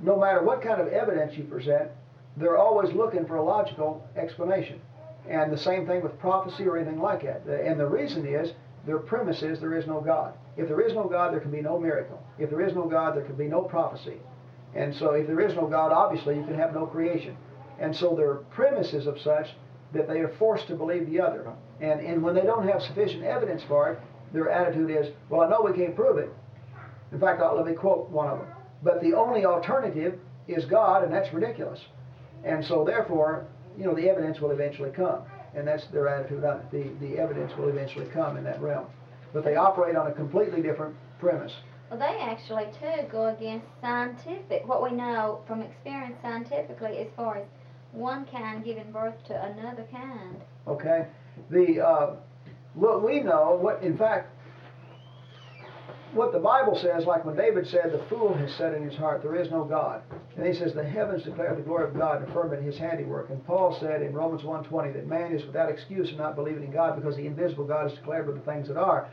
no 0.00 0.16
matter 0.18 0.42
what 0.42 0.62
kind 0.62 0.80
of 0.80 0.88
evidence 0.88 1.36
you 1.36 1.44
present, 1.44 1.90
they're 2.36 2.56
always 2.56 2.92
looking 2.94 3.26
for 3.26 3.36
a 3.36 3.42
logical 3.42 4.06
explanation. 4.16 4.80
And 5.28 5.52
the 5.52 5.58
same 5.58 5.86
thing 5.86 6.02
with 6.02 6.18
prophecy 6.18 6.66
or 6.66 6.76
anything 6.76 7.00
like 7.00 7.22
that. 7.24 7.44
The- 7.46 7.62
And 7.64 7.78
the 7.78 7.86
reason 7.86 8.26
is 8.26 8.52
their 8.86 8.98
premise 8.98 9.42
is 9.42 9.60
there 9.60 9.74
is 9.74 9.86
no 9.86 10.00
God. 10.00 10.32
If 10.56 10.68
there 10.68 10.80
is 10.80 10.94
no 10.94 11.04
God, 11.04 11.32
there 11.32 11.40
can 11.40 11.50
be 11.50 11.60
no 11.62 11.78
miracle. 11.78 12.20
If 12.38 12.50
there 12.50 12.60
is 12.60 12.74
no 12.74 12.84
God, 12.86 13.14
there 13.16 13.22
can 13.24 13.36
be 13.36 13.48
no 13.48 13.62
prophecy. 13.62 14.20
And 14.74 14.94
so 14.94 15.12
if 15.12 15.26
there 15.26 15.40
is 15.40 15.54
no 15.54 15.66
God, 15.66 15.92
obviously 15.92 16.36
you 16.36 16.44
can 16.44 16.54
have 16.54 16.74
no 16.74 16.86
creation. 16.86 17.36
And 17.78 17.94
so 17.94 18.14
their 18.14 18.36
premise 18.36 18.92
is 18.94 19.06
of 19.06 19.20
such 19.20 19.48
that 19.92 20.08
they 20.08 20.20
are 20.20 20.32
forced 20.38 20.66
to 20.68 20.74
believe 20.74 21.10
the 21.10 21.20
other. 21.20 21.52
And, 21.80 22.00
and 22.00 22.22
when 22.22 22.34
they 22.34 22.42
don't 22.42 22.66
have 22.68 22.82
sufficient 22.82 23.24
evidence 23.24 23.62
for 23.68 23.92
it, 23.92 23.98
their 24.32 24.50
attitude 24.50 24.90
is, 24.90 25.12
well, 25.28 25.42
I 25.42 25.48
know 25.48 25.62
we 25.62 25.76
can't 25.76 25.94
prove 25.94 26.18
it. 26.18 26.30
In 27.12 27.20
fact, 27.20 27.42
uh, 27.42 27.52
let 27.54 27.66
me 27.66 27.74
quote 27.74 28.08
one 28.08 28.28
of 28.28 28.38
them. 28.38 28.48
But 28.82 29.00
the 29.02 29.14
only 29.14 29.44
alternative 29.44 30.18
is 30.48 30.64
God, 30.64 31.04
and 31.04 31.12
that's 31.12 31.32
ridiculous. 31.34 31.80
And 32.44 32.64
so, 32.64 32.84
therefore, 32.84 33.46
you 33.78 33.84
know, 33.84 33.94
the 33.94 34.08
evidence 34.08 34.40
will 34.40 34.50
eventually 34.50 34.90
come. 34.90 35.22
and 35.54 35.66
that's 35.66 35.86
their 35.88 36.08
attitude 36.08 36.44
on 36.44 36.58
it. 36.60 36.70
The, 36.70 37.06
the 37.06 37.18
evidence 37.18 37.52
will 37.56 37.68
eventually 37.68 38.06
come 38.06 38.36
in 38.36 38.44
that 38.44 38.60
realm. 38.60 38.86
But 39.32 39.44
they 39.44 39.56
operate 39.56 39.96
on 39.96 40.06
a 40.06 40.12
completely 40.12 40.62
different 40.62 40.94
premise. 41.18 41.52
Well, 41.90 41.98
they 41.98 42.18
actually 42.20 42.66
too 42.80 43.06
go 43.10 43.26
against 43.26 43.66
scientific, 43.80 44.66
what 44.66 44.82
we 44.82 44.92
know 44.92 45.42
from 45.46 45.60
experience 45.60 46.16
scientifically, 46.22 46.98
as 46.98 47.08
far 47.16 47.36
as 47.36 47.46
one 47.92 48.26
kind 48.26 48.64
giving 48.64 48.90
birth 48.90 49.14
to 49.26 49.44
another 49.44 49.86
kind. 49.90 50.40
Okay? 50.66 51.06
The, 51.50 51.84
uh, 51.84 52.16
what 52.74 53.04
we 53.04 53.20
know, 53.20 53.58
what, 53.60 53.82
in 53.82 53.96
fact, 53.96 54.30
what 56.12 56.32
the 56.32 56.38
Bible 56.38 56.78
says, 56.78 57.06
like 57.06 57.24
when 57.24 57.36
David 57.36 57.66
said, 57.66 57.90
the 57.90 58.04
fool 58.08 58.34
has 58.34 58.54
said 58.56 58.74
in 58.74 58.82
his 58.82 58.96
heart, 58.96 59.22
there 59.22 59.34
is 59.34 59.50
no 59.50 59.64
God. 59.64 60.02
And 60.36 60.46
he 60.46 60.52
says, 60.52 60.74
the 60.74 60.84
heavens 60.84 61.22
declare 61.22 61.54
the 61.54 61.62
glory 61.62 61.88
of 61.88 61.96
God, 61.96 62.22
and 62.22 62.32
firmament 62.32 62.62
his 62.62 62.76
handiwork. 62.76 63.30
And 63.30 63.44
Paul 63.46 63.76
said 63.80 64.02
in 64.02 64.12
Romans 64.12 64.42
1.20 64.42 64.92
that 64.92 65.06
man 65.06 65.32
is 65.32 65.44
without 65.46 65.70
excuse 65.70 66.10
in 66.10 66.18
not 66.18 66.36
believing 66.36 66.64
in 66.64 66.70
God 66.70 66.96
because 66.96 67.16
the 67.16 67.26
invisible 67.26 67.64
God 67.64 67.90
is 67.90 67.96
declared 67.96 68.26
by 68.26 68.32
the 68.32 68.40
things 68.40 68.68
that 68.68 68.76
are. 68.76 69.08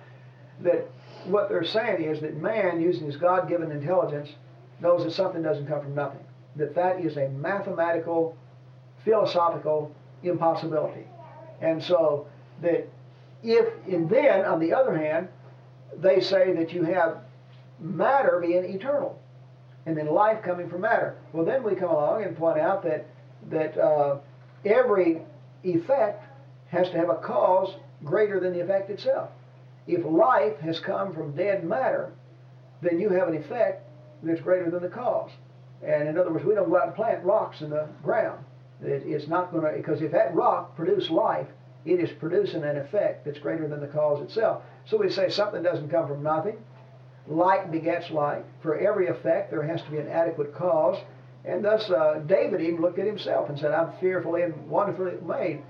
That 0.61 0.89
what 1.25 1.47
they're 1.47 1.63
saying 1.63 2.03
is 2.03 2.19
that 2.19 2.35
man, 2.35 2.81
using 2.81 3.05
his 3.05 3.15
God-given 3.15 3.71
intelligence, 3.71 4.29
knows 4.81 5.03
that 5.05 5.11
something 5.11 5.41
doesn't 5.41 5.67
come 5.67 5.81
from 5.81 5.95
nothing. 5.95 6.23
That 6.57 6.75
that 6.75 6.99
is 6.99 7.15
a 7.15 7.29
mathematical, 7.29 8.35
philosophical 9.03 9.93
impossibility. 10.23 11.05
And 11.61 11.83
so 11.83 12.27
that 12.61 12.87
if, 13.43 13.73
and 13.87 14.09
then 14.09 14.45
on 14.45 14.59
the 14.59 14.73
other 14.73 14.97
hand, 14.97 15.27
they 15.97 16.21
say 16.21 16.53
that 16.53 16.71
you 16.73 16.83
have 16.83 17.17
matter 17.79 18.39
being 18.45 18.65
eternal, 18.65 19.19
and 19.85 19.97
then 19.97 20.07
life 20.07 20.43
coming 20.43 20.69
from 20.69 20.81
matter. 20.81 21.15
Well, 21.33 21.45
then 21.45 21.63
we 21.63 21.75
come 21.75 21.89
along 21.89 22.23
and 22.23 22.37
point 22.37 22.59
out 22.59 22.83
that 22.83 23.07
that 23.49 23.77
uh, 23.77 24.17
every 24.65 25.21
effect 25.63 26.25
has 26.67 26.89
to 26.89 26.97
have 26.97 27.09
a 27.09 27.15
cause 27.15 27.75
greater 28.03 28.39
than 28.39 28.53
the 28.53 28.59
effect 28.59 28.89
itself. 28.89 29.29
If 29.87 30.05
life 30.05 30.59
has 30.59 30.79
come 30.79 31.13
from 31.13 31.35
dead 31.35 31.63
matter, 31.63 32.11
then 32.81 32.99
you 32.99 33.09
have 33.09 33.27
an 33.27 33.35
effect 33.35 33.83
that's 34.21 34.41
greater 34.41 34.69
than 34.69 34.83
the 34.83 34.89
cause. 34.89 35.31
And 35.81 36.07
in 36.09 36.17
other 36.17 36.31
words, 36.31 36.45
we 36.45 36.53
don't 36.53 36.69
go 36.69 36.77
out 36.77 36.87
and 36.87 36.95
plant 36.95 37.23
rocks 37.23 37.61
in 37.61 37.69
the 37.69 37.87
ground. 38.03 38.43
It, 38.83 39.03
it's 39.05 39.27
not 39.27 39.51
going 39.51 39.65
to, 39.65 39.77
because 39.77 40.01
if 40.01 40.11
that 40.11 40.33
rock 40.33 40.75
produced 40.75 41.09
life, 41.09 41.47
it 41.85 41.99
is 41.99 42.09
producing 42.19 42.63
an 42.63 42.77
effect 42.77 43.25
that's 43.25 43.39
greater 43.39 43.67
than 43.67 43.79
the 43.79 43.87
cause 43.87 44.21
itself. 44.21 44.63
So 44.85 44.97
we 44.97 45.09
say 45.09 45.29
something 45.29 45.63
doesn't 45.63 45.89
come 45.89 46.07
from 46.07 46.23
nothing. 46.23 46.57
Like 47.27 47.71
begets 47.71 48.09
like. 48.09 48.45
For 48.61 48.77
every 48.77 49.07
effect, 49.07 49.51
there 49.51 49.63
has 49.63 49.81
to 49.83 49.91
be 49.91 49.97
an 49.97 50.07
adequate 50.07 50.53
cause. 50.55 50.97
And 51.45 51.63
thus, 51.63 51.89
uh, 51.89 52.21
David 52.25 52.61
even 52.61 52.81
looked 52.81 52.99
at 52.99 53.05
himself 53.05 53.49
and 53.49 53.57
said, 53.57 53.71
I'm 53.71 53.93
fearfully 53.99 54.41
and 54.41 54.67
wonderfully 54.67 55.13
made. 55.25 55.61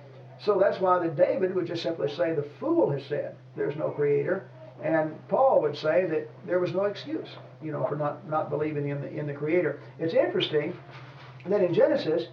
So 0.42 0.58
that's 0.60 0.80
why 0.80 1.00
that 1.00 1.16
David 1.16 1.54
would 1.54 1.68
just 1.68 1.84
simply 1.84 2.10
say, 2.10 2.34
the 2.34 2.48
fool 2.60 2.90
has 2.92 3.04
said, 3.06 3.36
there's 3.56 3.76
no 3.76 3.90
creator. 3.90 4.50
And 4.82 5.16
Paul 5.28 5.62
would 5.62 5.76
say 5.76 6.06
that 6.06 6.30
there 6.46 6.60
was 6.60 6.74
no 6.74 6.86
excuse, 6.86 7.28
you 7.62 7.72
know, 7.72 7.86
for 7.88 7.98
not, 7.98 8.28
not 8.30 8.50
believing 8.50 8.88
in 8.88 9.02
the, 9.02 9.10
in 9.10 9.28
the 9.28 9.34
creator. 9.34 9.82
It's 10.00 10.14
interesting 10.14 10.74
that 11.46 11.62
in 11.62 11.74
Genesis, 11.74 12.28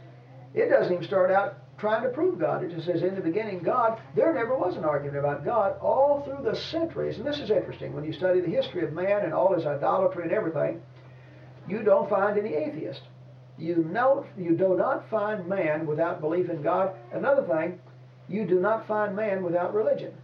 it 0.56 0.70
doesn't 0.70 0.92
even 0.92 1.06
start 1.06 1.30
out 1.30 1.58
trying 1.78 2.02
to 2.02 2.08
prove 2.08 2.38
God. 2.38 2.64
It 2.64 2.70
just 2.70 2.86
says, 2.86 3.02
in 3.02 3.14
the 3.14 3.20
beginning, 3.20 3.60
God, 3.60 4.00
there 4.14 4.32
never 4.32 4.56
was 4.56 4.76
an 4.76 4.84
argument 4.84 5.18
about 5.18 5.44
God 5.44 5.78
all 5.80 6.22
through 6.22 6.50
the 6.50 6.56
centuries. 6.56 7.18
And 7.18 7.26
this 7.26 7.38
is 7.38 7.50
interesting. 7.50 7.92
When 7.92 8.04
you 8.04 8.14
study 8.14 8.40
the 8.40 8.48
history 8.48 8.82
of 8.82 8.94
man 8.94 9.24
and 9.24 9.34
all 9.34 9.54
his 9.54 9.66
idolatry 9.66 10.22
and 10.22 10.32
everything, 10.32 10.80
you 11.68 11.82
don't 11.82 12.08
find 12.08 12.38
any 12.38 12.54
atheist. 12.54 13.02
You, 13.58 13.84
know, 13.84 14.24
you 14.38 14.56
do 14.56 14.76
not 14.76 15.08
find 15.10 15.46
man 15.46 15.86
without 15.86 16.22
belief 16.22 16.48
in 16.48 16.62
God. 16.62 16.94
Another 17.12 17.42
thing, 17.42 17.78
you 18.28 18.46
do 18.46 18.58
not 18.58 18.86
find 18.86 19.14
man 19.14 19.42
without 19.42 19.74
religion. 19.74 20.14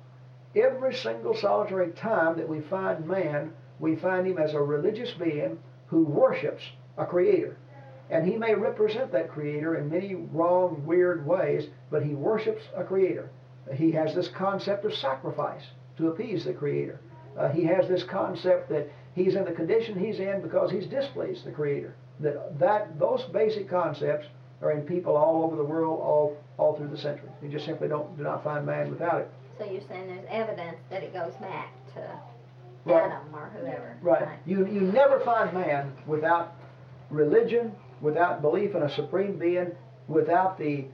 Every 0.56 0.94
single 0.94 1.34
solitary 1.34 1.92
time 1.92 2.36
that 2.38 2.48
we 2.48 2.60
find 2.60 3.06
man, 3.06 3.52
we 3.78 3.96
find 3.96 4.26
him 4.26 4.38
as 4.38 4.54
a 4.54 4.60
religious 4.60 5.12
being 5.12 5.58
who 5.86 6.04
worships 6.04 6.62
a 6.96 7.04
creator. 7.04 7.56
And 8.12 8.28
he 8.28 8.36
may 8.36 8.54
represent 8.54 9.10
that 9.12 9.30
creator 9.30 9.76
in 9.76 9.90
many 9.90 10.14
wrong, 10.14 10.84
weird 10.84 11.26
ways, 11.26 11.68
but 11.90 12.04
he 12.04 12.14
worships 12.14 12.62
a 12.76 12.84
creator. 12.84 13.30
He 13.74 13.90
has 13.92 14.14
this 14.14 14.28
concept 14.28 14.84
of 14.84 14.92
sacrifice 14.94 15.62
to 15.96 16.08
appease 16.08 16.44
the 16.44 16.52
creator. 16.52 17.00
Uh, 17.38 17.48
he 17.48 17.64
has 17.64 17.88
this 17.88 18.02
concept 18.04 18.68
that 18.68 18.90
he's 19.14 19.34
in 19.34 19.46
the 19.46 19.52
condition 19.52 19.98
he's 19.98 20.20
in 20.20 20.42
because 20.42 20.70
he's 20.70 20.86
displeased 20.86 21.46
the 21.46 21.52
creator. 21.52 21.94
That, 22.20 22.58
that 22.58 22.98
those 22.98 23.22
basic 23.32 23.70
concepts 23.70 24.26
are 24.60 24.72
in 24.72 24.82
people 24.82 25.16
all 25.16 25.42
over 25.42 25.56
the 25.56 25.64
world, 25.64 25.98
all 26.00 26.36
all 26.58 26.76
through 26.76 26.88
the 26.88 26.98
centuries. 26.98 27.32
You 27.42 27.48
just 27.48 27.64
simply 27.64 27.88
don't 27.88 28.14
do 28.18 28.22
not 28.22 28.44
find 28.44 28.66
man 28.66 28.90
without 28.90 29.22
it. 29.22 29.30
So 29.58 29.64
you're 29.64 29.80
saying 29.88 30.06
there's 30.06 30.26
evidence 30.28 30.76
that 30.90 31.02
it 31.02 31.14
goes 31.14 31.32
back 31.40 31.72
to 31.94 32.20
Right. 32.84 33.04
Adam 33.04 33.34
or 33.34 33.50
whoever. 33.56 33.96
Right. 34.02 34.38
You 34.44 34.66
you 34.66 34.80
never 34.80 35.20
find 35.20 35.52
man 35.54 35.92
without 36.06 36.52
religion, 37.10 37.72
without 38.02 38.42
belief 38.42 38.74
in 38.74 38.82
a 38.82 38.90
supreme 38.90 39.38
being, 39.38 39.72
without 40.08 40.58
the 40.58 40.84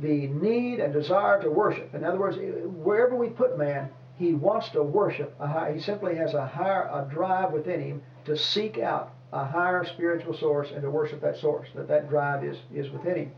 the 0.00 0.28
need 0.28 0.78
and 0.78 0.92
desire 0.92 1.42
to 1.42 1.50
worship. 1.50 1.92
In 1.94 2.04
other 2.04 2.18
words, 2.18 2.38
wherever 2.76 3.16
we 3.16 3.28
put 3.28 3.58
man, 3.58 3.90
he 4.16 4.34
wants 4.34 4.68
to 4.70 4.82
worship. 4.82 5.34
He 5.74 5.80
simply 5.80 6.14
has 6.14 6.32
a 6.34 6.46
higher 6.46 6.82
a 6.82 7.08
drive 7.10 7.50
within 7.52 7.80
him 7.80 8.02
to 8.26 8.36
seek 8.36 8.78
out 8.78 9.12
a 9.32 9.44
higher 9.44 9.84
spiritual 9.84 10.34
source 10.34 10.70
and 10.70 10.82
to 10.82 10.90
worship 10.90 11.20
that 11.22 11.38
source. 11.38 11.68
That 11.74 11.88
that 11.88 12.08
drive 12.08 12.44
is 12.44 12.58
is 12.72 12.90
within 12.90 13.16
him. 13.16 13.32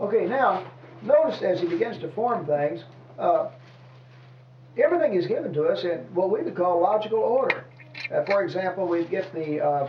Okay, 0.00 0.26
now 0.26 0.64
notice 1.02 1.42
as 1.42 1.60
he 1.60 1.66
begins 1.66 1.98
to 1.98 2.10
form 2.12 2.46
things, 2.46 2.84
uh, 3.18 3.48
everything 4.76 5.14
is 5.14 5.26
given 5.26 5.52
to 5.52 5.64
us 5.64 5.84
in 5.84 5.98
what 6.14 6.30
we 6.30 6.42
would 6.42 6.56
call 6.56 6.80
logical 6.80 7.20
order. 7.20 7.64
Uh, 8.12 8.24
for 8.24 8.42
example, 8.42 8.86
we 8.86 9.04
get 9.04 9.32
the 9.32 9.60
uh, 9.60 9.88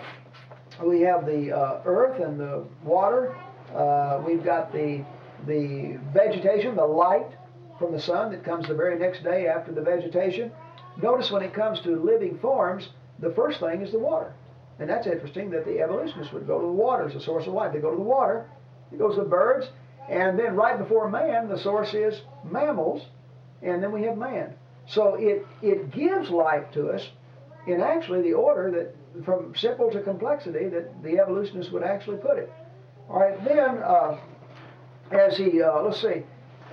we 0.84 1.02
have 1.02 1.26
the 1.26 1.52
uh, 1.52 1.82
earth 1.86 2.20
and 2.22 2.40
the 2.40 2.66
water. 2.84 3.36
Uh, 3.76 4.22
we've 4.26 4.44
got 4.44 4.72
the 4.72 5.04
the 5.48 6.00
vegetation, 6.14 6.76
the 6.76 6.86
light 6.86 7.28
from 7.78 7.92
the 7.92 8.00
sun 8.00 8.32
that 8.32 8.44
comes 8.44 8.68
the 8.68 8.74
very 8.74 8.98
next 8.98 9.24
day 9.24 9.48
after 9.48 9.72
the 9.72 9.82
vegetation. 9.82 10.52
Notice 11.02 11.30
when 11.30 11.44
it 11.44 11.54
comes 11.54 11.82
to 11.82 12.02
living 12.02 12.40
forms, 12.40 12.90
the 13.20 13.32
first 13.32 13.60
thing 13.60 13.82
is 13.82 13.92
the 13.92 14.00
water. 14.00 14.34
And 14.80 14.90
that's 14.90 15.08
interesting 15.08 15.50
that 15.52 15.66
the 15.66 15.82
evolutionists 15.82 16.34
would 16.34 16.48
go 16.48 16.60
to 16.60 16.66
the 16.66 16.72
water 16.72 17.06
as 17.06 17.16
a 17.16 17.22
source 17.22 17.48
of 17.48 17.54
life. 17.54 17.74
They 17.74 17.80
go 17.80 17.92
to 17.92 17.98
the 17.98 18.02
water, 18.02 18.50
it 18.92 18.98
goes 18.98 19.16
to 19.16 19.22
the 19.22 19.30
birds, 19.30 19.68
and 20.10 20.38
then 20.38 20.56
right 20.56 20.78
before 20.78 21.10
man, 21.10 21.48
the 21.48 21.58
source 21.58 21.94
is 21.94 22.22
mammals, 22.44 23.04
and 23.62 23.82
then 23.82 23.92
we 23.92 24.04
have 24.04 24.18
man. 24.18 24.54
So 24.88 25.16
it, 25.16 25.46
it 25.62 25.92
gives 25.92 26.30
life 26.30 26.72
to 26.74 26.90
us 26.90 27.10
in 27.68 27.82
actually 27.82 28.22
the 28.22 28.34
order 28.34 28.72
that, 28.72 28.96
from 29.24 29.54
simple 29.56 29.90
to 29.92 30.02
complexity, 30.02 30.68
that 30.70 31.04
the 31.04 31.20
evolutionists 31.20 31.72
would 31.72 31.84
actually 31.84 32.18
put 32.18 32.38
it. 32.38 32.52
All 33.10 33.20
right, 33.20 33.44
then, 33.46 33.78
uh, 33.78 34.18
as 35.12 35.38
he, 35.38 35.62
uh, 35.62 35.82
let's 35.82 36.02
see, 36.02 36.24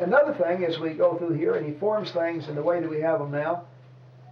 another 0.01 0.35
thing 0.35 0.65
as 0.65 0.79
we 0.79 0.95
go 0.95 1.17
through 1.17 1.35
here, 1.35 1.55
and 1.55 1.67
he 1.67 1.73
forms 1.79 2.11
things 2.11 2.49
in 2.49 2.55
the 2.55 2.63
way 2.63 2.81
that 2.81 2.89
we 2.89 3.01
have 3.01 3.19
them 3.19 3.31
now, 3.31 3.65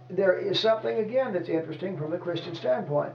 there 0.09 0.37
is 0.37 0.59
something 0.59 0.97
again 0.97 1.33
that's 1.33 1.49
interesting 1.49 1.97
from 1.97 2.11
the 2.11 2.17
Christian 2.17 2.55
standpoint. 2.55 3.13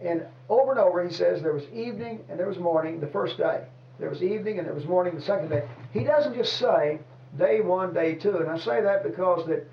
And 0.00 0.26
over 0.48 0.72
and 0.72 0.80
over 0.80 1.04
he 1.04 1.12
says 1.12 1.42
there 1.42 1.52
was 1.52 1.64
evening 1.72 2.24
and 2.28 2.38
there 2.38 2.48
was 2.48 2.58
morning 2.58 3.00
the 3.00 3.06
first 3.06 3.38
day. 3.38 3.64
There 3.98 4.10
was 4.10 4.22
evening 4.22 4.58
and 4.58 4.66
there 4.66 4.74
was 4.74 4.86
morning 4.86 5.14
the 5.14 5.22
second 5.22 5.48
day. 5.48 5.68
He 5.92 6.04
doesn't 6.04 6.34
just 6.34 6.56
say 6.58 6.98
day 7.38 7.60
one, 7.60 7.94
day 7.94 8.14
two. 8.14 8.38
And 8.38 8.50
I 8.50 8.58
say 8.58 8.82
that 8.82 9.04
because 9.04 9.46
that 9.46 9.68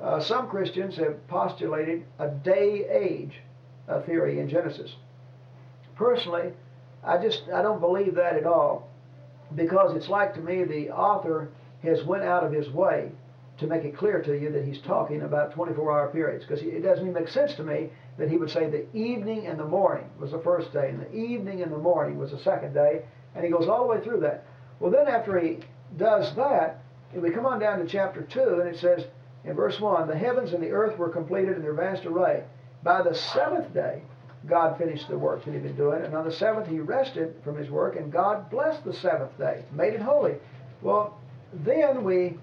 uh, 0.00 0.20
some 0.20 0.48
Christians 0.48 0.96
have 0.96 1.26
postulated 1.28 2.04
a 2.18 2.28
day 2.28 2.86
age 2.88 3.40
uh, 3.88 4.00
theory 4.02 4.40
in 4.40 4.48
Genesis. 4.48 4.94
Personally, 5.96 6.52
I 7.04 7.18
just 7.18 7.42
I 7.54 7.62
don't 7.62 7.80
believe 7.80 8.14
that 8.14 8.36
at 8.36 8.46
all 8.46 8.88
because 9.54 9.94
it's 9.94 10.08
like 10.08 10.34
to 10.34 10.40
me 10.40 10.64
the 10.64 10.90
author 10.90 11.50
has 11.82 12.02
went 12.04 12.24
out 12.24 12.44
of 12.44 12.52
his 12.52 12.70
way 12.70 13.12
to 13.58 13.66
make 13.66 13.84
it 13.84 13.96
clear 13.96 14.20
to 14.22 14.38
you 14.38 14.50
that 14.50 14.64
he's 14.64 14.80
talking 14.80 15.22
about 15.22 15.54
24-hour 15.54 16.08
periods 16.08 16.44
because 16.44 16.62
it 16.62 16.82
doesn't 16.82 17.04
even 17.04 17.14
make 17.14 17.28
sense 17.28 17.54
to 17.54 17.62
me 17.62 17.88
that 18.18 18.28
he 18.28 18.36
would 18.36 18.50
say 18.50 18.68
the 18.68 18.86
evening 18.96 19.46
and 19.46 19.58
the 19.58 19.64
morning 19.64 20.08
was 20.18 20.32
the 20.32 20.40
first 20.40 20.72
day 20.72 20.88
and 20.88 21.00
the 21.00 21.14
evening 21.14 21.62
and 21.62 21.70
the 21.70 21.78
morning 21.78 22.18
was 22.18 22.32
the 22.32 22.38
second 22.38 22.72
day 22.72 23.02
and 23.34 23.44
he 23.44 23.50
goes 23.50 23.68
all 23.68 23.82
the 23.82 23.88
way 23.88 24.02
through 24.02 24.20
that. 24.20 24.44
Well, 24.80 24.90
then 24.90 25.06
after 25.06 25.38
he 25.38 25.58
does 25.96 26.34
that, 26.34 26.82
we 27.14 27.30
come 27.30 27.46
on 27.46 27.60
down 27.60 27.78
to 27.78 27.86
chapter 27.86 28.22
2 28.22 28.60
and 28.60 28.68
it 28.68 28.80
says 28.80 29.04
in 29.44 29.54
verse 29.54 29.78
1 29.78 30.08
the 30.08 30.16
heavens 30.16 30.52
and 30.52 30.62
the 30.62 30.70
earth 30.70 30.98
were 30.98 31.08
completed 31.08 31.54
in 31.56 31.62
their 31.62 31.74
vast 31.74 32.06
array. 32.06 32.42
By 32.84 33.02
the 33.02 33.14
seventh 33.14 33.72
day, 33.72 34.02
God 34.46 34.76
finished 34.76 35.08
the 35.08 35.18
work 35.18 35.44
that 35.44 35.52
he'd 35.52 35.62
been 35.62 35.76
doing, 35.76 36.04
and 36.04 36.14
on 36.14 36.26
the 36.26 36.32
seventh 36.32 36.68
he 36.68 36.78
rested 36.78 37.34
from 37.42 37.56
his 37.56 37.70
work, 37.70 37.96
and 37.96 38.12
God 38.12 38.50
blessed 38.50 38.84
the 38.84 38.92
seventh 38.92 39.36
day, 39.38 39.64
made 39.72 39.94
it 39.94 40.02
holy. 40.02 40.34
Well, 40.82 41.18
then 41.52 42.04
we 42.04 42.34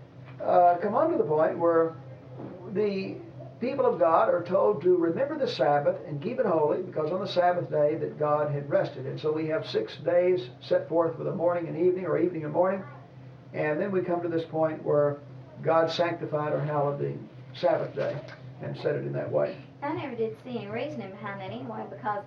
uh, 0.43 0.77
come 0.81 0.95
on 0.95 1.11
to 1.11 1.17
the 1.17 1.23
point 1.23 1.59
where 1.59 1.95
the 2.73 3.17
people 3.59 3.85
of 3.85 3.99
God 3.99 4.29
are 4.29 4.43
told 4.43 4.81
to 4.81 4.97
remember 4.97 5.37
the 5.37 5.47
Sabbath 5.47 5.97
and 6.07 6.19
keep 6.19 6.39
it 6.39 6.45
holy, 6.47 6.81
because 6.81 7.11
on 7.11 7.19
the 7.19 7.27
Sabbath 7.27 7.69
day 7.69 7.95
that 7.97 8.17
God 8.17 8.51
had 8.51 8.67
rested. 8.67 9.05
And 9.05 9.19
so 9.19 9.31
we 9.31 9.47
have 9.49 9.67
six 9.67 9.95
days 9.97 10.49
set 10.59 10.89
forth 10.89 11.19
with 11.19 11.27
a 11.27 11.35
morning 11.35 11.67
and 11.67 11.77
evening, 11.77 12.05
or 12.07 12.17
evening 12.17 12.45
and 12.45 12.53
morning. 12.53 12.83
And 13.53 13.79
then 13.79 13.91
we 13.91 14.01
come 14.01 14.23
to 14.23 14.29
this 14.29 14.45
point 14.45 14.83
where 14.83 15.19
God 15.61 15.91
sanctified 15.91 16.53
or 16.53 16.61
hallowed 16.61 16.99
the 16.99 17.13
Sabbath 17.53 17.95
day 17.95 18.19
and 18.63 18.75
set 18.77 18.95
it 18.95 19.05
in 19.05 19.13
that 19.13 19.31
way. 19.31 19.55
I 19.81 19.93
never 19.93 20.15
did 20.15 20.37
see 20.43 20.57
any 20.57 20.67
reasoning 20.67 21.11
behind 21.11 21.41
that 21.41 21.51
anyway, 21.51 21.85
because 21.89 22.23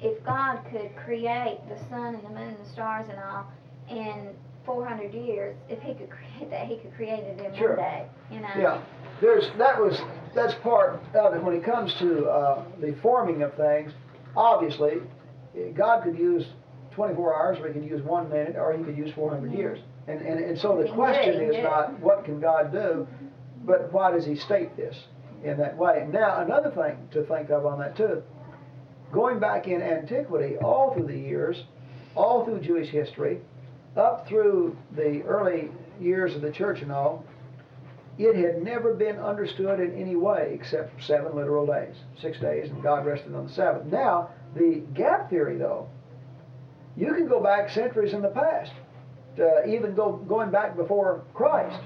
if 0.00 0.24
God 0.24 0.60
could 0.70 0.94
create 0.96 1.58
the 1.68 1.78
sun 1.88 2.14
and 2.14 2.24
the 2.24 2.30
moon 2.30 2.48
and 2.48 2.58
the 2.58 2.70
stars 2.70 3.06
and 3.08 3.18
all 3.18 3.46
in 3.90 4.30
400 4.64 5.12
years, 5.12 5.56
if 5.68 5.80
He 5.82 5.94
could 5.94 6.08
create 6.10 6.50
that, 6.50 6.66
He 6.66 6.76
could 6.76 6.94
create 6.94 7.20
it 7.20 7.40
in 7.40 7.54
Sure. 7.56 7.70
one 7.70 7.78
day. 7.78 8.06
You 8.30 8.40
know. 8.40 8.48
Yeah, 8.56 8.82
there's 9.20 9.50
that 9.58 9.78
was 9.78 10.00
that's 10.34 10.54
part 10.62 11.00
of 11.14 11.34
it 11.34 11.42
when 11.42 11.54
it 11.54 11.64
comes 11.64 11.94
to 11.94 12.26
uh, 12.26 12.64
the 12.80 12.94
forming 13.02 13.42
of 13.42 13.54
things. 13.54 13.92
Obviously, 14.36 15.00
God 15.74 16.02
could 16.02 16.18
use 16.18 16.46
24 16.92 17.36
hours, 17.36 17.58
or 17.60 17.68
He 17.68 17.74
could 17.74 17.88
use 17.88 18.02
one 18.02 18.28
minute, 18.30 18.56
or 18.56 18.72
He 18.72 18.82
could 18.82 18.96
use 18.96 19.12
400 19.14 19.52
years. 19.52 19.78
And 20.08 20.20
and, 20.20 20.42
and 20.42 20.58
so 20.58 20.78
the 20.78 20.86
He 20.86 20.92
question 20.92 21.40
he 21.40 21.56
is 21.56 21.62
not 21.62 22.00
what 22.00 22.24
can 22.24 22.40
God 22.40 22.72
do, 22.72 23.06
but 23.64 23.92
why 23.92 24.10
does 24.10 24.24
He 24.24 24.36
state 24.36 24.74
this 24.76 24.96
in 25.42 25.56
that 25.58 25.76
way? 25.76 26.06
Now 26.10 26.40
another 26.40 26.70
thing 26.70 27.08
to 27.12 27.24
think 27.24 27.50
of 27.50 27.66
on 27.66 27.78
that 27.80 27.96
too. 27.96 28.22
Going 29.12 29.38
back 29.38 29.68
in 29.68 29.82
antiquity, 29.82 30.56
all 30.58 30.94
through 30.94 31.06
the 31.06 31.18
years, 31.18 31.64
all 32.14 32.44
through 32.44 32.60
Jewish 32.60 32.88
history, 32.88 33.40
up 33.96 34.26
through 34.26 34.76
the 34.96 35.22
early 35.22 35.70
years 36.00 36.34
of 36.34 36.42
the 36.42 36.50
church 36.50 36.82
and 36.82 36.90
all, 36.90 37.24
it 38.18 38.36
had 38.36 38.62
never 38.62 38.94
been 38.94 39.18
understood 39.18 39.80
in 39.80 39.94
any 39.94 40.16
way 40.16 40.52
except 40.54 41.02
seven 41.02 41.34
literal 41.34 41.66
days, 41.66 41.96
six 42.20 42.38
days, 42.38 42.70
and 42.70 42.82
God 42.82 43.04
rested 43.04 43.34
on 43.34 43.46
the 43.46 43.52
Sabbath. 43.52 43.86
Now, 43.86 44.30
the 44.54 44.82
gap 44.94 45.30
theory, 45.30 45.56
though, 45.56 45.88
you 46.96 47.12
can 47.12 47.26
go 47.26 47.40
back 47.40 47.70
centuries 47.70 48.12
in 48.12 48.22
the 48.22 48.28
past, 48.28 48.72
uh, 49.40 49.66
even 49.66 49.94
go 49.94 50.12
going 50.12 50.50
back 50.50 50.76
before 50.76 51.24
Christ, 51.34 51.80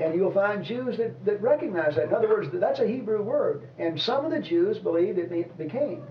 and 0.00 0.14
you'll 0.14 0.32
find 0.32 0.64
Jews 0.64 0.96
that, 0.98 1.24
that 1.24 1.40
recognize 1.40 1.96
that. 1.96 2.08
In 2.08 2.14
other 2.14 2.28
words, 2.28 2.48
that's 2.52 2.80
a 2.80 2.86
Hebrew 2.86 3.22
word, 3.22 3.68
and 3.78 4.00
some 4.00 4.24
of 4.24 4.30
the 4.30 4.40
Jews 4.40 4.78
believed 4.78 5.18
it 5.18 5.58
became, 5.58 6.02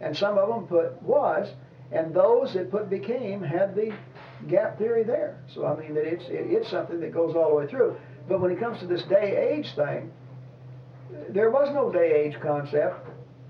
and 0.00 0.16
some 0.16 0.38
of 0.38 0.48
them 0.48 0.66
put 0.66 1.02
was, 1.02 1.48
and 1.92 2.14
those 2.14 2.54
that 2.54 2.70
put 2.70 2.88
became 2.88 3.42
had 3.42 3.74
the 3.74 3.92
gap 4.48 4.78
theory 4.78 5.04
there. 5.04 5.40
So 5.52 5.66
I 5.66 5.76
mean 5.76 5.94
that 5.94 6.04
it's 6.04 6.24
it, 6.24 6.46
it's 6.50 6.68
something 6.68 7.00
that 7.00 7.12
goes 7.12 7.34
all 7.34 7.50
the 7.50 7.54
way 7.54 7.66
through. 7.66 7.96
But 8.28 8.40
when 8.40 8.50
it 8.50 8.60
comes 8.60 8.78
to 8.80 8.86
this 8.86 9.02
day 9.04 9.36
age 9.52 9.74
thing, 9.74 10.12
there 11.28 11.50
was 11.50 11.70
no 11.72 11.92
day 11.92 12.12
age 12.12 12.40
concept 12.40 13.08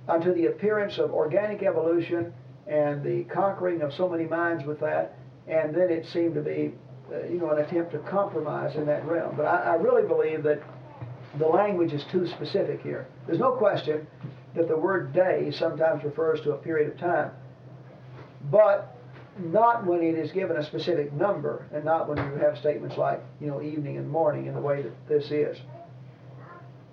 until 0.09 0.35
the 0.35 0.47
appearance 0.47 0.99
of 0.99 1.13
organic 1.13 1.63
evolution 1.63 2.33
and 2.67 3.03
the 3.03 3.25
conquering 3.25 3.83
of 3.83 3.93
so 3.93 4.09
many 4.09 4.25
minds 4.25 4.65
with 4.65 4.81
that, 4.81 5.17
and 5.47 5.75
then 5.75 5.91
it 5.91 6.07
seemed 6.07 6.35
to 6.35 6.41
be, 6.41 6.73
you 7.31 7.39
know, 7.39 7.51
an 7.51 7.59
attempt 7.63 7.93
to 7.93 7.99
compromise 7.99 8.77
in 8.77 8.87
that 8.87 9.05
realm. 9.07 9.37
But 9.37 9.47
I, 9.47 9.73
I 9.73 9.75
really 9.75 10.07
believe 10.07 10.43
that 10.45 10.63
the 11.39 11.47
language 11.47 11.93
is 11.93 12.05
too 12.11 12.27
specific 12.27 12.83
here. 12.83 13.07
There's 13.27 13.39
no 13.39 13.53
question 13.53 14.07
that 14.55 14.69
the 14.69 14.77
word 14.77 15.13
day 15.13 15.51
sometimes 15.51 16.05
refers 16.05 16.41
to 16.43 16.53
a 16.53 16.57
period 16.57 16.93
of 16.93 16.99
time, 16.99 17.33
but 18.51 18.97
not 19.39 19.85
when 19.85 20.03
it 20.03 20.15
is 20.15 20.31
given 20.31 20.57
a 20.57 20.65
specific 20.65 21.13
number, 21.13 21.67
and 21.73 21.85
not 21.85 22.09
when 22.09 22.19
you 22.19 22.37
have 22.37 22.57
statements 22.57 22.97
like, 22.97 23.21
you 23.41 23.49
know, 23.49 23.61
evening 23.61 23.97
and 23.97 24.09
morning 24.09 24.47
in 24.47 24.55
the 24.55 24.61
way 24.61 24.83
that 24.83 25.09
this 25.09 25.31
is. 25.31 25.59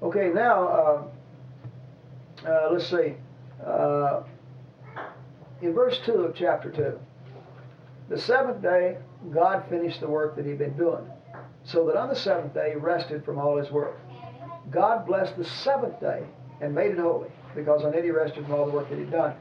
Okay, 0.02 0.31
now, 0.34 0.68
uh, 0.68 1.03
uh, 2.48 2.69
let's 2.72 2.89
see. 2.89 3.14
Uh, 3.64 4.23
in 5.61 5.73
verse 5.73 5.99
2 6.06 6.14
of 6.14 6.35
chapter 6.35 6.72
2, 6.72 6.99
the 8.10 8.18
seventh 8.18 8.61
day, 8.64 8.98
God 9.34 9.64
finished 9.69 10.02
the 10.02 10.07
work 10.07 10.35
that 10.35 10.45
He'd 10.45 10.57
been 10.57 10.76
doing, 10.76 11.06
so 11.64 11.85
that 11.88 11.95
on 11.95 12.10
the 12.10 12.15
seventh 12.15 12.53
day 12.53 12.72
He 12.72 12.76
rested 12.76 13.23
from 13.23 13.38
all 13.38 13.57
His 13.57 13.72
work. 13.72 13.99
God 14.69 15.06
blessed 15.06 15.38
the 15.38 15.45
seventh 15.45 15.99
day 15.99 16.23
and 16.60 16.73
made 16.73 16.91
it 16.91 16.99
holy, 16.99 17.30
because 17.56 17.84
on 17.84 17.93
it 17.93 18.03
He 18.03 18.11
rested 18.11 18.45
from 18.45 18.56
all 18.56 18.65
the 18.65 18.72
work 18.72 18.89
that 18.89 18.98
He'd 18.98 19.11
done. 19.11 19.35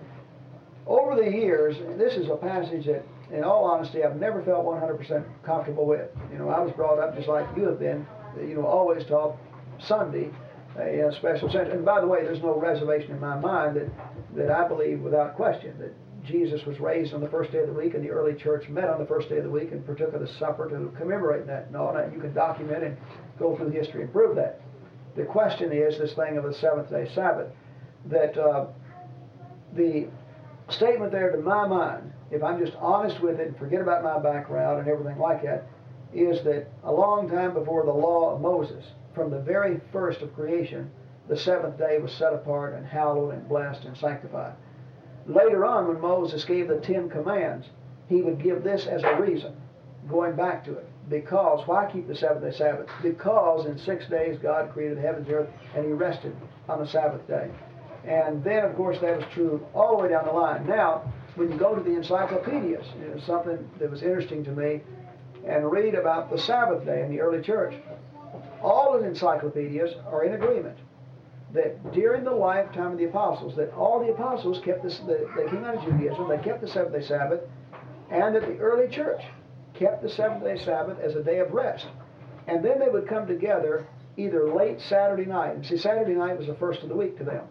Over 0.87 1.15
the 1.15 1.31
years, 1.31 1.77
this 1.99 2.15
is 2.15 2.29
a 2.29 2.37
passage 2.37 2.87
that, 2.87 3.05
in 3.33 3.45
all 3.45 3.65
honesty, 3.65 4.03
I've 4.03 4.17
never 4.17 4.43
felt 4.43 4.65
100% 4.67 5.25
comfortable 5.45 5.87
with. 5.87 6.11
You 6.33 6.39
know, 6.39 6.49
I 6.49 6.61
was 6.61 6.73
brought 6.73 6.99
up 6.99 7.15
just 7.17 7.29
like 7.29 7.47
you 7.57 7.65
have 7.65 7.79
been, 7.79 8.07
you 8.39 8.55
know, 8.55 8.67
always 8.67 9.05
taught 9.05 9.37
Sunday 9.79 10.31
uh, 10.79 10.85
in 10.85 11.01
a 11.01 11.13
special 11.13 11.51
sense. 11.51 11.69
And 11.71 11.85
by 11.85 12.01
the 12.01 12.07
way, 12.07 12.23
there's 12.23 12.43
no 12.43 12.59
reservation 12.59 13.13
in 13.13 13.21
my 13.21 13.39
mind 13.39 13.77
that, 13.77 13.89
that 14.37 14.51
I 14.51 14.67
believe 14.67 15.01
without 15.01 15.37
question 15.37 15.79
that 15.79 15.95
Jesus 16.25 16.65
was 16.67 16.79
raised 16.81 17.15
on 17.15 17.21
the 17.21 17.29
first 17.29 17.53
day 17.53 17.59
of 17.59 17.67
the 17.67 17.73
week 17.73 17.95
and 17.95 18.05
the 18.05 18.11
early 18.11 18.35
church 18.35 18.69
met 18.69 18.89
on 18.89 18.99
the 18.99 19.07
first 19.07 19.29
day 19.29 19.39
of 19.39 19.45
the 19.45 19.51
week 19.51 19.73
and 19.73 19.85
partook 19.85 20.13
of 20.13 20.21
the 20.21 20.29
supper 20.39 20.69
to 20.69 20.95
commemorate 20.99 21.47
that 21.47 21.67
and 21.67 21.77
all 21.77 21.93
that. 21.95 22.13
You 22.13 22.21
can 22.21 22.33
document 22.35 22.85
and 22.85 22.97
go 23.39 23.57
through 23.57 23.71
the 23.71 23.79
history 23.79 24.03
and 24.03 24.13
prove 24.13 24.37
that. 24.37 24.61
The 25.17 25.25
question 25.25 25.73
is 25.73 25.99
this 25.99 26.15
thing 26.15 26.37
of 26.37 26.45
the 26.45 26.55
seventh 26.55 26.91
day 26.91 27.11
Sabbath, 27.15 27.51
that 28.07 28.37
uh, 28.39 28.67
the 29.75 30.09
statement 30.69 31.13
there 31.13 31.33
to 31.33 31.39
my 31.39 31.67
mind, 31.67 32.13
if 32.31 32.43
I'm 32.43 32.65
just 32.65 32.77
honest 32.79 33.21
with 33.21 33.41
it 33.41 33.49
and 33.49 33.59
forget 33.59 33.81
about 33.81 34.05
my 34.05 34.19
background 34.19 34.81
and 34.81 34.89
everything 34.89 35.19
like 35.19 35.43
that, 35.43 35.67
is 36.13 36.43
that 36.45 36.69
a 36.85 36.93
long 36.93 37.29
time 37.29 37.55
before 37.55 37.85
the 37.85 37.93
law 37.93 38.35
of 38.35 38.41
Moses, 38.41 38.85
from 39.15 39.31
the 39.31 39.41
very 39.41 39.81
first 39.93 40.21
of 40.21 40.35
creation, 40.35 40.91
the 41.29 41.37
seventh 41.37 41.79
day 41.79 41.99
was 41.99 42.13
set 42.13 42.33
apart 42.33 42.75
and 42.75 42.87
hallowed 42.87 43.35
and 43.35 43.49
blessed 43.49 43.85
and 43.85 43.97
sanctified. 43.97 44.55
Later 45.27 45.65
on, 45.65 45.89
when 45.89 46.01
Moses 46.01 46.45
gave 46.45 46.69
the 46.69 46.81
Ten 46.81 47.09
Commands, 47.09 47.67
he 48.09 48.23
would 48.23 48.43
give 48.43 48.63
this 48.65 48.87
as 48.87 49.03
a 49.03 49.21
reason, 49.21 49.55
going 50.09 50.35
back 50.35 50.65
to 50.65 50.73
it. 50.73 50.87
Because, 51.09 51.67
why 51.67 51.91
keep 51.91 52.07
the 52.07 52.15
seventh 52.15 52.43
day 52.43 52.57
Sabbath? 52.57 52.89
Because 53.03 53.67
in 53.67 53.79
six 53.79 54.07
days 54.07 54.39
God 54.39 54.73
created 54.73 54.99
the 54.99 55.03
heavens 55.03 55.27
and 55.27 55.37
earth, 55.37 55.51
and 55.75 55.85
he 55.85 55.93
rested 55.93 56.37
on 56.69 56.81
the 56.81 56.87
Sabbath 56.87 57.27
day. 57.27 57.51
And 58.05 58.43
then, 58.43 58.65
of 58.65 58.75
course, 58.77 58.99
that 59.01 59.17
was 59.17 59.27
true 59.33 59.67
all 59.75 59.97
the 59.97 60.03
way 60.05 60.09
down 60.09 60.27
the 60.27 60.33
line. 60.33 60.67
Now, 60.67 61.13
when 61.35 61.51
you 61.51 61.59
go 61.59 61.75
to 61.75 61.83
the 61.83 61.95
encyclopedias, 61.95 62.87
it 63.01 63.23
something 63.25 63.69
that 63.79 63.91
was 63.91 64.03
interesting 64.03 64.45
to 64.45 64.53
me, 64.53 64.81
and 65.47 65.71
read 65.71 65.95
about 65.95 66.31
the 66.31 66.39
Sabbath 66.39 66.85
day 66.85 67.03
in 67.03 67.11
the 67.11 67.21
early 67.21 67.43
church. 67.43 67.75
All 68.63 68.99
the 68.99 69.07
encyclopedias 69.07 69.95
are 70.07 70.25
in 70.25 70.35
agreement 70.35 70.79
that 71.53 71.93
during 71.93 72.25
the 72.25 72.31
lifetime 72.31 72.93
of 72.93 72.99
the 72.99 73.05
apostles, 73.05 73.57
that 73.57 73.73
all 73.75 74.01
the 74.01 74.13
apostles 74.13 74.61
kept 74.65 74.83
this, 74.83 74.99
the, 75.01 75.29
they 75.37 75.51
came 75.51 75.65
out 75.65 75.77
of 75.77 75.85
Judaism, 75.85 76.29
they 76.29 76.39
kept 76.39 76.61
the 76.61 76.69
seventh 76.69 76.95
day 76.95 77.03
Sabbath, 77.03 77.41
and 78.11 78.35
that 78.35 78.43
the 78.43 78.59
early 78.59 78.89
church 78.89 79.23
kept 79.75 80.03
the 80.03 80.09
seventh 80.09 80.45
day 80.45 80.59
Sabbath 80.65 80.99
as 81.01 81.17
a 81.17 81.23
day 81.23 81.39
of 81.39 81.51
rest. 81.53 81.87
And 82.47 82.65
then 82.65 82.79
they 82.79 82.89
would 82.89 83.09
come 83.09 83.27
together 83.27 83.87
either 84.17 84.53
late 84.53 84.81
Saturday 84.81 85.25
night, 85.25 85.55
and 85.55 85.67
see, 85.67 85.77
Saturday 85.77 86.15
night 86.15 86.39
was 86.39 86.47
the 86.47 86.55
first 86.55 86.83
of 86.83 86.89
the 86.89 86.97
week 86.97 87.17
to 87.19 87.25
them. 87.25 87.45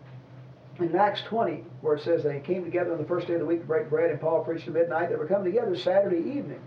In 0.80 0.96
Acts 0.96 1.22
20, 1.24 1.66
where 1.82 1.96
it 1.96 2.04
says 2.04 2.24
they 2.24 2.40
came 2.40 2.64
together 2.64 2.94
on 2.94 3.00
the 3.00 3.08
first 3.08 3.28
day 3.28 3.34
of 3.34 3.40
the 3.40 3.46
week 3.46 3.62
to 3.62 3.68
break 3.68 3.90
bread, 3.90 4.12
and 4.12 4.22
Paul 4.22 4.44
preached 4.44 4.68
at 4.68 4.74
midnight, 4.74 5.10
they 5.10 5.16
were 5.16 5.28
coming 5.28 5.52
together 5.52 5.76
Saturday 5.76 6.20
evening 6.20 6.62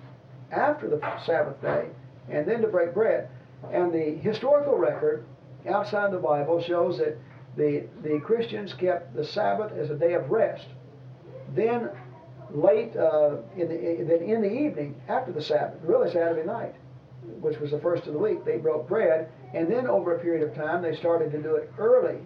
after 0.51 0.89
the 0.89 1.01
Sabbath 1.25 1.61
day, 1.63 1.87
and 2.29 2.47
then 2.47 2.61
to 2.61 2.69
break 2.69 2.93
bread. 2.93 3.29
And 3.71 3.93
the 3.93 4.17
historical 4.17 4.77
record 4.77 5.25
outside 5.69 6.13
the 6.13 6.19
Bible 6.19 6.61
shows 6.63 6.99
that 6.99 7.19
the, 7.57 7.85
the 8.03 8.21
Christians 8.21 8.73
kept 8.75 9.15
the 9.15 9.25
Sabbath 9.25 9.73
as 9.73 9.91
a 9.91 9.95
day 9.95 10.15
of 10.15 10.31
rest. 10.31 10.67
Then, 11.55 11.91
late 12.51 12.97
uh, 12.97 13.37
in, 13.57 13.69
the, 13.69 14.05
then 14.05 14.23
in 14.23 14.43
the 14.43 14.53
evening 14.53 15.01
after 15.09 15.33
the 15.33 15.43
Sabbath, 15.43 15.79
really 15.83 16.11
Saturday 16.11 16.47
night, 16.47 16.75
which 17.41 17.59
was 17.59 17.71
the 17.71 17.79
first 17.79 18.07
of 18.07 18.15
the 18.15 18.19
week, 18.19 18.45
they 18.45 18.57
broke 18.57 18.89
bread. 18.89 19.29
And 19.55 19.71
then, 19.71 19.87
over 19.87 20.17
a 20.17 20.19
period 20.19 20.49
of 20.49 20.55
time, 20.55 20.83
they 20.83 20.97
started 20.97 21.31
to 21.33 21.43
do 21.43 21.57
it 21.57 21.71
early 21.79 22.19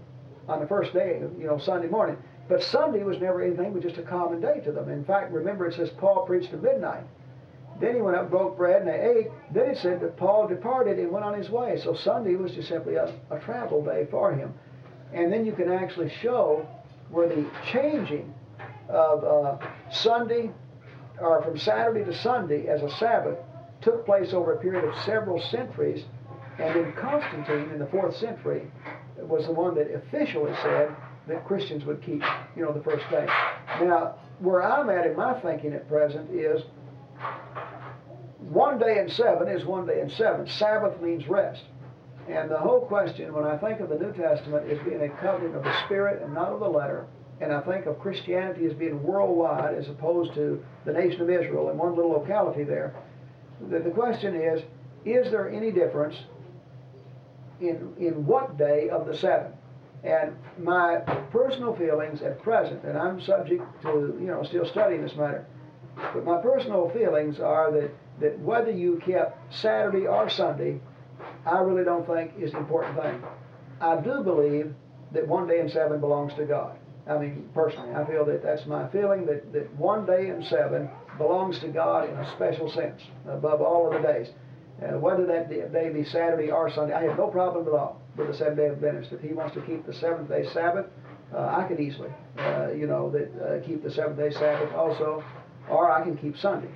on 0.49 0.61
the 0.61 0.67
first 0.67 0.93
day, 0.93 1.21
you 1.39 1.47
know, 1.47 1.59
Sunday 1.59 1.89
morning. 1.89 2.17
But 2.49 2.63
Sunday 2.63 3.03
was 3.03 3.19
never 3.21 3.43
anything 3.43 3.73
but 3.73 3.83
just 3.83 3.99
a 3.99 4.03
common 4.03 4.41
day 4.41 4.61
to 4.61 4.71
them. 4.71 4.89
In 4.89 5.05
fact, 5.05 5.33
remember 5.33 5.67
it 5.67 5.75
says 5.75 5.91
Paul 5.99 6.25
preached 6.25 6.53
at 6.53 6.63
midnight. 6.63 7.03
Then 7.81 7.95
he 7.95 8.01
went 8.01 8.17
up, 8.17 8.31
broke 8.31 8.57
bread, 8.57 8.83
and 8.83 8.89
they 8.89 9.01
ate. 9.01 9.29
Then 9.53 9.71
it 9.71 9.79
said 9.79 10.01
that 10.01 10.17
Paul 10.17 10.49
departed 10.49 10.99
and 10.99 11.11
went 11.11 11.25
on 11.25 11.35
his 11.37 11.51
way. 11.51 11.79
So 11.83 11.95
Sunday 11.95 12.35
was 12.37 12.53
just 12.53 12.69
simply 12.69 12.95
a, 12.95 13.13
a 13.31 13.39
travel 13.41 13.85
day 13.85 14.07
for 14.11 14.33
him. 14.33 14.55
And 15.13 15.33
then 15.33 15.45
you 15.45 15.53
can 15.53 15.71
actually 15.71 16.11
show 16.23 16.67
where 17.11 17.29
the 17.29 17.47
changing 17.71 18.33
of 18.89 19.25
uh, 19.25 19.67
Sunday, 19.91 20.51
or 21.21 21.43
from 21.43 21.59
Saturday 21.59 22.05
to 22.05 22.15
Sunday 22.23 22.67
as 22.67 22.83
a 22.83 22.91
Sabbath, 22.97 23.39
took 23.83 24.07
place 24.07 24.33
over 24.33 24.55
a 24.55 24.59
period 24.59 24.85
of 24.85 24.95
several 25.05 25.41
centuries. 25.41 26.05
And 26.59 26.75
then 26.75 26.93
Constantine 26.95 27.71
in 27.71 27.79
the 27.79 27.87
fourth 27.87 28.17
century 28.17 28.71
was 29.19 29.47
the 29.47 29.53
one 29.53 29.75
that 29.75 29.93
officially 29.93 30.55
said 30.63 30.95
that 31.29 31.45
Christians 31.45 31.85
would 31.85 32.03
keep, 32.03 32.23
you 32.57 32.63
know, 32.63 32.73
the 32.73 32.83
first 32.83 33.05
day. 33.11 33.27
Now, 33.81 34.15
where 34.39 34.63
I'm 34.63 34.89
at 34.91 35.07
in 35.07 35.17
my 35.17 35.39
thinking 35.41 35.73
at 35.73 35.89
present 35.89 36.31
is 36.31 36.63
one 38.39 38.79
day 38.79 38.99
in 38.99 39.09
seven 39.11 39.49
is 39.49 39.65
one 39.65 39.87
day 39.87 40.01
in 40.01 40.11
seven. 40.11 40.47
Sabbath 40.47 41.01
means 41.01 41.29
rest. 41.29 41.63
And 42.29 42.51
the 42.51 42.59
whole 42.59 42.81
question, 42.81 43.33
when 43.33 43.45
I 43.45 43.57
think 43.57 43.81
of 43.81 43.89
the 43.89 43.99
New 43.99 44.13
Testament, 44.13 44.69
is 44.71 44.79
being 44.85 45.03
a 45.03 45.09
covenant 45.21 45.55
of 45.55 45.63
the 45.63 45.85
Spirit 45.85 46.23
and 46.23 46.35
not 46.35 46.53
of 46.53 46.61
the 46.61 46.69
letter. 46.69 47.07
And 47.41 47.53
I 47.53 47.61
think 47.61 47.87
of 47.87 47.99
Christianity 48.01 48.67
as 48.67 48.73
being 48.73 49.03
worldwide 49.03 49.75
as 49.75 49.89
opposed 49.89 50.35
to 50.35 50.65
the 50.85 50.93
nation 50.93 51.21
of 51.21 51.31
Israel 51.31 51.71
in 51.71 51.77
one 51.79 51.95
little 51.95 52.13
locality 52.13 52.65
there. 52.65 52.95
The, 53.69 53.79
the 53.79 53.91
question 53.91 54.35
is, 54.35 54.63
is 55.05 55.31
there 55.31 55.49
any 55.51 55.71
difference 55.71 56.17
in, 57.61 57.93
in 57.99 58.27
what 58.27 58.57
day 58.57 58.89
of 58.89 59.07
the 59.07 59.17
seven? 59.17 59.53
And 60.03 60.37
my 60.59 60.97
personal 61.31 61.75
feelings 61.77 62.23
at 62.23 62.43
present, 62.43 62.85
and 62.85 62.97
I'm 62.97 63.21
subject 63.21 63.63
to, 63.83 64.17
you 64.21 64.27
know, 64.27 64.43
still 64.45 64.67
studying 64.67 65.03
this 65.03 65.15
matter, 65.15 65.47
but 65.97 66.25
my 66.25 66.41
personal 66.41 66.91
feelings 66.91 67.41
are 67.41 67.71
that, 67.73 67.91
that 68.21 68.39
whether 68.41 68.71
you 68.71 69.01
kept 69.05 69.55
Saturday 69.55 70.07
or 70.07 70.29
Sunday, 70.29 70.81
I 71.45 71.59
really 71.59 71.85
don't 71.85 72.07
think 72.07 72.33
is 72.39 72.53
the 72.53 72.59
important 72.59 73.01
thing. 73.01 73.23
I 73.81 74.01
do 74.01 74.23
believe 74.23 74.75
that 75.13 75.27
one 75.27 75.47
day 75.47 75.61
in 75.61 75.69
seven 75.69 76.01
belongs 76.01 76.35
to 76.35 76.45
God. 76.45 76.77
I 77.09 77.19
mean, 77.19 77.49
personally, 77.55 77.95
I 77.95 78.05
feel 78.05 78.25
that 78.27 78.43
that's 78.43 78.67
my 78.67 78.89
feeling 78.89 79.27
that, 79.27 79.53
that 79.53 79.73
one 79.77 80.07
day 80.07 80.29
in 80.29 80.43
seven 80.45 80.91
belongs 81.19 81.59
to 81.61 81.69
God 81.69 82.09
in 82.09 82.17
a 82.17 82.31
special 82.33 82.71
sense, 82.71 83.01
above 83.29 83.61
all 83.61 83.87
of 83.87 84.03
the 84.03 84.07
days. 84.07 84.29
Uh, 84.83 84.99
whether 84.99 85.25
that 85.25 85.49
day 85.49 85.89
be 85.89 86.05
Saturday 86.05 86.51
or 86.51 86.71
Sunday, 86.71 86.93
I 86.93 87.05
have 87.05 87.17
no 87.17 87.29
problem 87.29 87.67
at 87.67 87.73
all 87.73 88.03
with 88.17 88.27
the 88.27 88.35
seventh 88.35 88.59
day 88.59 88.67
of 88.67 88.75
Adventist. 88.75 89.13
If 89.13 89.21
he 89.21 89.33
wants 89.33 89.55
to 89.55 89.63
keep 89.63 89.87
the 89.87 89.95
seventh 89.95 90.29
day 90.29 90.47
Sabbath, 90.53 90.87
uh, 91.33 91.39
I 91.39 91.67
could 91.67 91.81
easily, 91.81 92.11
uh, 92.39 92.73
you 92.73 92.87
know, 92.87 93.11
that 93.11 93.31
uh, 93.41 93.67
keep 93.67 93.83
the 93.83 93.91
seventh 93.91 94.19
day 94.19 94.31
Sabbath 94.31 94.75
also, 94.75 95.25
or 95.71 95.91
I 95.91 96.03
can 96.03 96.17
keep 96.17 96.37
Sunday, 96.39 96.71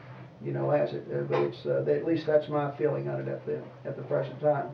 you 0.44 0.52
know, 0.52 0.70
as 0.70 0.92
it. 0.92 1.06
Uh, 1.12 1.22
but 1.22 1.40
it's 1.42 1.64
uh, 1.66 1.84
at 1.90 2.04
least 2.06 2.26
that's 2.26 2.48
my 2.48 2.70
feeling 2.76 3.08
on 3.08 3.20
it 3.20 3.28
at 3.28 3.44
the 3.46 3.60
at 3.84 3.96
the 3.96 4.02
present 4.02 4.40
time. 4.40 4.66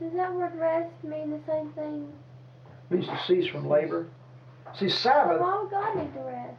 Does 0.00 0.12
that 0.14 0.32
word 0.34 0.52
rest 0.58 0.92
mean 1.02 1.30
the 1.30 1.40
same 1.46 1.72
thing? 1.72 2.12
means 2.90 3.06
to 3.06 3.18
cease 3.26 3.48
from 3.50 3.68
labor. 3.68 4.06
See, 4.78 4.88
Sabbath. 4.88 5.40
Why 5.40 5.60
would 5.60 5.70
God 5.70 5.96
need 5.96 6.12
to 6.14 6.20
rest? 6.20 6.54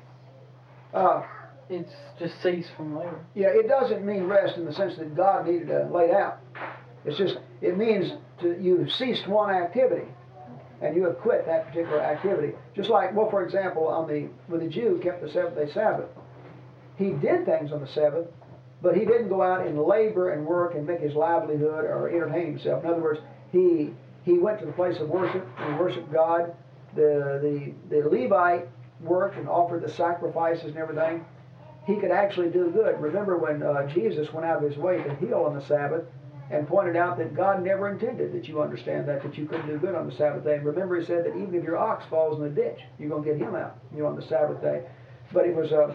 Uh, 0.93 1.21
It's 1.69 1.91
just 2.19 2.41
cease 2.41 2.67
from 2.75 2.97
labor. 2.97 3.19
yeah, 3.35 3.47
it 3.49 3.67
doesn't 3.67 4.05
mean 4.05 4.23
rest 4.25 4.57
in 4.57 4.65
the 4.65 4.73
sense 4.73 4.95
that 4.97 5.15
God 5.15 5.45
needed 5.47 5.67
to 5.67 5.87
lay 5.91 6.07
down. 6.07 6.33
It's 7.05 7.17
just 7.17 7.37
it 7.61 7.77
means 7.77 8.13
to 8.41 8.57
you've 8.59 8.91
ceased 8.91 9.27
one 9.27 9.53
activity, 9.53 10.07
and 10.81 10.95
you 10.95 11.03
have 11.03 11.17
quit 11.19 11.45
that 11.45 11.67
particular 11.67 11.99
activity. 12.01 12.53
Just 12.75 12.89
like, 12.89 13.15
well, 13.15 13.29
for 13.29 13.43
example, 13.43 13.87
on 13.87 14.07
the 14.07 14.27
when 14.47 14.61
the 14.61 14.67
Jew 14.67 14.99
kept 15.01 15.21
the 15.21 15.29
seventh 15.29 15.55
day 15.55 15.71
Sabbath, 15.71 16.09
he 16.97 17.11
did 17.11 17.45
things 17.45 17.71
on 17.71 17.81
the 17.81 17.87
Sabbath, 17.87 18.27
but 18.81 18.95
he 18.95 19.05
didn't 19.05 19.29
go 19.29 19.41
out 19.41 19.65
and 19.65 19.81
labor 19.81 20.31
and 20.31 20.45
work 20.45 20.75
and 20.75 20.85
make 20.85 20.99
his 20.99 21.15
livelihood 21.15 21.85
or 21.85 22.09
entertain 22.09 22.47
himself. 22.47 22.83
In 22.83 22.89
other 22.89 23.01
words, 23.01 23.21
he 23.51 23.93
he 24.23 24.37
went 24.37 24.59
to 24.59 24.65
the 24.65 24.73
place 24.73 24.99
of 24.99 25.09
worship 25.09 25.47
and 25.57 25.79
worshiped 25.79 26.11
God. 26.11 26.53
The 26.95 27.73
the 27.89 27.95
the 28.01 28.09
Levite 28.09 28.67
worked 29.01 29.37
and 29.37 29.47
offered 29.47 29.81
the 29.83 29.89
sacrifices 29.89 30.65
and 30.65 30.77
everything. 30.77 31.25
He 31.85 31.95
could 31.95 32.11
actually 32.11 32.49
do 32.49 32.69
good. 32.69 32.99
Remember 32.99 33.37
when 33.37 33.63
uh, 33.63 33.87
Jesus 33.87 34.33
went 34.33 34.45
out 34.45 34.61
of 34.61 34.69
his 34.69 34.77
way 34.77 35.01
to 35.01 35.15
heal 35.15 35.45
on 35.47 35.55
the 35.55 35.61
Sabbath 35.61 36.03
and 36.49 36.67
pointed 36.67 36.95
out 36.95 37.17
that 37.17 37.35
God 37.35 37.63
never 37.63 37.89
intended 37.89 38.31
that 38.33 38.47
you 38.47 38.61
understand 38.61 39.07
that, 39.07 39.21
that 39.23 39.37
you 39.37 39.45
couldn't 39.45 39.67
do 39.67 39.77
good 39.77 39.95
on 39.95 40.07
the 40.07 40.15
Sabbath 40.15 40.43
day. 40.43 40.55
And 40.55 40.65
remember, 40.65 40.99
he 40.99 41.05
said 41.05 41.25
that 41.25 41.35
even 41.35 41.53
if 41.55 41.63
your 41.63 41.77
ox 41.77 42.05
falls 42.09 42.37
in 42.37 42.43
the 42.43 42.49
ditch, 42.49 42.79
you're 42.97 43.09
going 43.09 43.23
to 43.23 43.29
get 43.29 43.37
him 43.37 43.55
out, 43.55 43.77
you 43.93 44.01
know, 44.01 44.07
on 44.07 44.15
the 44.15 44.25
Sabbath 44.25 44.61
day. 44.61 44.83
But 45.33 45.45
it 45.45 45.55
was 45.55 45.71
uh, 45.71 45.93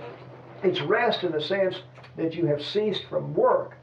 it's 0.63 0.81
rest 0.83 1.25
in 1.25 1.33
the 1.33 1.41
sense 1.41 1.77
that 2.17 2.35
you 2.35 2.47
have 2.47 2.63
ceased 2.63 3.05
from 3.09 3.33
work 3.35 3.77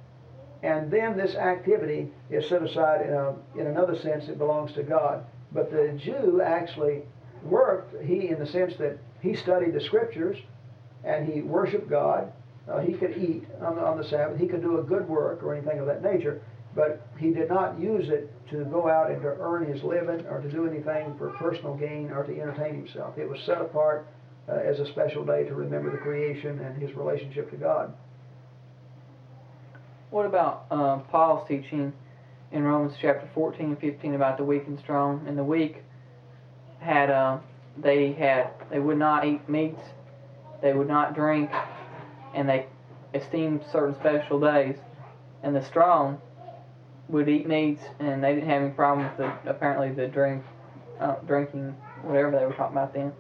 and 0.62 0.92
then 0.92 1.16
this 1.16 1.36
activity 1.36 2.10
is 2.30 2.48
set 2.48 2.64
aside 2.64 3.02
in, 3.02 3.14
a, 3.14 3.34
in 3.58 3.68
another 3.68 3.98
sense 3.98 4.28
it 4.28 4.38
belongs 4.38 4.74
to 4.74 4.84
God. 4.84 5.24
But 5.52 5.72
the 5.72 5.98
Jew 5.98 6.42
actually 6.42 7.04
worked, 7.44 8.04
he 8.04 8.30
in 8.30 8.40
the 8.40 8.46
sense 8.46 8.76
that 8.78 8.98
he 9.22 9.36
studied 9.36 9.74
the 9.74 9.82
scriptures 9.82 10.38
and 11.04 11.26
he 11.26 11.42
worshiped 11.42 11.90
God. 11.90 12.32
Uh, 12.70 12.80
he 12.80 12.94
could 12.94 13.18
eat 13.18 13.46
on 13.62 13.76
the, 13.76 13.82
on 13.82 13.98
the 13.98 14.04
Sabbath. 14.04 14.38
He 14.38 14.48
could 14.48 14.62
do 14.62 14.80
a 14.80 14.84
good 14.84 15.08
work 15.08 15.42
or 15.42 15.56
anything 15.56 15.80
of 15.80 15.86
that 15.88 16.04
nature. 16.04 16.42
But 16.80 17.02
he 17.18 17.32
did 17.32 17.50
not 17.50 17.78
use 17.78 18.08
it 18.08 18.32
to 18.52 18.64
go 18.64 18.88
out 18.88 19.12
and 19.12 19.22
to 19.22 19.36
earn 19.42 19.66
his 19.66 19.84
living 19.84 20.26
or 20.28 20.40
to 20.40 20.50
do 20.50 20.66
anything 20.66 21.14
for 21.18 21.32
personal 21.32 21.76
gain 21.76 22.10
or 22.10 22.24
to 22.24 22.32
entertain 22.32 22.74
himself. 22.74 23.18
It 23.18 23.30
was 23.30 23.38
set 23.46 23.60
apart 23.60 24.08
uh, 24.48 24.54
as 24.54 24.80
a 24.80 24.86
special 24.86 25.26
day 25.26 25.44
to 25.44 25.56
remember 25.56 25.92
the 25.92 25.98
creation 25.98 26.58
and 26.60 26.82
his 26.82 26.96
relationship 26.96 27.52
to 27.52 27.58
God. 27.58 27.94
What 30.10 30.26
about 30.26 30.68
uh, 30.72 31.00
Paul's 31.12 31.46
teaching 31.50 31.92
in 32.54 32.64
Romans 32.64 32.94
chapter 33.02 33.28
14 33.36 33.66
and 33.72 33.80
15 33.80 34.14
about 34.14 34.38
the 34.38 34.46
weak 34.46 34.64
and 34.66 34.80
strong? 34.80 35.28
And 35.28 35.38
the 35.38 35.44
weak 35.44 35.84
had 36.80 37.10
uh, 37.10 37.40
they 37.78 38.14
had 38.14 38.52
they 38.72 38.80
would 38.80 38.98
not 38.98 39.26
eat 39.26 39.50
meats, 39.50 39.82
they 40.62 40.74
would 40.74 40.88
not 40.88 41.14
drink, 41.14 41.50
and 42.34 42.48
they 42.48 42.68
esteemed 43.14 43.66
certain 43.70 43.96
special 43.96 44.40
days. 44.40 44.78
And 45.44 45.54
the 45.54 45.66
strong 45.66 46.22
would 47.10 47.28
eat 47.28 47.48
meats, 47.48 47.84
and 48.00 48.24
they 48.24 48.36
didn't 48.36 48.50
have 48.50 48.62
any 48.62 48.72
problem 48.72 49.08
with 49.08 49.18
the 49.18 49.50
apparently 49.50 49.92
the 49.92 50.08
drink, 50.08 50.44
uh, 51.00 51.16
drinking 51.28 51.76
whatever 52.04 52.32
they 52.32 52.46
were 52.46 52.54
talking 52.54 52.78
about 52.78 52.94
then. 52.94 53.12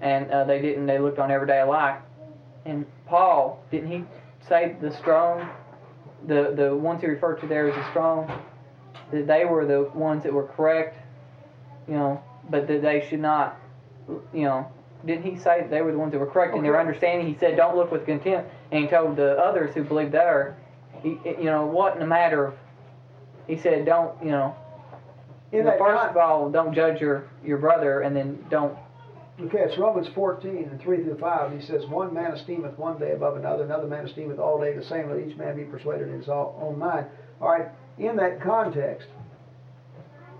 And 0.00 0.30
uh, 0.30 0.44
they 0.44 0.60
didn't. 0.60 0.86
They 0.86 0.98
looked 0.98 1.18
on 1.18 1.30
every 1.30 1.46
day 1.46 1.60
alike. 1.60 2.00
And 2.64 2.86
Paul 3.06 3.62
didn't 3.70 3.90
he 3.90 4.04
say 4.46 4.76
the 4.80 4.92
strong 4.92 5.48
the 6.26 6.52
the 6.56 6.74
ones 6.74 7.00
he 7.00 7.06
referred 7.06 7.40
to 7.40 7.46
there 7.46 7.68
as 7.68 7.74
the 7.74 7.90
strong, 7.90 8.30
that 9.12 9.26
they 9.26 9.44
were 9.44 9.64
the 9.64 9.90
ones 9.94 10.22
that 10.24 10.32
were 10.32 10.44
correct, 10.44 10.98
you 11.88 11.94
know, 11.94 12.22
but 12.48 12.66
that 12.68 12.82
they 12.82 13.06
should 13.08 13.20
not, 13.20 13.58
you 14.32 14.44
know, 14.44 14.70
didn't 15.06 15.24
he 15.24 15.36
say 15.36 15.60
that 15.60 15.70
they 15.70 15.80
were 15.82 15.92
the 15.92 15.98
ones 15.98 16.12
that 16.12 16.18
were 16.18 16.26
correct 16.26 16.54
in 16.54 16.62
their 16.62 16.78
understanding? 16.78 17.26
He 17.26 17.38
said, 17.38 17.56
"Don't 17.56 17.76
look 17.76 17.90
with 17.90 18.04
contempt," 18.04 18.50
and 18.70 18.84
he 18.84 18.90
told 18.90 19.16
the 19.16 19.38
others 19.38 19.74
who 19.74 19.82
believed 19.84 20.12
there, 20.12 20.56
he, 21.02 21.18
you 21.24 21.44
know, 21.44 21.66
what 21.66 21.96
in 21.96 22.02
a 22.02 22.06
matter 22.06 22.46
of, 22.46 22.54
he 23.50 23.56
said, 23.56 23.84
"Don't, 23.84 24.12
you 24.22 24.30
know, 24.30 24.54
In 25.52 25.64
well, 25.64 25.76
first 25.78 26.00
con- 26.00 26.10
of 26.10 26.16
all, 26.16 26.50
don't 26.50 26.72
judge 26.72 27.00
your 27.00 27.24
your 27.44 27.58
brother, 27.58 28.00
and 28.00 28.16
then 28.16 28.44
don't." 28.48 28.76
Okay, 29.42 29.60
it's 29.60 29.78
Romans 29.78 30.06
14 30.08 30.68
and 30.70 30.78
3 30.78 31.02
through 31.02 31.16
5. 31.16 31.58
He 31.58 31.64
says, 31.64 31.86
One 31.86 32.12
man 32.12 32.32
esteemeth 32.32 32.78
one 32.78 32.98
day 32.98 33.12
above 33.12 33.38
another, 33.38 33.64
another 33.64 33.86
man 33.86 34.04
esteemeth 34.04 34.38
all 34.38 34.60
day 34.60 34.74
the 34.74 34.84
same. 34.84 35.08
Let 35.08 35.26
each 35.26 35.34
man 35.38 35.56
be 35.56 35.64
persuaded 35.64 36.08
in 36.08 36.18
his 36.18 36.28
own 36.28 36.78
mind. 36.78 37.06
All 37.40 37.48
right, 37.48 37.68
in 37.96 38.16
that 38.16 38.42
context, 38.42 39.08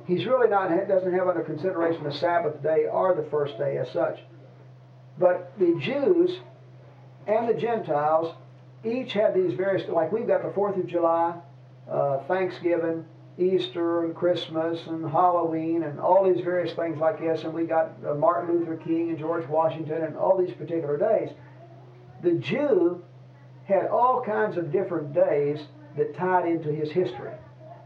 he's 0.06 0.26
really 0.26 0.50
not, 0.50 0.68
doesn't 0.86 1.14
have 1.14 1.28
under 1.28 1.40
consideration 1.40 2.04
the 2.04 2.12
Sabbath 2.12 2.62
day 2.62 2.88
or 2.92 3.14
the 3.14 3.22
first 3.30 3.56
day 3.56 3.78
as 3.78 3.90
such. 3.90 4.20
But 5.18 5.58
the 5.58 5.78
Jews 5.80 6.40
and 7.26 7.48
the 7.48 7.54
Gentiles 7.54 8.34
each 8.84 9.14
had 9.14 9.34
these 9.34 9.54
various, 9.54 9.88
like 9.88 10.12
we've 10.12 10.26
got 10.26 10.42
the 10.42 10.50
4th 10.50 10.78
of 10.78 10.86
July, 10.86 11.36
uh, 11.90 12.18
Thanksgiving, 12.28 13.04
Easter 13.38 14.04
and 14.04 14.14
Christmas 14.14 14.86
and 14.86 15.10
Halloween 15.10 15.84
and 15.84 15.98
all 15.98 16.30
these 16.30 16.44
various 16.44 16.74
things 16.74 16.98
like 16.98 17.20
this, 17.20 17.44
and 17.44 17.54
we 17.54 17.64
got 17.64 17.92
uh, 18.06 18.14
Martin 18.14 18.58
Luther 18.58 18.76
King 18.76 19.10
and 19.10 19.18
George 19.18 19.46
Washington 19.48 20.04
and 20.04 20.16
all 20.16 20.36
these 20.36 20.54
particular 20.54 20.96
days. 20.96 21.30
The 22.22 22.32
Jew 22.32 23.02
had 23.64 23.86
all 23.86 24.22
kinds 24.24 24.56
of 24.56 24.70
different 24.72 25.14
days 25.14 25.60
that 25.96 26.14
tied 26.16 26.46
into 26.46 26.70
his 26.70 26.90
history, 26.90 27.32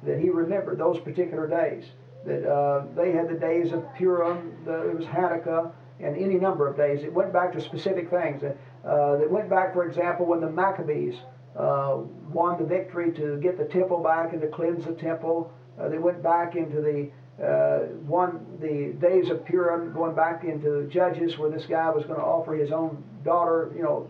that 0.03 0.19
he 0.19 0.29
remembered 0.29 0.79
those 0.79 0.99
particular 1.01 1.47
days. 1.47 1.85
That 2.27 2.51
uh, 2.51 2.87
they 2.97 3.13
had 3.13 3.29
the 3.29 3.39
days 3.39 3.73
of 3.73 3.85
Purim, 3.95 4.53
the, 4.65 4.91
it 4.91 4.97
was 4.97 5.07
Hanukkah, 5.07 5.73
and 6.01 6.17
any 6.17 6.35
number 6.35 6.67
of 6.67 6.77
days. 6.77 7.05
It 7.05 7.13
went 7.13 7.33
back 7.33 7.53
to 7.53 7.61
specific 7.61 8.11
things. 8.11 8.43
Uh, 8.43 9.17
that 9.17 9.31
went 9.31 9.49
back, 9.49 9.73
for 9.73 9.87
example, 9.87 10.27
when 10.27 10.41
the 10.41 10.51
Maccabees 10.51 11.15
uh, 11.59 11.99
won 12.33 12.59
the 12.59 12.65
victory 12.65 13.13
to 13.13 13.39
get 13.39 13.57
the 13.57 13.65
temple 13.65 14.03
back 14.03 14.33
and 14.33 14.41
to 14.41 14.49
cleanse 14.49 14.85
the 14.85 14.95
temple. 14.95 15.53
Uh, 15.81 15.89
they 15.89 15.99
went 15.99 16.23
back 16.23 16.57
into 16.57 16.81
the 16.81 17.11
uh, 17.43 17.87
one 18.07 18.47
the 18.61 18.95
days 19.01 19.29
of 19.31 19.45
Purim, 19.45 19.93
going 19.93 20.15
back 20.15 20.45
into 20.45 20.89
Judges, 20.89 21.37
where 21.37 21.51
this 21.51 21.67
guy 21.67 21.91
was 21.91 22.05
going 22.05 22.19
to 22.19 22.25
offer 22.25 22.55
his 22.55 22.71
own 22.71 23.03
daughter, 23.25 23.73
you 23.77 23.83
know, 23.83 24.09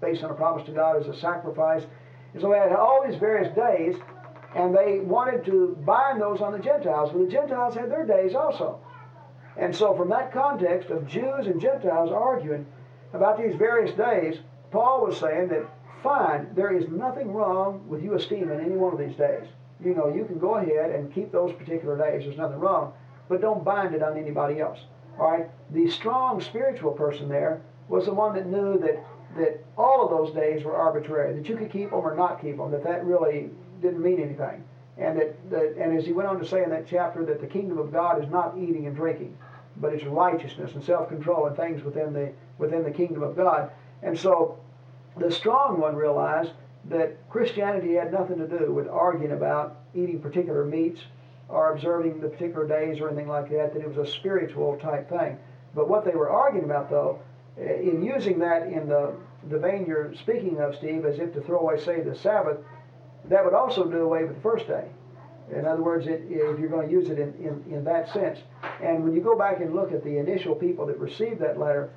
based 0.00 0.22
on 0.22 0.30
a 0.30 0.34
promise 0.34 0.66
to 0.66 0.72
God 0.72 1.00
as 1.00 1.08
a 1.08 1.18
sacrifice. 1.18 1.84
And 2.34 2.42
so 2.42 2.50
they 2.50 2.58
had 2.58 2.72
all 2.72 3.02
these 3.06 3.18
various 3.18 3.54
days, 3.56 3.96
and 4.54 4.76
they 4.76 5.00
wanted 5.00 5.44
to 5.46 5.76
bind 5.86 6.20
those 6.20 6.42
on 6.42 6.52
the 6.52 6.58
Gentiles. 6.58 7.12
Well, 7.14 7.24
the 7.24 7.30
Gentiles 7.30 7.74
had 7.74 7.90
their 7.90 8.04
days 8.04 8.34
also. 8.34 8.78
And 9.56 9.74
so, 9.74 9.94
from 9.94 10.10
that 10.10 10.32
context 10.32 10.90
of 10.90 11.06
Jews 11.06 11.46
and 11.46 11.58
Gentiles 11.58 12.10
arguing 12.10 12.66
about 13.14 13.38
these 13.38 13.54
various 13.54 13.96
days, 13.96 14.36
Paul 14.70 15.06
was 15.06 15.18
saying 15.18 15.48
that 15.48 15.66
fine, 16.02 16.48
there 16.54 16.74
is 16.76 16.88
nothing 16.88 17.32
wrong 17.32 17.84
with 17.88 18.02
you 18.02 18.14
esteeming 18.14 18.60
any 18.60 18.76
one 18.76 18.92
of 18.92 18.98
these 18.98 19.16
days. 19.16 19.46
You 19.84 19.94
know, 19.94 20.08
you 20.08 20.24
can 20.24 20.38
go 20.38 20.56
ahead 20.56 20.90
and 20.90 21.12
keep 21.12 21.32
those 21.32 21.52
particular 21.52 21.96
days, 21.96 22.24
there's 22.24 22.38
nothing 22.38 22.58
wrong, 22.58 22.92
but 23.28 23.40
don't 23.40 23.64
bind 23.64 23.94
it 23.94 24.02
on 24.02 24.16
anybody 24.16 24.60
else. 24.60 24.78
All 25.18 25.30
right? 25.30 25.50
The 25.70 25.90
strong 25.90 26.40
spiritual 26.40 26.92
person 26.92 27.28
there 27.28 27.62
was 27.88 28.06
the 28.06 28.14
one 28.14 28.34
that 28.34 28.46
knew 28.46 28.78
that, 28.78 29.04
that 29.36 29.64
all 29.76 30.04
of 30.04 30.10
those 30.10 30.34
days 30.34 30.64
were 30.64 30.76
arbitrary, 30.76 31.34
that 31.34 31.48
you 31.48 31.56
could 31.56 31.70
keep 31.70 31.90
them 31.90 32.00
or 32.00 32.14
not 32.16 32.40
keep 32.40 32.56
them, 32.56 32.70
that 32.70 32.84
that 32.84 33.04
really 33.04 33.50
didn't 33.80 34.02
mean 34.02 34.20
anything. 34.20 34.64
And 34.98 35.18
that, 35.18 35.50
that 35.50 35.74
and 35.78 35.96
as 35.96 36.06
he 36.06 36.12
went 36.12 36.28
on 36.28 36.38
to 36.38 36.46
say 36.46 36.62
in 36.62 36.70
that 36.70 36.86
chapter 36.88 37.24
that 37.26 37.40
the 37.40 37.46
kingdom 37.46 37.78
of 37.78 37.92
God 37.92 38.22
is 38.22 38.30
not 38.30 38.56
eating 38.56 38.86
and 38.86 38.96
drinking, 38.96 39.36
but 39.76 39.92
it's 39.92 40.04
righteousness 40.04 40.72
and 40.74 40.82
self-control 40.82 41.46
and 41.46 41.56
things 41.56 41.82
within 41.82 42.14
the 42.14 42.32
within 42.58 42.82
the 42.82 42.90
kingdom 42.90 43.22
of 43.22 43.36
God. 43.36 43.70
And 44.02 44.18
so 44.18 44.58
the 45.18 45.30
strong 45.30 45.80
one 45.80 45.96
realized 45.96 46.52
that 46.88 47.16
Christianity 47.30 47.94
had 47.94 48.12
nothing 48.12 48.38
to 48.38 48.46
do 48.46 48.72
with 48.72 48.88
arguing 48.88 49.32
about 49.32 49.78
eating 49.94 50.20
particular 50.20 50.64
meats 50.64 51.00
or 51.48 51.72
observing 51.72 52.20
the 52.20 52.28
particular 52.28 52.66
days 52.66 53.00
or 53.00 53.08
anything 53.08 53.28
like 53.28 53.50
that, 53.50 53.72
that 53.72 53.82
it 53.82 53.88
was 53.88 54.08
a 54.08 54.10
spiritual 54.10 54.76
type 54.78 55.08
thing. 55.08 55.38
But 55.74 55.88
what 55.88 56.04
they 56.04 56.12
were 56.12 56.30
arguing 56.30 56.64
about, 56.64 56.90
though, 56.90 57.20
eh, 57.58 57.80
in 57.80 58.02
using 58.02 58.38
that 58.40 58.66
in 58.66 58.88
the, 58.88 59.14
the 59.48 59.58
vein 59.58 59.86
you're 59.86 60.14
speaking 60.16 60.60
of, 60.60 60.74
Steve, 60.76 61.04
as 61.04 61.18
if 61.18 61.32
to 61.34 61.40
throw 61.40 61.60
away, 61.60 61.80
say, 61.80 62.00
the 62.00 62.14
Sabbath, 62.14 62.58
that 63.26 63.44
would 63.44 63.54
also 63.54 63.84
do 63.84 63.98
away 63.98 64.24
with 64.24 64.34
the 64.36 64.42
first 64.42 64.66
day. 64.66 64.88
In 65.54 65.64
other 65.64 65.82
words, 65.82 66.06
it, 66.06 66.22
if 66.28 66.58
you're 66.58 66.68
going 66.68 66.88
to 66.88 66.92
use 66.92 67.08
it 67.08 67.18
in, 67.18 67.32
in, 67.34 67.72
in 67.72 67.84
that 67.84 68.12
sense. 68.12 68.40
And 68.82 69.04
when 69.04 69.14
you 69.14 69.20
go 69.20 69.38
back 69.38 69.60
and 69.60 69.74
look 69.74 69.92
at 69.92 70.02
the 70.02 70.18
initial 70.18 70.54
people 70.54 70.86
that 70.86 70.98
received 70.98 71.40
that 71.40 71.58
letter, 71.58 71.90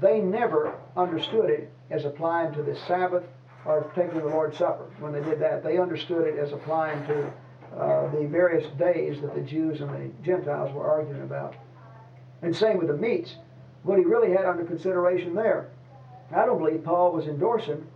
they 0.00 0.20
never 0.20 0.74
understood 0.96 1.50
it 1.50 1.71
as 1.92 2.04
applying 2.04 2.52
to 2.54 2.62
the 2.62 2.74
Sabbath 2.88 3.24
or 3.64 3.90
taking 3.94 4.18
the 4.18 4.24
Lord's 4.24 4.58
Supper. 4.58 4.86
When 4.98 5.12
they 5.12 5.22
did 5.22 5.38
that, 5.40 5.62
they 5.62 5.78
understood 5.78 6.26
it 6.26 6.38
as 6.38 6.52
applying 6.52 7.06
to 7.06 7.32
uh, 7.76 8.10
the 8.10 8.26
various 8.26 8.66
days 8.78 9.20
that 9.20 9.34
the 9.34 9.42
Jews 9.42 9.80
and 9.80 9.90
the 9.90 10.10
Gentiles 10.24 10.74
were 10.74 10.90
arguing 10.90 11.22
about. 11.22 11.54
And 12.40 12.54
same 12.56 12.78
with 12.78 12.88
the 12.88 12.96
meats. 12.96 13.36
What 13.84 13.98
he 13.98 14.04
really 14.04 14.30
had 14.30 14.46
under 14.46 14.64
consideration 14.64 15.34
there, 15.34 15.70
I 16.34 16.46
don't 16.46 16.58
believe 16.58 16.82
Paul 16.82 17.12
was 17.12 17.26
endorsing 17.26 17.86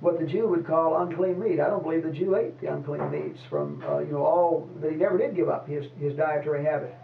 what 0.00 0.18
the 0.18 0.26
Jew 0.26 0.48
would 0.48 0.66
call 0.66 1.00
unclean 1.02 1.38
meat. 1.38 1.60
I 1.60 1.68
don't 1.68 1.82
believe 1.82 2.02
the 2.02 2.10
Jew 2.10 2.34
ate 2.34 2.60
the 2.60 2.72
unclean 2.72 3.10
meats 3.10 3.40
from 3.48 3.82
uh, 3.88 3.98
you 3.98 4.12
know 4.12 4.24
all 4.24 4.68
that 4.80 4.90
he 4.90 4.96
never 4.96 5.16
did 5.16 5.36
give 5.36 5.48
up 5.48 5.68
his 5.68 5.86
his 6.00 6.14
dietary 6.14 6.64
habit. 6.64 6.94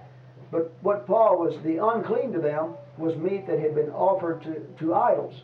But 0.50 0.72
what 0.80 1.06
Paul 1.06 1.38
was 1.38 1.54
the 1.62 1.76
unclean 1.76 2.32
to 2.32 2.40
them 2.40 2.74
was 2.96 3.14
meat 3.16 3.46
that 3.46 3.58
had 3.58 3.74
been 3.74 3.90
offered 3.90 4.42
to, 4.42 4.84
to 4.84 4.94
idols. 4.94 5.34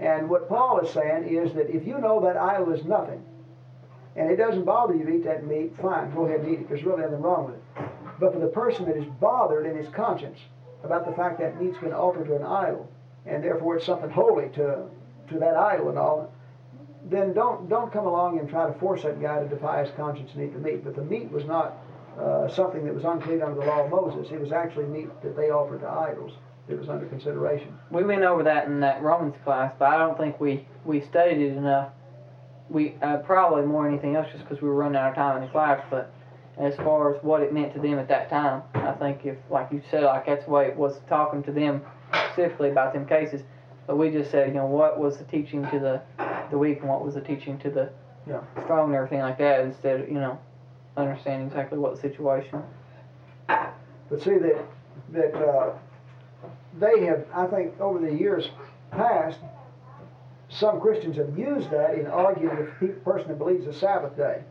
And 0.00 0.28
what 0.28 0.48
Paul 0.48 0.80
is 0.80 0.90
saying 0.90 1.24
is 1.28 1.52
that 1.54 1.74
if 1.74 1.86
you 1.86 1.98
know 1.98 2.20
that 2.20 2.36
idol 2.36 2.72
is 2.72 2.84
nothing, 2.84 3.22
and 4.16 4.30
it 4.30 4.36
doesn't 4.36 4.64
bother 4.64 4.94
you 4.94 5.04
to 5.04 5.14
eat 5.14 5.24
that 5.24 5.44
meat, 5.44 5.72
fine, 5.80 6.14
go 6.14 6.26
ahead 6.26 6.40
and 6.40 6.48
eat 6.52 6.60
it. 6.60 6.68
There's 6.68 6.84
really 6.84 7.02
nothing 7.02 7.20
wrong 7.20 7.46
with 7.46 7.56
it. 7.56 7.62
But 8.20 8.32
for 8.32 8.38
the 8.38 8.46
person 8.46 8.84
that 8.86 8.96
is 8.96 9.06
bothered 9.20 9.66
in 9.66 9.76
his 9.76 9.88
conscience 9.88 10.38
about 10.84 11.06
the 11.06 11.12
fact 11.12 11.40
that 11.40 11.60
meat's 11.60 11.78
been 11.78 11.92
offered 11.92 12.26
to 12.26 12.36
an 12.36 12.44
idol, 12.44 12.88
and 13.26 13.42
therefore 13.42 13.76
it's 13.76 13.86
something 13.86 14.10
holy 14.10 14.48
to 14.50 14.86
to 15.28 15.38
that 15.38 15.56
idol 15.56 15.88
and 15.88 15.98
all, 15.98 16.32
then 17.06 17.32
don't 17.32 17.68
don't 17.68 17.92
come 17.92 18.06
along 18.06 18.38
and 18.38 18.48
try 18.48 18.66
to 18.66 18.78
force 18.78 19.02
that 19.02 19.20
guy 19.20 19.40
to 19.40 19.48
defy 19.48 19.84
his 19.84 19.90
conscience 19.96 20.30
and 20.34 20.44
eat 20.44 20.52
the 20.52 20.58
meat. 20.58 20.84
But 20.84 20.94
the 20.94 21.02
meat 21.02 21.30
was 21.30 21.44
not 21.44 21.78
uh, 22.18 22.48
something 22.48 22.84
that 22.84 22.94
was 22.94 23.04
unclean 23.04 23.42
under 23.42 23.60
the 23.60 23.66
law 23.66 23.84
of 23.84 23.90
Moses. 23.90 24.30
It 24.30 24.40
was 24.40 24.52
actually 24.52 24.86
meat 24.86 25.08
that 25.22 25.36
they 25.36 25.50
offered 25.50 25.80
to 25.80 25.88
idols. 25.88 26.32
It 26.68 26.78
was 26.78 26.88
under 26.88 27.06
consideration. 27.06 27.78
We 27.90 28.04
went 28.04 28.22
over 28.22 28.42
that 28.42 28.66
in 28.66 28.80
that 28.80 29.02
Romans 29.02 29.34
class, 29.44 29.72
but 29.78 29.88
I 29.88 29.98
don't 29.98 30.16
think 30.16 30.40
we 30.40 30.66
we 30.84 31.00
studied 31.00 31.38
it 31.40 31.56
enough. 31.56 31.90
We 32.70 32.94
uh, 33.02 33.18
probably 33.18 33.66
more 33.66 33.84
than 33.84 33.92
anything 33.92 34.16
else 34.16 34.28
just 34.32 34.44
because 34.44 34.62
we 34.62 34.68
were 34.68 34.74
running 34.74 34.96
out 34.96 35.10
of 35.10 35.14
time 35.14 35.36
in 35.36 35.42
the 35.42 35.48
class. 35.48 35.84
But 35.90 36.10
as 36.56 36.74
far 36.76 37.14
as 37.14 37.22
what 37.22 37.42
it 37.42 37.52
meant 37.52 37.74
to 37.74 37.80
them 37.80 37.98
at 37.98 38.08
that 38.08 38.30
time, 38.30 38.62
I 38.74 38.92
think 38.92 39.26
if 39.26 39.36
like 39.50 39.70
you 39.72 39.82
said, 39.90 40.04
like 40.04 40.24
that's 40.26 40.46
the 40.46 40.50
way 40.50 40.66
it 40.68 40.76
was 40.76 41.00
talking 41.08 41.42
to 41.42 41.52
them 41.52 41.82
specifically 42.28 42.70
about 42.70 42.94
them 42.94 43.04
cases. 43.06 43.42
But 43.86 43.98
we 43.98 44.08
just 44.10 44.30
said, 44.30 44.48
you 44.48 44.54
know, 44.54 44.64
what 44.64 44.98
was 44.98 45.18
the 45.18 45.24
teaching 45.24 45.66
to 45.68 45.78
the 45.78 46.00
the 46.50 46.56
weak 46.56 46.80
and 46.80 46.88
what 46.88 47.04
was 47.04 47.14
the 47.14 47.20
teaching 47.20 47.58
to 47.58 47.70
the 47.70 47.90
Yeah. 48.26 48.40
strong 48.62 48.86
and 48.86 48.94
everything 48.94 49.20
like 49.20 49.36
that 49.36 49.60
instead 49.66 50.00
of 50.00 50.08
you 50.08 50.14
know 50.14 50.38
understanding 50.96 51.46
exactly 51.46 51.76
what 51.78 51.94
the 51.94 52.00
situation. 52.00 52.62
But 53.46 54.20
see 54.20 54.38
that 54.38 54.64
that 55.12 55.34
uh, 55.34 55.72
they 56.78 57.04
have, 57.06 57.26
I 57.34 57.46
think, 57.46 57.78
over 57.80 57.98
the 57.98 58.12
years 58.12 58.48
past, 58.90 59.38
some 60.48 60.80
Christians 60.80 61.16
have 61.16 61.38
used 61.38 61.70
that 61.70 61.94
in 61.94 62.06
arguing 62.06 62.56
with 62.58 62.80
the 62.80 63.00
person 63.00 63.28
that 63.28 63.38
believes 63.38 63.66
the 63.66 63.72
Sabbath 63.72 64.16
day. 64.16 64.42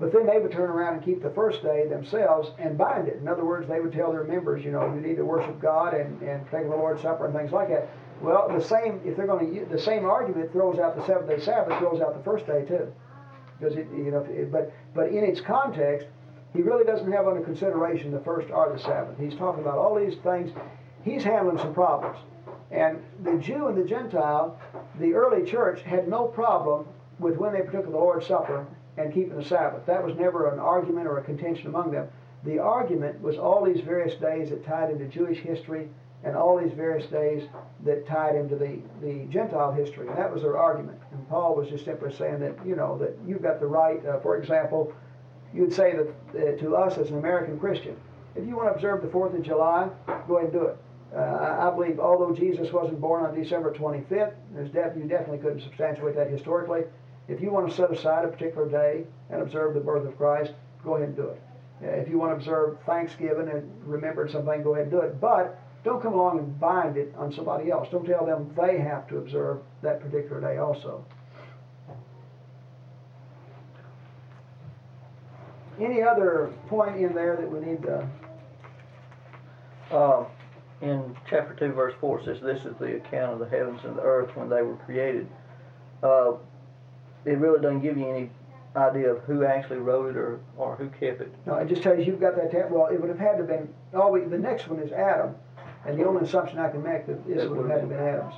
But 0.00 0.12
then 0.12 0.26
they 0.26 0.38
would 0.38 0.50
turn 0.50 0.70
around 0.70 0.94
and 0.94 1.04
keep 1.04 1.22
the 1.22 1.30
first 1.30 1.62
day 1.62 1.86
themselves 1.86 2.50
and 2.58 2.78
bind 2.78 3.06
it. 3.06 3.16
In 3.16 3.28
other 3.28 3.44
words, 3.44 3.68
they 3.68 3.80
would 3.80 3.92
tell 3.92 4.10
their 4.10 4.24
members, 4.24 4.64
you 4.64 4.72
know, 4.72 4.92
you 4.94 5.00
need 5.00 5.16
to 5.16 5.24
worship 5.24 5.60
God 5.60 5.92
and, 5.92 6.20
and 6.22 6.42
take 6.50 6.64
the 6.64 6.70
Lord's 6.70 7.02
Supper 7.02 7.26
and 7.26 7.34
things 7.34 7.52
like 7.52 7.68
that. 7.68 7.90
Well, 8.22 8.48
the 8.48 8.62
same, 8.62 9.00
if 9.04 9.16
they're 9.16 9.26
going 9.26 9.46
to 9.46 9.54
use 9.54 9.68
the 9.70 9.78
same 9.78 10.04
argument 10.04 10.52
throws 10.52 10.78
out 10.78 10.96
the 10.96 11.04
seventh 11.04 11.28
day 11.28 11.40
Sabbath, 11.40 11.78
throws 11.78 12.00
out 12.00 12.16
the 12.16 12.24
first 12.24 12.46
day 12.46 12.64
too. 12.64 12.92
Because 13.58 13.76
it, 13.76 13.88
you 13.94 14.10
know, 14.10 14.26
it, 14.28 14.50
but 14.50 14.72
but 14.94 15.08
in 15.08 15.22
its 15.22 15.40
context, 15.40 16.06
he 16.54 16.62
really 16.62 16.84
doesn't 16.84 17.10
have 17.12 17.28
under 17.28 17.42
consideration 17.42 18.10
the 18.10 18.20
first 18.20 18.50
or 18.50 18.72
the 18.72 18.78
Sabbath. 18.78 19.16
He's 19.18 19.34
talking 19.34 19.62
about 19.62 19.78
all 19.78 19.94
these 19.94 20.16
things. 20.22 20.50
He's 21.04 21.24
handling 21.24 21.58
some 21.58 21.74
problems. 21.74 22.18
And 22.70 23.02
the 23.24 23.36
Jew 23.36 23.68
and 23.68 23.76
the 23.76 23.88
Gentile, 23.88 24.58
the 24.98 25.12
early 25.12 25.48
church 25.48 25.82
had 25.82 26.08
no 26.08 26.26
problem 26.26 26.86
with 27.18 27.36
when 27.36 27.52
they 27.52 27.60
partook 27.60 27.86
of 27.86 27.92
the 27.92 27.98
Lord's 27.98 28.26
Supper 28.26 28.66
and 28.96 29.12
keeping 29.12 29.36
the 29.36 29.44
Sabbath. 29.44 29.86
That 29.86 30.04
was 30.04 30.16
never 30.16 30.52
an 30.52 30.58
argument 30.58 31.06
or 31.06 31.18
a 31.18 31.24
contention 31.24 31.68
among 31.68 31.90
them. 31.90 32.08
The 32.44 32.58
argument 32.58 33.20
was 33.20 33.36
all 33.36 33.64
these 33.64 33.80
various 33.80 34.14
days 34.14 34.50
that 34.50 34.64
tied 34.64 34.90
into 34.90 35.06
Jewish 35.06 35.38
history 35.38 35.88
and 36.22 36.36
all 36.36 36.58
these 36.58 36.72
various 36.72 37.06
days 37.06 37.48
that 37.84 38.06
tied 38.06 38.36
into 38.36 38.56
the, 38.56 38.78
the 39.00 39.24
Gentile 39.30 39.72
history. 39.72 40.06
And 40.08 40.16
that 40.16 40.32
was 40.32 40.42
their 40.42 40.56
argument. 40.56 40.98
And 41.12 41.28
Paul 41.28 41.56
was 41.56 41.68
just 41.68 41.84
simply 41.84 42.12
saying 42.12 42.40
that, 42.40 42.54
you 42.66 42.76
know, 42.76 42.98
that 42.98 43.16
you've 43.26 43.42
got 43.42 43.58
the 43.60 43.66
right, 43.66 44.04
uh, 44.06 44.20
for 44.20 44.36
example, 44.36 44.92
you'd 45.54 45.72
say 45.72 45.94
that 45.96 46.08
uh, 46.08 46.58
to 46.58 46.76
us 46.76 46.98
as 46.98 47.10
an 47.10 47.18
American 47.18 47.58
Christian, 47.58 47.96
if 48.36 48.46
you 48.46 48.56
want 48.56 48.68
to 48.68 48.74
observe 48.74 49.02
the 49.02 49.08
4th 49.08 49.34
of 49.34 49.42
July, 49.42 49.88
go 50.28 50.36
ahead 50.36 50.52
and 50.52 50.52
do 50.52 50.66
it. 50.66 50.76
Uh, 51.14 51.68
I 51.68 51.74
believe, 51.74 51.98
although 51.98 52.32
Jesus 52.32 52.72
wasn't 52.72 53.00
born 53.00 53.24
on 53.24 53.34
December 53.34 53.72
25th, 53.72 54.34
there's 54.54 54.70
def- 54.70 54.96
you 54.96 55.04
definitely 55.04 55.38
couldn't 55.38 55.60
substantiate 55.60 56.14
that 56.14 56.30
historically. 56.30 56.82
If 57.28 57.40
you 57.40 57.50
want 57.50 57.68
to 57.68 57.74
set 57.74 57.90
aside 57.90 58.24
a 58.24 58.28
particular 58.28 58.68
day 58.68 59.04
and 59.28 59.42
observe 59.42 59.74
the 59.74 59.80
birth 59.80 60.06
of 60.06 60.16
Christ, 60.16 60.52
go 60.84 60.96
ahead 60.96 61.08
and 61.08 61.16
do 61.16 61.28
it. 61.28 61.42
Uh, 61.82 61.86
if 61.88 62.08
you 62.08 62.18
want 62.18 62.30
to 62.30 62.36
observe 62.36 62.78
Thanksgiving 62.86 63.48
and 63.48 63.68
remember 63.84 64.28
something, 64.28 64.62
go 64.62 64.74
ahead 64.74 64.84
and 64.84 64.92
do 64.92 65.00
it. 65.00 65.20
But 65.20 65.58
don't 65.82 66.02
come 66.02 66.12
along 66.12 66.38
and 66.38 66.60
bind 66.60 66.96
it 66.96 67.12
on 67.16 67.32
somebody 67.32 67.70
else. 67.70 67.88
Don't 67.90 68.06
tell 68.06 68.24
them 68.24 68.52
they 68.56 68.78
have 68.78 69.08
to 69.08 69.18
observe 69.18 69.58
that 69.82 70.00
particular 70.00 70.40
day 70.40 70.58
also. 70.58 71.04
Any 75.80 76.02
other 76.02 76.52
point 76.68 76.96
in 76.96 77.14
there 77.14 77.36
that 77.36 77.50
we 77.50 77.58
need 77.60 77.82
to? 77.82 78.06
Uh, 79.90 80.24
in 80.82 81.16
chapter 81.28 81.54
2, 81.54 81.72
verse 81.72 81.94
4, 82.00 82.20
it 82.20 82.24
says, 82.24 82.40
This 82.40 82.64
is 82.64 82.74
the 82.78 82.96
account 82.96 83.34
of 83.34 83.38
the 83.38 83.48
heavens 83.48 83.80
and 83.84 83.96
the 83.96 84.02
earth 84.02 84.34
when 84.36 84.48
they 84.48 84.62
were 84.62 84.76
created. 84.76 85.28
Uh, 86.02 86.32
it 87.24 87.38
really 87.38 87.60
doesn't 87.60 87.82
give 87.82 87.98
you 87.98 88.08
any 88.08 88.30
idea 88.76 89.12
of 89.12 89.22
who 89.24 89.44
actually 89.44 89.78
wrote 89.78 90.10
it 90.10 90.16
or, 90.16 90.40
or 90.56 90.76
who 90.76 90.88
kept 90.88 91.20
it. 91.20 91.32
No, 91.46 91.56
it 91.56 91.68
just 91.68 91.82
tells 91.82 91.98
you 91.98 92.04
you've 92.04 92.20
got 92.20 92.36
that. 92.36 92.52
Ta- 92.52 92.68
well, 92.70 92.86
it 92.86 93.00
would 93.00 93.10
have 93.10 93.18
had 93.18 93.36
to 93.38 93.44
been. 93.44 93.68
Oh, 93.92 94.18
the 94.18 94.38
next 94.38 94.68
one 94.68 94.80
is 94.80 94.92
Adam, 94.92 95.34
and 95.86 95.98
the 95.98 96.04
only 96.06 96.24
assumption 96.24 96.58
I 96.58 96.70
can 96.70 96.82
make 96.82 97.06
that 97.06 97.18
is 97.28 97.44
it 97.44 97.50
would 97.50 97.68
have 97.68 97.80
had 97.80 97.80
to 97.82 97.86
been 97.86 97.98
Adam's. 97.98 98.34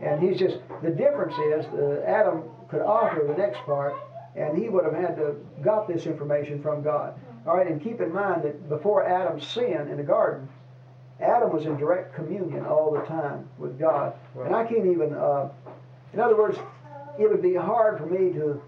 And 0.00 0.20
he's 0.20 0.38
just 0.38 0.58
the 0.82 0.90
difference 0.90 1.34
is 1.34 1.66
uh, 1.66 2.02
Adam 2.06 2.44
could 2.68 2.82
offer 2.82 3.24
the 3.26 3.36
next 3.36 3.58
part, 3.60 3.94
and 4.34 4.56
he 4.56 4.68
would 4.68 4.84
have 4.84 4.94
had 4.94 5.16
to 5.16 5.36
got 5.62 5.86
this 5.86 6.06
information 6.06 6.62
from 6.62 6.82
God. 6.82 7.14
All 7.46 7.56
right, 7.56 7.66
and 7.66 7.80
keep 7.82 8.00
in 8.00 8.12
mind 8.12 8.42
that 8.42 8.68
before 8.68 9.06
Adam's 9.06 9.46
sin 9.46 9.88
in 9.88 9.98
the 9.98 10.02
garden, 10.02 10.48
Adam 11.20 11.52
was 11.52 11.64
in 11.64 11.76
direct 11.76 12.14
communion 12.14 12.66
all 12.66 12.92
the 12.92 13.00
time 13.06 13.48
with 13.58 13.78
God, 13.78 14.14
and 14.38 14.54
I 14.54 14.64
can't 14.64 14.86
even. 14.86 15.14
Uh, 15.14 15.48
in 16.12 16.20
other 16.20 16.36
words, 16.36 16.58
it 17.18 17.30
would 17.30 17.42
be 17.42 17.54
hard 17.54 17.98
for 17.98 18.06
me 18.06 18.32
to 18.32 18.62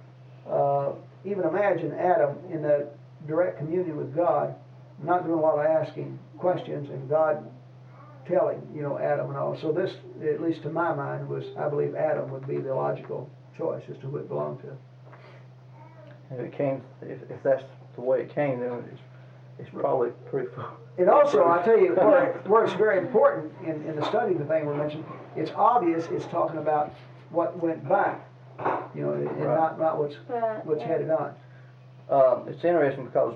uh, 0.50 0.92
even 1.24 1.44
imagine 1.44 1.92
Adam 1.94 2.36
in 2.50 2.62
that 2.62 2.94
direct 3.26 3.58
communion 3.58 3.96
with 3.96 4.14
God, 4.14 4.54
not 5.02 5.24
doing 5.24 5.38
a 5.38 5.42
lot 5.42 5.58
of 5.58 5.66
asking 5.66 6.18
questions, 6.38 6.88
and 6.90 7.08
God 7.08 7.44
telling, 8.26 8.60
you 8.74 8.82
know, 8.82 8.98
Adam 8.98 9.28
and 9.28 9.38
all. 9.38 9.58
So 9.60 9.72
this, 9.72 9.92
at 10.22 10.40
least 10.40 10.62
to 10.62 10.70
my 10.70 10.94
mind, 10.94 11.28
was 11.28 11.44
I 11.58 11.68
believe 11.68 11.94
Adam 11.94 12.30
would 12.30 12.46
be 12.46 12.58
the 12.58 12.74
logical 12.74 13.28
choice 13.56 13.82
as 13.90 13.96
to 13.98 14.06
who 14.06 14.18
it 14.18 14.28
belonged 14.28 14.60
to. 14.60 14.76
It 16.42 16.52
came, 16.56 16.82
if, 17.02 17.18
if 17.30 17.42
that's 17.42 17.64
the 17.94 18.02
way 18.02 18.20
it 18.22 18.34
came, 18.34 18.60
then 18.60 18.84
it's, 18.92 19.00
it's 19.58 19.70
probably 19.70 20.10
pretty 20.30 20.48
full. 20.54 20.68
And 20.98 21.08
also, 21.08 21.46
I 21.46 21.62
tell 21.62 21.78
you, 21.78 21.94
where, 21.94 22.24
it- 22.44 22.46
where 22.48 22.64
it's 22.64 22.72
very 22.74 22.98
important 22.98 23.52
in, 23.64 23.82
in 23.86 23.96
the 23.96 24.04
study, 24.08 24.32
of 24.32 24.38
the 24.40 24.44
thing 24.46 24.66
we 24.66 24.74
mentioned, 24.74 25.04
it's 25.36 25.50
obvious 25.54 26.06
it's 26.10 26.26
talking 26.26 26.58
about 26.58 26.92
what 27.30 27.58
went 27.62 27.88
back, 27.88 28.28
you 28.94 29.02
know, 29.02 29.12
and 29.12 29.26
Right. 29.38 29.58
not, 29.58 29.78
not 29.78 29.98
what's, 29.98 30.16
Right. 30.28 30.64
what's 30.66 30.80
yeah. 30.80 30.86
headed 30.88 31.10
on. 31.10 31.34
Um, 32.10 32.48
it's 32.48 32.64
interesting 32.64 33.04
because 33.06 33.34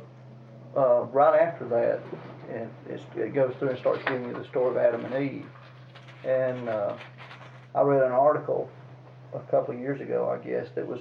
uh, 0.77 1.03
right 1.13 1.39
after 1.41 1.67
that, 1.69 2.01
and 2.53 2.69
it's, 2.89 3.03
it 3.17 3.35
goes 3.35 3.55
through 3.59 3.71
and 3.71 3.79
starts 3.79 4.03
giving 4.05 4.27
you 4.27 4.33
the 4.33 4.45
story 4.45 4.71
of 4.71 4.77
Adam 4.77 5.05
and 5.05 5.15
Eve. 5.15 5.47
And 6.25 6.69
uh, 6.69 6.97
I 7.75 7.83
read 7.83 8.03
an 8.03 8.13
article 8.13 8.69
a 9.35 9.41
couple 9.51 9.75
of 9.75 9.81
years 9.81 10.01
ago, 10.01 10.29
I 10.31 10.45
guess, 10.45 10.69
that 10.75 10.87
was 10.87 11.01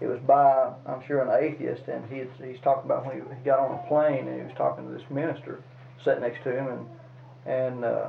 it 0.00 0.06
was 0.06 0.18
by 0.20 0.72
I'm 0.86 1.04
sure 1.06 1.22
an 1.22 1.44
atheist, 1.44 1.88
and 1.88 2.04
he 2.10 2.24
he's 2.44 2.60
talking 2.60 2.90
about 2.90 3.06
when 3.06 3.16
he, 3.16 3.22
he 3.36 3.44
got 3.44 3.58
on 3.58 3.78
a 3.78 3.88
plane 3.88 4.28
and 4.28 4.36
he 4.36 4.46
was 4.46 4.54
talking 4.56 4.86
to 4.86 4.92
this 4.92 5.08
minister 5.10 5.62
sitting 6.04 6.22
next 6.22 6.42
to 6.44 6.52
him, 6.52 6.68
and 6.68 6.86
and 7.46 7.84
uh, 7.84 8.08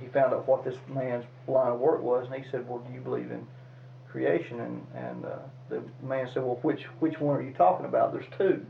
he 0.00 0.06
found 0.08 0.32
out 0.32 0.46
what 0.46 0.64
this 0.64 0.76
man's 0.88 1.24
line 1.46 1.72
of 1.72 1.80
work 1.80 2.02
was, 2.02 2.26
and 2.26 2.42
he 2.42 2.50
said, 2.50 2.68
"Well, 2.68 2.78
do 2.78 2.92
you 2.92 3.00
believe 3.00 3.30
in 3.30 3.46
creation, 4.10 4.60
and 4.60 4.86
and 4.94 5.24
uh, 5.24 5.38
the 5.68 5.82
man 6.02 6.28
said, 6.32 6.42
well, 6.42 6.58
which 6.62 6.84
which 7.00 7.18
one 7.20 7.36
are 7.36 7.42
you 7.42 7.52
talking 7.52 7.86
about? 7.86 8.12
There's 8.12 8.26
two, 8.36 8.64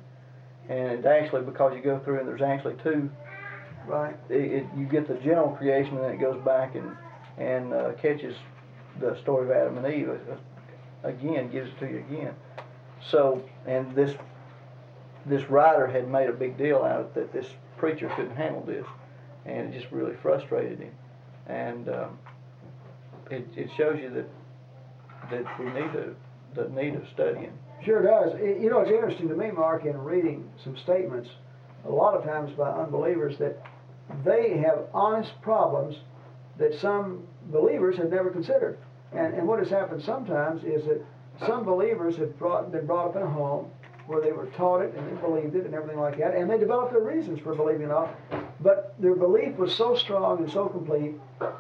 and 0.69 0.93
it's 0.93 1.07
actually 1.07 1.43
because 1.43 1.75
you 1.75 1.83
go 1.83 1.99
through 2.01 2.21
and 2.21 2.29
there's 2.29 2.43
actually 2.43 2.77
two. 2.83 3.11
Right. 3.87 4.17
It, 4.29 4.53
it 4.53 4.67
you 4.77 4.85
get 4.85 5.09
the 5.09 5.15
general 5.15 5.51
creation, 5.51 5.97
and 5.97 6.05
then 6.05 6.13
it 6.13 6.21
goes 6.21 6.43
back 6.45 6.75
and 6.75 6.97
and 7.39 7.73
uh, 7.73 7.93
catches 8.03 8.35
the 9.01 9.17
story 9.23 9.47
of 9.47 9.53
Adam 9.53 9.79
and 9.79 9.95
Eve 9.95 10.11
uh, 10.11 10.35
again, 11.05 11.51
gives 11.51 11.71
it 11.71 11.79
to 11.81 11.87
you 11.91 11.99
again. 11.99 12.35
So, 13.11 13.43
and 13.67 13.95
this 13.95 14.15
this 15.27 15.49
writer 15.51 15.87
had 15.87 16.09
made 16.09 16.29
a 16.29 16.33
big 16.33 16.57
deal 16.57 16.79
out 16.79 17.01
of 17.01 17.07
it 17.07 17.15
that 17.15 17.33
this 17.33 17.47
preacher 17.77 18.11
couldn't 18.17 18.37
handle 18.37 18.63
this, 18.63 18.87
and 19.47 19.73
it 19.73 19.79
just 19.79 19.93
really 19.93 20.15
frustrated 20.23 20.79
him. 20.81 20.93
And 21.47 21.89
um, 21.89 22.19
it 23.31 23.47
it 23.57 23.71
shows 23.77 24.01
you 24.01 24.11
that 24.11 24.29
that 25.31 25.59
we 25.59 25.67
need 25.67 25.93
to 25.93 26.15
the 26.55 26.69
need 26.71 26.95
of 26.95 27.07
studying. 27.13 27.53
Sure 27.85 28.03
does. 28.03 28.35
It- 28.41 28.59
You 28.61 28.71
know, 28.71 28.81
it's 28.81 28.91
interesting 28.91 29.29
to 29.29 29.35
me, 29.37 29.51
Mark, 29.51 29.85
in 29.85 29.97
reading 30.03 30.49
some 30.65 30.77
statements, 30.77 31.29
a 31.85 31.91
lot 31.91 32.15
of 32.15 32.25
times 32.25 32.51
by 32.53 32.71
unbelievers, 32.71 33.39
that 33.39 33.63
they 34.25 34.57
have 34.59 34.87
honest 34.95 35.41
problems 35.43 35.97
that 36.59 36.75
some 36.75 37.23
believers 37.53 37.97
have 37.99 38.11
never 38.11 38.31
considered. 38.31 38.79
And, 39.13 39.35
and 39.35 39.47
what 39.47 39.59
has 39.59 39.71
happened 39.71 40.03
sometimes 40.03 40.65
is 40.65 40.85
that 40.87 41.05
some 41.47 41.65
believers 41.65 42.17
have 42.17 42.39
brought, 42.39 42.71
been 42.73 42.87
brought 42.87 43.11
up 43.11 43.17
in 43.17 43.23
a 43.23 43.31
home 43.31 43.71
where 44.07 44.21
they 44.21 44.33
were 44.33 44.47
taught 44.57 44.81
it 44.81 44.95
and 44.95 45.07
they 45.07 45.21
believed 45.21 45.55
it 45.55 45.67
and 45.67 45.75
everything 45.75 46.01
like 46.01 46.19
that, 46.19 46.35
and 46.35 46.51
they 46.51 46.59
developed 46.59 46.93
their 46.93 47.03
reasons 47.03 47.39
for 47.41 47.55
believing 47.55 47.91
it. 47.91 48.09
But 48.61 48.95
their 48.99 49.15
belief 49.15 49.57
was 49.57 49.75
so 49.75 49.95
strong 49.95 50.39
and 50.39 50.51
so 50.51 50.67
complete 50.67 51.15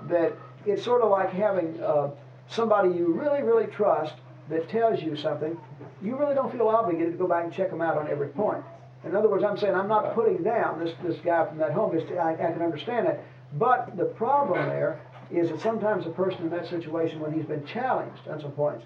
that 0.08 0.32
it's 0.66 0.82
sort 0.82 1.02
of 1.02 1.10
like 1.10 1.30
having 1.30 1.80
uh, 1.82 2.10
somebody 2.48 2.88
you 2.88 3.12
really, 3.12 3.42
really 3.42 3.66
trust 3.66 4.14
that 4.48 4.68
tells 4.70 5.02
you 5.02 5.14
something, 5.16 5.58
you 6.02 6.16
really 6.16 6.34
don't 6.34 6.50
feel 6.50 6.68
obligated 6.68 7.12
to 7.12 7.18
go 7.18 7.28
back 7.28 7.44
and 7.44 7.52
check 7.52 7.70
them 7.70 7.82
out 7.82 7.98
on 7.98 8.08
every 8.08 8.28
point. 8.28 8.64
In 9.04 9.14
other 9.14 9.28
words, 9.28 9.44
I'm 9.44 9.58
saying 9.58 9.74
I'm 9.74 9.88
not 9.88 10.14
putting 10.14 10.42
down 10.42 10.82
this, 10.82 10.94
this 11.04 11.16
guy 11.24 11.46
from 11.46 11.58
that 11.58 11.72
home, 11.72 11.96
I, 12.18 12.32
I 12.32 12.52
can 12.52 12.62
understand 12.62 13.06
that. 13.06 13.20
But 13.54 13.96
the 13.96 14.04
problem 14.04 14.68
there 14.68 15.00
is 15.30 15.50
that 15.50 15.60
sometimes 15.60 16.06
a 16.06 16.10
person 16.10 16.42
in 16.42 16.50
that 16.50 16.66
situation, 16.68 17.20
when 17.20 17.32
he's 17.32 17.44
been 17.44 17.64
challenged 17.66 18.26
on 18.28 18.40
some 18.40 18.52
points, 18.52 18.84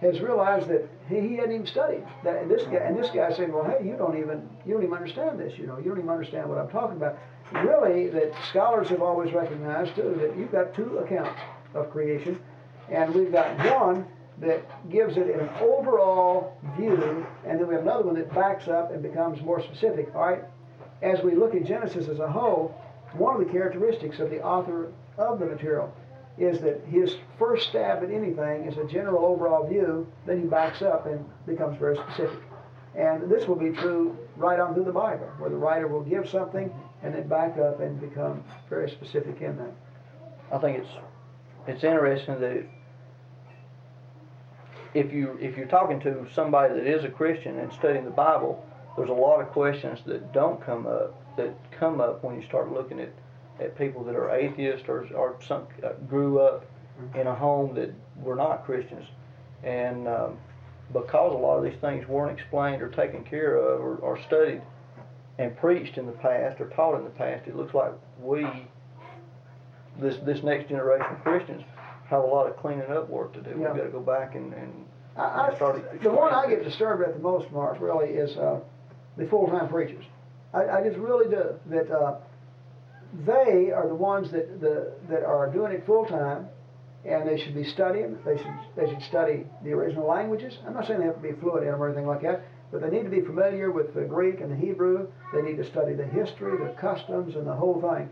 has 0.00 0.20
realized 0.20 0.68
that 0.68 0.88
he, 1.08 1.20
he 1.20 1.36
hadn't 1.36 1.52
even 1.52 1.66
studied. 1.66 2.04
That 2.24 2.42
and 2.42 2.50
this 2.50 2.62
guy 2.64 2.76
and 2.76 2.96
this 2.96 3.10
guy 3.10 3.32
saying, 3.32 3.52
"Well, 3.52 3.64
hey, 3.64 3.86
you 3.86 3.96
don't 3.96 4.18
even 4.18 4.48
you 4.64 4.74
don't 4.74 4.82
even 4.82 4.94
understand 4.94 5.38
this. 5.38 5.58
You 5.58 5.66
know, 5.66 5.78
you 5.78 5.84
don't 5.84 5.98
even 5.98 6.10
understand 6.10 6.48
what 6.48 6.58
I'm 6.58 6.68
talking 6.68 6.96
about." 6.96 7.18
Really, 7.52 8.08
that 8.10 8.32
scholars 8.50 8.88
have 8.88 9.02
always 9.02 9.32
recognized 9.32 9.94
too 9.96 10.16
that 10.20 10.36
you've 10.36 10.52
got 10.52 10.74
two 10.74 10.98
accounts 10.98 11.40
of 11.74 11.90
creation, 11.90 12.38
and 12.90 13.14
we've 13.14 13.32
got 13.32 13.58
one 13.80 14.06
that 14.40 14.88
gives 14.88 15.16
it 15.16 15.26
an 15.28 15.48
overall 15.60 16.56
view, 16.76 17.26
and 17.44 17.58
then 17.58 17.66
we 17.66 17.74
have 17.74 17.82
another 17.82 18.04
one 18.04 18.14
that 18.14 18.32
backs 18.32 18.68
up 18.68 18.92
and 18.92 19.02
becomes 19.02 19.40
more 19.42 19.60
specific. 19.60 20.14
All 20.14 20.20
right, 20.20 20.44
as 21.02 21.22
we 21.22 21.34
look 21.34 21.54
at 21.54 21.64
Genesis 21.64 22.08
as 22.08 22.20
a 22.20 22.30
whole, 22.30 22.74
one 23.14 23.40
of 23.40 23.46
the 23.46 23.52
characteristics 23.52 24.18
of 24.18 24.30
the 24.30 24.42
author 24.42 24.92
of 25.16 25.38
the 25.38 25.46
material 25.46 25.92
is 26.38 26.60
that 26.60 26.80
his 26.86 27.16
first 27.38 27.68
stab 27.68 28.02
at 28.02 28.10
anything 28.10 28.64
is 28.64 28.78
a 28.78 28.84
general 28.84 29.24
overall 29.24 29.66
view, 29.66 30.06
then 30.26 30.40
he 30.40 30.46
backs 30.46 30.82
up 30.82 31.06
and 31.06 31.24
becomes 31.46 31.78
very 31.78 31.96
specific. 31.96 32.38
And 32.94 33.30
this 33.30 33.46
will 33.46 33.56
be 33.56 33.70
true 33.70 34.16
right 34.36 34.58
on 34.58 34.74
through 34.74 34.84
the 34.84 34.92
Bible, 34.92 35.26
where 35.38 35.50
the 35.50 35.56
writer 35.56 35.88
will 35.88 36.02
give 36.02 36.28
something 36.28 36.72
and 37.02 37.14
then 37.14 37.28
back 37.28 37.58
up 37.58 37.80
and 37.80 38.00
become 38.00 38.42
very 38.68 38.90
specific 38.90 39.40
in 39.40 39.56
that. 39.56 39.72
I 40.52 40.58
think 40.58 40.78
it's 40.78 40.90
it's 41.66 41.84
interesting 41.84 42.40
that 42.40 42.64
if 44.94 45.12
you 45.12 45.36
if 45.40 45.56
you're 45.56 45.66
talking 45.66 46.00
to 46.00 46.26
somebody 46.32 46.74
that 46.74 46.86
is 46.86 47.04
a 47.04 47.08
Christian 47.08 47.58
and 47.58 47.72
studying 47.72 48.04
the 48.04 48.10
Bible, 48.10 48.64
there's 48.96 49.10
a 49.10 49.12
lot 49.12 49.40
of 49.40 49.48
questions 49.48 50.00
that 50.06 50.32
don't 50.32 50.64
come 50.64 50.86
up 50.86 51.20
that 51.38 51.54
come 51.72 52.00
up 52.00 52.22
when 52.22 52.40
you 52.40 52.46
start 52.46 52.70
looking 52.70 53.00
at, 53.00 53.12
at 53.58 53.76
people 53.78 54.04
that 54.04 54.14
are 54.14 54.30
atheists 54.30 54.88
or 54.88 55.06
or 55.14 55.36
some 55.46 55.66
uh, 55.82 55.92
grew 56.06 56.40
up 56.40 56.66
in 57.14 57.26
a 57.26 57.34
home 57.34 57.74
that 57.74 57.94
were 58.22 58.36
not 58.36 58.64
Christians, 58.64 59.06
and 59.64 60.06
um, 60.06 60.36
because 60.92 61.32
a 61.32 61.36
lot 61.36 61.56
of 61.58 61.64
these 61.64 61.80
things 61.80 62.06
weren't 62.06 62.38
explained 62.38 62.82
or 62.82 62.88
taken 62.88 63.24
care 63.24 63.56
of 63.56 63.80
or, 63.80 63.96
or 63.96 64.18
studied 64.26 64.62
and 65.38 65.56
preached 65.56 65.96
in 65.98 66.06
the 66.06 66.12
past 66.12 66.60
or 66.60 66.68
taught 66.70 66.98
in 66.98 67.04
the 67.04 67.10
past, 67.10 67.46
it 67.46 67.56
looks 67.56 67.74
like 67.74 67.92
we 68.20 68.46
this 70.00 70.16
this 70.24 70.42
next 70.42 70.68
generation 70.68 71.06
of 71.10 71.22
Christians 71.22 71.62
have 72.10 72.22
a 72.22 72.26
lot 72.26 72.46
of 72.46 72.56
cleaning 72.56 72.90
up 72.90 73.08
work 73.08 73.32
to 73.34 73.40
do. 73.40 73.50
Yeah. 73.50 73.56
We've 73.56 73.76
got 73.76 73.84
to 73.84 73.90
go 73.90 74.00
back 74.00 74.34
and, 74.34 74.52
and 74.54 74.86
I, 75.16 75.54
start 75.56 75.84
I, 75.92 75.96
the 75.98 76.10
one 76.10 76.32
I 76.32 76.48
get 76.48 76.64
disturbed 76.64 77.02
at 77.02 77.14
the 77.14 77.20
most, 77.20 77.50
Mark, 77.50 77.80
really 77.80 78.10
is 78.10 78.36
uh, 78.36 78.60
the 79.16 79.26
full-time 79.26 79.68
preachers. 79.68 80.04
I, 80.52 80.78
I 80.78 80.82
just 80.82 80.98
really 80.98 81.28
do 81.28 81.54
that. 81.70 81.90
Uh, 81.90 82.16
they 83.26 83.70
are 83.70 83.88
the 83.88 83.94
ones 83.94 84.30
that 84.32 84.60
the 84.60 84.92
that 85.08 85.24
are 85.24 85.50
doing 85.50 85.72
it 85.72 85.86
full-time, 85.86 86.46
and 87.04 87.26
they 87.28 87.38
should 87.38 87.54
be 87.54 87.64
studying. 87.64 88.18
They 88.24 88.36
should 88.36 88.58
they 88.76 88.86
should 88.86 89.02
study 89.02 89.46
the 89.64 89.72
original 89.72 90.06
languages. 90.06 90.58
I'm 90.66 90.74
not 90.74 90.86
saying 90.86 91.00
they 91.00 91.06
have 91.06 91.16
to 91.16 91.22
be 91.22 91.32
fluent 91.40 91.64
in 91.64 91.70
them 91.70 91.82
or 91.82 91.88
anything 91.88 92.06
like 92.06 92.22
that, 92.22 92.42
but 92.70 92.80
they 92.80 92.90
need 92.90 93.04
to 93.04 93.10
be 93.10 93.22
familiar 93.22 93.70
with 93.70 93.94
the 93.94 94.02
Greek 94.02 94.40
and 94.40 94.50
the 94.50 94.56
Hebrew. 94.56 95.08
They 95.32 95.42
need 95.42 95.56
to 95.56 95.64
study 95.64 95.94
the 95.94 96.06
history, 96.06 96.56
the 96.58 96.74
customs, 96.74 97.34
and 97.34 97.46
the 97.46 97.54
whole 97.54 97.80
thing. 97.80 98.10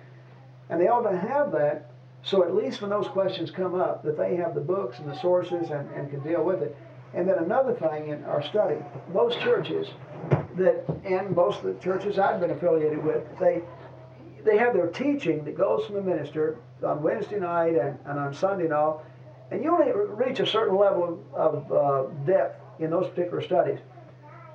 And 0.69 0.81
they 0.81 0.89
ought 0.89 1.09
to 1.09 1.17
have 1.17 1.53
that 1.53 1.91
so 2.27 2.43
at 2.43 2.55
least 2.57 2.81
when 2.81 2.91
those 2.91 3.07
questions 3.09 3.53
come 3.53 3.77
up, 3.77 4.03
that 4.03 4.19
they 4.19 4.35
have 4.35 4.55
the 4.55 4.61
books 4.61 4.99
and 4.99 5.09
the 5.09 5.19
sources 5.21 5.71
and, 5.71 5.89
and 5.93 6.11
can 6.11 6.21
deal 6.25 6.43
with 6.43 6.61
it. 6.61 6.77
And 7.15 7.29
then 7.29 7.39
another 7.39 7.73
thing 7.75 8.09
in 8.09 8.25
our 8.25 8.43
study, 8.43 8.77
most 9.13 9.39
churches 9.41 9.87
that, 10.57 10.85
and 11.05 11.35
most 11.35 11.59
of 11.59 11.65
the 11.65 11.75
churches 11.83 12.19
I've 12.19 12.41
been 12.41 12.51
affiliated 12.51 13.03
with, 13.05 13.25
they 13.39 13.63
they 14.45 14.57
have 14.57 14.75
their 14.75 14.87
teaching 14.87 15.45
that 15.45 15.57
goes 15.57 15.85
from 15.85 15.97
the 15.97 16.03
minister 16.03 16.57
on 16.85 17.03
Wednesday 17.03 17.41
night 17.41 17.75
and, 17.75 17.99
and 18.05 18.19
on 18.19 18.33
Sunday 18.33 18.67
and 18.67 18.73
all, 18.73 19.05
and 19.51 19.63
you 19.63 19.73
only 19.73 19.93
reach 19.93 20.39
a 20.39 20.47
certain 20.47 20.77
level 20.77 21.21
of, 21.35 21.71
of 21.71 21.73
uh, 21.73 22.11
depth 22.25 22.63
in 22.79 22.91
those 22.91 23.09
particular 23.09 23.43
studies. 23.43 23.79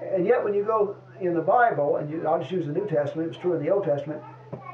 And 0.02 0.26
yet, 0.26 0.44
when 0.44 0.54
you 0.54 0.64
go 0.64 0.96
in 1.20 1.34
the 1.34 1.42
Bible, 1.42 1.98
and 1.98 2.10
you, 2.10 2.26
I'll 2.28 2.40
just 2.40 2.52
use 2.52 2.66
the 2.66 2.74
New 2.74 2.88
Testament, 2.88 3.26
it 3.26 3.30
was 3.30 3.38
true 3.38 3.54
in 3.54 3.64
the 3.64 3.70
Old 3.70 3.84
Testament, 3.84 4.22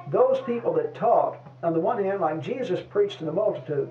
those 0.10 0.40
people 0.46 0.74
that 0.76 0.96
taught, 0.96 1.38
on 1.64 1.74
the 1.74 1.80
one 1.80 2.02
hand, 2.02 2.22
like 2.22 2.42
Jesus 2.42 2.80
preached 2.90 3.20
to 3.20 3.26
the 3.26 3.32
multitude, 3.32 3.90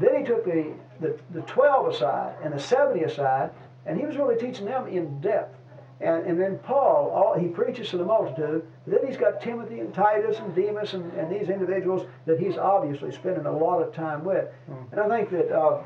then 0.00 0.18
he 0.18 0.24
took 0.24 0.44
the, 0.44 0.72
the, 1.00 1.18
the 1.32 1.40
12 1.42 1.94
aside 1.94 2.36
and 2.42 2.54
the 2.54 2.60
70 2.60 3.02
aside, 3.02 3.50
and 3.86 3.98
he 3.98 4.06
was 4.06 4.16
really 4.16 4.36
teaching 4.36 4.66
them 4.66 4.86
in 4.86 5.20
depth. 5.20 5.57
And, 6.00 6.26
and 6.26 6.40
then 6.40 6.58
Paul, 6.58 7.10
all, 7.10 7.38
he 7.38 7.48
preaches 7.48 7.90
to 7.90 7.98
the 7.98 8.04
multitude. 8.04 8.64
Then 8.86 9.00
he's 9.06 9.16
got 9.16 9.40
Timothy 9.40 9.80
and 9.80 9.92
Titus 9.92 10.38
and 10.38 10.54
Demas 10.54 10.94
and, 10.94 11.12
and 11.14 11.30
these 11.30 11.48
individuals 11.48 12.06
that 12.26 12.38
he's 12.38 12.56
obviously 12.56 13.10
spending 13.10 13.46
a 13.46 13.56
lot 13.56 13.82
of 13.82 13.92
time 13.92 14.24
with. 14.24 14.46
And 14.92 15.00
I 15.00 15.08
think 15.08 15.30
that 15.30 15.50
uh, 15.50 15.82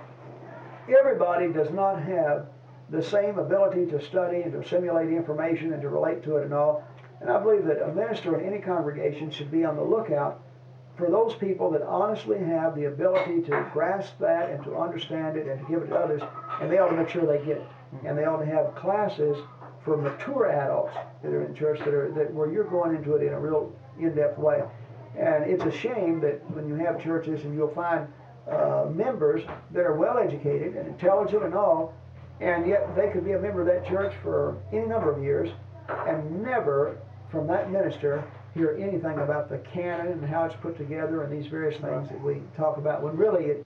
everybody 0.98 1.50
does 1.50 1.70
not 1.70 2.02
have 2.02 2.46
the 2.90 3.02
same 3.02 3.38
ability 3.38 3.86
to 3.86 4.04
study 4.04 4.42
and 4.42 4.52
to 4.52 4.60
assimilate 4.60 5.08
information 5.08 5.72
and 5.72 5.80
to 5.80 5.88
relate 5.88 6.22
to 6.24 6.36
it 6.36 6.44
and 6.44 6.52
all. 6.52 6.84
And 7.22 7.30
I 7.30 7.40
believe 7.40 7.64
that 7.64 7.82
a 7.82 7.94
minister 7.94 8.38
in 8.38 8.46
any 8.46 8.60
congregation 8.60 9.30
should 9.30 9.50
be 9.50 9.64
on 9.64 9.76
the 9.76 9.82
lookout 9.82 10.42
for 10.96 11.08
those 11.10 11.34
people 11.34 11.70
that 11.70 11.82
honestly 11.82 12.38
have 12.38 12.74
the 12.74 12.84
ability 12.84 13.40
to 13.42 13.70
grasp 13.72 14.18
that 14.20 14.50
and 14.50 14.62
to 14.64 14.76
understand 14.76 15.38
it 15.38 15.46
and 15.46 15.58
to 15.60 15.72
give 15.72 15.82
it 15.82 15.86
to 15.86 15.96
others, 15.96 16.20
and 16.60 16.70
they 16.70 16.78
ought 16.78 16.88
to 16.88 16.96
make 16.96 17.08
sure 17.08 17.24
they 17.24 17.42
get 17.44 17.56
it. 17.56 17.66
And 18.04 18.16
they 18.16 18.24
ought 18.24 18.38
to 18.38 18.46
have 18.46 18.74
classes 18.74 19.38
for 19.84 19.96
mature 19.96 20.50
adults 20.50 20.94
that 21.22 21.32
are 21.32 21.44
in 21.44 21.54
church 21.54 21.78
that 21.80 21.94
are 21.94 22.12
that 22.12 22.32
where 22.32 22.50
you're 22.50 22.64
going 22.64 22.94
into 22.94 23.14
it 23.14 23.22
in 23.22 23.32
a 23.32 23.40
real 23.40 23.72
in-depth 23.98 24.38
way. 24.38 24.62
And 25.18 25.44
it's 25.44 25.64
a 25.64 25.70
shame 25.70 26.20
that 26.20 26.48
when 26.52 26.68
you 26.68 26.74
have 26.76 27.02
churches 27.02 27.44
and 27.44 27.54
you'll 27.54 27.74
find 27.74 28.06
uh, 28.50 28.86
members 28.90 29.42
that 29.72 29.84
are 29.84 29.94
well 29.94 30.18
educated 30.18 30.74
and 30.74 30.88
intelligent 30.88 31.44
and 31.44 31.54
all, 31.54 31.94
and 32.40 32.66
yet 32.66 32.94
they 32.96 33.10
could 33.10 33.24
be 33.24 33.32
a 33.32 33.38
member 33.38 33.60
of 33.60 33.66
that 33.66 33.86
church 33.86 34.14
for 34.22 34.58
any 34.72 34.86
number 34.86 35.12
of 35.12 35.22
years 35.22 35.50
and 36.06 36.42
never 36.42 36.98
from 37.30 37.46
that 37.46 37.70
minister 37.70 38.24
hear 38.54 38.76
anything 38.78 39.18
about 39.18 39.48
the 39.48 39.58
canon 39.58 40.12
and 40.12 40.24
how 40.24 40.44
it's 40.44 40.56
put 40.56 40.76
together 40.76 41.22
and 41.22 41.32
these 41.32 41.50
various 41.50 41.80
things 41.80 42.08
that 42.08 42.20
we 42.22 42.42
talk 42.56 42.76
about 42.76 43.02
when 43.02 43.16
really 43.16 43.44
it, 43.44 43.60